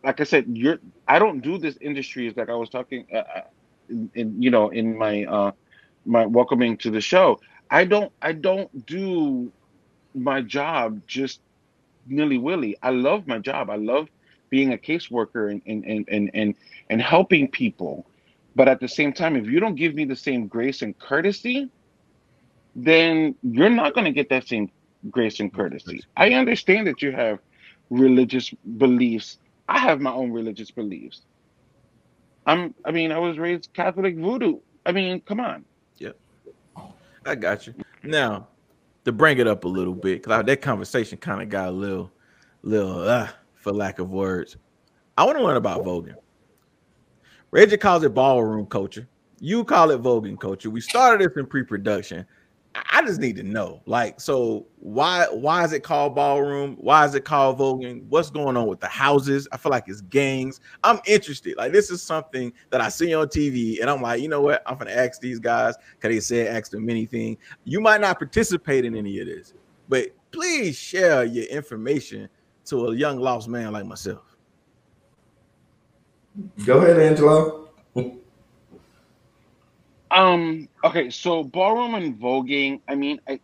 like 0.04 0.20
I 0.20 0.24
said, 0.24 0.46
you're 0.48 0.78
I 1.08 1.18
don't 1.18 1.40
do 1.40 1.58
this 1.58 1.76
industry 1.80 2.28
as 2.28 2.36
like 2.36 2.50
I 2.50 2.54
was 2.54 2.70
talking, 2.70 3.06
uh, 3.12 3.18
uh, 3.18 3.42
in, 3.88 4.10
in 4.14 4.42
you 4.42 4.50
know 4.50 4.68
in 4.70 4.96
my 4.98 5.24
uh 5.24 5.52
my 6.04 6.26
welcoming 6.26 6.76
to 6.78 6.90
the 6.90 7.00
show. 7.00 7.38
I 7.70 7.84
don't 7.84 8.12
I 8.22 8.32
don't 8.32 8.70
do 8.86 9.52
my 10.14 10.42
job 10.42 11.00
just 11.06 11.40
nilly 12.06 12.38
willy. 12.38 12.76
I 12.82 12.90
love 12.90 13.26
my 13.26 13.38
job. 13.38 13.70
I 13.70 13.76
love 13.76 14.08
being 14.50 14.72
a 14.72 14.78
caseworker 14.78 15.50
and 15.50 15.62
and 15.66 15.84
and 15.84 16.04
and 16.10 16.30
and, 16.34 16.54
and 16.90 17.02
helping 17.02 17.48
people. 17.50 18.06
But 18.54 18.68
at 18.68 18.80
the 18.80 18.88
same 18.88 19.12
time, 19.12 19.36
if 19.36 19.46
you 19.46 19.60
don't 19.60 19.74
give 19.74 19.94
me 19.94 20.04
the 20.04 20.16
same 20.16 20.46
grace 20.46 20.82
and 20.82 20.98
courtesy, 20.98 21.70
then 22.74 23.34
you're 23.42 23.70
not 23.70 23.94
going 23.94 24.04
to 24.04 24.12
get 24.12 24.28
that 24.30 24.46
same 24.46 24.70
grace 25.10 25.40
and 25.40 25.52
courtesy. 25.52 26.02
I 26.16 26.32
understand 26.32 26.86
that 26.86 27.02
you 27.02 27.12
have 27.12 27.38
religious 27.90 28.50
beliefs. 28.76 29.38
I 29.68 29.78
have 29.78 30.00
my 30.00 30.12
own 30.12 30.30
religious 30.32 30.70
beliefs. 30.70 31.22
I'm 32.46 32.74
I 32.84 32.90
mean, 32.90 33.12
I 33.12 33.18
was 33.18 33.38
raised 33.38 33.72
Catholic 33.72 34.16
voodoo. 34.16 34.58
I 34.84 34.92
mean, 34.92 35.20
come 35.20 35.40
on. 35.40 35.64
Yep. 35.98 36.16
I 37.24 37.34
got 37.36 37.66
you. 37.66 37.74
Now, 38.02 38.48
to 39.04 39.12
bring 39.12 39.38
it 39.38 39.46
up 39.46 39.64
a 39.64 39.68
little 39.68 39.94
bit, 39.94 40.22
because 40.22 40.44
that 40.44 40.60
conversation 40.60 41.18
kind 41.18 41.40
of 41.42 41.48
got 41.48 41.68
a 41.68 41.72
little, 41.72 42.10
little, 42.62 43.08
uh, 43.08 43.28
for 43.54 43.72
lack 43.72 43.98
of 43.98 44.10
words. 44.10 44.56
I 45.16 45.24
want 45.24 45.38
to 45.38 45.44
learn 45.44 45.56
about 45.56 45.84
voguing. 45.84 46.16
Reggie 47.52 47.76
calls 47.76 48.02
it 48.02 48.14
ballroom 48.14 48.64
culture. 48.64 49.06
You 49.38 49.62
call 49.62 49.90
it 49.90 50.02
voguing 50.02 50.40
culture. 50.40 50.70
We 50.70 50.80
started 50.80 51.28
this 51.28 51.36
in 51.36 51.46
pre-production. 51.46 52.24
I 52.74 53.02
just 53.02 53.20
need 53.20 53.36
to 53.36 53.42
know, 53.42 53.82
like, 53.84 54.18
so 54.18 54.66
why 54.78 55.26
why 55.30 55.62
is 55.62 55.74
it 55.74 55.82
called 55.82 56.14
ballroom? 56.14 56.78
Why 56.80 57.04
is 57.04 57.14
it 57.14 57.26
called 57.26 57.58
voguing? 57.58 58.04
What's 58.08 58.30
going 58.30 58.56
on 58.56 58.66
with 58.66 58.80
the 58.80 58.86
houses? 58.86 59.46
I 59.52 59.58
feel 59.58 59.68
like 59.68 59.84
it's 59.88 60.00
gangs. 60.00 60.60
I'm 60.82 60.98
interested. 61.06 61.58
Like, 61.58 61.72
this 61.72 61.90
is 61.90 62.02
something 62.02 62.50
that 62.70 62.80
I 62.80 62.88
see 62.88 63.12
on 63.12 63.26
TV, 63.26 63.82
and 63.82 63.90
I'm 63.90 64.00
like, 64.00 64.22
you 64.22 64.28
know 64.28 64.40
what? 64.40 64.62
I'm 64.64 64.78
gonna 64.78 64.92
ask 64.92 65.20
these 65.20 65.38
guys 65.38 65.74
because 66.00 66.14
they 66.14 66.20
said 66.20 66.56
ask 66.56 66.70
them 66.70 66.88
anything. 66.88 67.36
You 67.64 67.82
might 67.82 68.00
not 68.00 68.18
participate 68.18 68.86
in 68.86 68.96
any 68.96 69.18
of 69.18 69.26
this, 69.26 69.52
but 69.90 70.06
please 70.30 70.74
share 70.74 71.24
your 71.24 71.44
information 71.44 72.30
to 72.66 72.86
a 72.86 72.96
young 72.96 73.18
lost 73.18 73.48
man 73.48 73.72
like 73.72 73.84
myself. 73.84 74.31
Go 76.64 76.78
ahead, 76.78 76.98
Angelo. 76.98 77.68
Um. 80.10 80.68
Okay. 80.84 81.10
So 81.10 81.42
ballroom 81.42 81.94
and 81.94 82.18
voguing. 82.18 82.80
I 82.88 82.94
mean, 82.94 83.20
I, 83.28 83.40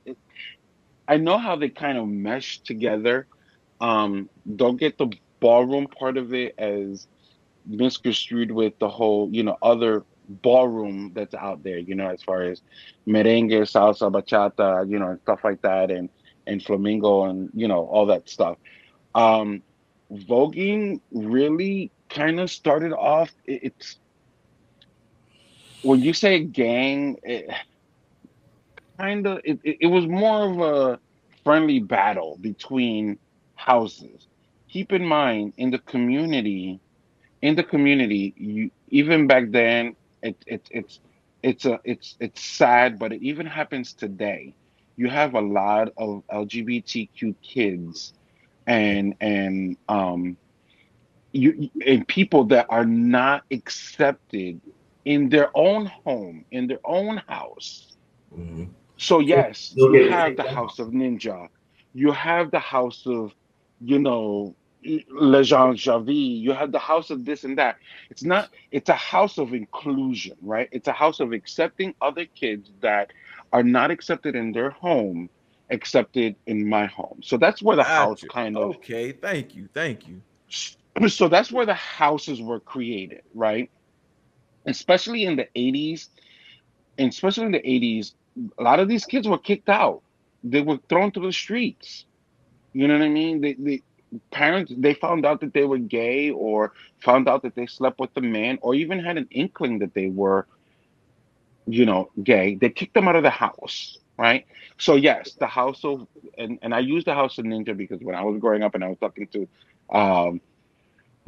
I 1.07 1.17
know 1.17 1.39
how 1.39 1.57
they 1.57 1.69
kind 1.69 1.99
of 1.99 2.07
mesh 2.07 2.61
together. 2.61 3.27
Um, 3.81 4.29
don't 4.57 4.77
get 4.77 4.99
the 4.99 5.09
ballroom 5.41 5.87
part 5.87 6.17
of 6.17 6.35
it 6.35 6.55
as 6.59 7.07
misconstrued 7.67 8.51
with 8.51 8.79
the 8.79 8.89
whole, 8.89 9.29
you 9.31 9.43
know, 9.43 9.57
other 9.63 10.05
ballroom 10.29 11.13
that's 11.15 11.35
out 11.35 11.63
there, 11.63 11.79
you 11.79 11.95
know, 11.95 12.09
as 12.09 12.23
far 12.23 12.43
as 12.43 12.61
merengue, 13.07 13.51
salsa, 13.63 14.11
bachata, 14.13 14.89
you 14.91 14.99
know, 14.99 15.09
and 15.11 15.21
stuff 15.21 15.41
like 15.45 15.63
that, 15.63 15.91
and 15.91 16.09
and 16.47 16.63
flamingo, 16.63 17.25
and 17.25 17.51
you 17.55 17.69
know, 17.69 17.87
all 17.87 18.07
that 18.07 18.29
stuff. 18.29 18.57
Um, 19.15 19.63
voguing 20.13 21.01
really 21.13 21.91
kind 22.09 22.41
of 22.41 22.51
started 22.51 22.93
off. 22.93 23.31
it- 23.47 23.63
It's 23.65 23.99
when 25.83 26.01
you 26.01 26.13
say 26.13 26.45
gang, 26.45 27.17
it, 27.23 27.49
kind 28.99 29.27
of 29.27 29.41
it, 29.45 29.59
it, 29.63 29.87
was 29.87 30.07
more 30.07 30.51
of 30.51 30.61
a 30.61 30.99
friendly 31.45 31.81
battle 31.81 32.39
between 32.41 33.19
houses. 33.55 34.27
Keep 34.69 34.93
in 34.93 35.05
mind, 35.05 35.53
in 35.57 35.71
the 35.71 35.79
community, 35.79 36.81
in 37.43 37.55
the 37.55 37.63
community, 37.65 38.35
you 38.37 38.71
even 38.89 39.27
back 39.27 39.45
then, 39.51 39.95
it, 40.23 40.37
it 40.47 40.69
it's 40.71 41.01
it's 41.43 41.65
a 41.65 41.81
it's 41.85 42.17
it's 42.21 42.43
sad, 42.43 42.99
but 42.99 43.13
it 43.13 43.23
even 43.23 43.47
happens 43.47 43.95
today. 43.95 44.55
You 44.97 45.09
have 45.09 45.35
a 45.35 45.41
lot 45.41 45.89
of 45.97 46.23
LGBTQ 46.31 47.35
kids 47.43 48.13
and 48.67 49.15
and 49.21 49.77
um 49.89 50.37
you 51.33 51.71
and 51.87 52.07
people 52.09 52.45
that 52.45 52.67
are 52.71 52.85
not 52.85 53.45
accepted 53.51 54.61
in 55.05 55.29
their 55.29 55.51
own 55.57 55.87
home, 55.87 56.45
in 56.51 56.67
their 56.67 56.81
own 56.85 57.19
house. 57.29 57.97
Mhm. 58.37 58.69
So 58.97 59.21
yes, 59.21 59.73
you 59.77 60.11
have 60.11 60.37
the. 60.37 60.43
House 60.43 60.79
of 60.79 60.89
Ninja, 60.89 61.49
you 61.95 62.11
have 62.13 62.51
the 62.51 62.59
House 62.59 63.07
of, 63.07 63.35
you 63.81 63.99
know, 63.99 64.55
Le 65.11 65.43
Jean 65.45 65.75
Javi, 65.75 66.41
you 66.41 66.53
have 66.53 66.73
the 66.73 66.79
House 66.79 67.11
of 67.11 67.25
this 67.25 67.45
and 67.45 67.59
that. 67.59 67.77
It's 68.11 68.25
not. 68.25 68.51
It's 68.71 68.89
a 68.89 68.95
house 68.95 69.39
of 69.39 69.55
inclusion, 69.55 70.37
right? 70.43 70.69
It's 70.73 70.89
a 70.89 70.93
house 70.93 71.21
of 71.21 71.33
accepting 71.33 71.95
other 72.01 72.25
kids 72.27 72.71
that 72.81 73.13
are 73.53 73.63
not 73.63 73.91
accepted 73.91 74.35
in 74.35 74.53
their 74.53 74.71
home, 74.71 75.31
accepted 75.71 76.37
in 76.47 76.69
my 76.69 76.87
home. 76.87 77.21
So 77.23 77.37
that's 77.37 77.63
where 77.63 77.77
the 77.77 77.85
house 77.85 78.23
kind 78.25 78.57
of. 78.57 78.77
Okay, 78.77 79.13
thank 79.13 79.55
you, 79.55 79.69
thank 79.75 80.09
you. 80.09 80.21
So 81.07 81.29
that's 81.29 81.53
where 81.53 81.67
the 81.67 81.75
houses 81.75 82.41
were 82.41 82.61
created, 82.61 83.23
right? 83.35 83.71
Especially 84.67 85.25
in 85.25 85.37
the 85.37 85.49
80s, 85.55 86.09
and 86.99 87.11
especially 87.11 87.47
in 87.47 87.53
the 87.53 87.63
80s, 87.65 88.15
a 88.59 88.63
lot 88.63 88.81
of 88.81 88.89
these 88.89 89.05
kids 89.05 89.29
were 89.29 89.39
kicked 89.39 89.69
out. 89.69 90.03
They 90.43 90.61
were 90.61 90.79
thrown 90.89 91.13
to 91.13 91.21
the 91.21 91.33
streets. 91.33 92.07
You 92.73 92.89
know 92.89 92.95
what 92.99 93.05
I 93.05 93.09
mean? 93.09 93.41
They 93.41 93.83
parents 94.31 94.73
they 94.77 94.95
found 94.95 95.27
out 95.27 95.41
that 95.41 95.53
they 95.53 95.65
were 95.65 95.79
gay 95.79 96.31
or 96.31 96.73
found 97.01 97.29
out 97.29 97.43
that 97.43 97.55
they 97.55 97.67
slept 97.67 98.01
with 98.01 98.11
a 98.17 98.21
man 98.21 98.59
or 98.63 98.75
even 98.75 98.99
had 98.99 99.17
an 99.19 99.29
inkling 99.31 99.79
that 99.81 99.95
they 99.95 100.09
were, 100.09 100.47
you 101.67 101.85
know, 101.85 102.11
gay. 102.23 102.55
They 102.55 102.71
kicked 102.71 102.95
them 102.95 103.09
out 103.09 103.17
of 103.17 103.23
the 103.23 103.31
house, 103.31 103.99
right? 104.19 104.47
So 104.79 104.97
yes, 104.97 105.35
the 105.39 105.47
house 105.47 105.85
of 105.85 106.07
and, 106.37 106.59
and 106.63 106.75
I 106.75 106.81
use 106.81 107.05
the 107.05 107.15
house 107.15 107.39
of 107.39 107.45
ninja 107.45 107.77
because 107.77 108.01
when 108.01 108.15
I 108.15 108.23
was 108.23 108.39
growing 108.41 108.63
up 108.63 108.75
and 108.75 108.85
I 108.85 108.89
was 108.89 108.99
talking 108.99 109.29
to 109.29 109.49
um 109.97 110.41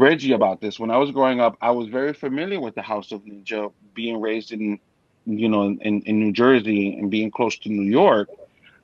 Reggie 0.00 0.32
about 0.32 0.60
this. 0.60 0.80
When 0.80 0.90
I 0.90 0.96
was 0.96 1.10
growing 1.10 1.40
up, 1.40 1.58
I 1.60 1.70
was 1.70 1.88
very 1.88 2.14
familiar 2.14 2.58
with 2.58 2.74
the 2.74 2.82
House 2.82 3.12
of 3.12 3.20
Ninja, 3.24 3.70
being 3.94 4.20
raised 4.20 4.50
in, 4.50 4.80
you 5.26 5.48
know, 5.48 5.64
in, 5.64 6.00
in 6.02 6.18
New 6.18 6.32
Jersey 6.32 6.98
and 6.98 7.10
being 7.10 7.30
close 7.30 7.58
to 7.58 7.68
New 7.68 7.90
York. 7.90 8.30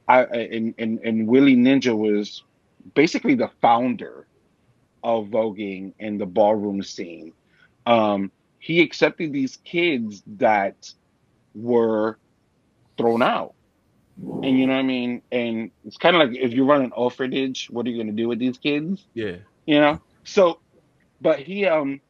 I 0.09 0.25
and, 0.25 0.75
and 0.79 1.01
and 1.01 1.27
Willie 1.27 1.57
Ninja 1.57 1.97
was 1.97 2.45
basically 2.95 3.35
the 3.35 3.51
founder 3.61 4.27
of 5.03 5.27
voguing 5.29 5.95
and 5.99 6.21
the 6.21 6.27
ballroom 6.27 6.83
scene. 6.83 7.33
Um, 7.87 8.31
he 8.59 8.83
accepted 8.83 9.33
these 9.33 9.57
kids 9.65 10.23
that 10.39 10.93
were 11.55 12.19
thrown 12.99 13.23
out, 13.23 13.55
and 14.19 14.59
you 14.59 14.67
know 14.67 14.75
what 14.75 14.81
I 14.81 14.83
mean. 14.83 15.23
And 15.33 15.71
it's 15.85 15.97
kind 15.97 16.15
of 16.15 16.29
like 16.29 16.39
if 16.39 16.53
you 16.53 16.65
run 16.65 16.83
an 16.83 16.93
orphanage, 16.93 17.69
what 17.71 17.87
are 17.87 17.91
you 17.91 17.97
going 17.97 18.15
to 18.15 18.23
do 18.23 18.29
with 18.29 18.39
these 18.39 18.59
kids? 18.59 19.07
Yeah, 19.15 19.37
you 19.65 19.81
know 19.81 20.01
so 20.27 20.59
but 21.21 21.41
he 21.41 21.67
um 21.67 22.01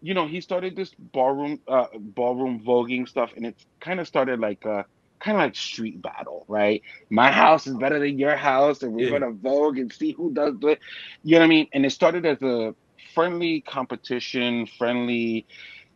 you 0.00 0.14
know 0.14 0.26
he 0.26 0.40
started 0.40 0.76
this 0.76 0.92
ballroom 0.98 1.58
uh 1.68 1.86
ballroom 1.98 2.62
voguing 2.66 3.08
stuff 3.08 3.32
and 3.36 3.46
it's 3.46 3.66
kind 3.80 4.00
of 4.00 4.06
started 4.06 4.40
like 4.40 4.64
a 4.64 4.84
kind 5.22 5.36
of 5.36 5.42
like 5.42 5.54
street 5.56 6.00
battle 6.02 6.44
right? 6.48 6.82
My 7.10 7.30
house 7.32 7.66
is 7.66 7.76
better 7.76 7.98
than 7.98 8.18
your 8.18 8.36
house 8.36 8.82
and 8.82 8.92
we're 8.92 9.06
Yeah. 9.06 9.18
gonna 9.18 9.32
vogue 9.32 9.78
and 9.78 9.92
see 9.92 10.12
who 10.12 10.32
does 10.34 10.54
it 10.62 10.78
you 11.22 11.32
know 11.34 11.40
what 11.40 11.44
i 11.46 11.48
mean? 11.48 11.66
And 11.74 11.84
it 11.86 11.90
started 11.90 12.26
as 12.26 12.42
a 12.42 12.74
friendly 13.14 13.62
competition 13.68 14.66
friendly 14.78 15.46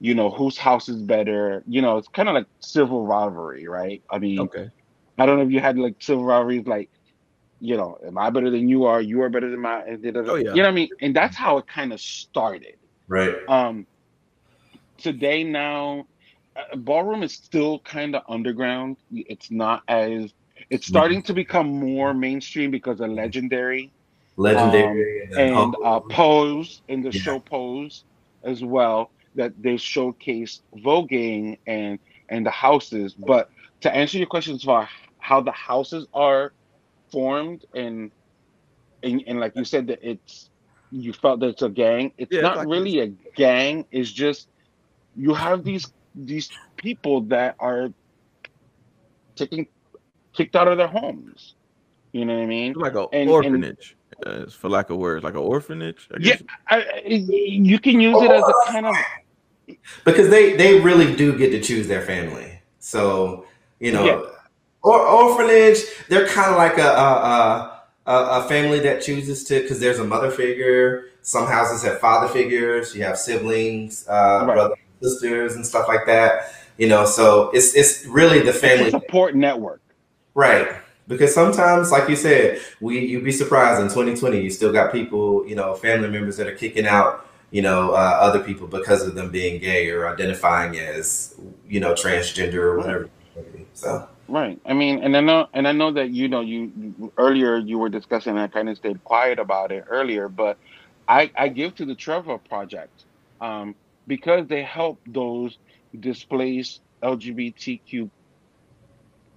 you 0.01 0.15
know 0.15 0.31
whose 0.31 0.59
house 0.59 0.89
is 0.89 1.03
better. 1.03 1.63
You 1.67 1.83
know 1.83 1.99
it's 1.99 2.09
kind 2.09 2.29
of 2.29 2.35
like 2.35 2.47
civil 2.61 3.07
rivalry 3.07 3.67
right? 3.69 4.03
I 4.11 4.19
mean 4.19 4.51
okay. 4.51 4.71
i 5.19 5.27
don't 5.27 5.39
know 5.39 5.45
if 5.45 5.51
you 5.51 5.61
had 5.61 5.79
like 5.79 5.95
civil 6.01 6.25
rivalries 6.25 6.67
like 6.67 6.91
you 7.61 7.77
know, 7.77 7.99
am 8.07 8.19
I 8.19 8.31
better 8.31 8.51
than 8.51 8.69
you 8.69 8.85
are? 8.85 9.01
You 9.01 9.23
are 9.23 9.31
better 9.31 9.51
than 9.51 9.61
my. 9.61 9.83
Oh, 9.83 10.37
yeah. 10.37 10.55
You 10.55 10.63
know 10.63 10.63
what 10.63 10.69
I 10.69 10.73
mean? 10.73 10.89
And 11.01 11.15
that's 11.17 11.37
how 11.37 11.59
it 11.59 11.67
kind 11.67 11.93
of 11.93 12.01
started. 12.01 12.77
Right. 13.09 13.35
Um, 13.49 13.87
today 14.99 15.45
now, 15.45 16.07
uh, 16.57 16.77
ballroom 16.77 17.23
is 17.23 17.35
still 17.35 17.81
kind 17.81 18.15
of 18.17 18.23
underground. 18.29 18.97
It's 19.11 19.51
not 19.51 19.83
as. 19.89 20.33
It's 20.71 20.87
starting 20.87 21.23
to 21.25 21.35
become 21.35 21.69
more 21.69 22.15
mainstream 22.15 22.71
because 22.71 23.01
of 23.01 23.11
Legendary 23.11 23.93
Legendary 24.37 25.23
Um, 25.35 25.37
and 25.37 25.77
uh, 25.85 26.01
Pose 26.11 26.83
and 26.89 27.05
the 27.05 27.13
Yeah. 27.13 27.21
show 27.21 27.41
Pose 27.41 28.05
as 28.45 28.63
well 28.65 29.11
that 29.35 29.53
they 29.61 29.77
showcase 29.77 30.61
voguing 30.85 31.59
and 31.67 31.99
and 32.29 32.47
the 32.47 32.51
houses. 32.51 33.15
But 33.15 33.49
to 33.83 33.95
answer 33.95 34.19
your 34.19 34.27
questions 34.27 34.65
about 34.65 34.89
how 35.19 35.41
the 35.41 35.53
houses 35.53 36.07
are 36.15 36.53
formed 37.13 37.65
and 37.75 38.11
and, 39.03 39.23
and 39.27 39.41
like 39.41 39.57
you 39.57 39.65
said 39.65 39.87
that 39.89 39.99
it's 40.03 40.51
you 40.91 41.13
felt 41.13 41.41
that 41.41 41.47
it's 41.49 41.63
a 41.63 41.69
gang. 41.69 42.13
It's 42.19 42.33
Yeah, 42.33 42.43
not 42.43 42.57
like 42.59 42.69
really 42.69 43.01
a 43.01 43.07
gang. 43.37 43.85
It's 43.91 44.11
just 44.13 44.49
you 45.17 45.33
have 45.35 45.65
these 45.65 45.93
these 46.15 46.51
people 46.77 47.23
that 47.23 47.55
are 47.61 47.93
taking 49.37 49.67
kicked 50.33 50.57
out 50.57 50.69
of 50.69 50.77
their 50.79 50.89
homes. 50.89 51.55
You 52.13 52.25
know 52.25 52.35
what 52.37 52.43
I 52.43 52.47
mean? 52.47 52.73
Like 52.75 52.95
an 52.95 53.07
and- 53.13 53.31
orphanage, 53.31 53.97
uh, 54.27 54.47
for 54.47 54.69
lack 54.69 54.91
of 54.91 54.97
words, 54.99 55.23
like 55.23 55.35
an 55.35 55.41
orphanage. 55.41 56.09
I 56.13 56.17
Yeah, 56.21 56.33
guess. 56.37 56.43
I, 56.69 56.77
I- 56.83 57.03
you 57.07 57.79
can 57.79 58.01
use 58.01 58.21
it 58.21 58.31
as 58.31 58.43
a 58.43 58.53
kind 58.73 58.87
of 58.87 58.95
because 60.05 60.29
they 60.29 60.57
they 60.57 60.81
really 60.81 61.15
do 61.15 61.39
get 61.39 61.51
to 61.53 61.61
choose 61.61 61.87
their 61.87 62.03
family. 62.03 62.61
So 62.81 63.47
you 63.79 63.93
know, 63.93 64.05
Yeah. 64.05 64.23
Or 64.83 65.01
orphanage, 65.07 65.79
they're 66.09 66.27
kind 66.29 66.51
of 66.51 66.57
like 66.57 66.79
a 66.79 66.89
a, 66.89 67.83
a 68.07 68.13
a 68.41 68.49
family 68.49 68.81
that 68.81 69.03
chooses 69.03 69.45
to 69.45 69.61
because 69.61 69.79
there's 69.81 69.99
a 69.99 70.05
mother 70.05 70.31
figure. 70.31 71.07
Some 71.23 71.47
houses 71.47 71.83
have 71.83 72.01
father 72.01 72.29
figures. 72.33 72.95
You 72.95 73.03
have 73.05 73.19
siblings, 73.19 74.09
uh, 74.09 74.45
Right. 74.47 74.55
brothers, 74.55 74.79
and 75.03 75.11
sisters, 75.11 75.55
and 75.55 75.67
stuff 75.67 75.87
like 75.89 76.07
that. 76.07 76.55
You 76.79 76.89
know, 76.89 77.05
so 77.05 77.51
it's 77.51 77.75
it's 77.75 78.07
really 78.07 78.41
the 78.41 78.53
family, 78.55 78.91
support 78.91 79.35
network. 79.35 79.83
right? 80.35 80.69
Because 81.09 81.35
sometimes, 81.35 81.91
like 81.91 82.09
you 82.09 82.17
said, 82.17 82.61
we 82.81 83.01
you'd 83.01 83.25
be 83.25 83.33
surprised 83.33 83.81
in 83.83 83.89
2020, 83.89 84.41
you 84.41 84.49
still 84.51 84.73
got 84.73 84.93
people, 84.93 85.45
you 85.47 85.57
know, 85.57 85.75
family 85.75 86.09
members 86.09 86.37
that 86.39 86.47
are 86.47 86.55
kicking 86.55 86.87
out, 86.87 87.27
you 87.51 87.61
know, 87.63 87.91
uh, 87.91 88.17
other 88.21 88.39
people 88.41 88.67
because 88.69 89.05
of 89.07 89.15
them 89.17 89.29
being 89.31 89.61
gay 89.61 89.91
or 89.91 90.09
identifying 90.09 90.79
as, 90.79 91.35
you 91.69 91.81
know, 91.81 91.93
transgender 91.95 92.55
or 92.63 92.79
whatever. 92.79 93.11
So 93.75 94.09
Right. 94.31 94.61
I 94.67 94.75
mean, 94.75 95.03
and 95.05 95.17
I 95.17 95.21
know, 95.21 95.49
and 95.55 95.69
I 95.69 95.73
know 95.73 95.93
that 95.93 96.11
you 96.13 96.29
know, 96.29 96.41
you 96.43 97.13
earlier 97.19 97.59
you 97.59 97.79
were 97.79 97.91
discussing. 97.91 98.33
and 98.33 98.41
I 98.41 98.49
kind 98.49 98.71
of 98.71 98.79
stayed 98.79 99.03
quiet 99.05 99.41
about 99.41 99.73
it 99.73 99.85
earlier, 99.89 100.29
but 100.29 100.59
I 101.09 101.33
I 101.37 101.49
give 101.49 101.75
to 101.77 101.87
the 101.87 101.97
Trevor 101.97 102.39
Project 102.39 103.07
um, 103.41 103.77
because 104.07 104.47
they 104.49 104.63
help 104.65 105.01
those 105.07 105.59
displaced 106.01 106.83
LGBTQ 107.03 108.11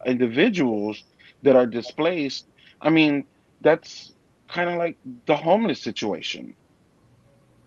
individuals 0.05 1.03
that 1.43 1.55
are 1.55 1.67
displaced. 1.67 2.47
I 2.81 2.89
mean, 2.89 3.25
that's 3.61 4.13
kind 4.49 4.69
of 4.69 4.77
like 4.77 4.97
the 5.27 5.37
homeless 5.37 5.81
situation. 5.83 6.55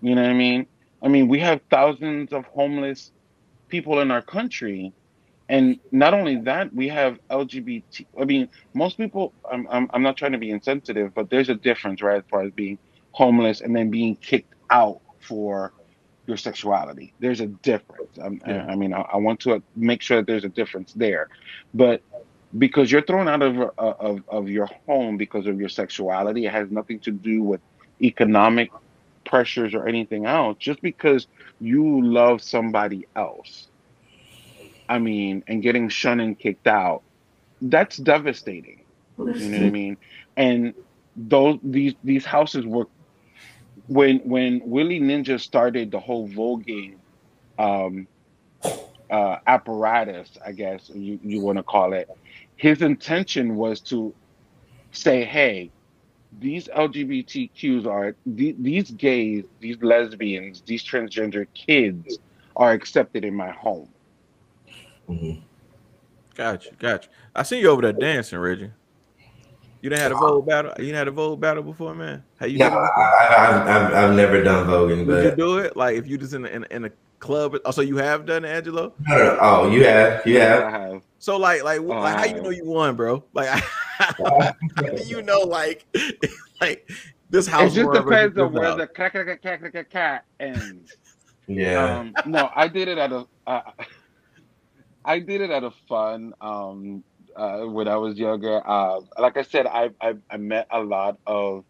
You 0.00 0.14
know 0.16 0.22
what 0.22 0.30
I 0.30 0.34
mean? 0.34 0.66
I 1.02 1.08
mean, 1.08 1.28
we 1.28 1.40
have 1.40 1.60
thousands 1.70 2.32
of 2.32 2.44
homeless 2.46 3.12
people 3.68 4.00
in 4.00 4.10
our 4.10 4.22
country 4.22 4.94
and 5.48 5.78
not 5.92 6.14
only 6.14 6.36
that 6.36 6.72
we 6.74 6.88
have 6.88 7.18
lgbt 7.30 8.06
i 8.20 8.24
mean 8.24 8.48
most 8.74 8.96
people 8.96 9.34
I'm, 9.50 9.66
I'm 9.70 9.88
i'm 9.92 10.02
not 10.02 10.16
trying 10.16 10.32
to 10.32 10.38
be 10.38 10.50
insensitive 10.50 11.12
but 11.14 11.30
there's 11.30 11.48
a 11.48 11.54
difference 11.54 12.02
right 12.02 12.18
as 12.18 12.24
far 12.30 12.42
as 12.42 12.52
being 12.52 12.78
homeless 13.12 13.60
and 13.60 13.74
then 13.74 13.90
being 13.90 14.16
kicked 14.16 14.54
out 14.70 15.00
for 15.20 15.72
your 16.26 16.36
sexuality 16.36 17.14
there's 17.20 17.40
a 17.40 17.46
difference 17.46 18.18
Yeah. 18.46 18.64
i 18.68 18.74
mean 18.76 18.92
I, 18.92 19.02
I 19.02 19.16
want 19.16 19.40
to 19.40 19.62
make 19.74 20.02
sure 20.02 20.18
that 20.18 20.26
there's 20.26 20.44
a 20.44 20.48
difference 20.50 20.92
there 20.94 21.28
but 21.74 22.02
because 22.58 22.90
you're 22.90 23.02
thrown 23.02 23.28
out 23.28 23.42
of, 23.42 23.58
uh, 23.60 23.94
of 24.00 24.20
of 24.28 24.48
your 24.48 24.68
home 24.86 25.16
because 25.16 25.46
of 25.46 25.58
your 25.58 25.68
sexuality. 25.68 26.46
It 26.46 26.52
has 26.52 26.70
nothing 26.70 27.00
to 27.00 27.10
do 27.12 27.42
with 27.42 27.60
economic 28.02 28.72
pressures 29.24 29.74
or 29.74 29.86
anything 29.86 30.26
else. 30.26 30.56
Just 30.58 30.80
because 30.82 31.26
you 31.58 32.04
love 32.04 32.42
somebody 32.42 33.06
else, 33.16 33.68
I 34.88 34.98
mean, 34.98 35.44
and 35.48 35.62
getting 35.62 35.88
shunned 35.90 36.20
and 36.22 36.38
kicked 36.38 36.66
out, 36.68 37.04
that's 37.60 37.96
devastating. 37.98 38.84
You 39.36 39.50
know 39.50 39.58
what 39.58 39.66
I 39.66 39.70
mean? 39.70 39.98
And 40.36 40.74
those 41.16 41.58
these 41.62 41.94
these 42.02 42.26
houses 42.26 42.66
were 42.66 42.86
when 43.86 44.18
when 44.24 44.62
Willie 44.64 45.00
Ninja 45.00 45.40
started 45.40 45.90
the 45.92 46.00
whole 46.00 46.28
voguing 46.28 47.00
um, 47.58 48.08
uh, 49.10 49.36
apparatus, 49.46 50.30
I 50.44 50.52
guess 50.52 50.90
you, 50.94 51.18
you 51.22 51.40
want 51.40 51.58
to 51.58 51.64
call 51.64 51.92
it. 51.94 52.08
His 52.56 52.82
intention 52.82 53.56
was 53.56 53.80
to 53.82 54.14
say, 54.92 55.24
hey, 55.24 55.72
these 56.32 56.68
LGBTQs 56.68 57.86
are 57.86 58.16
the- 58.26 58.56
these 58.58 58.90
gays, 58.92 59.46
these 59.60 59.78
lesbians, 59.82 60.62
these 60.66 60.84
transgender 60.84 61.46
kids 61.54 62.20
are 62.56 62.72
accepted 62.72 63.24
in 63.24 63.34
my 63.34 63.52
home. 63.52 63.94
Mhm. 65.08 65.42
Gotcha, 66.34 66.70
gotcha. 66.78 67.08
I 67.34 67.42
see 67.42 67.60
you 67.60 67.70
over 67.70 67.82
there 67.82 67.92
dancing, 67.92 68.38
Reggie. 68.38 68.70
You 69.82 69.90
didn't 69.90 70.02
have 70.02 70.12
a 70.12 70.16
Vogue 70.16 70.46
battle. 70.46 70.72
You 70.78 70.86
didn't 70.86 70.96
had 70.96 71.08
a 71.08 71.12
Vogue 71.12 71.40
battle 71.40 71.62
before, 71.62 71.94
man. 71.94 72.24
How 72.40 72.46
you 72.46 72.58
No. 72.58 72.66
I, 72.68 72.88
I, 72.88 73.86
I've, 73.86 73.94
I've 73.94 74.16
never 74.16 74.42
done 74.42 74.66
voguing, 74.66 75.06
Would 75.06 75.24
you 75.24 75.36
do 75.36 75.58
it? 75.58 75.76
Like 75.76 75.96
if 75.96 76.06
you 76.08 76.18
just 76.18 76.32
in 76.34 76.44
a, 76.44 76.48
in, 76.48 76.64
a, 76.64 76.74
in 76.74 76.84
a 76.86 76.90
club? 77.20 77.56
Oh, 77.64 77.70
so 77.70 77.82
you 77.82 77.96
have 77.98 78.26
done 78.26 78.44
it, 78.44 78.48
Angelo? 78.48 78.92
No, 79.06 79.16
no, 79.16 79.38
oh, 79.40 79.70
you 79.70 79.84
have, 79.84 80.26
you 80.26 80.38
I 80.38 80.44
have. 80.44 80.62
have. 80.72 81.02
So 81.18 81.36
like 81.36 81.62
like, 81.62 81.80
wh- 81.80 81.88
like 81.88 82.16
how 82.16 82.24
you 82.24 82.36
Oh. 82.38 82.42
know 82.42 82.50
you 82.50 82.64
won, 82.64 82.96
bro? 82.96 83.22
Like 83.32 83.48
how 83.98 84.52
do 84.52 85.02
you 85.04 85.22
know 85.22 85.40
like 85.40 85.86
like 86.60 86.90
this 87.30 87.46
house? 87.46 87.72
It 87.72 87.82
just 87.82 87.92
depends 87.92 88.36
on 88.38 88.52
this 88.52 88.60
where 88.60 88.74
the 88.76 88.86
cat 88.88 89.12
cat 89.12 89.26
cat 89.26 89.42
cat 89.62 89.72
cat 89.72 89.90
cat 89.90 90.24
ends. 90.40 90.96
Yeah. 91.46 91.98
Um, 92.00 92.14
no, 92.26 92.50
I 92.56 92.66
did 92.66 92.88
it 92.88 92.98
at 92.98 93.12
a. 93.12 93.26
Uh, 93.46 93.60
I 95.06 95.20
did 95.20 95.42
it 95.42 95.50
at 95.50 95.64
a 95.64 95.72
fun. 95.88 96.34
Um, 96.42 97.04
uh, 97.36 97.60
when 97.66 97.88
I 97.88 97.96
was 97.98 98.18
younger, 98.18 98.62
uh, 98.68 99.00
like 99.18 99.38
I 99.38 99.42
said, 99.44 99.66
I, 99.66 99.90
I 100.02 100.14
I 100.30 100.38
met 100.38 100.68
a 100.72 100.80
lot 100.82 101.18
of 101.26 101.64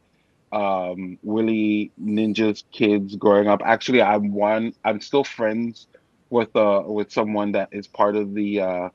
um 0.53 1.19
Willie 1.23 1.93
Ninja's 2.01 2.65
kids 2.73 3.17
growing 3.17 3.49
up. 3.49 3.63
Actually, 3.65 4.03
I'm 4.03 4.33
one. 4.33 4.75
I'm 4.85 5.01
still 5.01 5.25
friends 5.25 5.89
with 6.31 6.55
uh 6.57 6.83
with 6.87 7.13
someone 7.13 7.53
that 7.53 7.71
is 7.73 7.89
part 7.89 8.17
of 8.17 8.35
the 8.35 8.61
uh 8.61 8.91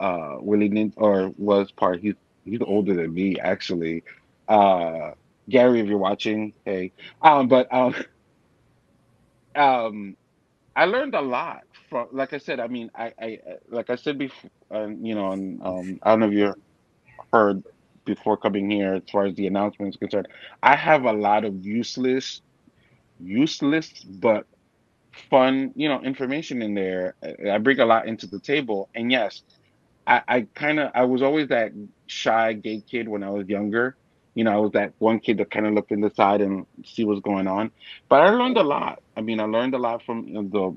uh 0.00 0.36
Willie 0.40 0.70
Ninja 0.70 0.94
or 0.96 1.32
was 1.36 1.72
part. 1.72 2.00
He's 2.00 2.14
he's 2.44 2.60
older 2.66 2.94
than 2.94 3.14
me 3.14 3.38
actually. 3.40 4.04
Uh, 4.48 5.12
Gary, 5.48 5.80
if 5.80 5.88
you're 5.88 5.98
watching, 5.98 6.54
hey. 6.64 6.92
Um, 7.22 7.48
but 7.48 7.72
um, 7.72 7.94
um. 9.56 10.16
I 10.76 10.86
learned 10.86 11.14
a 11.14 11.20
lot 11.22 11.64
from, 11.88 12.08
like 12.12 12.32
I 12.32 12.38
said. 12.38 12.60
I 12.60 12.68
mean, 12.68 12.90
I, 12.94 13.12
I 13.20 13.38
like 13.68 13.90
I 13.90 13.96
said 13.96 14.18
before, 14.18 14.50
uh, 14.72 14.86
you 14.88 15.14
know, 15.14 15.32
and 15.32 15.62
um, 15.62 16.00
I 16.02 16.10
don't 16.10 16.20
know 16.20 16.26
if 16.28 16.32
you 16.32 16.54
heard 17.32 17.62
before 18.04 18.36
coming 18.36 18.70
here, 18.70 18.94
as 18.94 19.02
far 19.10 19.26
as 19.26 19.34
the 19.34 19.46
announcement 19.46 19.94
is 19.94 19.98
concerned. 19.98 20.28
I 20.62 20.76
have 20.76 21.04
a 21.04 21.12
lot 21.12 21.44
of 21.44 21.64
useless, 21.64 22.40
useless 23.20 23.92
but 24.04 24.46
fun, 25.30 25.72
you 25.74 25.88
know, 25.88 26.00
information 26.02 26.62
in 26.62 26.74
there. 26.74 27.14
I 27.50 27.58
bring 27.58 27.80
a 27.80 27.86
lot 27.86 28.06
into 28.06 28.26
the 28.26 28.40
table, 28.40 28.88
and 28.94 29.10
yes, 29.10 29.42
I, 30.06 30.22
I 30.28 30.40
kind 30.54 30.78
of 30.78 30.90
I 30.94 31.04
was 31.04 31.22
always 31.22 31.48
that 31.48 31.72
shy 32.06 32.52
gay 32.54 32.80
kid 32.88 33.08
when 33.08 33.22
I 33.22 33.30
was 33.30 33.48
younger. 33.48 33.96
You 34.34 34.44
know, 34.44 34.52
I 34.52 34.56
was 34.58 34.72
that 34.72 34.92
one 34.98 35.18
kid 35.18 35.38
that 35.38 35.50
kind 35.50 35.66
of 35.66 35.72
looked 35.72 35.92
in 35.92 36.00
the 36.00 36.10
side 36.10 36.42
and 36.42 36.66
see 36.84 37.04
what's 37.04 37.22
going 37.22 37.46
on. 37.46 37.70
But 38.08 38.20
I 38.20 38.30
learned 38.30 38.58
a 38.58 38.62
lot. 38.62 39.02
I 39.16 39.22
mean, 39.22 39.40
I 39.40 39.44
learned 39.44 39.74
a 39.74 39.78
lot 39.78 40.02
from 40.04 40.28
you 40.28 40.34
know, 40.34 40.42
the 40.42 40.76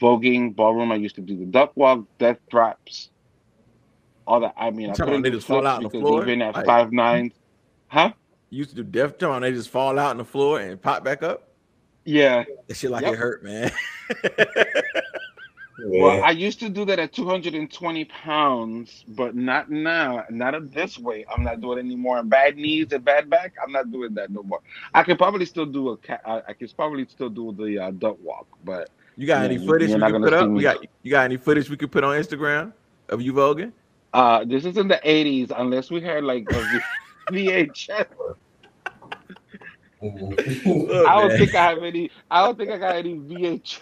voguing 0.00 0.54
ballroom. 0.54 0.92
I 0.92 0.96
used 0.96 1.14
to 1.16 1.20
do 1.22 1.36
the 1.36 1.44
duck 1.46 1.72
walk, 1.76 2.04
death 2.18 2.38
drops, 2.50 3.10
all 4.26 4.40
that. 4.40 4.54
I 4.56 4.70
mean, 4.70 4.90
I 4.90 4.92
talking 4.92 5.06
couldn't 5.06 5.22
they 5.22 5.30
do 5.30 5.36
just 5.36 5.46
fall 5.46 5.66
out 5.66 5.78
on 5.78 5.82
the 5.84 5.88
because 5.88 6.00
floor? 6.02 6.22
even 6.22 6.42
at 6.42 6.54
Like- 6.54 6.66
five 6.66 6.92
nines, 6.92 7.32
huh? 7.88 8.12
You 8.50 8.58
used 8.58 8.70
to 8.70 8.76
do 8.76 8.84
death 8.84 9.18
jump 9.18 9.34
and 9.34 9.44
they 9.44 9.52
just 9.52 9.70
fall 9.70 9.98
out 9.98 10.10
on 10.10 10.18
the 10.18 10.24
floor 10.24 10.60
and 10.60 10.80
pop 10.80 11.02
back 11.02 11.22
up. 11.22 11.48
Yeah. 12.04 12.44
That 12.68 12.76
shit 12.76 12.90
like 12.92 13.02
Yep. 13.04 13.14
it 13.14 13.16
hurt, 13.16 13.44
man. 13.44 13.72
Well, 15.78 16.16
Yeah. 16.16 16.22
I 16.24 16.30
used 16.30 16.58
to 16.60 16.70
do 16.70 16.86
that 16.86 16.98
at 16.98 17.12
220 17.12 18.06
pounds, 18.06 19.04
but 19.08 19.36
not 19.36 19.70
now. 19.70 20.24
Not 20.30 20.54
at 20.54 20.72
this 20.72 20.98
weight. 20.98 21.26
I'm 21.30 21.44
not 21.44 21.60
doing 21.60 21.76
it 21.76 21.82
anymore. 21.82 22.22
Bad 22.22 22.56
knees 22.56 22.92
and 22.92 23.04
bad 23.04 23.28
back, 23.28 23.52
I'm 23.62 23.72
not 23.72 23.90
doing 23.92 24.14
that 24.14 24.30
no 24.30 24.42
more. 24.42 24.60
I 24.94 25.02
could 25.02 25.18
probably 25.18 25.44
still 25.44 25.66
do 25.66 25.90
a 25.90 25.96
cat. 25.98 26.22
I 26.24 26.40
I 26.48 26.52
could 26.54 26.72
probably 26.74 27.04
still 27.06 27.28
do 27.28 27.52
the 27.52 27.78
uh, 27.78 27.90
duck 27.90 28.16
walk, 28.22 28.46
but 28.64 28.88
You 29.16 29.26
got 29.26 29.40
Yeah, 29.40 29.44
any 29.56 29.66
footage 29.66 29.88
you're 29.90 29.96
we 29.98 30.00
not 30.00 30.12
can 30.12 30.22
put 30.22 30.32
up? 30.34 30.48
me. 30.50 30.56
You 30.56 30.62
got 30.62 30.76
you 31.02 31.10
got 31.10 31.24
any 31.24 31.36
footage 31.36 31.70
we 31.70 31.76
could 31.76 31.90
put 31.90 32.04
on 32.04 32.14
Instagram 32.16 32.72
of 33.08 33.20
you 33.22 33.32
voguing? 33.32 33.72
uh, 34.12 34.44
this 34.44 34.64
is 34.64 34.76
in 34.76 34.88
the 34.88 35.00
80s. 35.04 35.52
Unless 35.56 35.90
we 35.90 36.00
had 36.00 36.24
like 36.24 36.46
a 36.50 36.60
V- 36.60 36.80
VHS. 37.48 38.06
Look, 40.02 41.06
I 41.06 41.20
don't 41.20 41.28
man. 41.28 41.38
think 41.38 41.54
I 41.54 41.68
have 41.70 41.82
any. 41.82 42.10
I 42.30 42.44
don't 42.44 42.56
think 42.58 42.70
I 42.70 42.78
got 42.78 42.96
any 42.96 43.14
VHS. 43.16 43.80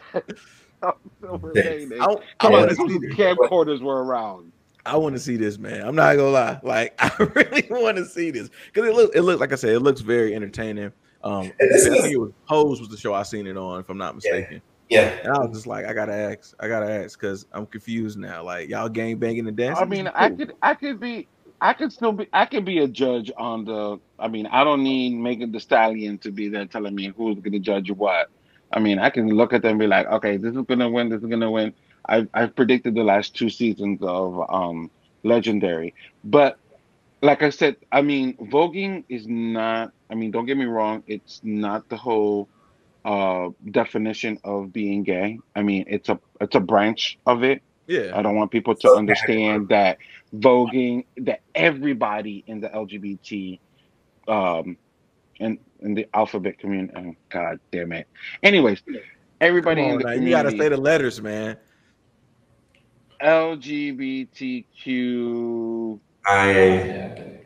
remaining. 1.20 2.01
I, 2.01 2.05
I 2.05 2.16
Come 2.39 2.52
want 2.52 2.62
on, 2.65 2.69
to 2.69 2.74
see 2.77 2.82
those 2.89 3.01
this. 3.01 3.15
camcorders 3.15 3.81
were 3.81 4.05
around. 4.05 4.52
I 4.86 4.97
want 4.98 5.15
to 5.15 5.20
see 5.20 5.36
this, 5.36 5.56
man. 5.59 5.81
I'm 5.86 5.94
not 5.94 6.15
gonna 6.16 6.28
lie. 6.31 6.61
Like 6.62 6.94
I 6.98 7.11
really 7.35 7.66
want 7.70 7.97
to 7.97 8.05
see 8.05 8.31
this 8.31 8.51
because 8.73 8.89
it 8.89 8.94
looks 8.94 9.16
it 9.16 9.23
looks 9.23 9.40
like 9.40 9.52
I 9.52 9.56
said 9.56 9.70
it 9.70 9.81
looks 9.81 10.02
very 10.02 10.35
entertaining. 10.35 10.93
Um, 11.23 11.51
And 11.59 11.70
this 11.70 11.86
I 11.89 11.94
is- 11.94 12.05
it 12.12 12.20
was 12.20 12.32
Pose 12.47 12.81
was 12.81 12.90
the 12.90 12.97
show 12.98 13.15
I 13.15 13.23
seen 13.23 13.47
it 13.47 13.56
on, 13.56 13.81
if 13.81 13.89
I'm 13.89 13.97
not 13.98 14.15
mistaken. 14.15 14.55
yeah. 14.55 14.59
And 15.24 15.32
I 15.32 15.39
was 15.39 15.51
just 15.52 15.66
like, 15.66 15.86
I 15.86 15.93
gotta 15.93 16.15
ask, 16.15 16.55
I 16.61 16.69
gotta 16.69 16.90
ask 16.90 17.19
because 17.19 17.47
I'm 17.52 17.66
confused 17.66 18.19
now. 18.19 18.43
Like 18.44 18.69
y'all 18.69 18.89
gang 18.89 19.19
banging 19.19 19.48
and 19.48 19.56
dancing. 19.56 19.82
I 19.82 19.86
mean, 19.86 20.09
I 20.09 20.31
could, 20.31 20.52
I 20.62 20.74
could 20.74 21.01
be, 21.01 21.28
I 21.61 21.73
could 21.73 21.93
still 21.93 22.12
be, 22.12 22.28
I 22.32 22.47
could 22.47 22.65
be 22.65 22.78
a 22.78 22.89
judge 22.89 23.31
on 23.36 23.65
the. 23.65 23.98
I 24.19 24.28
mean, 24.28 24.47
I 24.47 24.65
don't 24.65 24.82
need 24.82 25.15
Megan 25.15 25.52
Thee 25.52 25.59
Stallion 25.59 26.19
to 26.19 26.31
be 26.31 26.48
there 26.48 26.66
telling 26.66 26.94
me 26.94 27.12
who's 27.16 27.39
going 27.40 27.52
to 27.52 27.59
judge 27.59 27.90
what. 27.90 28.28
I 28.73 28.81
mean, 28.81 28.98
I 28.98 29.11
can 29.11 29.28
look 29.28 29.52
at 29.52 29.62
them 29.62 29.73
and 29.73 29.78
be 29.78 29.86
like, 29.86 30.06
okay, 30.06 30.36
this 30.36 30.55
is 30.55 30.62
going 30.62 30.81
to 30.81 30.89
win, 30.89 31.09
this 31.09 31.23
is 31.23 31.27
going 31.28 31.40
to 31.40 31.51
win. 31.51 31.73
I've, 32.06 32.28
I've 32.35 32.55
predicted 32.55 32.94
the 32.94 33.05
last 33.05 33.35
two 33.35 33.48
seasons 33.48 34.01
of 34.02 34.44
um 34.51 34.90
Legendary, 35.23 35.94
but 36.23 36.59
like 37.23 37.43
I 37.43 37.48
said, 37.48 37.77
I 37.90 38.02
mean, 38.02 38.36
voguing 38.36 39.05
is 39.09 39.27
not. 39.27 39.93
I 40.11 40.15
mean, 40.15 40.31
don't 40.31 40.44
get 40.44 40.59
me 40.59 40.66
wrong, 40.66 41.02
it's 41.06 41.40
not 41.43 41.89
the 41.89 41.97
whole 41.97 42.48
uh 43.05 43.49
definition 43.71 44.39
of 44.45 44.73
being 44.73 45.03
gay. 45.05 45.39
I 45.55 45.63
mean, 45.63 45.85
it's 45.89 46.09
a 46.09 46.19
it's 46.41 46.57
a 46.57 46.61
branch 46.61 47.19
of 47.27 47.45
it. 47.45 47.63
yeah. 47.87 48.17
I 48.17 48.23
don't 48.23 48.37
want 48.37 48.51
people 48.51 48.75
to 48.77 48.95
understand 48.95 49.69
that 49.69 49.99
voguing 50.35 51.05
that 51.19 51.41
everybody 51.55 52.43
in 52.47 52.61
the 52.61 52.69
LGBT 52.69 53.61
um 54.29 54.77
in 55.41 55.59
in 55.81 55.95
the 55.95 56.07
alphabet 56.15 56.59
community 56.59 56.93
oh, 56.97 57.13
god 57.31 57.59
damn 57.73 57.93
it. 57.93 58.07
Anyways, 58.43 58.83
everybody 59.41 59.83
Come 59.83 59.91
in 59.91 59.99
the 59.99 60.05
now, 60.05 60.13
you 60.13 60.31
gotta 60.31 60.51
say 60.51 60.69
the 60.69 60.77
letters, 60.77 61.21
man. 61.21 61.57
LGBTQ 63.23 66.01
I 66.27 67.41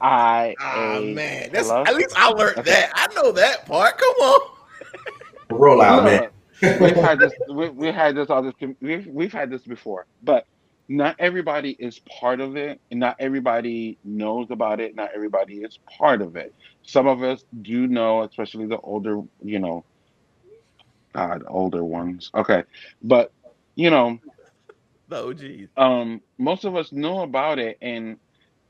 I 0.00 0.54
Ah 0.60 0.98
A 0.98 1.00
man, 1.00 1.50
that's 1.52 1.68
plus. 1.68 1.88
at 1.88 1.96
least 1.96 2.14
I 2.16 2.28
learned 2.28 2.58
Okay. 2.58 2.70
that. 2.70 2.90
I 2.94 3.12
know 3.14 3.32
that 3.32 3.66
part. 3.66 3.98
Come 3.98 4.14
on. 4.22 4.53
Roll 5.50 5.82
out, 5.82 6.04
man. 6.04 6.28
We've 6.78 6.98
had 6.98 7.20
this 7.20 7.32
we, 7.48 7.70
we 7.70 7.88
had 7.88 8.16
this 8.16 8.30
all 8.30 8.42
this 8.42 8.54
we've, 8.80 9.06
we've 9.06 9.32
had 9.32 9.50
this 9.50 9.62
before 9.62 10.06
but 10.22 10.46
not 10.88 11.16
everybody 11.18 11.72
is 11.78 12.00
part 12.20 12.40
of 12.40 12.56
it 12.56 12.80
and 12.90 13.00
not 13.00 13.16
everybody 13.20 13.98
knows 14.04 14.48
about 14.50 14.80
it 14.80 14.94
not 14.96 15.10
everybody 15.14 15.58
is 15.58 15.78
part 15.98 16.22
of 16.22 16.36
it 16.36 16.54
some 16.82 17.06
of 17.06 17.22
us 17.22 17.44
do 17.62 17.86
know 17.86 18.22
especially 18.24 18.66
the 18.66 18.78
older 18.80 19.20
you 19.42 19.58
know 19.60 19.84
god 21.14 21.42
older 21.48 21.84
ones 21.84 22.30
okay 22.34 22.64
but 23.02 23.32
you 23.76 23.90
know 23.90 24.18
The 25.08 25.16
OGs. 25.16 25.70
um 25.76 26.20
most 26.38 26.64
of 26.64 26.76
us 26.76 26.92
know 26.92 27.22
about 27.22 27.58
it 27.58 27.78
and 27.82 28.18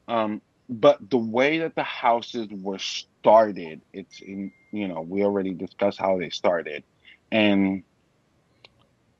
um 0.08 0.42
but 0.68 0.98
the 1.10 1.18
way 1.18 1.58
that 1.58 1.74
the 1.76 1.82
houses 1.84 2.48
were 2.50 2.78
started 3.24 3.82
it's 3.94 4.20
in 4.22 4.52
you 4.72 4.88
know 4.88 5.02
we 5.02 5.24
already 5.24 5.54
discussed 5.54 5.98
how 6.00 6.18
they 6.18 6.30
started. 6.30 6.84
And 7.32 7.84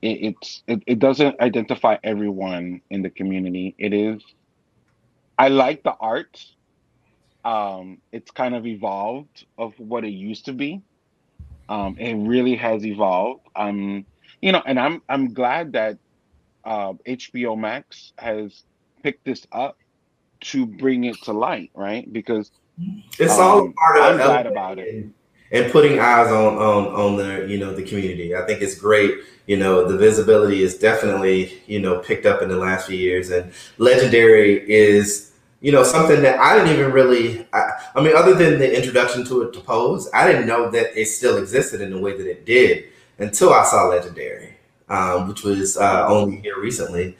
it, 0.01 0.19
it's 0.35 0.63
it, 0.67 0.83
it 0.87 0.99
doesn't 0.99 1.39
identify 1.41 1.97
everyone 2.03 2.81
in 2.91 3.03
the 3.03 3.11
community. 3.11 3.75
It 3.79 3.93
is 3.93 4.23
i 5.37 5.49
like 5.49 5.83
the 5.83 5.93
art 5.99 6.39
um 7.45 8.01
it's 8.11 8.31
kind 8.31 8.55
of 8.55 8.65
evolved 8.67 9.45
of 9.57 9.73
what 9.79 10.05
it 10.05 10.09
used 10.11 10.45
to 10.45 10.53
be. 10.53 10.83
Um 11.69 11.97
it 11.99 12.15
really 12.15 12.55
has 12.55 12.85
evolved. 12.85 13.41
Um 13.55 14.05
you 14.41 14.51
know 14.53 14.63
and 14.65 14.79
i'm 14.79 15.01
i'm 15.09 15.33
glad 15.33 15.73
that 15.73 15.97
uh, 16.65 16.93
hbo 17.07 17.57
max 17.59 18.13
has 18.19 18.63
picked 19.03 19.25
this 19.25 19.45
up 19.51 19.77
to 20.41 20.65
bring 20.67 21.05
it 21.05 21.21
to 21.23 21.33
light, 21.33 21.71
right? 21.75 22.11
Because 22.11 22.51
It's 23.19 23.39
all 23.39 23.59
Um, 23.59 23.73
part 23.73 23.97
of 23.97 24.03
I'm 24.03 24.17
glad 24.17 24.47
about 24.47 24.79
it. 24.79 24.93
And, 24.93 25.13
and 25.51 25.71
putting 25.71 25.99
eyes 25.99 26.27
on 26.31 26.57
on 26.57 26.87
on 26.87 27.15
the 27.17 27.45
you 27.47 27.57
know 27.57 27.73
the 27.73 27.83
community. 27.83 28.35
I 28.35 28.45
think 28.45 28.61
it's 28.61 28.75
great. 28.75 29.15
You 29.47 29.57
know, 29.57 29.87
the 29.87 29.97
visibility 29.97 30.63
is 30.63 30.77
definitely 30.77 31.61
you 31.67 31.79
know 31.79 31.99
picked 31.99 32.25
up 32.25 32.41
in 32.41 32.49
the 32.49 32.57
last 32.57 32.87
few 32.87 32.97
years, 32.97 33.29
and 33.29 33.51
legendary 33.77 34.69
is 34.69 35.31
you 35.61 35.71
know 35.71 35.83
something 35.83 36.21
that 36.23 36.39
I 36.39 36.57
didn't 36.57 36.73
even 36.73 36.91
really. 36.91 37.47
I, 37.53 37.71
I 37.95 38.01
mean, 38.01 38.15
other 38.15 38.33
than 38.33 38.59
the 38.59 38.75
introduction 38.75 39.23
to 39.25 39.43
it 39.43 39.53
to 39.53 39.59
pose, 39.61 40.09
I 40.13 40.27
didn't 40.27 40.47
know 40.47 40.69
that 40.71 40.99
it 40.99 41.05
still 41.05 41.37
existed 41.37 41.81
in 41.81 41.91
the 41.91 41.99
way 41.99 42.17
that 42.17 42.27
it 42.27 42.45
did 42.45 42.85
until 43.19 43.53
I 43.53 43.63
saw 43.63 43.87
legendary, 43.87 44.55
um, 44.89 45.27
which 45.29 45.43
was 45.43 45.77
uh, 45.77 46.07
only 46.07 46.37
here 46.37 46.59
recently. 46.59 47.17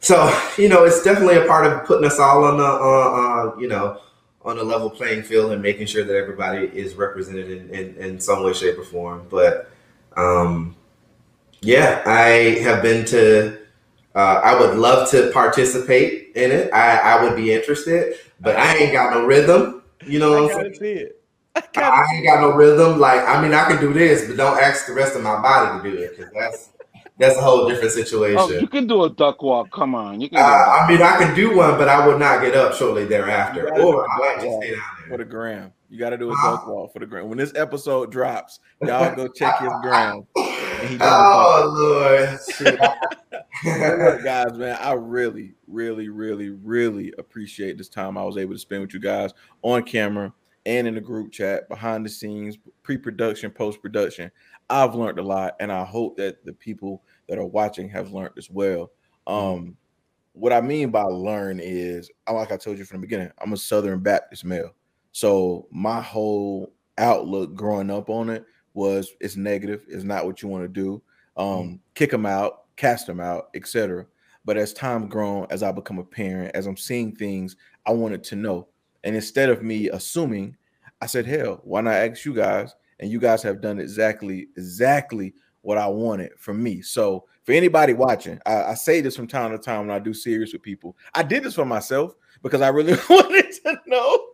So 0.00 0.16
you 0.58 0.68
know, 0.68 0.84
it's 0.84 1.02
definitely 1.02 1.36
a 1.36 1.46
part 1.46 1.66
of 1.66 1.84
putting 1.84 2.06
us 2.06 2.18
all 2.18 2.44
on 2.44 2.56
the 2.56 2.64
uh, 2.64 3.10
uh, 3.54 3.56
you 3.58 3.68
know 3.68 4.00
on 4.44 4.58
a 4.58 4.62
level 4.62 4.88
playing 4.88 5.22
field 5.22 5.52
and 5.52 5.60
making 5.62 5.86
sure 5.86 6.04
that 6.04 6.16
everybody 6.16 6.66
is 6.66 6.94
represented 6.94 7.50
in, 7.50 7.70
in, 7.70 7.94
in 7.96 8.20
some 8.20 8.42
way, 8.42 8.52
shape, 8.52 8.78
or 8.78 8.84
form. 8.84 9.26
But 9.28 9.70
um, 10.16 10.76
yeah, 11.60 12.02
I 12.06 12.58
have 12.62 12.82
been 12.82 13.04
to. 13.06 13.58
Uh, 14.14 14.40
I 14.42 14.58
would 14.58 14.76
love 14.76 15.08
to 15.10 15.30
participate 15.32 16.32
in 16.34 16.50
it. 16.50 16.72
I, 16.72 16.98
I 16.98 17.22
would 17.22 17.36
be 17.36 17.52
interested, 17.52 18.16
but 18.40 18.56
I 18.56 18.76
ain't 18.76 18.92
got 18.92 19.14
no 19.14 19.24
rhythm. 19.24 19.82
You 20.04 20.18
know 20.18 20.32
what 20.32 20.52
I'm 20.52 20.60
saying? 20.62 20.74
see 20.74 20.92
it. 21.02 21.22
I 21.76 21.80
I 21.80 22.14
ain't 22.14 22.26
got 22.26 22.40
no 22.40 22.52
rhythm. 22.52 22.98
Like 22.98 23.20
I 23.28 23.40
mean, 23.40 23.52
I 23.54 23.66
can 23.68 23.80
do 23.80 23.92
this, 23.92 24.26
but 24.26 24.36
don't 24.36 24.60
ask 24.60 24.86
the 24.86 24.94
rest 24.94 25.14
of 25.16 25.22
my 25.22 25.40
body 25.40 25.82
to 25.82 25.90
do 25.90 26.02
it 26.02 26.16
because 26.16 26.32
that's 26.32 26.70
that's 27.20 27.36
a 27.36 27.40
whole 27.40 27.68
different 27.68 27.92
situation. 27.92 28.38
oh, 28.40 28.50
you 28.50 28.66
can 28.66 28.86
do 28.88 29.04
a 29.04 29.10
duck 29.10 29.42
walk. 29.42 29.70
Come 29.70 29.94
on, 29.94 30.20
you 30.20 30.28
can. 30.28 30.38
Uh, 30.38 30.42
do 30.42 30.46
a 30.46 30.56
duck 30.56 30.68
I 30.68 30.88
mean, 30.92 31.02
I 31.02 31.16
can 31.18 31.34
do 31.36 31.56
one, 31.56 31.78
but 31.78 31.88
I 31.88 32.04
would 32.06 32.18
not 32.18 32.42
get 32.42 32.56
up 32.56 32.74
shortly 32.74 33.04
thereafter, 33.04 33.60
You 33.60 33.68
gotta 33.68 33.82
or 33.82 34.04
a 34.04 34.08
I 34.10 34.18
might 34.18 34.34
duck 34.36 34.44
just 34.44 34.56
stay 34.58 34.70
down 34.72 34.80
there 35.00 35.08
for 35.10 35.18
the 35.18 35.24
gram. 35.30 35.72
You 35.88 35.98
got 35.98 36.10
to 36.10 36.18
do 36.18 36.30
a 36.30 36.32
Uh-huh. 36.32 36.50
duck 36.56 36.66
walk 36.68 36.92
for 36.92 36.98
the 37.00 37.06
gram. 37.06 37.28
When 37.28 37.38
this 37.38 37.52
episode 37.56 38.10
drops, 38.12 38.60
y'all 38.80 39.14
go 39.14 39.26
check 39.28 39.58
his 39.58 39.70
gram. 39.82 40.24
And 40.36 40.88
he 40.88 40.96
doing 40.96 41.00
Oh 41.02 41.72
Lord, 41.74 42.38
look, 43.64 44.24
guys, 44.24 44.52
man, 44.56 44.76
I 44.80 44.92
really, 44.92 45.54
really, 45.66 46.08
really, 46.08 46.50
really 46.50 47.12
appreciate 47.18 47.76
this 47.78 47.88
time 47.88 48.16
I 48.16 48.22
was 48.24 48.36
able 48.36 48.52
to 48.54 48.58
spend 48.58 48.82
with 48.82 48.94
you 48.94 49.00
guys 49.00 49.32
on 49.62 49.82
camera 49.82 50.32
and 50.66 50.86
in 50.86 50.94
the 50.94 51.00
group 51.00 51.32
chat, 51.32 51.68
behind 51.68 52.04
the 52.04 52.10
scenes, 52.10 52.58
pre-production, 52.82 53.50
post-production. 53.50 54.30
I've 54.68 54.94
learned 54.94 55.18
a 55.18 55.22
lot, 55.22 55.56
and 55.58 55.72
I 55.72 55.84
hope 55.84 56.16
that 56.18 56.44
the 56.44 56.52
people 56.52 57.02
that 57.30 57.38
are 57.38 57.46
watching 57.46 57.88
have 57.88 58.10
learned 58.10 58.34
as 58.36 58.50
well. 58.50 58.90
Um, 59.28 59.76
what 60.32 60.52
I 60.52 60.60
mean 60.60 60.90
by 60.90 61.04
learn 61.04 61.60
is, 61.62 62.10
like 62.28 62.50
I 62.50 62.56
told 62.56 62.76
you 62.76 62.84
from 62.84 63.00
the 63.00 63.06
beginning, 63.06 63.30
I'm 63.38 63.52
a 63.52 63.56
Southern 63.56 64.00
Baptist 64.00 64.44
male, 64.44 64.74
so 65.12 65.68
my 65.70 66.00
whole 66.00 66.72
outlook 66.98 67.54
growing 67.54 67.88
up 67.88 68.10
on 68.10 68.30
it 68.30 68.44
was 68.74 69.12
it's 69.20 69.36
negative. 69.36 69.84
It's 69.88 70.02
not 70.02 70.26
what 70.26 70.42
you 70.42 70.48
want 70.48 70.64
to 70.64 70.68
do. 70.68 71.02
Um, 71.36 71.78
kick 71.94 72.10
them 72.10 72.26
out, 72.26 72.64
cast 72.76 73.06
them 73.06 73.20
out, 73.20 73.50
etc. 73.54 74.06
But 74.44 74.56
as 74.56 74.72
time 74.72 75.06
grown, 75.06 75.46
as 75.50 75.62
I 75.62 75.70
become 75.70 75.98
a 75.98 76.04
parent, 76.04 76.56
as 76.56 76.66
I'm 76.66 76.76
seeing 76.76 77.14
things, 77.14 77.54
I 77.86 77.92
wanted 77.92 78.24
to 78.24 78.36
know. 78.36 78.66
And 79.04 79.14
instead 79.14 79.50
of 79.50 79.62
me 79.62 79.88
assuming, 79.88 80.56
I 81.00 81.06
said, 81.06 81.26
"Hell, 81.26 81.60
why 81.62 81.80
not 81.80 81.94
ask 81.94 82.24
you 82.24 82.34
guys?" 82.34 82.74
And 82.98 83.08
you 83.08 83.20
guys 83.20 83.42
have 83.44 83.60
done 83.60 83.78
exactly, 83.78 84.48
exactly 84.56 85.32
what 85.62 85.78
I 85.78 85.86
wanted 85.86 86.32
from 86.38 86.62
me. 86.62 86.82
So 86.82 87.24
for 87.44 87.52
anybody 87.52 87.92
watching, 87.92 88.38
I, 88.46 88.64
I 88.64 88.74
say 88.74 89.00
this 89.00 89.16
from 89.16 89.26
time 89.26 89.52
to 89.52 89.58
time 89.58 89.86
when 89.86 89.96
I 89.96 89.98
do 89.98 90.14
series 90.14 90.52
with 90.52 90.62
people. 90.62 90.96
I 91.14 91.22
did 91.22 91.42
this 91.42 91.54
for 91.54 91.64
myself 91.64 92.14
because 92.42 92.60
I 92.60 92.68
really 92.68 92.94
wanted 93.10 93.52
to 93.64 93.78
know. 93.86 94.26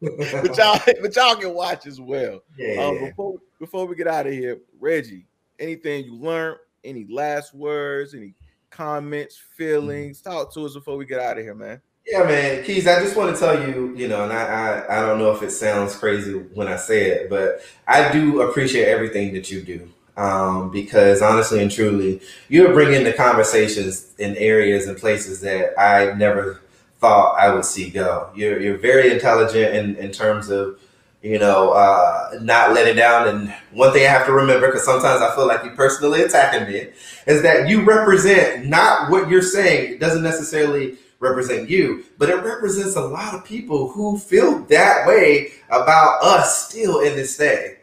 but 0.00 0.56
y'all, 0.56 0.80
but 1.02 1.16
y'all 1.16 1.36
can 1.36 1.54
watch 1.54 1.86
as 1.86 2.00
well. 2.00 2.40
yeah, 2.56 2.84
Um, 2.86 2.98
before 2.98 3.38
before 3.58 3.86
we 3.86 3.96
get 3.96 4.06
out 4.06 4.26
of 4.26 4.32
here, 4.32 4.58
Reggie, 4.78 5.26
anything 5.58 6.04
you 6.04 6.14
learned? 6.14 6.58
Any 6.84 7.06
last 7.10 7.52
words? 7.54 8.14
Any 8.14 8.34
comments, 8.70 9.36
feelings? 9.56 10.22
Talk 10.22 10.54
to 10.54 10.64
us 10.64 10.74
before 10.74 10.96
we 10.96 11.04
get 11.04 11.18
out 11.18 11.38
of 11.38 11.42
here, 11.42 11.54
man. 11.54 11.80
Yeah, 12.06 12.22
man, 12.22 12.64
Keys. 12.64 12.86
I 12.86 13.00
just 13.02 13.16
want 13.16 13.34
to 13.34 13.40
tell 13.40 13.68
you, 13.68 13.94
you 13.96 14.08
know, 14.08 14.24
and 14.24 14.32
I, 14.32 14.44
I, 14.44 14.98
I 14.98 15.06
don't 15.06 15.18
know 15.18 15.30
if 15.32 15.42
it 15.42 15.50
sounds 15.50 15.94
crazy 15.94 16.32
when 16.32 16.68
I 16.68 16.76
say 16.76 17.10
it, 17.10 17.28
but 17.28 17.60
I 17.86 18.10
do 18.12 18.42
appreciate 18.42 18.86
everything 18.86 19.34
that 19.34 19.50
you 19.50 19.60
do. 19.60 19.90
Um, 20.18 20.72
because 20.72 21.22
honestly 21.22 21.62
and 21.62 21.70
truly, 21.70 22.20
you're 22.48 22.72
bringing 22.72 23.04
the 23.04 23.12
conversations 23.12 24.14
in 24.18 24.36
areas 24.36 24.88
and 24.88 24.98
places 24.98 25.40
that 25.42 25.78
I 25.78 26.12
never 26.14 26.60
thought 26.98 27.38
I 27.38 27.54
would 27.54 27.64
see 27.64 27.88
go. 27.88 28.28
You're, 28.34 28.58
you're 28.58 28.78
very 28.78 29.12
intelligent 29.12 29.76
in, 29.76 29.94
in 29.94 30.10
terms 30.10 30.50
of, 30.50 30.80
you 31.22 31.38
know, 31.38 31.70
uh, 31.70 32.30
not 32.42 32.72
letting 32.72 32.96
down. 32.96 33.28
And 33.28 33.54
one 33.70 33.92
thing 33.92 34.06
I 34.06 34.10
have 34.10 34.26
to 34.26 34.32
remember, 34.32 34.66
because 34.66 34.84
sometimes 34.84 35.22
I 35.22 35.32
feel 35.36 35.46
like 35.46 35.62
you 35.62 35.70
personally 35.70 36.22
attacking 36.22 36.66
me, 36.66 36.88
is 37.28 37.42
that 37.42 37.68
you 37.68 37.84
represent 37.84 38.66
not 38.66 39.12
what 39.12 39.28
you're 39.30 39.40
saying. 39.40 39.92
It 39.92 40.00
doesn't 40.00 40.24
necessarily 40.24 40.98
represent 41.20 41.70
you, 41.70 42.04
but 42.18 42.28
it 42.28 42.42
represents 42.42 42.96
a 42.96 43.00
lot 43.02 43.34
of 43.34 43.44
people 43.44 43.90
who 43.92 44.18
feel 44.18 44.64
that 44.64 45.06
way 45.06 45.52
about 45.70 46.24
us 46.24 46.66
still 46.66 46.98
in 46.98 47.14
this 47.14 47.36
day. 47.36 47.76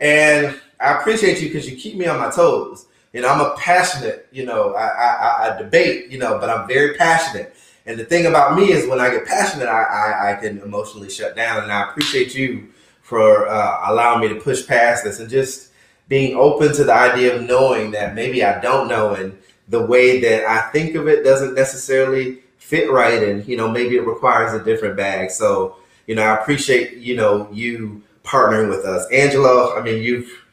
And 0.00 0.60
I 0.80 0.98
appreciate 0.98 1.40
you 1.40 1.48
because 1.48 1.68
you 1.68 1.76
keep 1.76 1.96
me 1.96 2.06
on 2.06 2.18
my 2.18 2.30
toes. 2.30 2.86
You 3.12 3.22
know, 3.22 3.28
I'm 3.28 3.40
a 3.40 3.56
passionate, 3.56 4.28
you 4.30 4.44
know, 4.44 4.74
I, 4.74 4.86
I, 4.86 5.54
I 5.54 5.58
debate, 5.58 6.10
you 6.10 6.18
know, 6.18 6.38
but 6.38 6.50
I'm 6.50 6.68
very 6.68 6.94
passionate. 6.94 7.54
And 7.86 7.98
the 7.98 8.04
thing 8.04 8.26
about 8.26 8.56
me 8.56 8.72
is 8.72 8.88
when 8.88 9.00
I 9.00 9.10
get 9.10 9.24
passionate, 9.26 9.68
I, 9.68 9.82
I, 9.82 10.32
I 10.32 10.34
can 10.34 10.58
emotionally 10.60 11.08
shut 11.08 11.36
down. 11.36 11.62
And 11.62 11.72
I 11.72 11.88
appreciate 11.88 12.34
you 12.34 12.68
for 13.02 13.48
uh, 13.48 13.90
allowing 13.90 14.20
me 14.20 14.28
to 14.34 14.40
push 14.40 14.66
past 14.66 15.04
this 15.04 15.20
and 15.20 15.30
just 15.30 15.70
being 16.08 16.36
open 16.36 16.72
to 16.74 16.84
the 16.84 16.92
idea 16.92 17.36
of 17.36 17.42
knowing 17.42 17.92
that 17.92 18.14
maybe 18.14 18.44
I 18.44 18.60
don't 18.60 18.88
know 18.88 19.14
and 19.14 19.38
the 19.68 19.84
way 19.84 20.20
that 20.20 20.44
I 20.44 20.70
think 20.70 20.94
of 20.94 21.08
it 21.08 21.24
doesn't 21.24 21.54
necessarily 21.54 22.40
fit 22.58 22.90
right. 22.90 23.22
And, 23.22 23.46
you 23.46 23.56
know, 23.56 23.70
maybe 23.70 23.96
it 23.96 24.06
requires 24.06 24.52
a 24.52 24.64
different 24.64 24.96
bag. 24.96 25.30
So, 25.30 25.76
you 26.06 26.16
know, 26.16 26.22
I 26.22 26.40
appreciate, 26.40 26.98
you 26.98 27.16
know, 27.16 27.48
you 27.52 28.02
partnering 28.24 28.68
with 28.68 28.84
us. 28.84 29.10
Angelo, 29.12 29.76
I 29.78 29.82
mean, 29.82 30.02
you've, 30.02 30.44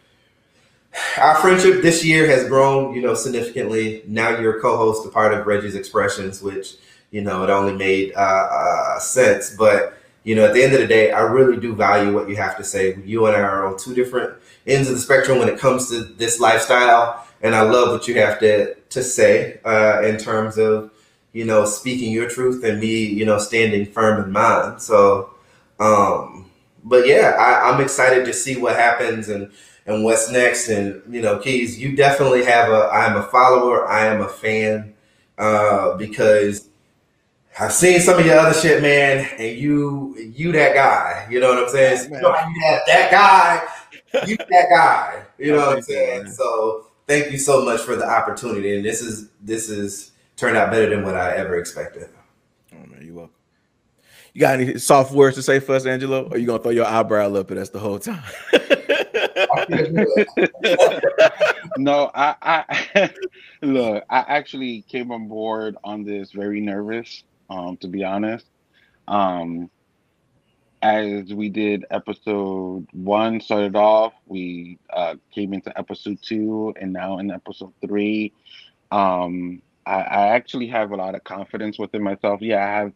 our 1.18 1.36
friendship 1.36 1.82
this 1.82 2.06
year 2.06 2.28
has 2.28 2.48
grown, 2.48 2.94
you 2.94 3.02
know, 3.02 3.14
significantly. 3.14 4.04
Now 4.08 4.38
you're 4.40 4.58
a 4.58 4.62
co-host, 4.62 5.06
a 5.06 5.10
part 5.10 5.34
of 5.34 5.48
Reggie's 5.48 5.76
Expressions, 5.76 6.42
which, 6.42 6.76
you 7.12 7.22
know, 7.22 7.44
it 7.44 7.50
only 7.50 7.74
made 7.74 8.14
uh, 8.16 8.20
uh, 8.52 9.00
sense. 9.00 9.56
But, 9.56 9.98
you 10.24 10.36
know, 10.36 10.46
at 10.46 10.54
the 10.54 10.64
end 10.64 10.74
of 10.74 10.82
the 10.82 10.88
day, 10.88 11.12
I 11.12 11.22
really 11.22 11.58
do 11.60 11.76
value 11.76 12.14
what 12.14 12.30
you 12.30 12.36
have 12.36 12.58
to 12.58 12.64
say. 12.64 12.98
You 13.04 13.26
and 13.26 13.36
I 13.36 13.40
are 13.40 13.66
on 13.66 13.78
two 13.78 13.96
different 13.96 14.36
ends 14.68 14.88
of 14.88 14.96
the 14.96 15.02
spectrum 15.02 15.40
when 15.40 15.50
it 15.50 15.60
comes 15.60 15.90
to 15.90 16.04
this 16.04 16.40
lifestyle. 16.40 17.28
And 17.42 17.56
I 17.56 17.62
love 17.62 17.90
what 17.90 18.08
you 18.08 18.16
have 18.20 18.40
to, 18.40 18.76
to 18.76 19.04
say 19.04 19.60
uh, 19.66 20.02
in 20.04 20.18
terms 20.18 20.58
of, 20.58 20.92
you 21.34 21.46
know, 21.46 21.66
speaking 21.66 22.12
your 22.12 22.30
truth 22.30 22.64
and 22.64 22.80
me, 22.80 23.04
you 23.04 23.26
know, 23.26 23.40
standing 23.40 23.86
firm 23.88 24.24
in 24.24 24.32
mine. 24.32 24.80
So, 24.80 25.32
um, 25.80 26.52
but 26.84 27.08
yeah, 27.08 27.36
I, 27.40 27.72
I'm 27.72 27.82
excited 27.82 28.26
to 28.26 28.34
see 28.34 28.58
what 28.58 28.76
happens 28.76 29.30
and, 29.30 29.52
and 29.86 30.04
what's 30.04 30.32
next. 30.32 30.70
And, 30.70 31.02
you 31.14 31.22
know, 31.22 31.40
Keys, 31.40 31.80
you 31.80 31.96
definitely 31.96 32.44
have 32.46 32.70
a, 32.70 32.90
I'm 32.92 33.18
a 33.18 33.24
follower. 33.24 33.88
I 33.88 34.06
am 34.08 34.22
a 34.22 34.30
fan, 34.30 34.94
uh, 35.38 35.96
because 35.98 36.70
I've 37.60 37.74
seen 37.74 38.00
some 38.00 38.20
of 38.20 38.26
your 38.26 38.38
other 38.38 38.60
shit, 38.60 38.82
man, 38.82 39.28
and 39.38 39.58
you, 39.58 40.16
you 40.18 40.52
that 40.54 40.74
guy, 40.74 41.28
you 41.30 41.40
know 41.40 41.50
what 41.50 41.64
I'm 41.64 41.70
saying? 41.70 41.98
So, 41.98 42.04
you 42.06 42.22
know 42.22 42.30
you 42.30 42.62
have 42.64 42.82
that 42.88 43.12
guy, 43.12 44.26
you 44.26 44.38
that 44.38 44.70
guy, 44.70 45.24
you 45.38 45.52
know 45.52 45.68
what 45.68 45.78
I'm 45.78 45.82
saying? 45.84 46.28
So 46.32 46.88
thank 47.08 47.32
you 47.32 47.38
so 47.38 47.64
much 47.64 47.82
for 47.82 47.96
the 47.96 48.08
opportunity. 48.08 48.76
And 48.76 48.86
this 48.86 49.02
is, 49.02 49.30
this 49.42 49.70
is 49.70 50.12
turned 50.36 50.58
out 50.58 50.72
better 50.72 50.90
than 50.90 51.04
what 51.04 51.16
I 51.16 51.36
ever 51.36 51.58
expected. 51.58 52.10
Oh 52.74 52.78
man, 52.88 53.02
you're 53.04 53.14
welcome. 53.14 53.36
You 54.34 54.42
got 54.42 54.60
any 54.60 54.80
soft 54.80 55.12
words 55.12 55.36
to 55.36 55.44
say 55.44 55.60
for 55.60 55.76
us, 55.76 55.86
Angelo? 55.86 56.28
Or 56.32 56.38
you 56.38 56.48
gonna 56.48 56.62
throw 56.62 56.72
your 56.72 56.88
eyebrow 56.88 57.32
up 57.36 57.52
at 57.52 57.58
us 57.58 57.70
the 57.70 57.80
whole 57.80 58.00
time? 58.00 58.24
no, 61.78 62.12
I, 62.14 62.36
I 62.42 63.14
look. 63.62 64.04
I 64.10 64.20
actually 64.28 64.82
came 64.84 65.12
on 65.12 65.28
board 65.28 65.76
on 65.84 66.04
this 66.04 66.32
very 66.32 66.60
nervous. 66.62 67.24
Um, 67.50 67.78
to 67.78 67.88
be 67.88 68.04
honest, 68.04 68.46
um, 69.08 69.70
as 70.82 71.34
we 71.34 71.50
did 71.50 71.86
episode 71.92 72.88
one, 72.92 73.40
started 73.40 73.76
off, 73.76 74.14
we 74.26 74.78
uh, 74.92 75.16
came 75.34 75.54
into 75.54 75.78
episode 75.78 76.20
two, 76.22 76.74
and 76.80 76.92
now 76.94 77.20
in 77.20 77.32
episode 77.32 77.74
three. 77.86 78.34
Um, 78.92 79.62
I, 79.86 80.02
I 80.02 80.28
actually 80.30 80.68
have 80.68 80.92
a 80.92 80.96
lot 80.96 81.16
of 81.16 81.24
confidence 81.24 81.80
within 81.80 82.04
myself. 82.04 82.42
Yeah, 82.42 82.64
I 82.64 82.70
have. 82.70 82.94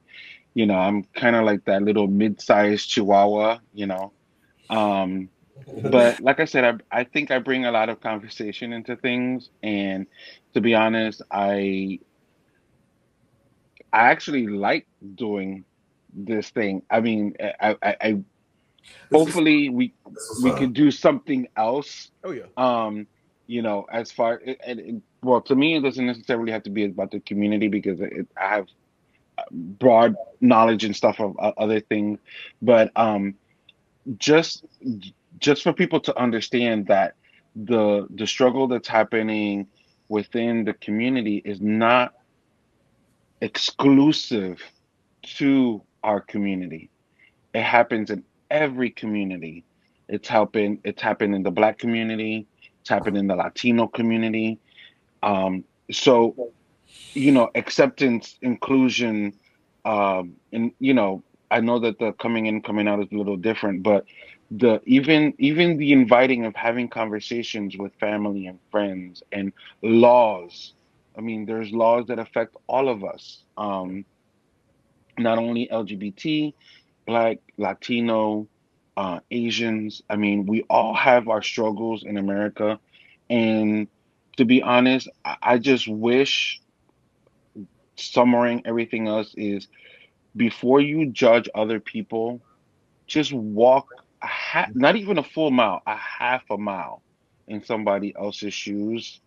You 0.53 0.65
know, 0.65 0.75
I'm 0.75 1.03
kind 1.03 1.35
of 1.35 1.45
like 1.45 1.65
that 1.65 1.83
little 1.83 2.07
mid-sized 2.07 2.89
Chihuahua. 2.89 3.59
You 3.73 3.87
know, 3.87 4.11
um, 4.69 5.29
but 5.91 6.19
like 6.19 6.39
I 6.39 6.45
said, 6.45 6.81
I, 6.91 6.99
I 6.99 7.03
think 7.03 7.31
I 7.31 7.39
bring 7.39 7.65
a 7.65 7.71
lot 7.71 7.89
of 7.89 7.99
conversation 8.01 8.73
into 8.73 8.95
things, 8.95 9.49
and 9.63 10.07
to 10.53 10.61
be 10.61 10.73
honest, 10.75 11.21
I 11.31 11.99
I 13.93 14.05
actually 14.11 14.47
like 14.47 14.87
doing 15.15 15.63
this 16.13 16.49
thing. 16.49 16.81
I 16.89 16.99
mean, 16.99 17.35
I, 17.61 17.75
I, 17.81 17.95
I 18.01 18.11
This 18.11 18.21
is- 18.21 18.23
hopefully 19.11 19.69
we 19.69 19.93
we 20.43 20.49
fun. 20.51 20.59
could 20.59 20.73
do 20.73 20.91
something 20.91 21.47
else. 21.55 22.11
Oh 22.23 22.31
yeah. 22.31 22.43
Um, 22.57 23.07
you 23.47 23.61
know, 23.61 23.85
as 23.91 24.11
far 24.11 24.41
and, 24.65 25.01
well, 25.23 25.41
to 25.41 25.55
me, 25.55 25.77
it 25.77 25.81
doesn't 25.81 26.05
necessarily 26.05 26.51
have 26.51 26.63
to 26.63 26.69
be 26.69 26.83
about 26.85 27.11
the 27.11 27.19
community 27.21 27.69
because 27.69 28.01
it, 28.01 28.27
I 28.35 28.49
have 28.49 28.67
broad 29.51 30.15
knowledge 30.41 30.83
and 30.83 30.95
stuff 30.95 31.19
of 31.21 31.35
o- 31.39 31.53
other 31.57 31.79
things, 31.79 32.19
but 32.61 32.91
um, 32.97 33.35
just 34.17 34.65
just 35.39 35.63
for 35.63 35.73
people 35.73 35.99
to 36.01 36.17
understand 36.19 36.87
that 36.87 37.15
the 37.55 38.07
the 38.15 38.27
struggle 38.27 38.67
that's 38.67 38.87
happening 38.87 39.67
within 40.09 40.63
the 40.63 40.73
community 40.73 41.41
is 41.43 41.59
not 41.59 42.13
exclusive 43.41 44.61
to 45.23 45.81
our 46.03 46.21
community. 46.21 46.89
It 47.53 47.63
happens 47.63 48.09
in 48.09 48.23
every 48.49 48.89
community. 48.89 49.63
It's 50.07 50.27
happened. 50.27 50.79
It's 50.83 51.01
happened 51.01 51.35
in 51.35 51.43
the 51.43 51.51
Black 51.51 51.77
community. 51.77 52.47
It's 52.81 52.89
happened 52.89 53.17
in 53.17 53.27
the 53.27 53.35
Latino 53.35 53.87
community. 53.87 54.59
Um, 55.23 55.65
so, 55.91 56.51
you 57.13 57.31
know, 57.31 57.49
acceptance, 57.55 58.37
inclusion, 58.41 59.33
um, 59.83 60.35
and 60.53 60.71
you 60.79 60.93
know, 60.93 61.23
I 61.49 61.59
know 61.61 61.79
that 61.79 61.99
the 61.99 62.13
coming 62.13 62.45
in, 62.45 62.61
coming 62.61 62.87
out 62.87 62.99
is 62.99 63.07
a 63.11 63.15
little 63.15 63.37
different, 63.37 63.83
but 63.83 64.05
the 64.51 64.81
even 64.85 65.33
even 65.39 65.77
the 65.77 65.91
inviting 65.91 66.45
of 66.45 66.55
having 66.55 66.87
conversations 66.87 67.77
with 67.77 67.93
family 67.95 68.47
and 68.47 68.59
friends 68.71 69.23
and 69.31 69.51
laws. 69.81 70.73
I 71.17 71.21
mean, 71.21 71.45
there's 71.45 71.71
laws 71.71 72.05
that 72.07 72.19
affect 72.19 72.55
all 72.67 72.89
of 72.89 73.03
us. 73.03 73.43
Um, 73.57 74.05
not 75.17 75.37
only 75.39 75.67
LGBT, 75.71 76.53
Black, 77.05 77.39
Latino, 77.57 78.47
uh, 78.95 79.19
Asians. 79.31 80.01
I 80.09 80.15
mean, 80.15 80.45
we 80.45 80.63
all 80.69 80.93
have 80.93 81.27
our 81.27 81.41
struggles 81.41 82.03
in 82.03 82.17
America. 82.17 82.79
And 83.29 83.87
to 84.37 84.45
be 84.45 84.61
honest, 84.61 85.09
I, 85.25 85.37
I 85.41 85.57
just 85.57 85.87
wish, 85.87 86.61
summarizing 87.95 88.63
everything 88.65 89.07
else, 89.07 89.33
is 89.35 89.67
before 90.35 90.81
you 90.81 91.07
judge 91.11 91.49
other 91.55 91.79
people, 91.79 92.41
just 93.07 93.33
walk 93.33 93.89
a 94.21 94.27
ha- 94.27 94.69
not 94.73 94.95
even 94.95 95.17
a 95.17 95.23
full 95.23 95.51
mile, 95.51 95.81
a 95.85 95.95
half 95.95 96.43
a 96.49 96.57
mile 96.57 97.03
in 97.47 97.63
somebody 97.63 98.13
else's 98.17 98.53
shoes, 98.53 99.21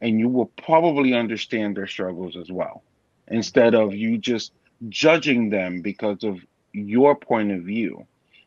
and 0.00 0.18
you 0.18 0.28
will 0.28 0.52
probably 0.62 1.14
understand 1.14 1.76
their 1.76 1.86
struggles 1.86 2.36
as 2.36 2.50
well. 2.50 2.84
Instead 3.28 3.74
of 3.74 3.94
you 3.94 4.18
just 4.18 4.52
judging 4.88 5.50
them 5.50 5.82
because 5.82 6.22
of 6.24 6.38
your 6.72 7.16
point 7.16 7.50
of 7.52 7.62
view, 7.62 8.06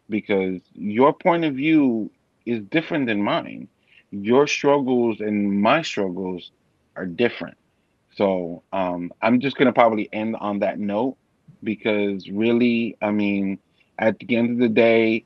because 0.10 0.61
your 0.73 1.14
point 1.14 1.43
of 1.45 1.56
view 1.56 2.11
is 2.45 2.61
different 2.64 3.07
than 3.07 3.22
mine. 3.22 3.68
Your 4.11 4.48
struggles 4.48 5.19
and 5.22 5.61
my 5.61 5.81
struggles 5.81 6.52
are 6.95 7.06
different. 7.06 7.57
So 8.15 8.64
um, 8.72 9.11
I'm 9.22 9.39
just 9.39 9.57
gonna 9.57 9.73
probably 9.73 10.10
end 10.14 10.35
on 10.39 10.60
that 10.60 10.80
note 10.80 11.18
because 11.64 12.30
really, 12.30 12.98
I 13.02 13.11
mean, 13.11 13.60
at 13.99 14.19
the 14.19 14.35
end 14.35 14.52
of 14.52 14.57
the 14.57 14.69
day, 14.69 15.26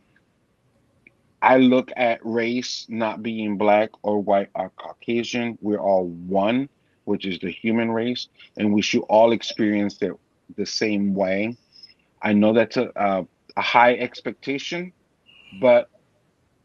I 1.46 1.58
look 1.58 1.92
at 1.96 2.20
race 2.26 2.88
not 2.90 3.22
being 3.22 3.56
black 3.56 3.92
or 4.02 4.20
white 4.20 4.50
or 4.56 4.72
Caucasian. 4.78 5.60
We're 5.62 5.78
all 5.78 6.08
one, 6.08 6.68
which 7.04 7.28
is 7.28 7.38
the 7.38 7.52
human 7.52 7.92
race, 7.92 8.30
and 8.58 8.74
we 8.74 8.82
should 8.82 9.04
all 9.10 9.32
experience 9.32 10.02
it 10.02 10.14
the 10.58 10.66
same 10.66 11.14
way. 11.14 11.56
I 12.24 12.34
know 12.34 12.52
that's 12.52 12.78
a, 12.78 12.92
a, 12.96 13.28
a 13.58 13.62
high 13.62 13.94
expectation, 13.94 14.92
but 15.62 15.92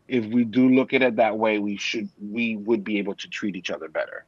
if 0.09 0.25
we 0.25 0.45
do 0.45 0.71
look 0.71 0.95
at 0.95 1.03
it 1.03 1.15
that 1.17 1.37
way, 1.37 1.59
we 1.59 1.77
should 1.77 2.09
we 2.19 2.57
would 2.57 2.83
be 2.83 2.97
able 2.97 3.15
to 3.17 3.29
treat 3.29 3.57
each 3.57 3.71
other 3.71 3.91
better. 3.91 4.25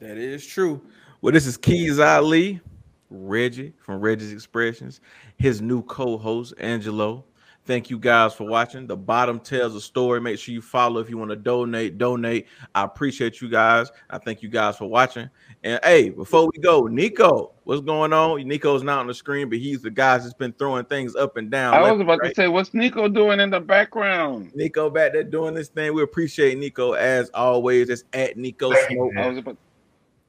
That 0.00 0.18
is 0.18 0.46
true. 0.46 0.82
Well, 1.22 1.32
this 1.32 1.46
is 1.46 1.56
Keys 1.56 1.98
Ali, 1.98 2.60
Reggie 3.08 3.72
from 3.78 4.02
Reggie's 4.02 4.32
Expressions, 4.32 5.00
his 5.38 5.62
new 5.62 5.82
co-host 5.84 6.52
Angelo. 6.58 7.24
Thank 7.64 7.90
you 7.90 7.98
guys 7.98 8.34
for 8.34 8.44
watching. 8.44 8.88
The 8.88 8.96
bottom 8.96 9.38
tells 9.38 9.76
a 9.76 9.80
story. 9.80 10.20
Make 10.20 10.38
sure 10.40 10.52
you 10.52 10.60
follow 10.60 11.00
if 11.00 11.08
you 11.08 11.16
want 11.16 11.30
to 11.30 11.36
donate. 11.36 11.96
Donate. 11.96 12.48
I 12.74 12.82
appreciate 12.82 13.40
you 13.40 13.48
guys. 13.48 13.92
I 14.10 14.18
thank 14.18 14.42
you 14.42 14.48
guys 14.48 14.76
for 14.76 14.86
watching. 14.86 15.30
And 15.62 15.78
hey, 15.84 16.10
before 16.10 16.50
we 16.52 16.60
go, 16.60 16.88
Nico, 16.88 17.52
what's 17.62 17.80
going 17.80 18.12
on? 18.12 18.46
Nico's 18.48 18.82
not 18.82 18.98
on 18.98 19.06
the 19.06 19.14
screen, 19.14 19.48
but 19.48 19.58
he's 19.58 19.80
the 19.80 19.90
guy 19.90 20.18
that's 20.18 20.34
been 20.34 20.52
throwing 20.54 20.86
things 20.86 21.14
up 21.14 21.36
and 21.36 21.52
down. 21.52 21.74
I 21.74 21.92
was 21.92 22.00
about 22.00 22.18
right. 22.18 22.30
to 22.30 22.34
say, 22.34 22.48
what's 22.48 22.74
Nico 22.74 23.06
doing 23.08 23.38
in 23.38 23.50
the 23.50 23.60
background? 23.60 24.50
Nico 24.56 24.90
back 24.90 25.12
there 25.12 25.22
doing 25.22 25.54
this 25.54 25.68
thing. 25.68 25.94
We 25.94 26.02
appreciate 26.02 26.58
Nico 26.58 26.92
as 26.94 27.30
always. 27.30 27.90
It's 27.90 28.02
at 28.12 28.36
Nico 28.36 28.72
Smoke. 28.72 29.12
I 29.16 29.28
was 29.28 29.38
about 29.38 29.56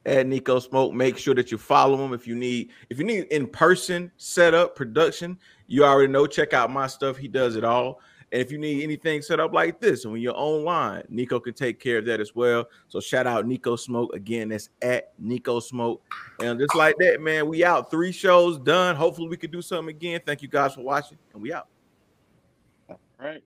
at 0.05 0.27
Nico 0.27 0.59
Smoke. 0.59 0.93
Make 0.93 1.17
sure 1.17 1.33
that 1.35 1.51
you 1.51 1.57
follow 1.57 2.03
him 2.03 2.13
if 2.13 2.27
you 2.27 2.35
need 2.35 2.71
if 2.89 2.97
you 2.99 3.05
need 3.05 3.25
in 3.25 3.47
person 3.47 4.11
setup 4.17 4.75
production. 4.75 5.37
You 5.67 5.85
already 5.85 6.11
know. 6.11 6.27
Check 6.27 6.53
out 6.53 6.71
my 6.71 6.87
stuff. 6.87 7.17
He 7.17 7.27
does 7.27 7.55
it 7.55 7.63
all. 7.63 7.99
And 8.33 8.41
if 8.41 8.51
you 8.51 8.57
need 8.57 8.81
anything 8.81 9.21
set 9.21 9.39
up 9.39 9.53
like 9.53 9.79
this, 9.79 10.05
and 10.05 10.11
when 10.11 10.19
you're 10.19 10.35
online, 10.35 11.03
Nico 11.07 11.39
can 11.39 11.53
take 11.53 11.79
care 11.79 11.99
of 11.99 12.05
that 12.05 12.19
as 12.19 12.33
well. 12.33 12.67
So 12.87 12.99
shout 12.99 13.27
out 13.27 13.45
Nico 13.45 13.75
Smoke 13.75 14.15
again. 14.15 14.49
That's 14.49 14.69
at 14.81 15.13
Nico 15.19 15.59
Smoke. 15.59 16.01
And 16.41 16.59
just 16.59 16.73
like 16.73 16.95
that, 16.97 17.21
man, 17.21 17.47
we 17.47 17.63
out. 17.63 17.91
Three 17.91 18.11
shows 18.11 18.57
done. 18.57 18.95
Hopefully, 18.95 19.27
we 19.27 19.37
can 19.37 19.51
do 19.51 19.61
something 19.61 19.95
again. 19.95 20.19
Thank 20.25 20.41
you 20.41 20.47
guys 20.47 20.73
for 20.73 20.81
watching, 20.81 21.19
and 21.31 21.43
we 21.43 21.53
out. 21.53 21.67
all 22.89 22.97
right. 23.19 23.43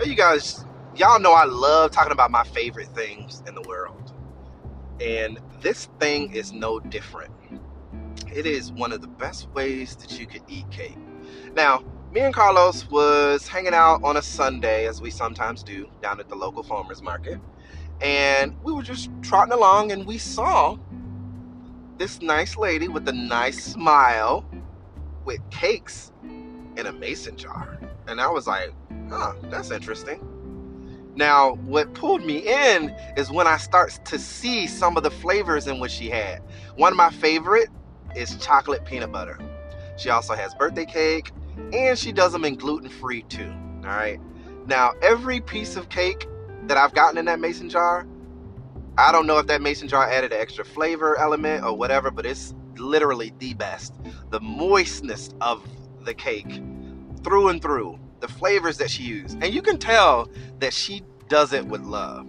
Hey, 0.00 0.08
you 0.10 0.16
guys, 0.16 0.64
y'all 0.96 1.20
know 1.20 1.32
I 1.32 1.44
love 1.44 1.90
talking 1.90 2.12
about 2.12 2.30
my 2.30 2.44
favorite 2.44 2.88
things 2.94 3.42
in 3.46 3.54
the 3.54 3.62
world. 3.62 4.03
And 5.00 5.38
this 5.60 5.88
thing 5.98 6.32
is 6.32 6.52
no 6.52 6.80
different. 6.80 7.32
It 8.32 8.46
is 8.46 8.72
one 8.72 8.92
of 8.92 9.00
the 9.00 9.08
best 9.08 9.48
ways 9.50 9.96
that 9.96 10.18
you 10.18 10.26
could 10.26 10.42
eat 10.48 10.70
cake. 10.70 10.98
Now, 11.54 11.84
me 12.12 12.20
and 12.20 12.34
Carlos 12.34 12.88
was 12.90 13.48
hanging 13.48 13.74
out 13.74 14.02
on 14.04 14.16
a 14.16 14.22
Sunday, 14.22 14.86
as 14.86 15.00
we 15.00 15.10
sometimes 15.10 15.62
do, 15.62 15.88
down 16.00 16.20
at 16.20 16.28
the 16.28 16.34
local 16.36 16.62
farmers 16.62 17.02
market. 17.02 17.40
And 18.00 18.56
we 18.62 18.72
were 18.72 18.82
just 18.82 19.10
trotting 19.22 19.52
along 19.52 19.92
and 19.92 20.06
we 20.06 20.18
saw 20.18 20.76
this 21.96 22.20
nice 22.20 22.56
lady 22.56 22.88
with 22.88 23.08
a 23.08 23.12
nice 23.12 23.62
smile 23.64 24.44
with 25.24 25.40
cakes 25.50 26.12
in 26.76 26.86
a 26.86 26.92
mason 26.92 27.36
jar. 27.36 27.78
And 28.06 28.20
I 28.20 28.28
was 28.28 28.46
like, 28.46 28.72
huh, 29.08 29.34
that's 29.44 29.70
interesting. 29.70 30.20
Now, 31.16 31.54
what 31.54 31.94
pulled 31.94 32.24
me 32.24 32.38
in 32.38 32.90
is 33.16 33.30
when 33.30 33.46
I 33.46 33.56
start 33.56 33.98
to 34.06 34.18
see 34.18 34.66
some 34.66 34.96
of 34.96 35.02
the 35.02 35.10
flavors 35.10 35.66
in 35.66 35.78
what 35.78 35.90
she 35.90 36.10
had. 36.10 36.42
One 36.76 36.92
of 36.92 36.96
my 36.96 37.10
favorite 37.10 37.68
is 38.16 38.36
chocolate 38.36 38.84
peanut 38.84 39.12
butter. 39.12 39.38
She 39.96 40.10
also 40.10 40.34
has 40.34 40.54
birthday 40.54 40.86
cake, 40.86 41.30
and 41.72 41.96
she 41.96 42.12
does 42.12 42.32
them 42.32 42.44
in 42.44 42.56
gluten 42.56 42.88
free 42.88 43.22
too. 43.22 43.52
All 43.84 43.90
right. 43.90 44.20
Now, 44.66 44.92
every 45.02 45.40
piece 45.40 45.76
of 45.76 45.88
cake 45.88 46.26
that 46.66 46.76
I've 46.76 46.94
gotten 46.94 47.18
in 47.18 47.26
that 47.26 47.38
mason 47.38 47.68
jar, 47.68 48.06
I 48.96 49.12
don't 49.12 49.26
know 49.26 49.38
if 49.38 49.46
that 49.48 49.62
mason 49.62 49.88
jar 49.88 50.08
added 50.08 50.32
an 50.32 50.40
extra 50.40 50.64
flavor 50.64 51.16
element 51.18 51.64
or 51.64 51.76
whatever, 51.76 52.10
but 52.10 52.26
it's 52.26 52.54
literally 52.76 53.32
the 53.38 53.54
best. 53.54 53.94
The 54.30 54.40
moistness 54.40 55.30
of 55.40 55.64
the 56.04 56.14
cake 56.14 56.60
through 57.22 57.48
and 57.48 57.62
through, 57.62 57.98
the 58.24 58.32
flavors 58.32 58.78
that 58.78 58.90
she 58.90 59.02
used. 59.02 59.42
And 59.42 59.52
you 59.52 59.60
can 59.60 59.76
tell 59.76 60.30
that 60.60 60.72
she 60.72 61.02
does 61.28 61.52
it 61.52 61.66
with 61.66 61.82
love. 61.82 62.26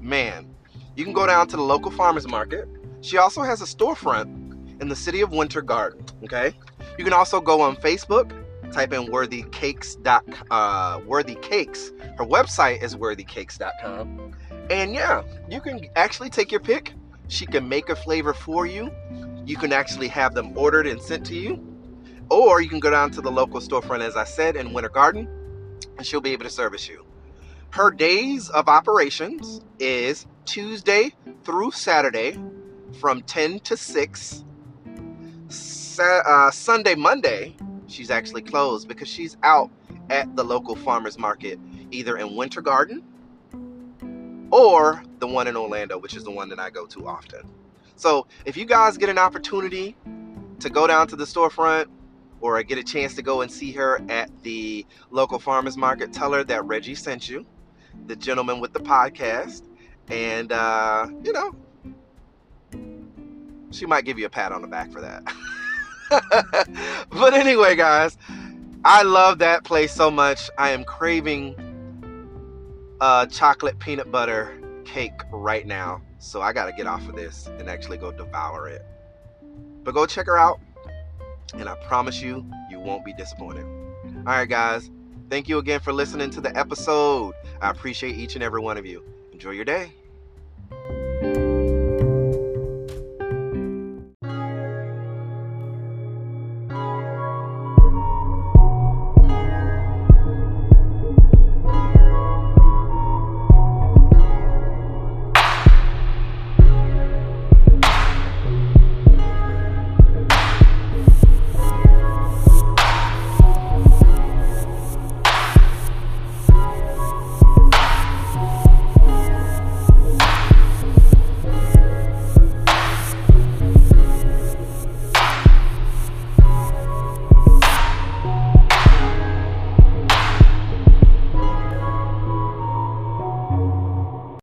Man, 0.00 0.52
you 0.96 1.04
can 1.04 1.12
go 1.12 1.24
down 1.24 1.46
to 1.48 1.56
the 1.56 1.62
local 1.62 1.92
farmers 1.92 2.26
market. 2.26 2.68
She 3.00 3.16
also 3.16 3.42
has 3.42 3.62
a 3.62 3.64
storefront 3.64 4.80
in 4.80 4.88
the 4.88 4.96
city 4.96 5.20
of 5.20 5.30
Winter 5.30 5.62
Garden. 5.62 6.04
Okay. 6.24 6.52
You 6.98 7.04
can 7.04 7.12
also 7.12 7.40
go 7.40 7.60
on 7.60 7.76
Facebook, 7.76 8.32
type 8.72 8.92
in 8.92 9.06
Worthy 9.06 9.44
Cakes. 9.52 9.96
Uh, 10.50 11.00
Worthy 11.06 11.36
Cakes. 11.36 11.92
Her 12.18 12.24
website 12.24 12.82
is 12.82 12.96
worthycakes.com. 12.96 14.34
And 14.68 14.94
yeah, 14.94 15.22
you 15.48 15.60
can 15.60 15.86
actually 15.94 16.30
take 16.30 16.50
your 16.50 16.60
pick. 16.60 16.94
She 17.28 17.46
can 17.46 17.68
make 17.68 17.88
a 17.88 17.94
flavor 17.94 18.34
for 18.34 18.66
you. 18.66 18.90
You 19.44 19.56
can 19.56 19.72
actually 19.72 20.08
have 20.08 20.34
them 20.34 20.58
ordered 20.58 20.88
and 20.88 21.00
sent 21.00 21.24
to 21.26 21.34
you. 21.34 21.75
Or 22.30 22.60
you 22.60 22.68
can 22.68 22.80
go 22.80 22.90
down 22.90 23.10
to 23.12 23.20
the 23.20 23.30
local 23.30 23.60
storefront, 23.60 24.00
as 24.00 24.16
I 24.16 24.24
said, 24.24 24.56
in 24.56 24.72
Winter 24.72 24.88
Garden, 24.88 25.28
and 25.96 26.06
she'll 26.06 26.20
be 26.20 26.32
able 26.32 26.44
to 26.44 26.50
service 26.50 26.88
you. 26.88 27.04
Her 27.70 27.90
days 27.90 28.48
of 28.48 28.68
operations 28.68 29.60
is 29.78 30.26
Tuesday 30.44 31.12
through 31.44 31.72
Saturday 31.72 32.38
from 33.00 33.22
10 33.22 33.60
to 33.60 33.76
6. 33.76 34.44
Sa- 35.48 36.22
uh, 36.26 36.50
Sunday, 36.50 36.94
Monday, 36.94 37.56
she's 37.86 38.10
actually 38.10 38.42
closed 38.42 38.88
because 38.88 39.08
she's 39.08 39.36
out 39.42 39.70
at 40.10 40.34
the 40.36 40.44
local 40.44 40.74
farmers 40.76 41.18
market, 41.18 41.58
either 41.90 42.16
in 42.16 42.36
Winter 42.36 42.60
Garden 42.60 43.02
or 44.50 45.02
the 45.18 45.26
one 45.26 45.46
in 45.46 45.56
Orlando, 45.56 45.98
which 45.98 46.16
is 46.16 46.24
the 46.24 46.30
one 46.30 46.48
that 46.48 46.58
I 46.58 46.70
go 46.70 46.86
to 46.86 47.06
often. 47.06 47.40
So 47.96 48.26
if 48.44 48.56
you 48.56 48.64
guys 48.64 48.96
get 48.98 49.08
an 49.08 49.18
opportunity 49.18 49.96
to 50.60 50.70
go 50.70 50.86
down 50.86 51.08
to 51.08 51.16
the 51.16 51.24
storefront 51.24 51.86
or 52.40 52.62
get 52.62 52.78
a 52.78 52.84
chance 52.84 53.14
to 53.14 53.22
go 53.22 53.40
and 53.40 53.50
see 53.50 53.72
her 53.72 54.00
at 54.08 54.30
the 54.42 54.86
local 55.10 55.38
farmers 55.38 55.76
market, 55.76 56.12
tell 56.12 56.32
her 56.32 56.44
that 56.44 56.64
Reggie 56.64 56.94
sent 56.94 57.28
you, 57.28 57.46
the 58.06 58.16
gentleman 58.16 58.60
with 58.60 58.72
the 58.72 58.80
podcast, 58.80 59.62
and 60.08 60.52
uh, 60.52 61.08
you 61.22 61.32
know, 61.32 61.54
she 63.70 63.86
might 63.86 64.04
give 64.04 64.18
you 64.18 64.26
a 64.26 64.30
pat 64.30 64.52
on 64.52 64.62
the 64.62 64.68
back 64.68 64.90
for 64.90 65.00
that. 65.00 65.22
but 67.10 67.34
anyway, 67.34 67.74
guys, 67.74 68.16
I 68.84 69.02
love 69.02 69.38
that 69.38 69.64
place 69.64 69.92
so 69.92 70.10
much. 70.10 70.50
I 70.58 70.70
am 70.70 70.84
craving 70.84 71.56
uh, 73.00 73.26
chocolate 73.26 73.78
peanut 73.78 74.10
butter 74.10 74.60
cake 74.84 75.20
right 75.32 75.66
now. 75.66 76.00
So 76.18 76.40
I 76.40 76.52
got 76.52 76.66
to 76.66 76.72
get 76.72 76.86
off 76.86 77.08
of 77.08 77.16
this 77.16 77.48
and 77.58 77.68
actually 77.68 77.98
go 77.98 78.12
devour 78.12 78.68
it. 78.68 78.84
But 79.82 79.94
go 79.94 80.06
check 80.06 80.26
her 80.26 80.38
out. 80.38 80.60
And 81.54 81.68
I 81.68 81.74
promise 81.76 82.20
you, 82.20 82.48
you 82.70 82.80
won't 82.80 83.04
be 83.04 83.12
disappointed. 83.12 83.64
All 83.64 84.22
right, 84.24 84.48
guys. 84.48 84.90
Thank 85.28 85.48
you 85.48 85.58
again 85.58 85.80
for 85.80 85.92
listening 85.92 86.30
to 86.30 86.40
the 86.40 86.56
episode. 86.56 87.34
I 87.60 87.70
appreciate 87.70 88.16
each 88.16 88.34
and 88.34 88.44
every 88.44 88.60
one 88.60 88.76
of 88.76 88.86
you. 88.86 89.02
Enjoy 89.32 89.50
your 89.50 89.64
day. 89.64 89.92